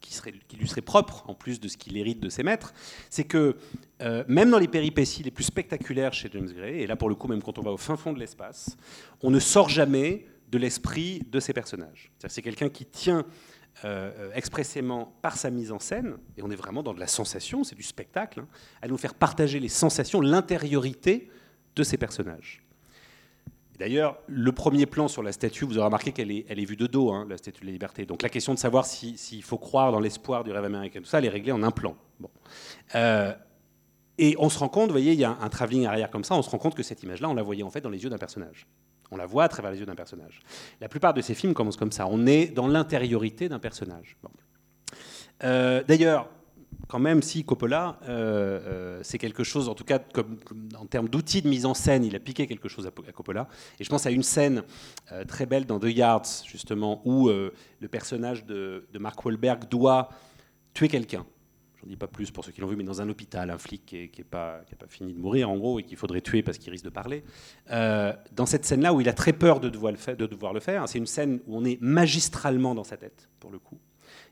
qui, 0.00 0.14
serait, 0.14 0.32
lui 0.58 0.68
serait 0.68 0.80
propre, 0.80 1.24
en 1.28 1.34
plus 1.34 1.60
de 1.60 1.68
ce 1.68 1.76
qu'il 1.76 1.96
hérite 1.96 2.20
de 2.20 2.28
ses 2.28 2.42
maîtres, 2.42 2.72
c'est 3.10 3.24
que 3.24 3.56
euh, 4.02 4.24
même 4.28 4.50
dans 4.50 4.58
les 4.58 4.68
péripéties 4.68 5.22
les 5.22 5.30
plus 5.30 5.44
spectaculaires 5.44 6.12
chez 6.12 6.28
James 6.32 6.50
Gray, 6.50 6.80
et 6.80 6.86
là 6.86 6.96
pour 6.96 7.08
le 7.08 7.14
coup 7.14 7.28
même 7.28 7.42
quand 7.42 7.58
on 7.58 7.62
va 7.62 7.70
au 7.70 7.76
fin 7.76 7.96
fond 7.96 8.12
de 8.12 8.18
l'espace, 8.18 8.76
on 9.22 9.30
ne 9.30 9.38
sort 9.38 9.68
jamais 9.68 10.26
de 10.50 10.58
l'esprit 10.58 11.22
de 11.30 11.38
ses 11.38 11.52
personnages. 11.52 12.10
Que 12.20 12.28
C'est 12.28 12.42
quelqu'un 12.42 12.68
qui 12.68 12.86
tient 12.86 13.24
euh, 13.84 14.10
euh, 14.18 14.30
expressément 14.34 15.14
par 15.22 15.36
sa 15.36 15.50
mise 15.50 15.70
en 15.70 15.78
scène, 15.78 16.16
et 16.36 16.42
on 16.42 16.50
est 16.50 16.56
vraiment 16.56 16.82
dans 16.82 16.94
de 16.94 17.00
la 17.00 17.06
sensation, 17.06 17.62
c'est 17.62 17.76
du 17.76 17.82
spectacle, 17.82 18.40
hein, 18.40 18.48
à 18.82 18.88
nous 18.88 18.96
faire 18.96 19.14
partager 19.14 19.60
les 19.60 19.68
sensations, 19.68 20.20
l'intériorité 20.20 21.30
de 21.76 21.82
ces 21.82 21.96
personnages. 21.96 22.62
D'ailleurs, 23.80 24.18
le 24.26 24.52
premier 24.52 24.84
plan 24.84 25.08
sur 25.08 25.22
la 25.22 25.32
statue, 25.32 25.64
vous 25.64 25.78
aurez 25.78 25.86
remarqué 25.86 26.12
qu'elle 26.12 26.30
est, 26.30 26.64
vue 26.66 26.76
de 26.76 26.86
dos, 26.86 27.10
hein, 27.12 27.26
la 27.30 27.38
statue 27.38 27.62
de 27.62 27.66
la 27.66 27.72
liberté. 27.72 28.04
Donc 28.04 28.20
la 28.20 28.28
question 28.28 28.52
de 28.52 28.58
savoir 28.58 28.84
si- 28.84 29.16
s'il 29.16 29.42
faut 29.42 29.56
croire 29.56 29.90
dans 29.90 30.00
l'espoir 30.00 30.44
du 30.44 30.52
rêve 30.52 30.64
américain, 30.64 31.00
tout 31.00 31.06
ça, 31.06 31.18
elle 31.18 31.24
est 31.24 31.30
réglée 31.30 31.50
en 31.50 31.62
un 31.62 31.70
plan. 31.70 31.96
Bon. 32.20 32.28
Euh, 32.94 33.32
et 34.18 34.36
on 34.38 34.50
se 34.50 34.58
rend 34.58 34.68
compte, 34.68 34.88
vous 34.88 34.92
voyez, 34.92 35.14
il 35.14 35.18
y 35.18 35.24
a 35.24 35.34
un 35.40 35.48
travelling 35.48 35.86
arrière 35.86 36.10
comme 36.10 36.24
ça, 36.24 36.34
on 36.34 36.42
se 36.42 36.50
rend 36.50 36.58
compte 36.58 36.74
que 36.74 36.82
cette 36.82 37.02
image-là, 37.02 37.30
on 37.30 37.34
la 37.34 37.42
voyait 37.42 37.62
en 37.62 37.70
fait 37.70 37.80
dans 37.80 37.88
les 37.88 38.04
yeux 38.04 38.10
d'un 38.10 38.18
personnage. 38.18 38.66
On 39.10 39.16
la 39.16 39.24
voit 39.24 39.44
à 39.44 39.48
travers 39.48 39.70
les 39.72 39.78
yeux 39.80 39.86
d'un 39.86 39.94
personnage. 39.94 40.42
La 40.82 40.88
plupart 40.90 41.14
de 41.14 41.22
ces 41.22 41.34
films 41.34 41.54
commencent 41.54 41.78
comme 41.78 41.90
ça. 41.90 42.06
On 42.06 42.26
est 42.26 42.48
dans 42.48 42.68
l'intériorité 42.68 43.48
d'un 43.48 43.58
personnage. 43.58 44.18
Euh, 45.42 45.82
D'ailleurs, 45.88 46.28
quand 46.90 46.98
même, 46.98 47.22
si 47.22 47.44
Coppola, 47.44 48.00
euh, 48.02 48.08
euh, 48.66 49.00
c'est 49.04 49.18
quelque 49.18 49.44
chose, 49.44 49.68
en 49.68 49.76
tout 49.76 49.84
cas, 49.84 50.00
en 50.76 50.86
termes 50.86 51.08
d'outils 51.08 51.40
de 51.40 51.48
mise 51.48 51.64
en 51.64 51.72
scène, 51.72 52.04
il 52.04 52.16
a 52.16 52.18
piqué 52.18 52.48
quelque 52.48 52.68
chose 52.68 52.84
à, 52.84 53.12
Coppola. 53.12 53.48
Et 53.78 53.84
je 53.84 53.88
pense 53.88 54.06
à 54.06 54.10
une 54.10 54.24
scène 54.24 54.64
euh, 55.12 55.24
très 55.24 55.46
belle 55.46 55.66
dans 55.66 55.78
The 55.78 55.84
Yards, 55.84 56.26
justement, 56.44 57.00
où 57.04 57.28
le 57.28 57.88
personnage 57.88 58.44
de, 58.44 58.88
de 58.92 58.98
Mark 58.98 59.24
Wahlberg 59.24 59.68
doit 59.68 60.08
tuer 60.74 60.88
quelqu'un. 60.88 61.24
j'en 61.80 61.86
dis 61.86 61.96
pas 61.96 62.08
plus 62.08 62.32
pour 62.32 62.44
ceux 62.44 62.50
qui 62.50 62.60
l'ont 62.60 62.66
vu, 62.66 62.74
mais 62.74 62.82
dans 62.82 63.00
un 63.00 63.08
hôpital, 63.08 63.50
un 63.50 63.58
flic 63.58 63.86
qui 63.86 63.96
n'est 63.96 64.08
qui 64.08 64.24
pas, 64.24 64.64
fini 64.88 65.12
de 65.12 65.18
mourir 65.20 65.48
en 65.48 65.56
gros 65.56 65.78
et 65.78 65.84
qu'il 65.84 65.96
faudrait 65.96 66.22
tuer 66.22 66.42
parce 66.42 66.58
qu'il 66.58 66.72
risque 66.72 66.84
de 66.84 66.90
parler. 66.90 67.22
Dans 67.68 68.46
cette 68.46 68.64
scène-là 68.64 68.92
où 68.92 69.00
il 69.00 69.08
a 69.08 69.12
très 69.12 69.32
peur 69.32 69.60
de 69.60 69.68
devoir 69.68 69.92
le 69.92 69.98
faire, 69.98 70.16
de 70.16 70.26
devoir 70.26 70.52
le 70.52 70.60
faire 70.60 70.88
c'est 70.88 70.98
une 70.98 71.06
scène 71.06 71.38
où 71.46 71.56
on 71.56 71.64
est 71.64 71.80
magistralement 71.80 72.74
dans 72.74 72.84
sa 72.84 72.96
tête, 72.96 73.28
pour 73.38 73.52
le 73.52 73.60
coup. 73.60 73.78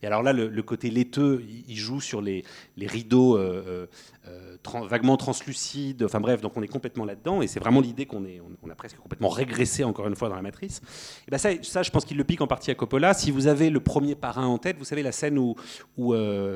Et 0.02 0.06
alors 0.06 0.22
là, 0.22 0.32
le, 0.32 0.62
côté 0.62 0.90
laiteux, 0.90 1.44
il 1.68 1.76
joue 1.76 2.00
sur 2.00 2.22
les, 2.22 2.44
rideaux 2.80 3.36
euh, 3.36 3.86
euh, 4.26 4.56
euh, 4.74 4.86
vaguement 4.86 5.16
translucides. 5.16 6.04
Enfin 6.04 6.20
bref, 6.20 6.40
donc 6.40 6.56
on 6.56 6.62
est 6.62 6.68
complètement 6.68 7.04
là-dedans. 7.04 7.42
Et 7.42 7.48
c'est 7.48 7.60
vraiment 7.60 7.80
l'idée 7.80 8.06
qu'on 8.06 8.24
est, 8.24 8.40
on, 8.62 8.70
a 8.70 8.74
presque 8.74 8.98
complètement 8.98 9.28
régressé 9.28 9.82
encore 9.84 10.06
une 10.06 10.14
fois 10.14 10.28
dans 10.28 10.36
la 10.36 10.42
matrice. 10.42 10.80
Et 11.26 11.30
ben 11.30 11.38
ça, 11.38 11.50
ça, 11.62 11.82
je 11.82 11.90
pense 11.90 12.04
qu'il 12.04 12.16
le 12.16 12.24
pique 12.24 12.40
en 12.40 12.46
partie 12.46 12.70
à 12.70 12.74
Coppola. 12.74 13.12
Si 13.12 13.30
vous 13.30 13.48
avez 13.48 13.70
le 13.70 13.80
premier 13.80 14.14
parrain 14.14 14.46
en 14.46 14.58
tête, 14.58 14.78
vous 14.78 14.84
savez 14.84 15.02
la 15.02 15.12
scène 15.12 15.38
où 15.38 15.56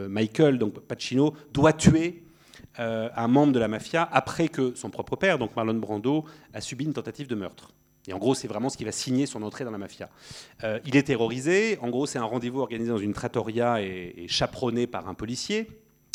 Michael, 0.08 0.58
donc 0.58 0.78
Pacino, 0.80 1.34
doit 1.52 1.72
tuer 1.72 2.22
un 2.78 3.28
membre 3.28 3.52
de 3.52 3.58
la 3.58 3.68
mafia 3.68 4.08
après 4.12 4.48
que 4.48 4.74
son 4.76 4.88
propre 4.88 5.16
père, 5.16 5.38
donc 5.38 5.54
Marlon 5.56 5.74
Brando, 5.74 6.24
a 6.54 6.60
subi 6.60 6.84
une 6.84 6.94
tentative 6.94 7.26
de 7.26 7.34
meurtre. 7.34 7.70
Et 8.08 8.12
en 8.12 8.18
gros, 8.18 8.34
c'est 8.34 8.48
vraiment 8.48 8.68
ce 8.68 8.76
qui 8.76 8.84
va 8.84 8.92
signer 8.92 9.26
son 9.26 9.42
entrée 9.42 9.64
dans 9.64 9.70
la 9.70 9.78
mafia. 9.78 10.08
Euh, 10.64 10.80
il 10.86 10.96
est 10.96 11.04
terrorisé. 11.04 11.78
En 11.80 11.88
gros, 11.88 12.06
c'est 12.06 12.18
un 12.18 12.24
rendez-vous 12.24 12.60
organisé 12.60 12.90
dans 12.90 12.98
une 12.98 13.12
trattoria 13.12 13.80
et, 13.80 14.26
chaperonné 14.28 14.86
par 14.86 15.08
un 15.08 15.14
policier. 15.14 15.68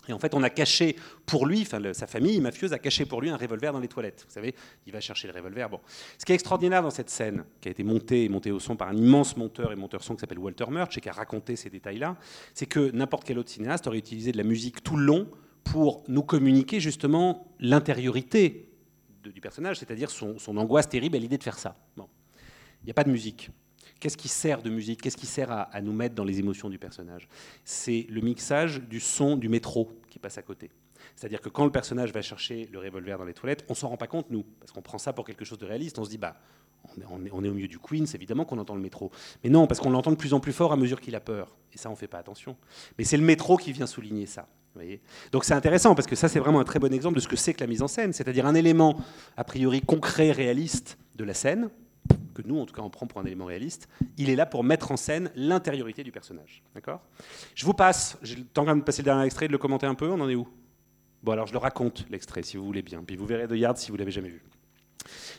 Et 0.09 0.13
en 0.13 0.19
fait, 0.19 0.33
on 0.33 0.43
a 0.43 0.49
caché 0.49 0.95
pour 1.25 1.45
lui, 1.45 1.61
enfin, 1.61 1.81
sa 1.93 2.07
famille 2.07 2.39
mafieuse 2.39 2.71
a 2.71 2.79
caché 2.79 3.05
pour 3.05 3.21
lui 3.21 3.29
un 3.29 3.35
revolver 3.35 3.73
dans 3.73 3.79
les 3.79 3.89
toilettes. 3.89 4.25
Vous 4.25 4.33
savez, 4.33 4.55
il 4.85 4.93
va 4.93 5.01
chercher 5.01 5.27
le 5.27 5.33
revolver. 5.33 5.69
Bon. 5.69 5.81
Ce 6.17 6.23
qui 6.23 6.31
est 6.31 6.35
extraordinaire 6.35 6.81
dans 6.81 6.89
cette 6.89 7.09
scène, 7.09 7.43
qui 7.59 7.67
a 7.67 7.71
été 7.71 7.83
montée 7.83 8.23
et 8.23 8.29
montée 8.29 8.51
au 8.51 8.59
son 8.59 8.77
par 8.77 8.88
un 8.88 8.95
immense 8.95 9.35
monteur 9.35 9.73
et 9.73 9.75
monteur 9.75 10.03
son 10.03 10.15
qui 10.15 10.21
s'appelle 10.21 10.39
Walter 10.39 10.65
Murch 10.69 10.97
et 10.97 11.01
qui 11.01 11.09
a 11.09 11.13
raconté 11.13 11.57
ces 11.57 11.69
détails-là, 11.69 12.15
c'est 12.53 12.67
que 12.67 12.91
n'importe 12.91 13.25
quel 13.25 13.38
autre 13.38 13.49
cinéaste 13.49 13.85
aurait 13.88 13.97
utilisé 13.97 14.31
de 14.31 14.38
la 14.38 14.45
musique 14.45 14.81
tout 14.81 14.95
le 14.95 15.03
long 15.03 15.27
pour 15.65 16.03
nous 16.07 16.23
communiquer 16.23 16.79
justement 16.79 17.51
l'intériorité 17.59 18.66
du 19.24 19.41
personnage, 19.41 19.80
c'est-à-dire 19.80 20.09
son, 20.09 20.38
angoisse 20.57 20.89
terrible 20.89 21.15
à 21.15 21.20
l'idée 21.20 21.38
de 21.38 21.43
faire 21.43 21.59
ça. 21.59 21.76
Bon. 21.95 22.07
Il 22.82 22.86
n'y 22.86 22.91
a 22.91 22.93
pas 22.93 23.03
de 23.03 23.11
musique. 23.11 23.49
Qu'est-ce 23.99 24.18
qui 24.18 24.28
sert 24.28 24.61
de 24.61 24.70
musique? 24.70 25.01
Qu'est-ce 25.01 25.18
qui 25.18 25.26
sert 25.26 25.51
à, 25.51 25.82
nous 25.82 25.93
mettre 25.93 26.15
dans 26.15 26.24
les 26.24 26.39
émotions 26.39 26.70
du 26.70 26.78
personnage? 26.78 27.28
C'est 27.63 28.05
le 28.09 28.22
mixage 28.22 28.82
du 28.82 28.99
son 28.99 29.36
du 29.36 29.49
métro 29.49 29.89
qui 30.09 30.20
passe 30.20 30.38
à 30.38 30.43
côté. 30.43 30.70
C'est-à-dire 31.15 31.41
que 31.41 31.49
quand 31.49 31.65
le 31.65 31.72
personnage 31.72 32.13
va 32.13 32.22
chercher 32.22 32.70
le 32.72 32.80
revolver 32.80 33.18
dans 33.18 33.26
les 33.26 33.34
toilettes, 33.34 33.65
on 33.70 33.74
s'en 33.74 33.89
rend 33.89 33.97
pas 33.97 34.07
compte, 34.07 34.30
nous, 34.30 34.43
parce 34.59 34.72
qu'on 34.72 34.82
prend 34.82 34.99
ça 34.99 35.13
pour 35.13 35.26
quelque 35.26 35.45
chose 35.45 35.57
de 35.57 35.65
réaliste. 35.65 35.97
On 35.97 36.03
se 36.03 36.09
dit, 36.09 36.18
bah, 36.18 36.36
on 37.09 37.26
est, 37.26 37.32
on 37.32 37.43
est 37.43 37.49
au 37.49 37.53
milieu 37.53 37.68
du 37.68 37.80
Queen, 37.80 38.05
c'est 38.05 38.18
évidemment 38.18 38.45
qu'on 38.45 38.59
entend 38.59 38.76
le 38.76 38.82
métro. 38.82 39.11
Mais 39.43 39.49
non, 39.49 39.68
parce 39.68 39.80
qu'on 39.80 39.89
l'entend 39.89 40.11
de 40.11 40.15
plus 40.15 40.34
en 40.34 40.39
plus 40.39 40.53
fort 40.53 40.72
à 40.72 40.78
mesure 40.78 41.01
qu'il 41.01 41.15
a 41.15 41.20
peur. 41.20 41.55
Et 41.74 41.78
ça, 41.78 41.89
on 41.89 41.95
fait 41.95 42.07
pas 42.07 42.20
attention. 42.20 42.55
Mais 42.97 43.03
c'est 43.03 43.18
le 43.18 43.24
métro 43.24 43.57
qui 43.57 43.72
vient 43.72 43.88
souligner 43.88 44.26
ça. 44.26 44.47
Donc 45.32 45.43
c'est 45.43 45.53
intéressant 45.53 45.95
parce 45.95 46.07
que 46.07 46.15
ça 46.15 46.28
c'est 46.28 46.39
vraiment 46.39 46.59
un 46.59 46.63
très 46.63 46.80
bon 46.80 46.93
exemple 46.93 47.15
de 47.15 47.21
ce 47.21 47.28
que 47.28 47.36
c'est 47.36 47.53
que 47.53 47.61
la 47.61 47.67
mise 47.67 47.82
en 47.82 47.88
scène, 47.88 48.13
c'est-à-dire 48.13 48.45
un 48.45 48.55
élément 48.55 48.99
a 49.36 49.43
priori 49.43 49.82
concret, 49.82 50.32
réaliste 50.32 50.97
de 51.15 51.23
la 51.23 51.34
scène, 51.34 51.69
que 52.34 52.41
nous 52.45 52.59
en 52.59 52.65
tout 52.65 52.73
cas 52.73 52.82
on 52.82 52.89
prend 52.89 53.07
pour 53.07 53.19
un 53.19 53.25
élément 53.25 53.45
réaliste, 53.45 53.88
il 54.17 54.30
est 54.30 54.36
là 54.36 54.45
pour 54.45 54.63
mettre 54.63 54.91
en 54.91 54.97
scène 54.97 55.32
l'intériorité 55.36 56.03
du 56.03 56.11
personnage. 56.11 56.63
D'accord? 56.75 57.01
Je 57.55 57.65
vous 57.65 57.73
passe, 57.73 58.17
j'ai 58.21 58.36
le 58.36 58.43
temps 58.43 58.63
de 58.75 58.82
passer 58.82 59.01
le 59.01 59.05
dernier 59.05 59.25
extrait, 59.25 59.47
de 59.47 59.51
le 59.51 59.57
commenter 59.57 59.88
un 59.88 59.95
peu, 59.95 60.09
on 60.09 60.19
en 60.19 60.30
est 60.30 60.36
où? 60.36 60.47
Bon 61.23 61.32
alors 61.32 61.47
je 61.47 61.53
le 61.53 61.59
raconte 61.59 62.05
l'extrait 62.09 62.43
si 62.43 62.57
vous 62.57 62.65
voulez 62.65 62.84
bien, 62.84 63.03
puis 63.03 63.15
vous 63.15 63.25
verrez 63.25 63.47
The 63.47 63.57
Yard 63.57 63.78
si 63.78 63.91
vous 63.91 63.97
l'avez 63.97 64.11
jamais 64.11 64.30
vu. 64.30 64.43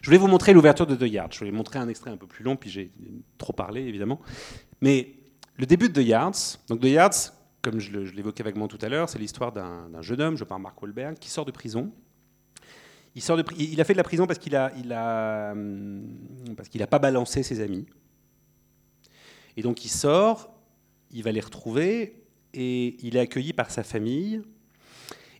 Je 0.00 0.06
voulais 0.06 0.18
vous 0.18 0.28
montrer 0.28 0.52
l'ouverture 0.52 0.86
de 0.86 0.96
The 0.96 1.10
Yard, 1.10 1.32
je 1.32 1.38
voulais 1.38 1.50
montrer 1.52 1.78
un 1.78 1.88
extrait 1.88 2.10
un 2.10 2.16
peu 2.16 2.26
plus 2.26 2.44
long, 2.44 2.56
puis 2.56 2.70
j'ai 2.70 2.90
trop 3.36 3.52
parlé 3.52 3.82
évidemment. 3.82 4.20
Mais 4.80 5.14
le 5.56 5.66
début 5.66 5.88
de 5.88 6.00
The 6.00 6.06
Yards, 6.06 6.58
donc 6.68 6.80
The 6.80 6.86
Yards, 6.86 7.32
comme 7.62 7.78
je 7.80 7.90
l'évoquais 8.14 8.42
vaguement 8.42 8.68
tout 8.68 8.78
à 8.82 8.88
l'heure, 8.88 9.08
c'est 9.08 9.18
l'histoire 9.18 9.52
d'un 9.52 10.02
jeune 10.02 10.20
homme, 10.20 10.36
je 10.36 10.44
parle 10.44 10.62
Mark 10.62 10.80
Wahlberg, 10.80 11.18
qui 11.18 11.30
sort 11.30 11.44
de 11.44 11.50
prison. 11.50 11.92
Il, 13.14 13.22
sort 13.22 13.36
de, 13.36 13.44
il 13.58 13.80
a 13.80 13.84
fait 13.84 13.94
de 13.94 13.98
la 13.98 14.04
prison 14.04 14.26
parce 14.26 14.38
qu'il 14.38 14.52
n'a 14.52 14.70
il 14.76 14.92
a, 14.92 15.52
hum, 15.52 16.04
parce 16.56 16.68
qu'il 16.68 16.82
a 16.82 16.86
pas 16.86 16.98
balancé 16.98 17.42
ses 17.42 17.60
amis. 17.60 17.86
Et 19.56 19.62
donc 19.62 19.84
il 19.84 19.88
sort, 19.88 20.54
il 21.10 21.22
va 21.24 21.32
les 21.32 21.40
retrouver, 21.40 22.22
et 22.54 22.96
il 23.04 23.16
est 23.16 23.20
accueilli 23.20 23.52
par 23.52 23.70
sa 23.70 23.82
famille. 23.82 24.42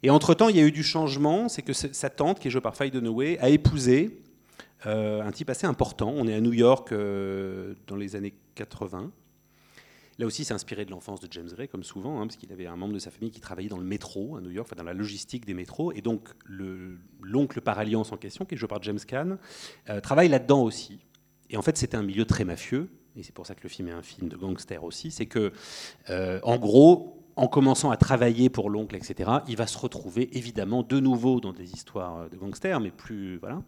Et 0.03 0.11
entre-temps, 0.11 0.49
il 0.49 0.57
y 0.57 0.61
a 0.61 0.63
eu 0.63 0.73
du 0.73 0.83
changement, 0.83 1.49
c'est 1.49 1.63
que 1.63 1.73
sa 1.73 2.11
tante, 2.11 2.39
qui 2.39 2.49
est 2.49 2.51
jouée 2.51 2.61
par 2.61 2.77
Faye 2.77 2.91
Dunaway, 2.91 3.39
a 3.41 3.49
épousé 3.49 4.23
euh, 4.87 5.23
un 5.23 5.33
type 5.33 5.51
assez 5.51 5.67
important. 5.67 6.13
On 6.17 6.27
est 6.29 6.35
à 6.35 6.41
New 6.41 6.53
York 6.53 6.93
euh, 6.93 7.75
dans 7.87 7.97
les 7.97 8.15
années 8.15 8.35
80. 8.55 9.11
Là 10.19 10.27
aussi, 10.27 10.45
c'est 10.45 10.55
inspiré 10.55 10.85
de 10.85 10.91
l'enfance 10.91 11.21
de 11.21 11.29
James 11.31 11.49
Gray, 11.55 11.69
comme 11.69 11.85
souvent, 11.85 12.21
hein, 12.21 12.27
parce 12.27 12.37
qu'il 12.37 12.53
avait 12.53 12.67
un 12.67 12.75
membre 12.75 12.95
de 12.95 12.99
sa 12.99 13.13
famille 13.13 13.31
qui 13.31 13.41
travaillait 13.41 13.69
dans 13.69 13.79
le 13.79 13.85
métro 13.85 14.37
à 14.37 14.41
New 14.41 14.51
York, 14.51 14.75
dans 14.75 14.83
la 14.83 14.95
logistique 14.95 15.47
des 15.47 15.55
métros. 15.55 15.93
Et 15.93 16.01
donc, 16.01 16.29
l'oncle 17.23 17.61
par 17.61 17.79
alliance 17.79 18.11
en 18.11 18.17
question, 18.17 18.45
qui 18.45 18.57
est 18.57 18.59
joué 18.59 18.69
par 18.69 18.83
James 18.83 18.99
Caan, 18.99 19.39
euh, 19.89 20.01
travaille 20.01 20.29
là-dedans 20.29 20.63
aussi. 20.63 20.99
Et 21.51 21.57
en 21.57 21.63
fait, 21.63 21.77
c'était 21.79 21.97
un 21.97 22.03
milieu 22.03 22.25
très 22.25 22.45
mafieux, 22.45 22.91
et 23.17 23.23
c'est 23.23 23.33
pour 23.33 23.47
ça 23.47 23.55
que 23.55 23.63
le 23.63 23.69
film 23.69 23.89
est 23.89 23.93
un 23.93 24.03
film 24.03 24.29
de 24.29 24.37
gangster 24.37 24.83
aussi. 24.83 25.13
C'est 25.13 25.27
que, 25.27 25.53
euh, 26.11 26.41
en 26.43 26.59
gros, 26.59 27.23
en 27.37 27.47
commençant 27.47 27.93
à 27.93 27.97
travailler 27.97 28.51
pour 28.51 28.71
l'oncle, 28.71 28.97
etc., 28.97 29.31
il 29.47 29.57
va 29.57 29.69
se 29.69 29.79
retrouver 29.79 30.37
évidemment 30.37 30.83
de 30.83 30.99
nouveau 30.99 31.39
dans 31.39 31.53
des 31.53 31.73
histoires 31.73 32.29
de 32.29 32.37
gangsters, 32.37 32.81
mais 32.81 32.91
plus. 32.91 33.39
Voilà. 33.39 33.63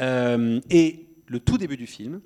Euh, 0.00 0.58
et 0.70 1.06
le 1.26 1.38
tout 1.40 1.58
début 1.58 1.76
du 1.76 1.86
film, 1.86 2.22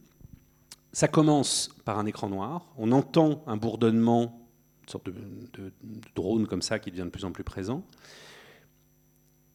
ça 0.95 1.09
commence 1.09 1.71
par 1.85 1.99
un 1.99 2.07
écran 2.07 2.29
noir, 2.29 2.73
on 2.79 2.93
entend 2.93 3.43
un 3.49 3.57
bourdonnement, 3.57 4.49
une 4.83 4.89
sorte 4.89 5.11
de, 5.11 5.73
drone 6.15 6.47
comme 6.47 6.63
ça 6.63 6.79
qui 6.79 6.93
devient 6.93 7.03
de 7.03 7.09
plus 7.09 7.25
en 7.25 7.33
plus 7.33 7.43
présent. 7.43 7.85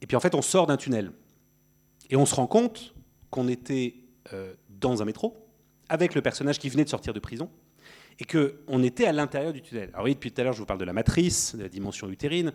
Et 0.01 0.05
puis 0.05 0.17
en 0.17 0.19
fait, 0.19 0.35
on 0.35 0.41
sort 0.41 0.67
d'un 0.67 0.75
tunnel. 0.75 1.13
Et 2.09 2.17
on 2.17 2.25
se 2.25 2.35
rend 2.35 2.45
compte 2.45 2.93
qu'on 3.29 3.47
était 3.47 3.95
euh, 4.33 4.53
dans 4.69 5.01
un 5.01 5.05
métro, 5.05 5.47
avec 5.87 6.13
le 6.13 6.21
personnage 6.21 6.59
qui 6.59 6.67
venait 6.67 6.83
de 6.83 6.89
sortir 6.89 7.13
de 7.13 7.19
prison, 7.19 7.49
et 8.19 8.25
qu'on 8.25 8.83
était 8.83 9.05
à 9.05 9.13
l'intérieur 9.13 9.53
du 9.53 9.61
tunnel. 9.61 9.91
Alors 9.93 10.05
oui, 10.05 10.15
depuis 10.15 10.33
tout 10.33 10.41
à 10.41 10.43
l'heure, 10.43 10.53
je 10.53 10.59
vous 10.59 10.65
parle 10.65 10.79
de 10.79 10.85
la 10.85 10.93
matrice, 10.93 11.55
de 11.55 11.63
la 11.63 11.69
dimension 11.69 12.09
utérine. 12.09 12.51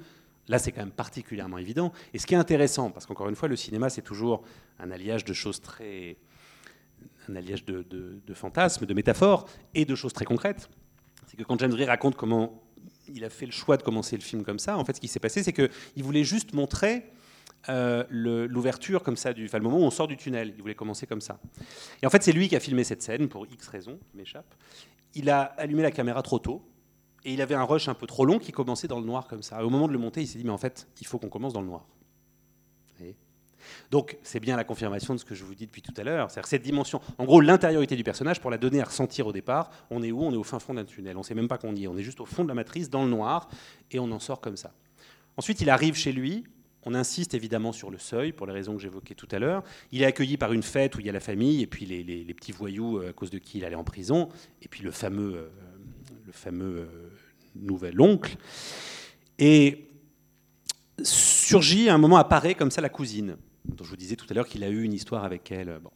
Là, 0.48 0.58
c'est 0.58 0.72
quand 0.72 0.82
même 0.82 0.90
particulièrement 0.90 1.56
évident. 1.56 1.90
Et 2.12 2.18
ce 2.18 2.26
qui 2.26 2.34
est 2.34 2.38
intéressant, 2.38 2.90
parce 2.90 3.06
qu'encore 3.06 3.30
une 3.30 3.34
fois, 3.34 3.48
le 3.48 3.56
cinéma, 3.56 3.88
c'est 3.88 4.02
toujours 4.02 4.42
un 4.78 4.90
alliage 4.90 5.24
de 5.24 5.32
choses 5.32 5.62
très, 5.62 6.18
un 7.28 7.36
alliage 7.36 7.64
de, 7.64 8.34
fantasmes, 8.34 8.86
de 8.86 8.94
métaphores 8.94 9.46
et 9.74 9.84
de 9.84 9.94
choses 9.94 10.12
très 10.12 10.24
concrètes. 10.24 10.68
C'est 11.26 11.36
que 11.36 11.42
quand 11.42 11.58
James 11.60 11.72
Gray 11.72 11.86
raconte 11.86 12.16
comment 12.16 12.62
il 13.08 13.24
a 13.24 13.30
fait 13.30 13.46
le 13.46 13.52
choix 13.52 13.76
de 13.76 13.82
commencer 13.82 14.16
le 14.16 14.22
film 14.22 14.44
comme 14.44 14.58
ça, 14.58 14.78
en 14.78 14.84
fait, 14.84 14.96
ce 14.96 15.00
qui 15.00 15.08
s'est 15.08 15.20
passé, 15.20 15.42
c'est 15.42 15.52
qu'il 15.52 16.02
voulait 16.02 16.24
juste 16.24 16.54
montrer 16.54 17.04
euh, 17.68 18.04
l'ouverture 18.10 19.02
comme 19.02 19.16
ça, 19.16 19.32
le 19.32 19.60
moment 19.60 19.78
où 19.78 19.84
on 19.84 19.90
sort 19.90 20.08
du 20.08 20.16
tunnel. 20.16 20.52
Il 20.56 20.62
voulait 20.62 20.74
commencer 20.74 21.06
comme 21.06 21.20
ça. 21.20 21.38
Et 22.02 22.06
en 22.06 22.10
fait, 22.10 22.22
c'est 22.22 22.32
lui 22.32 22.48
qui 22.48 22.56
a 22.56 22.60
filmé 22.60 22.84
cette 22.84 23.02
scène 23.02 23.28
pour 23.28 23.46
X 23.46 23.68
raisons, 23.68 23.98
qui 24.10 24.16
m'échappe. 24.16 24.54
Il 25.14 25.30
a 25.30 25.42
allumé 25.42 25.82
la 25.82 25.90
caméra 25.90 26.22
trop 26.22 26.38
tôt. 26.38 26.62
Et 27.26 27.32
il 27.32 27.40
avait 27.40 27.54
un 27.54 27.64
rush 27.64 27.88
un 27.88 27.94
peu 27.94 28.06
trop 28.06 28.26
long 28.26 28.38
qui 28.38 28.52
commençait 28.52 28.86
dans 28.86 29.00
le 29.00 29.06
noir 29.06 29.26
comme 29.26 29.42
ça. 29.42 29.64
Au 29.64 29.70
moment 29.70 29.88
de 29.88 29.92
le 29.92 29.98
monter, 29.98 30.20
il 30.20 30.26
s'est 30.26 30.38
dit, 30.38 30.44
mais 30.44 30.50
en 30.50 30.58
fait, 30.58 30.86
il 31.00 31.06
faut 31.06 31.18
qu'on 31.18 31.30
commence 31.30 31.54
dans 31.54 31.62
le 31.62 31.66
noir. 31.66 31.86
Donc 33.90 34.18
c'est 34.22 34.40
bien 34.40 34.56
la 34.56 34.64
confirmation 34.64 35.14
de 35.14 35.20
ce 35.20 35.24
que 35.24 35.34
je 35.34 35.44
vous 35.44 35.54
dis 35.54 35.66
depuis 35.66 35.82
tout 35.82 35.94
à 35.96 36.04
l'heure. 36.04 36.30
Cette 36.30 36.62
dimension, 36.62 37.00
en 37.18 37.24
gros 37.24 37.40
l'intériorité 37.40 37.96
du 37.96 38.04
personnage, 38.04 38.40
pour 38.40 38.50
la 38.50 38.58
donner 38.58 38.80
à 38.80 38.84
ressentir 38.84 39.26
au 39.26 39.32
départ, 39.32 39.70
on 39.90 40.02
est 40.02 40.12
où? 40.12 40.22
On 40.22 40.32
est 40.32 40.36
au 40.36 40.44
fin 40.44 40.58
fond 40.58 40.74
d'un 40.74 40.84
tunnel. 40.84 41.16
On 41.16 41.20
ne 41.20 41.24
sait 41.24 41.34
même 41.34 41.48
pas 41.48 41.58
qu'on 41.58 41.74
y 41.74 41.84
est. 41.84 41.86
On 41.86 41.96
est 41.96 42.02
juste 42.02 42.20
au 42.20 42.26
fond 42.26 42.44
de 42.44 42.48
la 42.48 42.54
matrice, 42.54 42.90
dans 42.90 43.04
le 43.04 43.10
noir, 43.10 43.48
et 43.90 43.98
on 43.98 44.10
en 44.10 44.18
sort 44.18 44.40
comme 44.40 44.56
ça. 44.56 44.72
Ensuite, 45.36 45.60
il 45.60 45.70
arrive 45.70 45.94
chez 45.94 46.12
lui. 46.12 46.44
On 46.86 46.94
insiste 46.94 47.32
évidemment 47.32 47.72
sur 47.72 47.90
le 47.90 47.98
seuil, 47.98 48.32
pour 48.32 48.46
les 48.46 48.52
raisons 48.52 48.76
que 48.76 48.82
j'évoquais 48.82 49.14
tout 49.14 49.28
à 49.30 49.38
l'heure. 49.38 49.62
Il 49.90 50.02
est 50.02 50.04
accueilli 50.04 50.36
par 50.36 50.52
une 50.52 50.62
fête 50.62 50.96
où 50.96 51.00
il 51.00 51.06
y 51.06 51.08
a 51.08 51.12
la 51.12 51.20
famille, 51.20 51.62
et 51.62 51.66
puis 51.66 51.86
les, 51.86 52.34
petits 52.34 52.52
voyous 52.52 52.98
euh, 52.98 53.10
à 53.10 53.12
cause 53.12 53.30
de 53.30 53.38
qui 53.38 53.58
il 53.58 53.64
allait 53.64 53.74
en 53.74 53.84
prison, 53.84 54.28
et 54.60 54.68
puis 54.68 54.82
le 54.82 54.90
fameux, 54.90 55.34
euh, 55.34 55.48
le 56.26 56.32
fameux 56.32 56.80
euh, 56.80 57.10
nouvel 57.56 57.98
oncle. 58.00 58.36
Et 59.38 59.88
surgit, 61.02 61.88
à 61.88 61.94
un 61.94 61.98
moment 61.98 62.18
apparaît 62.18 62.54
comme 62.54 62.70
ça 62.70 62.82
la 62.82 62.90
cousine 62.90 63.36
dont 63.64 63.84
je 63.84 63.90
vous 63.90 63.96
disais 63.96 64.16
tout 64.16 64.26
à 64.30 64.34
l'heure 64.34 64.46
qu'il 64.46 64.64
a 64.64 64.68
eu 64.68 64.82
une 64.82 64.92
histoire 64.92 65.24
avec 65.24 65.50
elle. 65.52 65.80
Bon. 65.82 65.90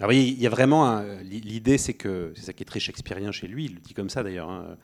Alors 0.00 0.10
oui, 0.10 0.34
il 0.36 0.42
y 0.42 0.46
a 0.46 0.50
vraiment 0.50 1.02
l'idée, 1.22 1.78
c'est 1.78 1.94
que 1.94 2.32
c'est 2.34 2.42
ça 2.42 2.52
qui 2.52 2.62
est 2.62 2.66
très 2.66 2.80
shakespearien 2.80 3.30
chez 3.30 3.46
lui. 3.46 3.66
Il 3.66 3.74
le 3.74 3.80
dit 3.80 3.94
comme 3.94 4.08
ça 4.08 4.22
d'ailleurs. 4.22 4.50
Hein. 4.50 4.76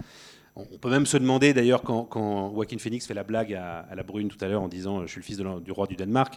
On 0.57 0.79
peut 0.79 0.91
même 0.91 1.07
se 1.07 1.17
demander 1.17 1.53
d'ailleurs 1.55 1.83
quand, 1.83 2.05
quand, 2.05 2.53
Joaquin 2.53 2.79
Phoenix 2.79 3.07
fait 3.07 3.15
la 3.15 3.25
blague 3.25 3.55
à, 3.55 3.87
la 3.95 4.03
Brune 4.03 4.29
tout 4.29 4.43
à 4.45 4.49
l'heure 4.49 4.63
en 4.63 4.69
disant 4.69 5.03
je 5.07 5.11
suis 5.11 5.21
le 5.21 5.25
fils 5.25 5.39
du 5.39 5.73
roi 5.73 5.87
du 5.87 5.97
Danemark. 5.97 6.35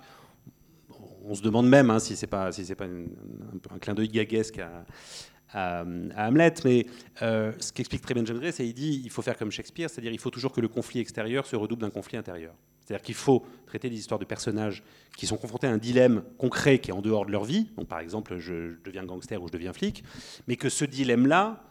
On 1.25 1.35
se 1.35 1.41
demande 1.41 1.67
même 1.67 1.89
hein, 1.89 1.99
si 1.99 2.15
c'est 2.15 2.27
pas 2.27 2.51
si 2.51 2.65
c'est 2.65 2.75
pas 2.75 2.85
un, 2.85 3.79
clin 3.79 3.93
d'œil 3.93 4.09
gaguesque 4.09 4.59
à, 4.59 5.85
Hamlet, 6.17 6.53
mais 6.65 6.87
euh, 7.21 7.51
ce 7.59 7.71
qu'explique 7.71 8.01
très 8.01 8.15
bien 8.15 8.25
James 8.25 8.39
Gray, 8.39 8.51
c'est 8.51 8.63
qu'il 8.63 8.73
dit 8.73 9.01
il 9.03 9.11
faut 9.11 9.21
faire 9.21 9.37
comme 9.37 9.51
Shakespeare, 9.51 9.87
c'est-à-dire 9.87 10.11
il 10.11 10.17
faut 10.17 10.31
toujours 10.31 10.51
que 10.51 10.61
le 10.61 10.67
conflit 10.67 10.99
extérieur 10.99 11.45
se 11.45 11.55
redouble 11.55 11.83
d'un 11.83 11.91
conflit 11.91 12.17
intérieur. 12.17 12.55
C'est-à-dire 12.93 13.05
qu'il 13.05 13.15
faut 13.15 13.43
traiter 13.65 13.89
des 13.89 13.97
histoires 13.97 14.19
de 14.19 14.25
personnages 14.25 14.83
qui 15.17 15.25
sont 15.25 15.35
confrontés 15.35 15.65
à 15.65 15.71
un 15.71 15.79
dilemme 15.79 16.21
concret 16.37 16.77
qui 16.77 16.91
est 16.91 16.93
en 16.93 17.01
dehors 17.01 17.25
de 17.25 17.31
leur 17.31 17.43
vie, 17.43 17.71
donc 17.75 17.87
par 17.87 17.97
exemple 17.97 18.37
je, 18.37 18.79
deviens 18.83 19.03
gangster 19.03 19.41
ou 19.41 19.47
je 19.47 19.51
deviens 19.51 19.73
flic, 19.73 20.03
mais 20.47 20.57
que 20.57 20.69
ce 20.69 20.85
dilemme-là 20.85 21.63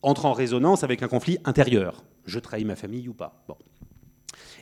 entre 0.00 0.26
en 0.26 0.32
résonance 0.32 0.84
avec 0.84 1.02
un 1.02 1.08
conflit 1.08 1.38
intérieur. 1.44 2.04
Je 2.24 2.38
trahis 2.38 2.64
ma 2.64 2.76
famille 2.76 3.08
ou 3.08 3.14
pas. 3.14 3.42
Bon. 3.48 3.56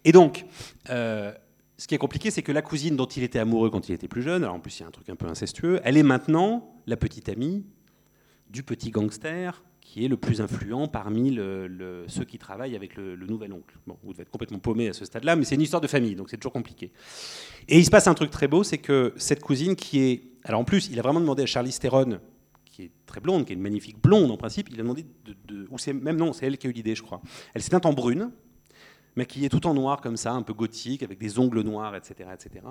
Et 0.07 0.13
donc, 0.13 0.47
euh, 0.89 1.35
ce 1.77 1.87
qui 1.87 1.95
est 1.95 1.99
compliqué, 1.99 2.31
c'est 2.31 2.43
que 2.43 2.53
la 2.53 2.63
cousine 2.63 2.97
dont 2.97 3.05
il 3.05 3.23
était 3.23 3.39
amoureux 3.39 3.69
quand 3.69 3.91
il 3.91 3.93
était 3.93 4.09
plus 4.09 4.23
jeune, 4.23 4.45
alors 4.45 4.55
en 4.55 4.61
plus 4.61 4.79
il 4.79 4.81
y 4.81 4.85
a 4.87 4.89
un 4.89 4.93
truc 4.93 5.11
un 5.11 5.17
peu 5.17 5.27
incestueux, 5.27 5.83
elle 5.85 5.99
est 5.99 6.03
maintenant 6.03 6.75
la 6.87 6.97
petite 6.97 7.29
amie 7.29 7.67
du 8.49 8.63
petit 8.63 8.91
gangster 8.91 9.63
qui 9.87 10.05
est 10.05 10.09
le 10.09 10.17
plus 10.17 10.41
influent 10.41 10.89
parmi 10.89 11.39
ceux 12.09 12.25
qui 12.25 12.39
travaillent 12.39 12.75
avec 12.75 12.97
le, 12.97 13.17
nouvel 13.17 13.53
oncle. 13.53 13.77
Bon, 13.87 13.97
vous 14.03 14.13
devez 14.13 14.23
être 14.23 14.31
complètement 14.31 14.59
paumé 14.59 14.89
à 14.89 14.93
ce 14.93 15.05
stade-là, 15.05 15.37
mais 15.37 15.45
c'est 15.45 15.55
une 15.55 15.61
histoire 15.61 15.81
de 15.81 15.87
famille, 15.87 16.17
donc 16.17 16.29
c'est 16.29 16.37
toujours 16.37 16.53
compliqué. 16.53 16.91
Et 17.69 17.79
il 17.79 17.85
se 17.85 17.91
passe 17.91 18.09
un 18.09 18.15
truc 18.15 18.31
très 18.31 18.49
beau, 18.49 18.65
c'est 18.65 18.79
que 18.79 19.13
cette 19.17 19.41
cousine 19.41 19.77
qui 19.77 20.01
est... 20.01 20.23
Alors 20.45 20.61
en 20.61 20.65
plus, 20.65 20.89
il 20.91 20.99
a 20.99 21.03
vraiment 21.03 21.21
demandé 21.21 21.45
à 21.45 21.47
Charlize 21.47 21.79
Theron, 21.79 22.19
qui 22.65 22.83
est 22.83 22.91
très 23.07 23.21
blonde, 23.21 23.47
qui 23.47 23.53
est 23.53 23.57
une 23.57 23.63
magnifique 23.63 24.01
blonde 24.03 24.31
en 24.31 24.37
principe, 24.37 24.69
il 24.71 24.75
a 24.75 24.83
demandé 24.83 25.07
de... 25.25 25.37
de- 25.47 25.69
ou 25.71 25.79
c'est 25.79 25.93
même 25.93 26.17
non, 26.17 26.33
c'est 26.33 26.47
elle 26.47 26.59
qui 26.59 26.67
a 26.67 26.71
eu 26.71 26.73
l'idée, 26.73 26.97
je 26.97 27.03
crois. 27.03 27.23
Elle 27.55 27.63
s'est 27.63 27.71
teinte 27.71 27.87
en 27.87 27.93
brune, 27.93 28.33
maquillée 29.17 29.49
tout 29.49 29.67
en 29.67 29.75
noir 29.75 30.01
comme 30.01 30.17
ça, 30.17 30.33
un 30.33 30.43
peu 30.43 30.53
gothique, 30.53 31.03
avec 31.03 31.19
des 31.19 31.39
ongles 31.39 31.63
noirs, 31.63 31.97
etc. 31.97 32.29
etc. 32.35 32.65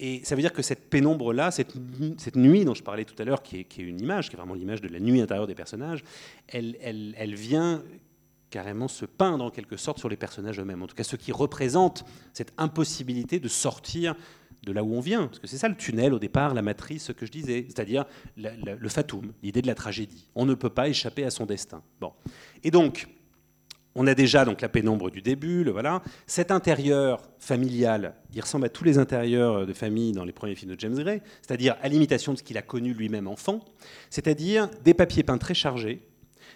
Et 0.00 0.20
ça 0.24 0.34
veut 0.34 0.42
dire 0.42 0.52
que 0.52 0.62
cette 0.62 0.90
pénombre-là, 0.90 1.50
cette, 1.50 1.74
cette 2.18 2.36
nuit 2.36 2.64
dont 2.64 2.74
je 2.74 2.82
parlais 2.82 3.04
tout 3.04 3.14
à 3.20 3.24
l'heure, 3.24 3.42
qui 3.42 3.60
est, 3.60 3.64
qui 3.64 3.80
est 3.82 3.84
une 3.84 4.00
image, 4.00 4.28
qui 4.28 4.34
est 4.34 4.38
vraiment 4.38 4.54
l'image 4.54 4.80
de 4.80 4.88
la 4.88 5.00
nuit 5.00 5.20
intérieure 5.20 5.46
des 5.46 5.54
personnages, 5.54 6.02
elle, 6.48 6.76
elle- 6.80 7.14
elle 7.16 7.34
vient 7.34 7.82
carrément 8.50 8.88
se 8.88 9.04
peindre 9.04 9.44
en 9.44 9.50
quelque 9.50 9.76
sorte 9.76 9.98
sur 9.98 10.08
les 10.08 10.16
personnages 10.16 10.58
eux-mêmes. 10.60 10.82
En 10.82 10.86
tout 10.86 10.94
cas, 10.94 11.02
ce 11.04 11.16
qui 11.16 11.32
représente 11.32 12.04
cette 12.32 12.52
impossibilité 12.58 13.40
de 13.40 13.48
sortir 13.48 14.14
de 14.64 14.72
là 14.72 14.82
où 14.82 14.94
on 14.94 15.00
vient. 15.00 15.26
Parce 15.26 15.38
que 15.38 15.46
c'est 15.46 15.58
ça 15.58 15.68
le 15.68 15.76
tunnel 15.76 16.12
au 16.14 16.18
départ, 16.18 16.54
la 16.54 16.62
matrice, 16.62 17.04
ce 17.04 17.12
que 17.12 17.26
je 17.26 17.30
disais, 17.32 17.66
c'est-à-dire 17.68 18.04
le 18.36 18.88
fatum, 18.88 19.32
l'idée 19.42 19.62
de 19.62 19.66
la 19.66 19.74
tragédie. 19.74 20.28
On 20.34 20.46
ne 20.46 20.54
peut 20.54 20.70
pas 20.70 20.88
échapper 20.88 21.24
à 21.24 21.30
son 21.30 21.44
destin. 21.46 21.82
Bon. 22.00 22.12
Et 22.64 22.70
donc, 22.70 23.08
on 23.98 24.06
a 24.06 24.14
déjà 24.14 24.44
donc 24.44 24.60
la 24.60 24.68
pénombre 24.68 25.10
du 25.10 25.22
début, 25.22 25.64
le 25.64 25.72
voilà. 25.72 26.02
Cet 26.26 26.50
intérieur 26.50 27.22
familial, 27.38 28.14
il 28.34 28.40
ressemble 28.42 28.66
à 28.66 28.68
tous 28.68 28.84
les 28.84 28.98
intérieurs 28.98 29.66
de 29.66 29.72
famille 29.72 30.12
dans 30.12 30.24
les 30.24 30.32
premiers 30.32 30.54
films 30.54 30.74
de 30.74 30.80
James 30.80 30.94
Gray, 30.94 31.22
c'est-à-dire 31.40 31.76
à 31.80 31.88
l'imitation 31.88 32.34
de 32.34 32.38
ce 32.38 32.42
qu'il 32.42 32.58
a 32.58 32.62
connu 32.62 32.92
lui-même 32.92 33.26
enfant, 33.26 33.64
c'est-à-dire 34.10 34.68
des 34.84 34.92
papiers 34.92 35.22
peints 35.22 35.38
très 35.38 35.54
chargés, 35.54 36.06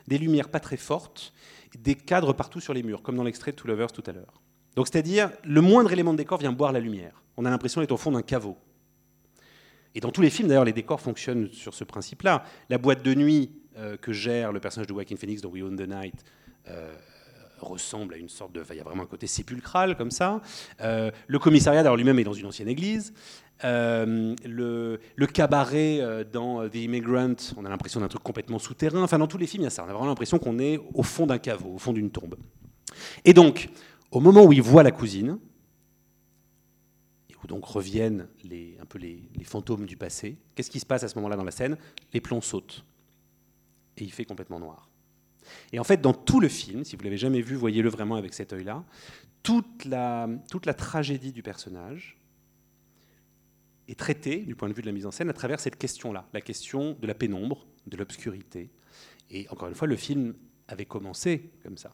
des 0.06 0.18
lumières 0.18 0.50
pas 0.50 0.60
très 0.60 0.76
fortes, 0.76 1.32
des 1.78 1.94
cadres 1.94 2.34
partout 2.34 2.60
sur 2.60 2.74
les 2.74 2.82
murs, 2.82 3.02
comme 3.02 3.16
dans 3.16 3.24
l'extrait 3.24 3.52
de 3.52 3.56
Two 3.56 3.68
Lovers 3.68 3.92
tout 3.92 4.04
à 4.06 4.12
l'heure. 4.12 4.42
Donc 4.76 4.86
c'est-à-dire 4.88 5.30
le 5.42 5.62
moindre 5.62 5.92
élément 5.92 6.12
de 6.12 6.18
décor 6.18 6.38
vient 6.38 6.52
boire 6.52 6.72
la 6.72 6.80
lumière. 6.80 7.22
On 7.38 7.46
a 7.46 7.50
l'impression 7.50 7.80
d'être 7.80 7.92
au 7.92 7.96
fond 7.96 8.12
d'un 8.12 8.22
caveau. 8.22 8.58
Et 9.94 10.00
dans 10.00 10.10
tous 10.10 10.20
les 10.20 10.30
films, 10.30 10.48
d'ailleurs, 10.48 10.66
les 10.66 10.72
décors 10.72 11.00
fonctionnent 11.00 11.48
sur 11.52 11.74
ce 11.74 11.82
principe-là. 11.84 12.44
La 12.68 12.78
boîte 12.78 13.02
de 13.02 13.12
nuit 13.14 13.50
euh, 13.76 13.96
que 13.96 14.12
gère 14.12 14.52
le 14.52 14.60
personnage 14.60 14.86
de 14.86 14.92
Joaquin 14.92 15.16
Phoenix 15.16 15.40
dans 15.40 15.48
We 15.48 15.62
Own 15.64 15.74
the 15.74 15.88
Night 15.88 16.14
euh, 16.68 16.94
ressemble 17.60 18.14
à 18.14 18.16
une 18.16 18.28
sorte 18.28 18.52
de... 18.52 18.62
Il 18.70 18.76
y 18.76 18.80
a 18.80 18.84
vraiment 18.84 19.02
un 19.02 19.06
côté 19.06 19.26
sépulcral 19.26 19.96
comme 19.96 20.10
ça. 20.10 20.40
Euh, 20.80 21.10
le 21.26 21.38
commissariat, 21.38 21.82
d'ailleurs, 21.82 21.96
lui-même 21.96 22.18
est 22.18 22.24
dans 22.24 22.32
une 22.32 22.46
ancienne 22.46 22.68
église. 22.68 23.12
Euh, 23.64 24.34
le, 24.44 25.00
le 25.16 25.26
cabaret 25.26 26.00
euh, 26.00 26.24
dans 26.24 26.68
The 26.68 26.76
Immigrant, 26.76 27.36
on 27.56 27.64
a 27.64 27.68
l'impression 27.68 28.00
d'un 28.00 28.08
truc 28.08 28.22
complètement 28.22 28.58
souterrain. 28.58 29.02
Enfin, 29.02 29.18
dans 29.18 29.26
tous 29.26 29.38
les 29.38 29.46
films, 29.46 29.62
il 29.62 29.64
y 29.64 29.68
a 29.68 29.70
ça. 29.70 29.84
On 29.84 29.88
a 29.88 29.92
vraiment 29.92 30.06
l'impression 30.06 30.38
qu'on 30.38 30.58
est 30.58 30.80
au 30.94 31.02
fond 31.02 31.26
d'un 31.26 31.38
caveau, 31.38 31.74
au 31.74 31.78
fond 31.78 31.92
d'une 31.92 32.10
tombe. 32.10 32.36
Et 33.24 33.32
donc, 33.32 33.68
au 34.10 34.20
moment 34.20 34.44
où 34.44 34.52
il 34.52 34.62
voit 34.62 34.82
la 34.82 34.90
cousine, 34.90 35.38
et 37.28 37.34
où 37.42 37.46
donc 37.46 37.64
reviennent 37.64 38.28
un 38.80 38.86
peu 38.86 38.98
les 38.98 39.28
fantômes 39.44 39.86
du 39.86 39.96
passé, 39.96 40.36
qu'est-ce 40.54 40.70
qui 40.70 40.80
se 40.80 40.86
passe 40.86 41.04
à 41.04 41.08
ce 41.08 41.14
moment-là 41.16 41.36
dans 41.36 41.44
la 41.44 41.52
scène? 41.52 41.76
Les 42.12 42.20
plombs 42.20 42.40
sautent. 42.40 42.84
Et 43.96 44.04
il 44.04 44.12
fait 44.12 44.24
complètement 44.24 44.58
noir. 44.60 44.89
Et 45.72 45.78
en 45.78 45.84
fait, 45.84 46.00
dans 46.00 46.12
tout 46.12 46.40
le 46.40 46.48
film, 46.48 46.84
si 46.84 46.96
vous 46.96 47.02
l'avez 47.02 47.16
jamais 47.16 47.40
vu, 47.40 47.56
voyez-le 47.56 47.88
vraiment 47.88 48.16
avec 48.16 48.34
cet 48.34 48.52
œil-là, 48.52 48.84
toute 49.42 49.84
la, 49.84 50.28
toute 50.50 50.66
la 50.66 50.74
tragédie 50.74 51.32
du 51.32 51.42
personnage 51.42 52.18
est 53.88 53.98
traitée, 53.98 54.38
du 54.38 54.54
point 54.54 54.68
de 54.68 54.74
vue 54.74 54.82
de 54.82 54.86
la 54.86 54.92
mise 54.92 55.06
en 55.06 55.10
scène, 55.10 55.30
à 55.30 55.32
travers 55.32 55.60
cette 55.60 55.76
question-là, 55.76 56.26
la 56.32 56.40
question 56.40 56.96
de 57.00 57.06
la 57.06 57.14
pénombre, 57.14 57.66
de 57.86 57.96
l'obscurité. 57.96 58.70
Et 59.30 59.48
encore 59.50 59.68
une 59.68 59.74
fois, 59.74 59.88
le 59.88 59.96
film 59.96 60.34
avait 60.68 60.84
commencé 60.84 61.50
comme 61.62 61.76
ça. 61.76 61.92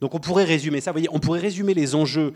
Donc 0.00 0.14
on 0.14 0.20
pourrait 0.20 0.44
résumer 0.44 0.80
ça, 0.80 0.90
vous 0.90 0.96
voyez, 0.96 1.08
on 1.12 1.20
pourrait 1.20 1.40
résumer 1.40 1.74
les 1.74 1.94
enjeux 1.94 2.34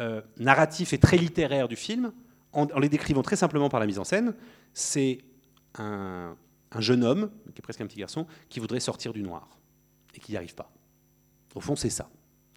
euh, 0.00 0.22
narratifs 0.38 0.92
et 0.92 0.98
très 0.98 1.16
littéraires 1.16 1.68
du 1.68 1.76
film 1.76 2.12
en, 2.52 2.66
en 2.66 2.78
les 2.78 2.88
décrivant 2.88 3.22
très 3.22 3.36
simplement 3.36 3.68
par 3.68 3.80
la 3.80 3.86
mise 3.86 3.98
en 3.98 4.04
scène. 4.04 4.34
C'est 4.72 5.18
un, 5.78 6.36
un 6.70 6.80
jeune 6.80 7.04
homme, 7.04 7.30
qui 7.54 7.60
est 7.60 7.62
presque 7.62 7.80
un 7.80 7.86
petit 7.86 7.98
garçon, 7.98 8.26
qui 8.48 8.60
voudrait 8.60 8.80
sortir 8.80 9.12
du 9.12 9.22
noir 9.22 9.58
et 10.14 10.20
qui 10.20 10.32
n'y 10.32 10.36
arrive 10.36 10.54
pas. 10.54 10.70
Au 11.54 11.60
fond, 11.60 11.76
c'est 11.76 11.90
ça. 11.90 12.08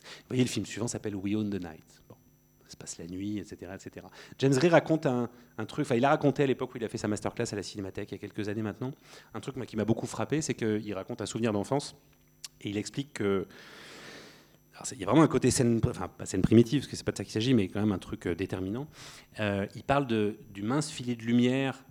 Vous 0.03 0.27
voyez, 0.29 0.43
le 0.43 0.49
film 0.49 0.65
suivant 0.65 0.87
s'appelle 0.87 1.15
We 1.15 1.35
Own 1.35 1.49
the 1.49 1.61
Night. 1.61 2.03
Bon, 2.07 2.15
ça 2.63 2.69
se 2.69 2.77
passe 2.77 2.97
la 2.97 3.07
nuit, 3.07 3.39
etc. 3.39 3.71
etc. 3.73 4.05
James 4.39 4.53
Gray 4.53 4.69
raconte 4.69 5.05
un, 5.05 5.29
truc, 5.67 5.85
enfin, 5.85 5.95
il 5.95 6.05
a 6.05 6.09
raconté 6.09 6.43
à 6.43 6.45
l'époque 6.45 6.73
où 6.73 6.77
il 6.77 6.83
a 6.83 6.89
fait 6.89 6.97
sa 6.97 7.07
masterclass 7.07 7.47
à 7.51 7.55
la 7.55 7.63
Cinémathèque, 7.63 8.11
il 8.11 8.15
y 8.15 8.17
a 8.17 8.19
quelques 8.19 8.49
années 8.49 8.61
maintenant, 8.61 8.91
un 9.33 9.39
truc 9.39 9.63
qui 9.65 9.77
m'a 9.77 9.85
beaucoup 9.85 10.07
frappé, 10.07 10.41
c'est 10.41 10.53
qu'il 10.53 10.93
raconte 10.93 11.21
un 11.21 11.25
souvenir 11.25 11.51
d'enfance 11.53 11.95
et 12.61 12.69
il 12.69 12.77
explique 12.77 13.13
que. 13.13 13.47
il 14.91 14.99
y 14.99 15.03
a 15.03 15.07
vraiment 15.07 15.23
un 15.23 15.27
côté 15.27 15.51
scène, 15.51 15.81
enfin 15.87 16.07
pas 16.07 16.25
scène 16.25 16.41
primitive, 16.41 16.81
parce 16.81 16.91
que 16.91 16.95
c'est 16.95 17.03
pas 17.03 17.11
de 17.11 17.17
ça 17.17 17.23
qu'il 17.23 17.33
s'agit, 17.33 17.53
mais 17.53 17.67
quand 17.67 17.79
même 17.79 17.91
un 17.91 17.99
truc 17.99 18.27
euh, 18.27 18.35
déterminant. 18.35 18.87
Euh, 19.39 19.65
il 19.75 19.83
parle 19.83 20.07
du 20.07 20.63
mince 20.63 20.89
filet 20.89 21.15
de 21.15 21.23
lumière 21.23 21.83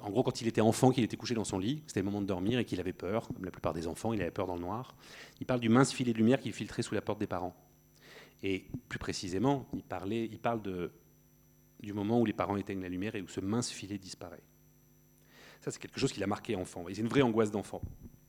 en 0.00 0.10
gros, 0.10 0.22
quand 0.22 0.40
il 0.40 0.48
était 0.48 0.60
enfant, 0.60 0.90
qu'il 0.90 1.04
était 1.04 1.16
couché 1.16 1.34
dans 1.34 1.44
son 1.44 1.58
lit, 1.58 1.82
c'était 1.86 2.00
le 2.00 2.06
moment 2.06 2.20
de 2.20 2.26
dormir 2.26 2.58
et 2.58 2.64
qu'il 2.64 2.80
avait 2.80 2.92
peur, 2.92 3.28
comme 3.28 3.44
la 3.44 3.50
plupart 3.50 3.74
des 3.74 3.86
enfants, 3.86 4.12
il 4.12 4.20
avait 4.20 4.30
peur 4.30 4.46
dans 4.46 4.56
le 4.56 4.60
noir. 4.60 4.96
Il 5.40 5.46
parle 5.46 5.60
du 5.60 5.68
mince 5.68 5.92
filet 5.92 6.12
de 6.12 6.18
lumière 6.18 6.40
qu'il 6.40 6.52
filtrait 6.52 6.82
sous 6.82 6.94
la 6.94 7.00
porte 7.00 7.20
des 7.20 7.26
parents. 7.26 7.54
Et 8.42 8.66
plus 8.88 8.98
précisément, 8.98 9.66
il, 9.74 9.82
parle 9.82 10.90
du 11.80 11.92
moment 11.92 12.20
où 12.20 12.24
les 12.24 12.32
parents 12.32 12.56
éteignent 12.56 12.82
la 12.82 12.88
lumière 12.88 13.14
et 13.14 13.22
où 13.22 13.28
ce 13.28 13.40
mince 13.40 13.70
filet 13.70 13.98
disparaît. 13.98 14.42
Ça, 15.60 15.70
c'est 15.70 15.78
quelque 15.78 16.00
chose 16.00 16.12
qui 16.12 16.20
l'a 16.20 16.26
marqué 16.26 16.56
enfant. 16.56 16.84
C'est 16.88 17.00
une 17.00 17.08
vraie 17.08 17.22
angoisse 17.22 17.50
d'enfant. 17.50 17.82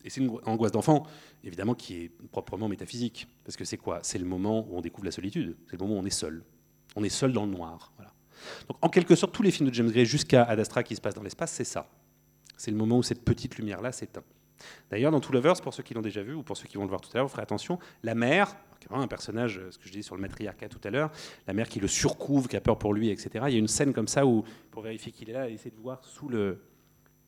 Et 0.03 0.09
c'est 0.09 0.19
une 0.19 0.37
angoisse 0.45 0.71
d'enfant, 0.71 1.05
évidemment, 1.43 1.75
qui 1.75 1.95
est 1.95 2.09
proprement 2.31 2.67
métaphysique. 2.67 3.27
Parce 3.45 3.55
que 3.55 3.63
c'est 3.63 3.77
quoi? 3.77 3.99
C'est 4.03 4.17
le 4.17 4.25
moment 4.25 4.67
où 4.67 4.75
on 4.75 4.81
découvre 4.81 5.05
la 5.05 5.11
solitude. 5.11 5.55
C'est 5.67 5.73
le 5.73 5.85
moment 5.85 5.95
où 5.95 6.01
on 6.01 6.05
est 6.05 6.09
seul. 6.09 6.43
On 6.95 7.03
est 7.03 7.09
seul 7.09 7.31
dans 7.31 7.45
le 7.45 7.51
noir. 7.51 7.93
Donc, 8.67 8.77
en 8.81 8.89
quelque 8.89 9.15
sorte, 9.15 9.33
tous 9.33 9.43
les 9.43 9.51
films 9.51 9.69
de 9.69 9.73
James 9.73 9.89
Gray 9.89 10.05
jusqu'à 10.05 10.43
Ad 10.43 10.59
Astra 10.59 10.83
qui 10.83 10.95
se 10.95 11.01
passe 11.01 11.13
dans 11.13 11.23
l'espace, 11.23 11.51
c'est 11.51 11.63
ça. 11.63 11.87
C'est 12.57 12.71
le 12.71 12.77
moment 12.77 12.97
où 12.97 13.03
cette 13.03 13.23
petite 13.23 13.57
lumière-là 13.57 13.91
s'éteint. 13.91 14.23
D'ailleurs, 14.89 15.11
dans 15.11 15.19
Two 15.19 15.33
Lovers, 15.33 15.61
pour 15.61 15.73
ceux 15.73 15.83
qui 15.83 15.93
l'ont 15.93 16.01
déjà 16.01 16.21
vu 16.21 16.33
ou 16.33 16.43
pour 16.43 16.57
ceux 16.57 16.67
qui 16.67 16.77
vont 16.77 16.83
le 16.83 16.89
voir 16.89 17.01
tout 17.01 17.09
à 17.13 17.17
l'heure, 17.17 17.25
vous 17.25 17.31
ferez 17.31 17.41
attention, 17.41 17.79
la 18.03 18.15
mère, 18.15 18.55
un 18.89 19.07
personnage, 19.07 19.57
euh, 19.57 19.71
ce 19.71 19.77
que 19.77 19.85
je 19.85 19.91
disais 19.91 20.03
sur 20.03 20.15
le 20.15 20.21
matriarcat 20.21 20.69
tout 20.69 20.79
à 20.83 20.89
l'heure, 20.89 21.11
la 21.47 21.53
mère 21.53 21.69
qui 21.69 21.79
le 21.79 21.87
surcouvre, 21.87 22.47
qui 22.49 22.55
a 22.57 22.61
peur 22.61 22.77
pour 22.77 22.93
lui, 22.93 23.09
etc. 23.09 23.45
Il 23.47 23.53
y 23.53 23.55
a 23.55 23.59
une 23.59 23.67
scène 23.67 23.93
comme 23.93 24.07
ça 24.07 24.25
où, 24.25 24.43
pour 24.69 24.81
vérifier 24.81 25.11
qu'il 25.11 25.29
est 25.29 25.33
là, 25.33 25.47
elle 25.47 25.53
essaie 25.53 25.71
de 25.71 25.79
voir 25.79 26.03
sous, 26.03 26.29
le, 26.29 26.61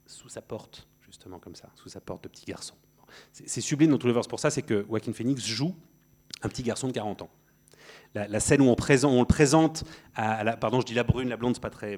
sous 0.05 0.29
sa 0.29 0.41
porte, 0.41 0.87
justement 1.01 1.39
comme 1.39 1.55
ça, 1.55 1.69
sous 1.75 1.89
sa 1.89 2.01
porte 2.01 2.23
de 2.23 2.29
petit 2.29 2.45
garçon. 2.45 2.75
C'est 3.31 3.47
c'est 3.47 3.61
sublime 3.61 3.91
dans 3.91 3.97
Two 3.97 4.07
Lovers 4.07 4.27
pour 4.27 4.39
ça, 4.39 4.49
c'est 4.49 4.63
que 4.63 4.85
Joaquin 4.87 5.13
Phoenix 5.13 5.45
joue 5.45 5.75
un 6.41 6.49
petit 6.49 6.63
garçon 6.63 6.87
de 6.87 6.93
40 6.93 7.21
ans. 7.21 7.29
La, 8.13 8.39
scène 8.39 8.61
où 8.61 8.65
on, 8.65 9.19
le 9.19 9.25
présente 9.25 9.83
à, 10.15 10.43
la, 10.43 10.55
pardon, 10.55 10.81
je 10.81 10.85
dis 10.85 10.93
la 10.93 11.03
brune, 11.03 11.29
la 11.29 11.37
blonde, 11.37 11.55
c'est 11.55 11.61
pas 11.61 11.71
très, 11.71 11.97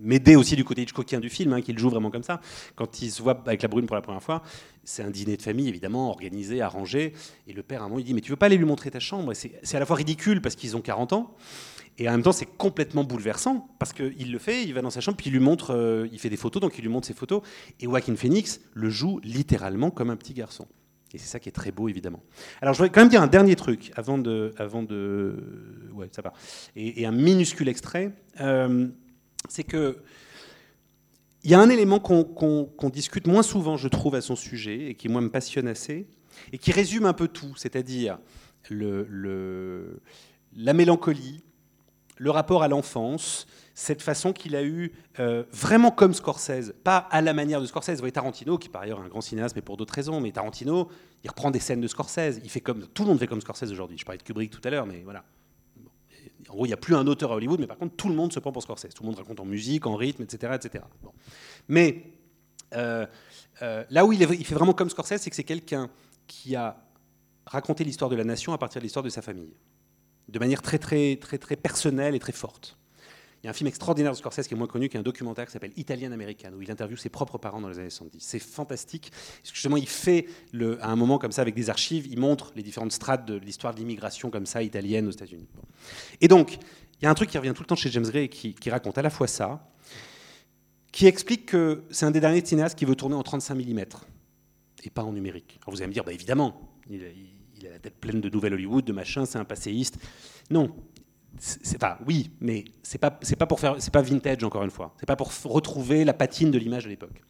m'aider 0.00 0.36
aussi 0.36 0.56
du 0.56 0.64
côté 0.64 0.82
Hitchcockien 0.82 1.20
du 1.20 1.28
film, 1.28 1.52
hein, 1.52 1.62
qu'il 1.62 1.78
joue 1.78 1.90
vraiment 1.90 2.10
comme 2.10 2.22
ça. 2.22 2.40
Quand 2.74 3.00
il 3.02 3.10
se 3.10 3.22
voit 3.22 3.40
avec 3.46 3.62
la 3.62 3.68
brune 3.68 3.86
pour 3.86 3.96
la 3.96 4.02
première 4.02 4.22
fois, 4.22 4.42
c'est 4.84 5.02
un 5.02 5.10
dîner 5.10 5.36
de 5.36 5.42
famille, 5.42 5.68
évidemment, 5.68 6.10
organisé, 6.10 6.60
arrangé. 6.60 7.12
Et 7.46 7.52
le 7.52 7.62
père, 7.62 7.82
à 7.82 7.84
un 7.84 7.88
moment, 7.88 8.00
il 8.00 8.04
dit 8.04 8.14
Mais 8.14 8.20
tu 8.20 8.30
veux 8.30 8.36
pas 8.36 8.46
aller 8.46 8.56
lui 8.56 8.64
montrer 8.64 8.90
ta 8.90 9.00
chambre? 9.00 9.32
C'est 9.34 9.76
à 9.76 9.78
la 9.80 9.86
fois 9.86 9.96
ridicule 9.96 10.40
parce 10.40 10.56
qu'ils 10.56 10.76
ont 10.76 10.80
40 10.80 11.12
ans, 11.12 11.36
et 11.98 12.08
en 12.08 12.12
même 12.12 12.22
temps, 12.22 12.32
c'est 12.32 12.46
complètement 12.46 13.02
bouleversant 13.02 13.68
parce 13.78 13.92
qu'il 13.92 14.30
le 14.30 14.38
fait, 14.38 14.62
il 14.62 14.72
va 14.72 14.82
dans 14.82 14.90
sa 14.90 15.00
chambre, 15.00 15.16
puis 15.16 15.30
il 15.30 15.32
lui 15.32 15.40
montre, 15.40 15.74
euh, 15.74 16.08
il 16.12 16.18
fait 16.20 16.30
des 16.30 16.36
photos, 16.36 16.62
donc 16.62 16.78
il 16.78 16.82
lui 16.82 16.88
montre 16.88 17.06
ses 17.06 17.14
photos. 17.14 17.42
Et 17.80 17.86
Joaquin 17.86 18.14
Phoenix 18.14 18.60
le 18.72 18.88
joue 18.88 19.18
littéralement 19.24 19.90
comme 19.90 20.10
un 20.10 20.16
petit 20.16 20.32
garçon. 20.32 20.68
Et 21.14 21.18
c'est 21.18 21.26
ça 21.26 21.40
qui 21.40 21.48
est 21.48 21.52
très 21.52 21.72
beau, 21.72 21.88
évidemment. 21.88 22.22
Alors, 22.60 22.74
je 22.74 22.78
voudrais 22.78 22.92
quand 22.92 23.00
même 23.00 23.08
dire 23.08 23.22
un 23.22 23.28
dernier 23.28 23.56
truc 23.56 23.90
avant 23.96 24.18
de. 24.18 24.52
Avant 24.58 24.82
de 24.82 25.36
ouais, 25.94 26.08
ça 26.12 26.20
va. 26.22 26.32
Et, 26.76 27.06
un 27.06 27.12
minuscule 27.12 27.68
extrait. 27.68 28.12
Euh, 28.40 28.88
c'est 29.48 29.64
que. 29.64 29.98
Il 31.44 31.50
y 31.50 31.54
a 31.54 31.60
un 31.60 31.70
élément 31.70 32.00
qu'on 32.00 32.90
discute 32.90 33.26
moins 33.26 33.44
souvent, 33.44 33.76
je 33.76 33.88
trouve, 33.88 34.16
à 34.16 34.20
son 34.20 34.36
sujet, 34.36 34.90
et 34.90 34.94
qui, 34.94 35.08
moi, 35.08 35.20
me 35.20 35.30
passionne 35.30 35.68
assez, 35.68 36.08
et 36.52 36.58
qui 36.58 36.72
résume 36.72 37.06
un 37.06 37.12
peu 37.12 37.28
tout, 37.28 37.54
c'est-à-dire 37.56 38.18
la 38.70 40.72
mélancolie, 40.74 41.44
le 42.18 42.30
rapport 42.30 42.62
à 42.62 42.68
l'enfance, 42.68 43.46
cette 43.74 44.02
façon 44.02 44.32
qu'il 44.32 44.56
a 44.56 44.64
eu 44.64 44.92
euh, 45.20 45.44
vraiment 45.52 45.90
comme 45.90 46.12
Scorsese, 46.12 46.72
pas 46.82 46.96
à 46.96 47.20
la 47.20 47.32
manière 47.32 47.60
de 47.60 47.66
Scorsese. 47.66 47.92
Vous 47.92 47.98
voyez 47.98 48.12
Tarantino, 48.12 48.58
qui 48.58 48.68
par 48.68 48.82
ailleurs 48.82 49.00
est 49.00 49.04
un 49.04 49.08
grand 49.08 49.20
cinéaste, 49.20 49.54
mais 49.54 49.62
pour 49.62 49.76
d'autres 49.76 49.94
raisons, 49.94 50.20
mais 50.20 50.32
Tarantino, 50.32 50.88
il 51.22 51.30
reprend 51.30 51.50
des 51.50 51.60
scènes 51.60 51.80
de 51.80 51.86
Scorsese, 51.86 52.40
il 52.42 52.50
fait 52.50 52.60
comme 52.60 52.86
tout 52.88 53.04
le 53.04 53.08
monde 53.08 53.18
fait 53.18 53.26
comme 53.26 53.40
Scorsese 53.40 53.70
aujourd'hui. 53.70 53.96
Je 53.96 54.04
parlais 54.04 54.18
de 54.18 54.24
Kubrick 54.24 54.50
tout 54.50 54.60
à 54.64 54.70
l'heure, 54.70 54.86
mais 54.86 55.02
voilà. 55.04 55.24
En 56.48 56.54
gros, 56.54 56.66
il 56.66 56.68
n'y 56.68 56.74
a 56.74 56.78
plus 56.78 56.94
un 56.94 57.06
auteur 57.06 57.32
à 57.32 57.36
Hollywood, 57.36 57.60
mais 57.60 57.66
par 57.66 57.78
contre, 57.78 57.94
tout 57.96 58.08
le 58.08 58.14
monde 58.14 58.32
se 58.32 58.40
prend 58.40 58.52
pour 58.52 58.62
Scorsese. 58.62 58.94
Tout 58.94 59.02
le 59.02 59.08
monde 59.08 59.18
raconte 59.18 59.40
en 59.40 59.44
musique, 59.44 59.86
en 59.86 59.96
rythme, 59.96 60.22
etc. 60.22 60.54
etc. 60.54 60.84
Mais 61.68 62.04
euh, 62.74 63.06
euh, 63.62 63.84
là 63.90 64.04
où 64.04 64.12
il 64.12 64.44
fait 64.44 64.54
vraiment 64.54 64.72
comme 64.72 64.90
Scorsese, 64.90 65.18
c'est 65.18 65.30
que 65.30 65.36
c'est 65.36 65.44
quelqu'un 65.44 65.90
qui 66.26 66.56
a 66.56 66.76
raconté 67.46 67.84
l'histoire 67.84 68.10
de 68.10 68.16
la 68.16 68.24
nation 68.24 68.52
à 68.52 68.58
partir 68.58 68.80
de 68.80 68.84
l'histoire 68.84 69.02
de 69.02 69.08
sa 69.08 69.22
famille. 69.22 69.54
De 70.28 70.38
manière 70.38 70.62
très, 70.62 70.78
très, 70.78 71.16
très, 71.16 71.38
très 71.38 71.56
personnelle 71.56 72.14
et 72.14 72.18
très 72.18 72.32
forte. 72.32 72.78
Il 73.42 73.46
y 73.46 73.48
a 73.48 73.50
un 73.50 73.54
film 73.54 73.68
extraordinaire 73.68 74.10
de 74.10 74.16
Scorsese 74.16 74.48
qui 74.48 74.54
est 74.54 74.56
moins 74.56 74.66
connu, 74.66 74.88
qui 74.88 74.96
est 74.96 75.00
un 75.00 75.04
documentaire 75.04 75.46
qui 75.46 75.52
s'appelle 75.52 75.72
Italian 75.76 76.10
American, 76.10 76.50
où 76.54 76.62
il 76.62 76.70
interviewe 76.72 76.96
ses 76.96 77.08
propres 77.08 77.38
parents 77.38 77.60
dans 77.60 77.68
les 77.68 77.78
années 77.78 77.90
70. 77.90 78.18
C'est 78.20 78.40
fantastique. 78.40 79.12
Parce 79.12 79.54
justement, 79.54 79.76
il 79.76 79.88
fait, 79.88 80.26
à 80.80 80.90
un 80.90 80.96
moment 80.96 81.18
comme 81.18 81.30
ça, 81.30 81.42
avec 81.42 81.54
des 81.54 81.70
archives, 81.70 82.08
il 82.10 82.18
montre 82.18 82.52
les 82.56 82.64
différentes 82.64 82.90
strates 82.90 83.26
de 83.26 83.34
l'histoire 83.34 83.74
de 83.74 83.78
l'immigration 83.78 84.30
comme 84.30 84.44
ça, 84.44 84.62
italienne 84.62 85.06
aux 85.06 85.12
États-Unis. 85.12 85.46
Et 86.20 86.26
donc, 86.26 86.58
il 87.00 87.04
y 87.04 87.06
a 87.06 87.10
un 87.10 87.14
truc 87.14 87.30
qui 87.30 87.38
revient 87.38 87.52
tout 87.54 87.62
le 87.62 87.68
temps 87.68 87.76
chez 87.76 87.90
James 87.90 88.08
Gray 88.08 88.28
qui, 88.28 88.54
qui 88.54 88.70
raconte 88.70 88.98
à 88.98 89.02
la 89.02 89.10
fois 89.10 89.28
ça, 89.28 89.70
qui 90.90 91.06
explique 91.06 91.46
que 91.46 91.84
c'est 91.90 92.06
un 92.06 92.10
des 92.10 92.20
derniers 92.20 92.44
cinéastes 92.44 92.76
qui 92.76 92.86
veut 92.86 92.96
tourner 92.96 93.14
en 93.14 93.22
35 93.22 93.54
mm 93.54 93.84
et 94.82 94.90
pas 94.90 95.04
en 95.04 95.12
numérique. 95.12 95.60
Alors 95.62 95.74
vous 95.74 95.80
allez 95.80 95.88
me 95.88 95.92
dire, 95.92 96.02
bah 96.02 96.12
évidemment, 96.12 96.60
il, 96.90 97.02
il 97.02 97.37
a 97.66 97.70
la 97.70 97.78
tête 97.78 97.96
pleine 97.96 98.20
de 98.20 98.28
nouvelles 98.28 98.54
Hollywood, 98.54 98.84
de 98.84 98.92
machin, 98.92 99.26
c'est 99.26 99.38
un 99.38 99.44
passéiste. 99.44 99.98
Non, 100.50 100.74
c'est 101.38 101.78
pas 101.78 101.98
oui, 102.06 102.30
mais 102.40 102.64
c'est 102.82 102.98
pas 102.98 103.10
pas 103.10 103.46
pour 103.46 103.60
faire 103.60 103.76
c'est 103.78 103.92
pas 103.92 104.02
vintage 104.02 104.42
encore 104.44 104.64
une 104.64 104.70
fois. 104.70 104.94
C'est 104.98 105.06
pas 105.06 105.16
pour 105.16 105.32
retrouver 105.44 106.04
la 106.04 106.14
patine 106.14 106.50
de 106.50 106.58
l'image 106.58 106.84
de 106.84 106.90
l'époque. 106.90 107.22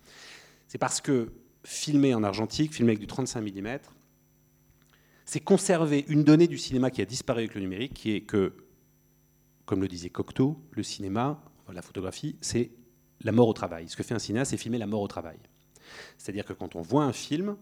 C'est 0.66 0.78
parce 0.78 1.00
que 1.00 1.32
filmer 1.64 2.14
en 2.14 2.22
argentique, 2.22 2.74
filmer 2.74 2.92
avec 2.92 3.00
du 3.00 3.06
35 3.06 3.40
mm, 3.42 3.78
c'est 5.24 5.40
conserver 5.40 6.06
une 6.08 6.24
donnée 6.24 6.48
du 6.48 6.56
cinéma 6.56 6.90
qui 6.90 7.02
a 7.02 7.04
disparu 7.04 7.40
avec 7.40 7.54
le 7.54 7.60
numérique, 7.60 7.92
qui 7.92 8.12
est 8.12 8.22
que, 8.22 8.54
comme 9.66 9.82
le 9.82 9.88
disait 9.88 10.08
Cocteau, 10.08 10.58
le 10.70 10.82
cinéma, 10.82 11.42
la 11.70 11.82
photographie, 11.82 12.36
c'est 12.40 12.70
la 13.20 13.32
mort 13.32 13.48
au 13.48 13.52
travail. 13.52 13.88
Ce 13.88 13.96
que 13.96 14.02
fait 14.02 14.14
un 14.14 14.18
cinéaste, 14.18 14.52
c'est 14.52 14.56
filmer 14.56 14.78
la 14.78 14.86
mort 14.86 15.02
au 15.02 15.08
travail. 15.08 15.38
C'est-à-dire 16.16 16.46
que 16.46 16.54
quand 16.54 16.76
on 16.76 16.80
voit 16.80 17.04
un 17.04 17.12
film, 17.12 17.56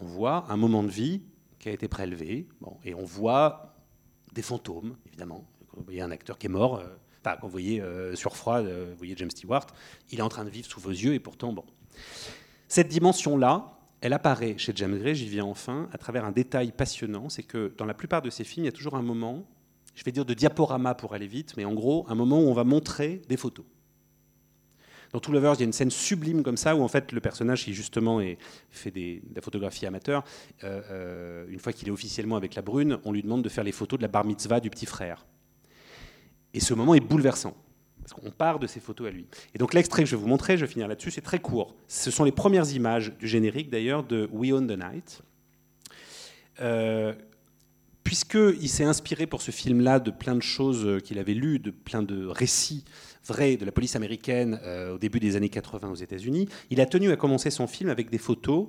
on 0.00 0.06
voit 0.06 0.44
un 0.48 0.56
moment 0.56 0.82
de 0.82 0.88
vie 0.88 1.22
qui 1.58 1.68
a 1.68 1.72
été 1.72 1.88
prélevé, 1.88 2.48
et 2.84 2.94
on 2.94 3.04
voit 3.04 3.74
des 4.32 4.42
fantômes, 4.42 4.96
évidemment. 5.06 5.44
Quand 5.68 5.78
vous 5.78 5.84
voyez 5.84 6.00
un 6.00 6.10
acteur 6.10 6.38
qui 6.38 6.46
est 6.46 6.50
mort, 6.50 6.76
euh, 6.76 6.86
enfin, 7.20 7.36
quand 7.38 7.46
vous 7.46 7.52
voyez 7.52 7.80
euh, 7.80 8.14
sur 8.16 8.36
froid, 8.36 8.60
euh, 8.60 8.88
vous 8.90 8.96
voyez 8.96 9.14
James 9.16 9.30
Stewart, 9.30 9.66
il 10.10 10.18
est 10.18 10.22
en 10.22 10.28
train 10.28 10.44
de 10.44 10.50
vivre 10.50 10.66
sous 10.66 10.80
vos 10.80 10.90
yeux, 10.90 11.14
et 11.14 11.20
pourtant, 11.20 11.52
bon. 11.52 11.64
Cette 12.66 12.88
dimension-là, 12.88 13.78
elle 14.00 14.14
apparaît 14.14 14.56
chez 14.56 14.72
James 14.74 14.98
Gray, 14.98 15.14
j'y 15.14 15.28
viens 15.28 15.44
enfin, 15.44 15.88
à 15.92 15.98
travers 15.98 16.24
un 16.24 16.32
détail 16.32 16.72
passionnant, 16.72 17.28
c'est 17.28 17.42
que 17.42 17.74
dans 17.76 17.84
la 17.84 17.94
plupart 17.94 18.22
de 18.22 18.30
ses 18.30 18.44
films, 18.44 18.64
il 18.64 18.66
y 18.66 18.70
a 18.70 18.72
toujours 18.72 18.94
un 18.94 19.02
moment, 19.02 19.44
je 19.94 20.02
vais 20.04 20.12
dire 20.12 20.24
de 20.24 20.32
diaporama 20.32 20.94
pour 20.94 21.12
aller 21.12 21.26
vite, 21.26 21.54
mais 21.58 21.66
en 21.66 21.74
gros, 21.74 22.06
un 22.08 22.14
moment 22.14 22.40
où 22.40 22.46
on 22.46 22.54
va 22.54 22.64
montrer 22.64 23.20
des 23.28 23.36
photos. 23.36 23.66
Dans 25.12 25.18
Two 25.18 25.32
Lovers, 25.32 25.54
il 25.54 25.60
y 25.60 25.62
a 25.62 25.66
une 25.66 25.72
scène 25.72 25.90
sublime 25.90 26.42
comme 26.42 26.56
ça 26.56 26.76
où 26.76 26.82
en 26.82 26.88
fait 26.88 27.12
le 27.12 27.20
personnage 27.20 27.64
qui 27.64 27.74
justement 27.74 28.20
fait 28.70 28.90
de 28.90 29.20
la 29.34 29.40
photographie 29.40 29.86
amateur, 29.86 30.24
euh, 30.62 30.80
euh, 30.90 31.46
une 31.48 31.58
fois 31.58 31.72
qu'il 31.72 31.88
est 31.88 31.90
officiellement 31.90 32.36
avec 32.36 32.54
la 32.54 32.62
brune, 32.62 32.98
on 33.04 33.12
lui 33.12 33.22
demande 33.22 33.42
de 33.42 33.48
faire 33.48 33.64
les 33.64 33.72
photos 33.72 33.98
de 33.98 34.02
la 34.02 34.08
bar 34.08 34.24
mitzvah 34.24 34.60
du 34.60 34.70
petit 34.70 34.86
frère. 34.86 35.26
Et 36.54 36.60
ce 36.60 36.74
moment 36.74 36.94
est 36.94 37.00
bouleversant. 37.00 37.56
Parce 38.02 38.14
qu'on 38.14 38.30
part 38.30 38.58
de 38.58 38.66
ces 38.66 38.80
photos 38.80 39.08
à 39.08 39.10
lui. 39.10 39.26
Et 39.54 39.58
donc 39.58 39.74
l'extrait 39.74 40.02
que 40.02 40.08
je 40.08 40.16
vais 40.16 40.22
vous 40.22 40.28
montrer, 40.28 40.56
je 40.56 40.64
vais 40.64 40.72
finir 40.72 40.88
là-dessus, 40.88 41.10
c'est 41.10 41.20
très 41.20 41.38
court. 41.38 41.74
Ce 41.86 42.10
sont 42.10 42.24
les 42.24 42.32
premières 42.32 42.72
images 42.72 43.12
du 43.18 43.28
générique 43.28 43.68
d'ailleurs 43.68 44.04
de 44.04 44.28
We 44.32 44.52
Own 44.52 44.66
the 44.66 44.78
Night. 44.78 45.22
Euh, 46.60 47.14
Puisqu'il 48.10 48.68
s'est 48.68 48.82
inspiré 48.82 49.28
pour 49.28 49.40
ce 49.40 49.52
film-là 49.52 50.00
de 50.00 50.10
plein 50.10 50.34
de 50.34 50.42
choses 50.42 51.00
qu'il 51.04 51.20
avait 51.20 51.32
lues, 51.32 51.60
de 51.60 51.70
plein 51.70 52.02
de 52.02 52.26
récits 52.26 52.84
vrai 53.24 53.56
de 53.56 53.64
la 53.64 53.70
police 53.70 53.94
américaine 53.94 54.58
euh, 54.64 54.96
au 54.96 54.98
début 54.98 55.20
des 55.20 55.36
années 55.36 55.48
80 55.48 55.90
aux 55.90 55.94
États-Unis, 55.94 56.48
il 56.70 56.80
a 56.80 56.86
tenu 56.86 57.12
à 57.12 57.16
commencer 57.16 57.50
son 57.50 57.68
film 57.68 57.88
avec 57.88 58.10
des 58.10 58.18
photos 58.18 58.66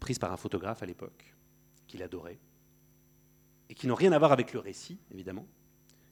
prises 0.00 0.18
par 0.18 0.32
un 0.32 0.38
photographe 0.38 0.82
à 0.82 0.86
l'époque, 0.86 1.34
qu'il 1.86 2.02
adorait, 2.02 2.38
et 3.68 3.74
qui 3.74 3.86
n'ont 3.88 3.94
rien 3.94 4.10
à 4.12 4.18
voir 4.18 4.32
avec 4.32 4.54
le 4.54 4.60
récit, 4.60 4.96
évidemment, 5.12 5.46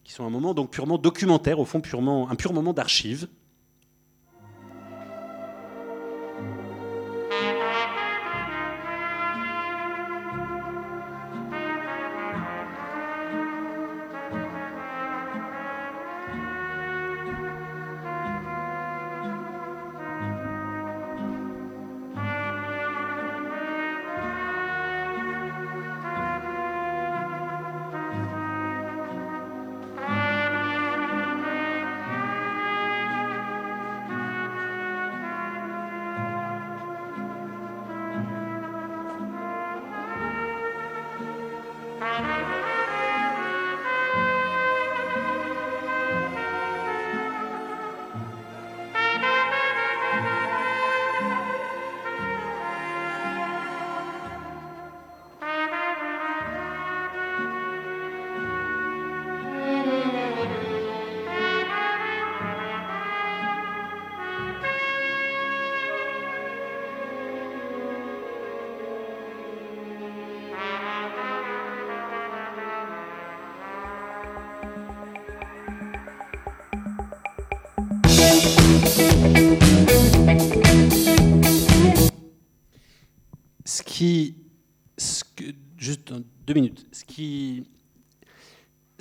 qui 0.04 0.12
sont 0.12 0.26
un 0.26 0.30
moment 0.30 0.52
donc 0.52 0.70
purement 0.70 0.98
documentaire, 0.98 1.60
au 1.60 1.64
fond 1.64 1.80
purement, 1.80 2.28
un 2.28 2.36
pur 2.36 2.52
moment 2.52 2.74
d'archive, 2.74 3.26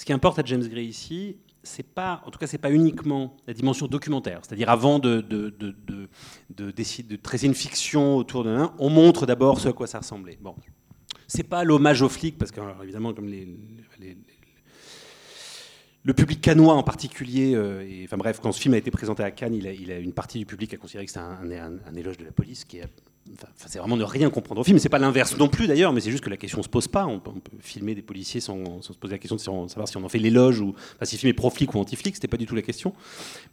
qui 0.09 0.13
importe 0.13 0.39
à 0.39 0.43
James 0.43 0.67
Gray 0.67 0.87
ici, 0.87 1.37
c'est 1.61 1.83
pas, 1.83 2.23
en 2.25 2.31
tout 2.31 2.39
cas, 2.39 2.47
c'est 2.47 2.57
pas 2.57 2.71
uniquement 2.71 3.37
la 3.45 3.53
dimension 3.53 3.85
documentaire. 3.85 4.39
C'est-à-dire, 4.41 4.67
avant 4.67 4.97
de, 4.97 5.21
de, 5.21 5.51
de, 5.51 5.75
de, 5.85 6.09
de, 6.49 6.71
de 6.71 7.15
traiter 7.15 7.45
une 7.45 7.53
fiction 7.53 8.17
autour 8.17 8.43
d'un, 8.43 8.73
on 8.79 8.89
montre 8.89 9.27
d'abord 9.27 9.59
ce 9.59 9.67
à 9.67 9.71
quoi 9.73 9.85
ça 9.85 9.99
ressemblait. 9.99 10.39
Bon, 10.41 10.55
c'est 11.27 11.43
pas 11.43 11.63
l'hommage 11.63 12.01
aux 12.01 12.09
flics, 12.09 12.39
parce 12.39 12.49
que 12.49 12.59
évidemment, 12.81 13.13
comme 13.13 13.31
le 16.03 16.13
public 16.15 16.41
canois 16.41 16.73
en 16.73 16.81
particulier, 16.81 17.53
euh, 17.53 18.03
enfin 18.05 18.17
bref, 18.17 18.39
quand 18.41 18.51
ce 18.51 18.59
film 18.59 18.73
a 18.73 18.77
été 18.77 18.89
présenté 18.89 19.21
à 19.21 19.29
Cannes, 19.29 19.53
il 19.53 19.67
a, 19.67 19.93
a 19.93 19.99
une 19.99 20.13
partie 20.13 20.39
du 20.39 20.47
public 20.47 20.73
a 20.73 20.77
considéré 20.77 21.05
que 21.05 21.11
c'était 21.11 21.23
un, 21.23 21.51
un, 21.51 21.77
un, 21.85 21.93
éloge 21.93 22.17
de 22.17 22.25
la 22.25 22.31
police, 22.31 22.65
qui 22.65 22.79
est, 22.79 22.89
c'est 23.55 23.79
vraiment 23.79 23.97
ne 23.97 24.03
rien 24.03 24.29
comprendre 24.29 24.61
au 24.61 24.63
film. 24.63 24.79
C'est 24.79 24.89
pas 24.89 24.99
l'inverse 24.99 25.37
non 25.37 25.47
plus 25.47 25.67
d'ailleurs, 25.67 25.93
mais 25.93 26.01
c'est 26.01 26.11
juste 26.11 26.23
que 26.23 26.29
la 26.29 26.37
question 26.37 26.61
se 26.63 26.69
pose 26.69 26.87
pas. 26.87 27.05
On 27.05 27.19
peut, 27.19 27.31
filmer 27.59 27.95
des 27.95 28.01
policiers 28.01 28.41
sans, 28.41 28.81
se 28.81 28.93
poser 28.93 29.13
la 29.13 29.19
question 29.19 29.35
de 29.35 29.69
savoir 29.69 29.87
si 29.87 29.97
on 29.97 30.03
en 30.03 30.09
fait 30.09 30.19
l'éloge 30.19 30.59
ou 30.59 30.75
si 31.03 31.15
le 31.15 31.19
film 31.19 31.29
est 31.29 31.33
pro-flic 31.33 31.73
ou 31.73 31.79
anti-flic. 31.79 32.15
C'était 32.15 32.27
pas 32.27 32.37
du 32.37 32.45
tout 32.45 32.55
la 32.55 32.61
question. 32.61 32.93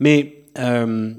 Mais 0.01 0.45
euh, 0.59 1.15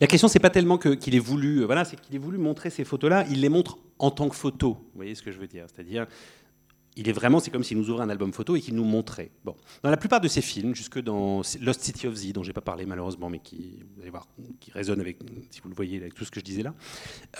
la 0.00 0.06
question, 0.06 0.28
c'est 0.28 0.40
pas 0.40 0.50
tellement 0.50 0.78
qu'il 0.78 0.98
qu 0.98 1.14
ait 1.14 1.18
voulu, 1.18 1.64
voilà, 1.64 1.84
c'est 1.84 2.00
qu'il 2.00 2.14
ait 2.14 2.18
voulu 2.18 2.38
montrer 2.38 2.70
ces 2.70 2.84
photos-là. 2.84 3.24
Il 3.30 3.40
les 3.40 3.48
montre 3.48 3.78
en 3.98 4.10
tant 4.10 4.28
que 4.28 4.34
photos. 4.34 4.74
Vous 4.74 4.96
voyez 4.96 5.14
ce 5.14 5.22
que 5.22 5.30
je 5.30 5.38
veux 5.38 5.46
dire? 5.46 5.66
C'est-à-dire 5.72 6.06
il 6.96 7.08
est 7.08 7.12
vraiment, 7.12 7.40
c'est 7.40 7.50
comme 7.50 7.64
s'il 7.64 7.78
nous 7.78 7.88
ouvrait 7.90 8.04
un 8.04 8.10
album 8.10 8.32
photo 8.32 8.54
et 8.54 8.60
qu'il 8.60 8.74
nous 8.74 8.84
montrait. 8.84 9.30
Bon. 9.44 9.56
Dans 9.82 9.90
la 9.90 9.96
plupart 9.96 10.20
de 10.20 10.28
ses 10.28 10.42
films, 10.42 10.74
jusque 10.74 11.00
dans 11.00 11.38
Lost 11.60 11.80
City 11.80 12.06
of 12.06 12.14
Z, 12.14 12.32
dont 12.32 12.42
j'ai 12.42 12.52
pas 12.52 12.60
parlé 12.60 12.84
malheureusement, 12.84 13.30
mais 13.30 13.38
qui, 13.38 13.82
vous 13.94 14.02
allez 14.02 14.10
voir, 14.10 14.28
qui 14.60 14.70
résonne 14.72 15.00
avec, 15.00 15.18
si 15.50 15.60
vous 15.62 15.70
le 15.70 15.74
voyez, 15.74 15.96
avec 15.98 16.14
tout 16.14 16.24
ce 16.24 16.30
que 16.30 16.40
je 16.40 16.44
disais 16.44 16.62
là, 16.62 16.74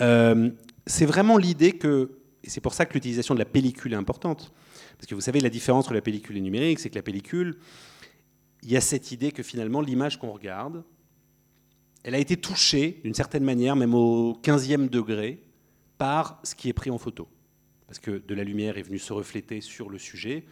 euh, 0.01 0.49
c'est 0.87 1.05
vraiment 1.05 1.37
l'idée 1.37 1.73
que, 1.73 2.17
et 2.43 2.49
c'est 2.49 2.61
pour 2.61 2.73
ça 2.73 2.85
que 2.85 2.93
l'utilisation 2.93 3.35
de 3.35 3.39
la 3.39 3.45
pellicule 3.45 3.93
est 3.93 3.97
importante, 3.97 4.53
parce 4.97 5.05
que 5.05 5.13
vous 5.13 5.21
savez, 5.21 5.39
la 5.39 5.49
différence 5.49 5.85
entre 5.85 5.93
la 5.93 6.01
pellicule 6.01 6.35
et 6.37 6.39
le 6.39 6.45
numérique, 6.45 6.79
c'est 6.79 6.89
que 6.89 6.95
la 6.95 7.03
pellicule, 7.03 7.57
il 8.63 8.71
y 8.71 8.77
a 8.77 8.81
cette 8.81 9.11
idée 9.11 9.31
que 9.31 9.43
finalement, 9.43 9.81
l'image 9.81 10.17
qu'on 10.17 10.31
regarde, 10.31 10.83
elle 12.03 12.15
a 12.15 12.19
été 12.19 12.37
touchée, 12.37 12.99
d'une 13.03 13.13
certaine 13.13 13.43
manière, 13.43 13.75
même 13.75 13.93
au 13.93 14.33
15e 14.41 14.89
degré, 14.89 15.41
par 15.97 16.39
ce 16.43 16.55
qui 16.55 16.69
est 16.69 16.73
pris 16.73 16.89
en 16.89 16.97
photo 16.97 17.27
parce 17.93 17.99
que 17.99 18.25
de 18.25 18.33
la 18.33 18.43
lumière 18.43 18.79
est 18.79 18.81
venue 18.81 18.97
se 18.97 19.13
refléter 19.13 19.61
sur 19.61 19.87
le 19.87 19.99
sujet. 19.99 20.45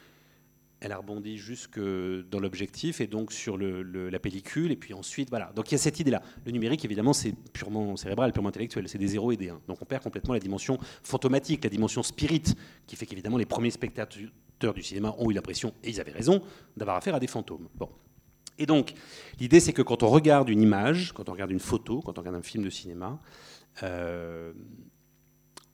Elle 0.80 0.92
a 0.92 0.98
rebondi 0.98 1.40
jusque 1.40 1.80
dans 1.80 2.40
l'objectif 2.40 3.02
et 3.02 3.08
donc 3.08 3.32
sur 3.32 3.58
la 3.58 4.20
pellicule. 4.20 4.72
Et 4.72 4.76
puis 4.76 4.94
ensuite, 4.94 5.32
voilà. 5.32 5.52
Donc 5.56 5.72
il 5.72 5.74
y 5.74 5.76
a 5.76 5.80
cette 5.80 6.00
idée-là. 6.00 6.22
Le 6.46 6.52
numérique, 6.52 6.86
évidemment, 6.86 7.14
c'est 7.14 7.34
purement 7.52 7.98
cérébral, 7.98 8.32
purement 8.32 8.50
intellectuel. 8.50 8.88
C'est 8.88 9.00
des 9.00 9.08
0 9.08 9.32
et 9.32 9.38
des 9.38 9.50
1. 9.50 9.60
Donc 9.68 9.82
on 9.82 9.86
perd 9.86 10.04
complètement 10.04 10.36
la 10.36 10.40
dimension 10.40 10.78
fantomatique, 11.02 11.64
la 11.64 11.72
dimension 11.72 12.04
spirit, 12.04 12.44
qui 12.86 12.96
fait 12.96 13.08
qu'évidemment 13.08 13.38
les 13.38 13.48
premiers 13.48 13.72
spectateurs 13.72 14.76
du 14.76 14.84
cinéma 14.84 15.16
ont 15.18 15.32
eu 15.32 15.34
l'impression, 15.34 15.74
et 15.84 15.90
ils 15.90 16.00
avaient 16.00 16.12
raison, 16.12 16.44
d'avoir 16.78 16.98
affaire 16.98 17.16
à 17.16 17.20
des 17.20 17.26
fantômes. 17.26 17.70
Bon. 17.74 17.90
Et 18.60 18.68
donc, 18.68 18.94
l'idée, 19.40 19.60
c'est 19.60 19.74
que 19.74 19.82
quand 19.82 20.04
on 20.04 20.10
regarde 20.10 20.48
une 20.50 20.62
image, 20.62 21.12
quand 21.14 21.28
on 21.28 21.32
regarde 21.32 21.50
une 21.50 21.60
photo, 21.60 22.02
quand 22.02 22.20
on 22.20 22.22
regarde 22.22 22.38
un 22.38 22.44
film 22.44 22.64
de 22.64 22.70
cinéma, 22.70 23.20
euh, 23.82 24.54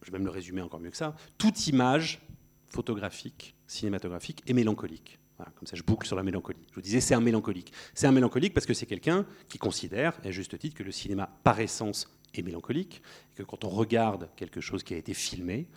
je 0.07 0.11
vais 0.13 0.19
même 0.19 0.25
le 0.25 0.31
résumer 0.31 0.61
encore 0.61 0.79
mieux 0.79 0.89
que 0.89 0.95
ça, 0.95 1.15
toute 1.38 1.67
image 1.67 2.21
photographique, 2.67 3.55
cinématographique 3.67 4.41
est 4.47 4.53
mélancolique. 4.53 5.19
Comme 5.38 5.67
ça, 5.67 5.75
je 5.75 5.84
boucle 5.84 6.07
sur 6.07 6.15
la 6.15 6.23
mélancolie. 6.23 6.65
Je 6.69 6.75
vous 6.75 6.81
disais, 6.81 7.01
c'est 7.01 7.13
un 7.13 7.19
mélancolique. 7.19 7.73
C'est 7.93 8.07
un 8.07 8.13
mélancolique 8.13 8.53
parce 8.53 8.65
que 8.65 8.73
c'est 8.73 8.85
quelqu'un 8.85 9.25
qui 9.49 9.57
considère, 9.57 10.17
à 10.23 10.31
juste 10.31 10.57
titre, 10.57 10.77
que 10.77 10.84
le 10.84 10.93
cinéma, 10.93 11.29
par 11.43 11.59
essence, 11.59 12.09
est 12.34 12.41
mélancolique, 12.41 13.01
et 13.34 13.39
que 13.39 13.43
quand 13.43 13.65
on 13.65 13.69
regarde 13.69 14.29
quelque 14.38 14.61
chose 14.61 14.81
qui 14.81 14.93
a 14.93 14.97
été 14.97 15.13
filmé, 15.13 15.67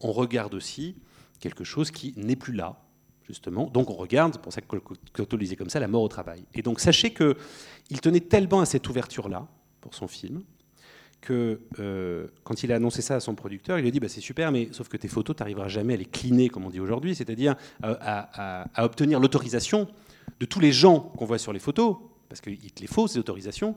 on 0.00 0.12
regarde 0.12 0.54
aussi 0.54 0.94
quelque 1.40 1.64
chose 1.64 1.90
qui 1.90 2.12
n'est 2.16 2.36
plus 2.36 2.52
là, 2.52 2.78
justement. 3.26 3.70
Donc 3.70 3.88
on 3.88 3.94
regarde, 3.94 4.34
c'est 4.34 4.42
pour 4.42 4.52
ça 4.52 4.60
que 4.60 4.76
Cloto 5.14 5.36
le 5.36 5.44
disait 5.44 5.56
comme 5.56 5.70
ça, 5.70 5.80
la 5.80 5.88
mort 5.88 6.02
au 6.02 6.08
travail. 6.08 6.44
Et 6.52 6.60
donc 6.60 6.78
sachez 6.78 7.14
qu'il 7.14 8.00
tenait 8.02 8.20
tellement 8.20 8.60
à 8.60 8.66
cette 8.66 8.86
ouverture-là, 8.86 9.48
pour 9.80 9.94
son 9.94 10.08
film, 10.08 10.44
que 11.20 11.60
euh, 11.78 12.28
quand 12.44 12.62
il 12.62 12.72
a 12.72 12.76
annoncé 12.76 13.02
ça 13.02 13.16
à 13.16 13.20
son 13.20 13.34
producteur, 13.34 13.78
il 13.78 13.82
lui 13.82 13.88
a 13.88 13.90
dit 13.90 14.00
bah, 14.00 14.08
c'est 14.08 14.20
super, 14.20 14.52
mais 14.52 14.68
sauf 14.72 14.88
que 14.88 14.96
tes 14.96 15.08
photos, 15.08 15.36
tu 15.36 15.42
n'arriveras 15.42 15.68
jamais 15.68 15.94
à 15.94 15.96
les 15.96 16.04
cleaner, 16.04 16.48
comme 16.48 16.64
on 16.64 16.70
dit 16.70 16.80
aujourd'hui, 16.80 17.14
c'est-à-dire 17.14 17.56
à, 17.82 18.66
obtenir 18.78 19.20
l'autorisation 19.20 19.88
de 20.40 20.46
tous 20.46 20.60
les 20.60 20.72
gens 20.72 21.00
qu'on 21.00 21.24
voit 21.24 21.38
sur 21.38 21.52
les 21.52 21.58
photos, 21.58 21.96
parce 22.28 22.40
qu'il 22.40 22.72
te 22.72 22.80
les 22.80 22.86
faut, 22.86 23.08
ces 23.08 23.18
autorisations, 23.18 23.76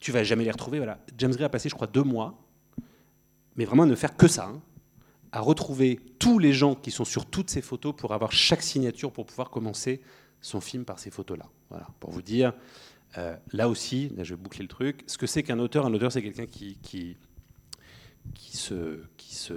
tu 0.00 0.12
vas 0.12 0.24
jamais 0.24 0.44
les 0.44 0.50
retrouver. 0.50 0.78
Voilà. 0.78 0.98
James 1.18 1.32
Gray 1.32 1.44
a 1.44 1.48
passé, 1.48 1.68
je 1.68 1.74
crois, 1.74 1.86
deux 1.86 2.04
mois, 2.04 2.38
mais 3.56 3.64
vraiment 3.64 3.82
à 3.82 3.86
ne 3.86 3.94
faire 3.94 4.16
que 4.16 4.28
ça, 4.28 4.46
hein, 4.46 4.60
à 5.32 5.40
retrouver 5.40 6.00
tous 6.18 6.38
les 6.38 6.52
gens 6.52 6.74
qui 6.74 6.90
sont 6.90 7.04
sur 7.04 7.26
toutes 7.26 7.50
ces 7.50 7.60
photos 7.60 7.94
pour 7.94 8.14
avoir 8.14 8.32
chaque 8.32 8.62
signature 8.62 9.12
pour 9.12 9.26
pouvoir 9.26 9.50
commencer 9.50 10.00
son 10.40 10.60
film 10.60 10.84
par 10.84 10.98
ces 10.98 11.10
photos-là. 11.10 11.46
Voilà, 11.68 11.86
pour 12.00 12.10
vous 12.10 12.22
dire 12.22 12.52
euh, 13.16 13.36
là 13.52 13.68
aussi, 13.68 14.12
je 14.18 14.34
vais 14.34 14.40
boucler 14.40 14.62
le 14.62 14.68
truc, 14.68 15.02
ce 15.06 15.16
que 15.16 15.26
c'est 15.26 15.42
qu'un 15.42 15.58
auteur, 15.58 15.86
un 15.86 15.94
auteur 15.94 16.12
c'est 16.12 16.22
quelqu'un 16.22 16.46
qui, 16.46 16.76
qui, 16.82 17.16
qui, 18.34 18.56
se, 18.56 19.00
qui, 19.16 19.34
se, 19.34 19.54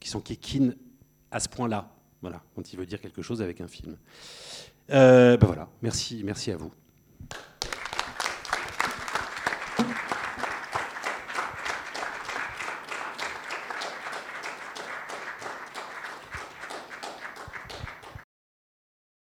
qui 0.00 0.08
s'enquiquine 0.08 0.76
à 1.30 1.40
ce 1.40 1.48
point-là, 1.48 1.92
voilà, 2.22 2.42
quand 2.54 2.72
il 2.72 2.78
veut 2.78 2.86
dire 2.86 3.00
quelque 3.00 3.22
chose 3.22 3.42
avec 3.42 3.60
un 3.60 3.68
film. 3.68 3.96
Euh, 4.90 5.36
ben 5.36 5.46
voilà, 5.46 5.68
merci, 5.82 6.22
merci 6.24 6.50
à 6.50 6.56
vous. 6.56 6.72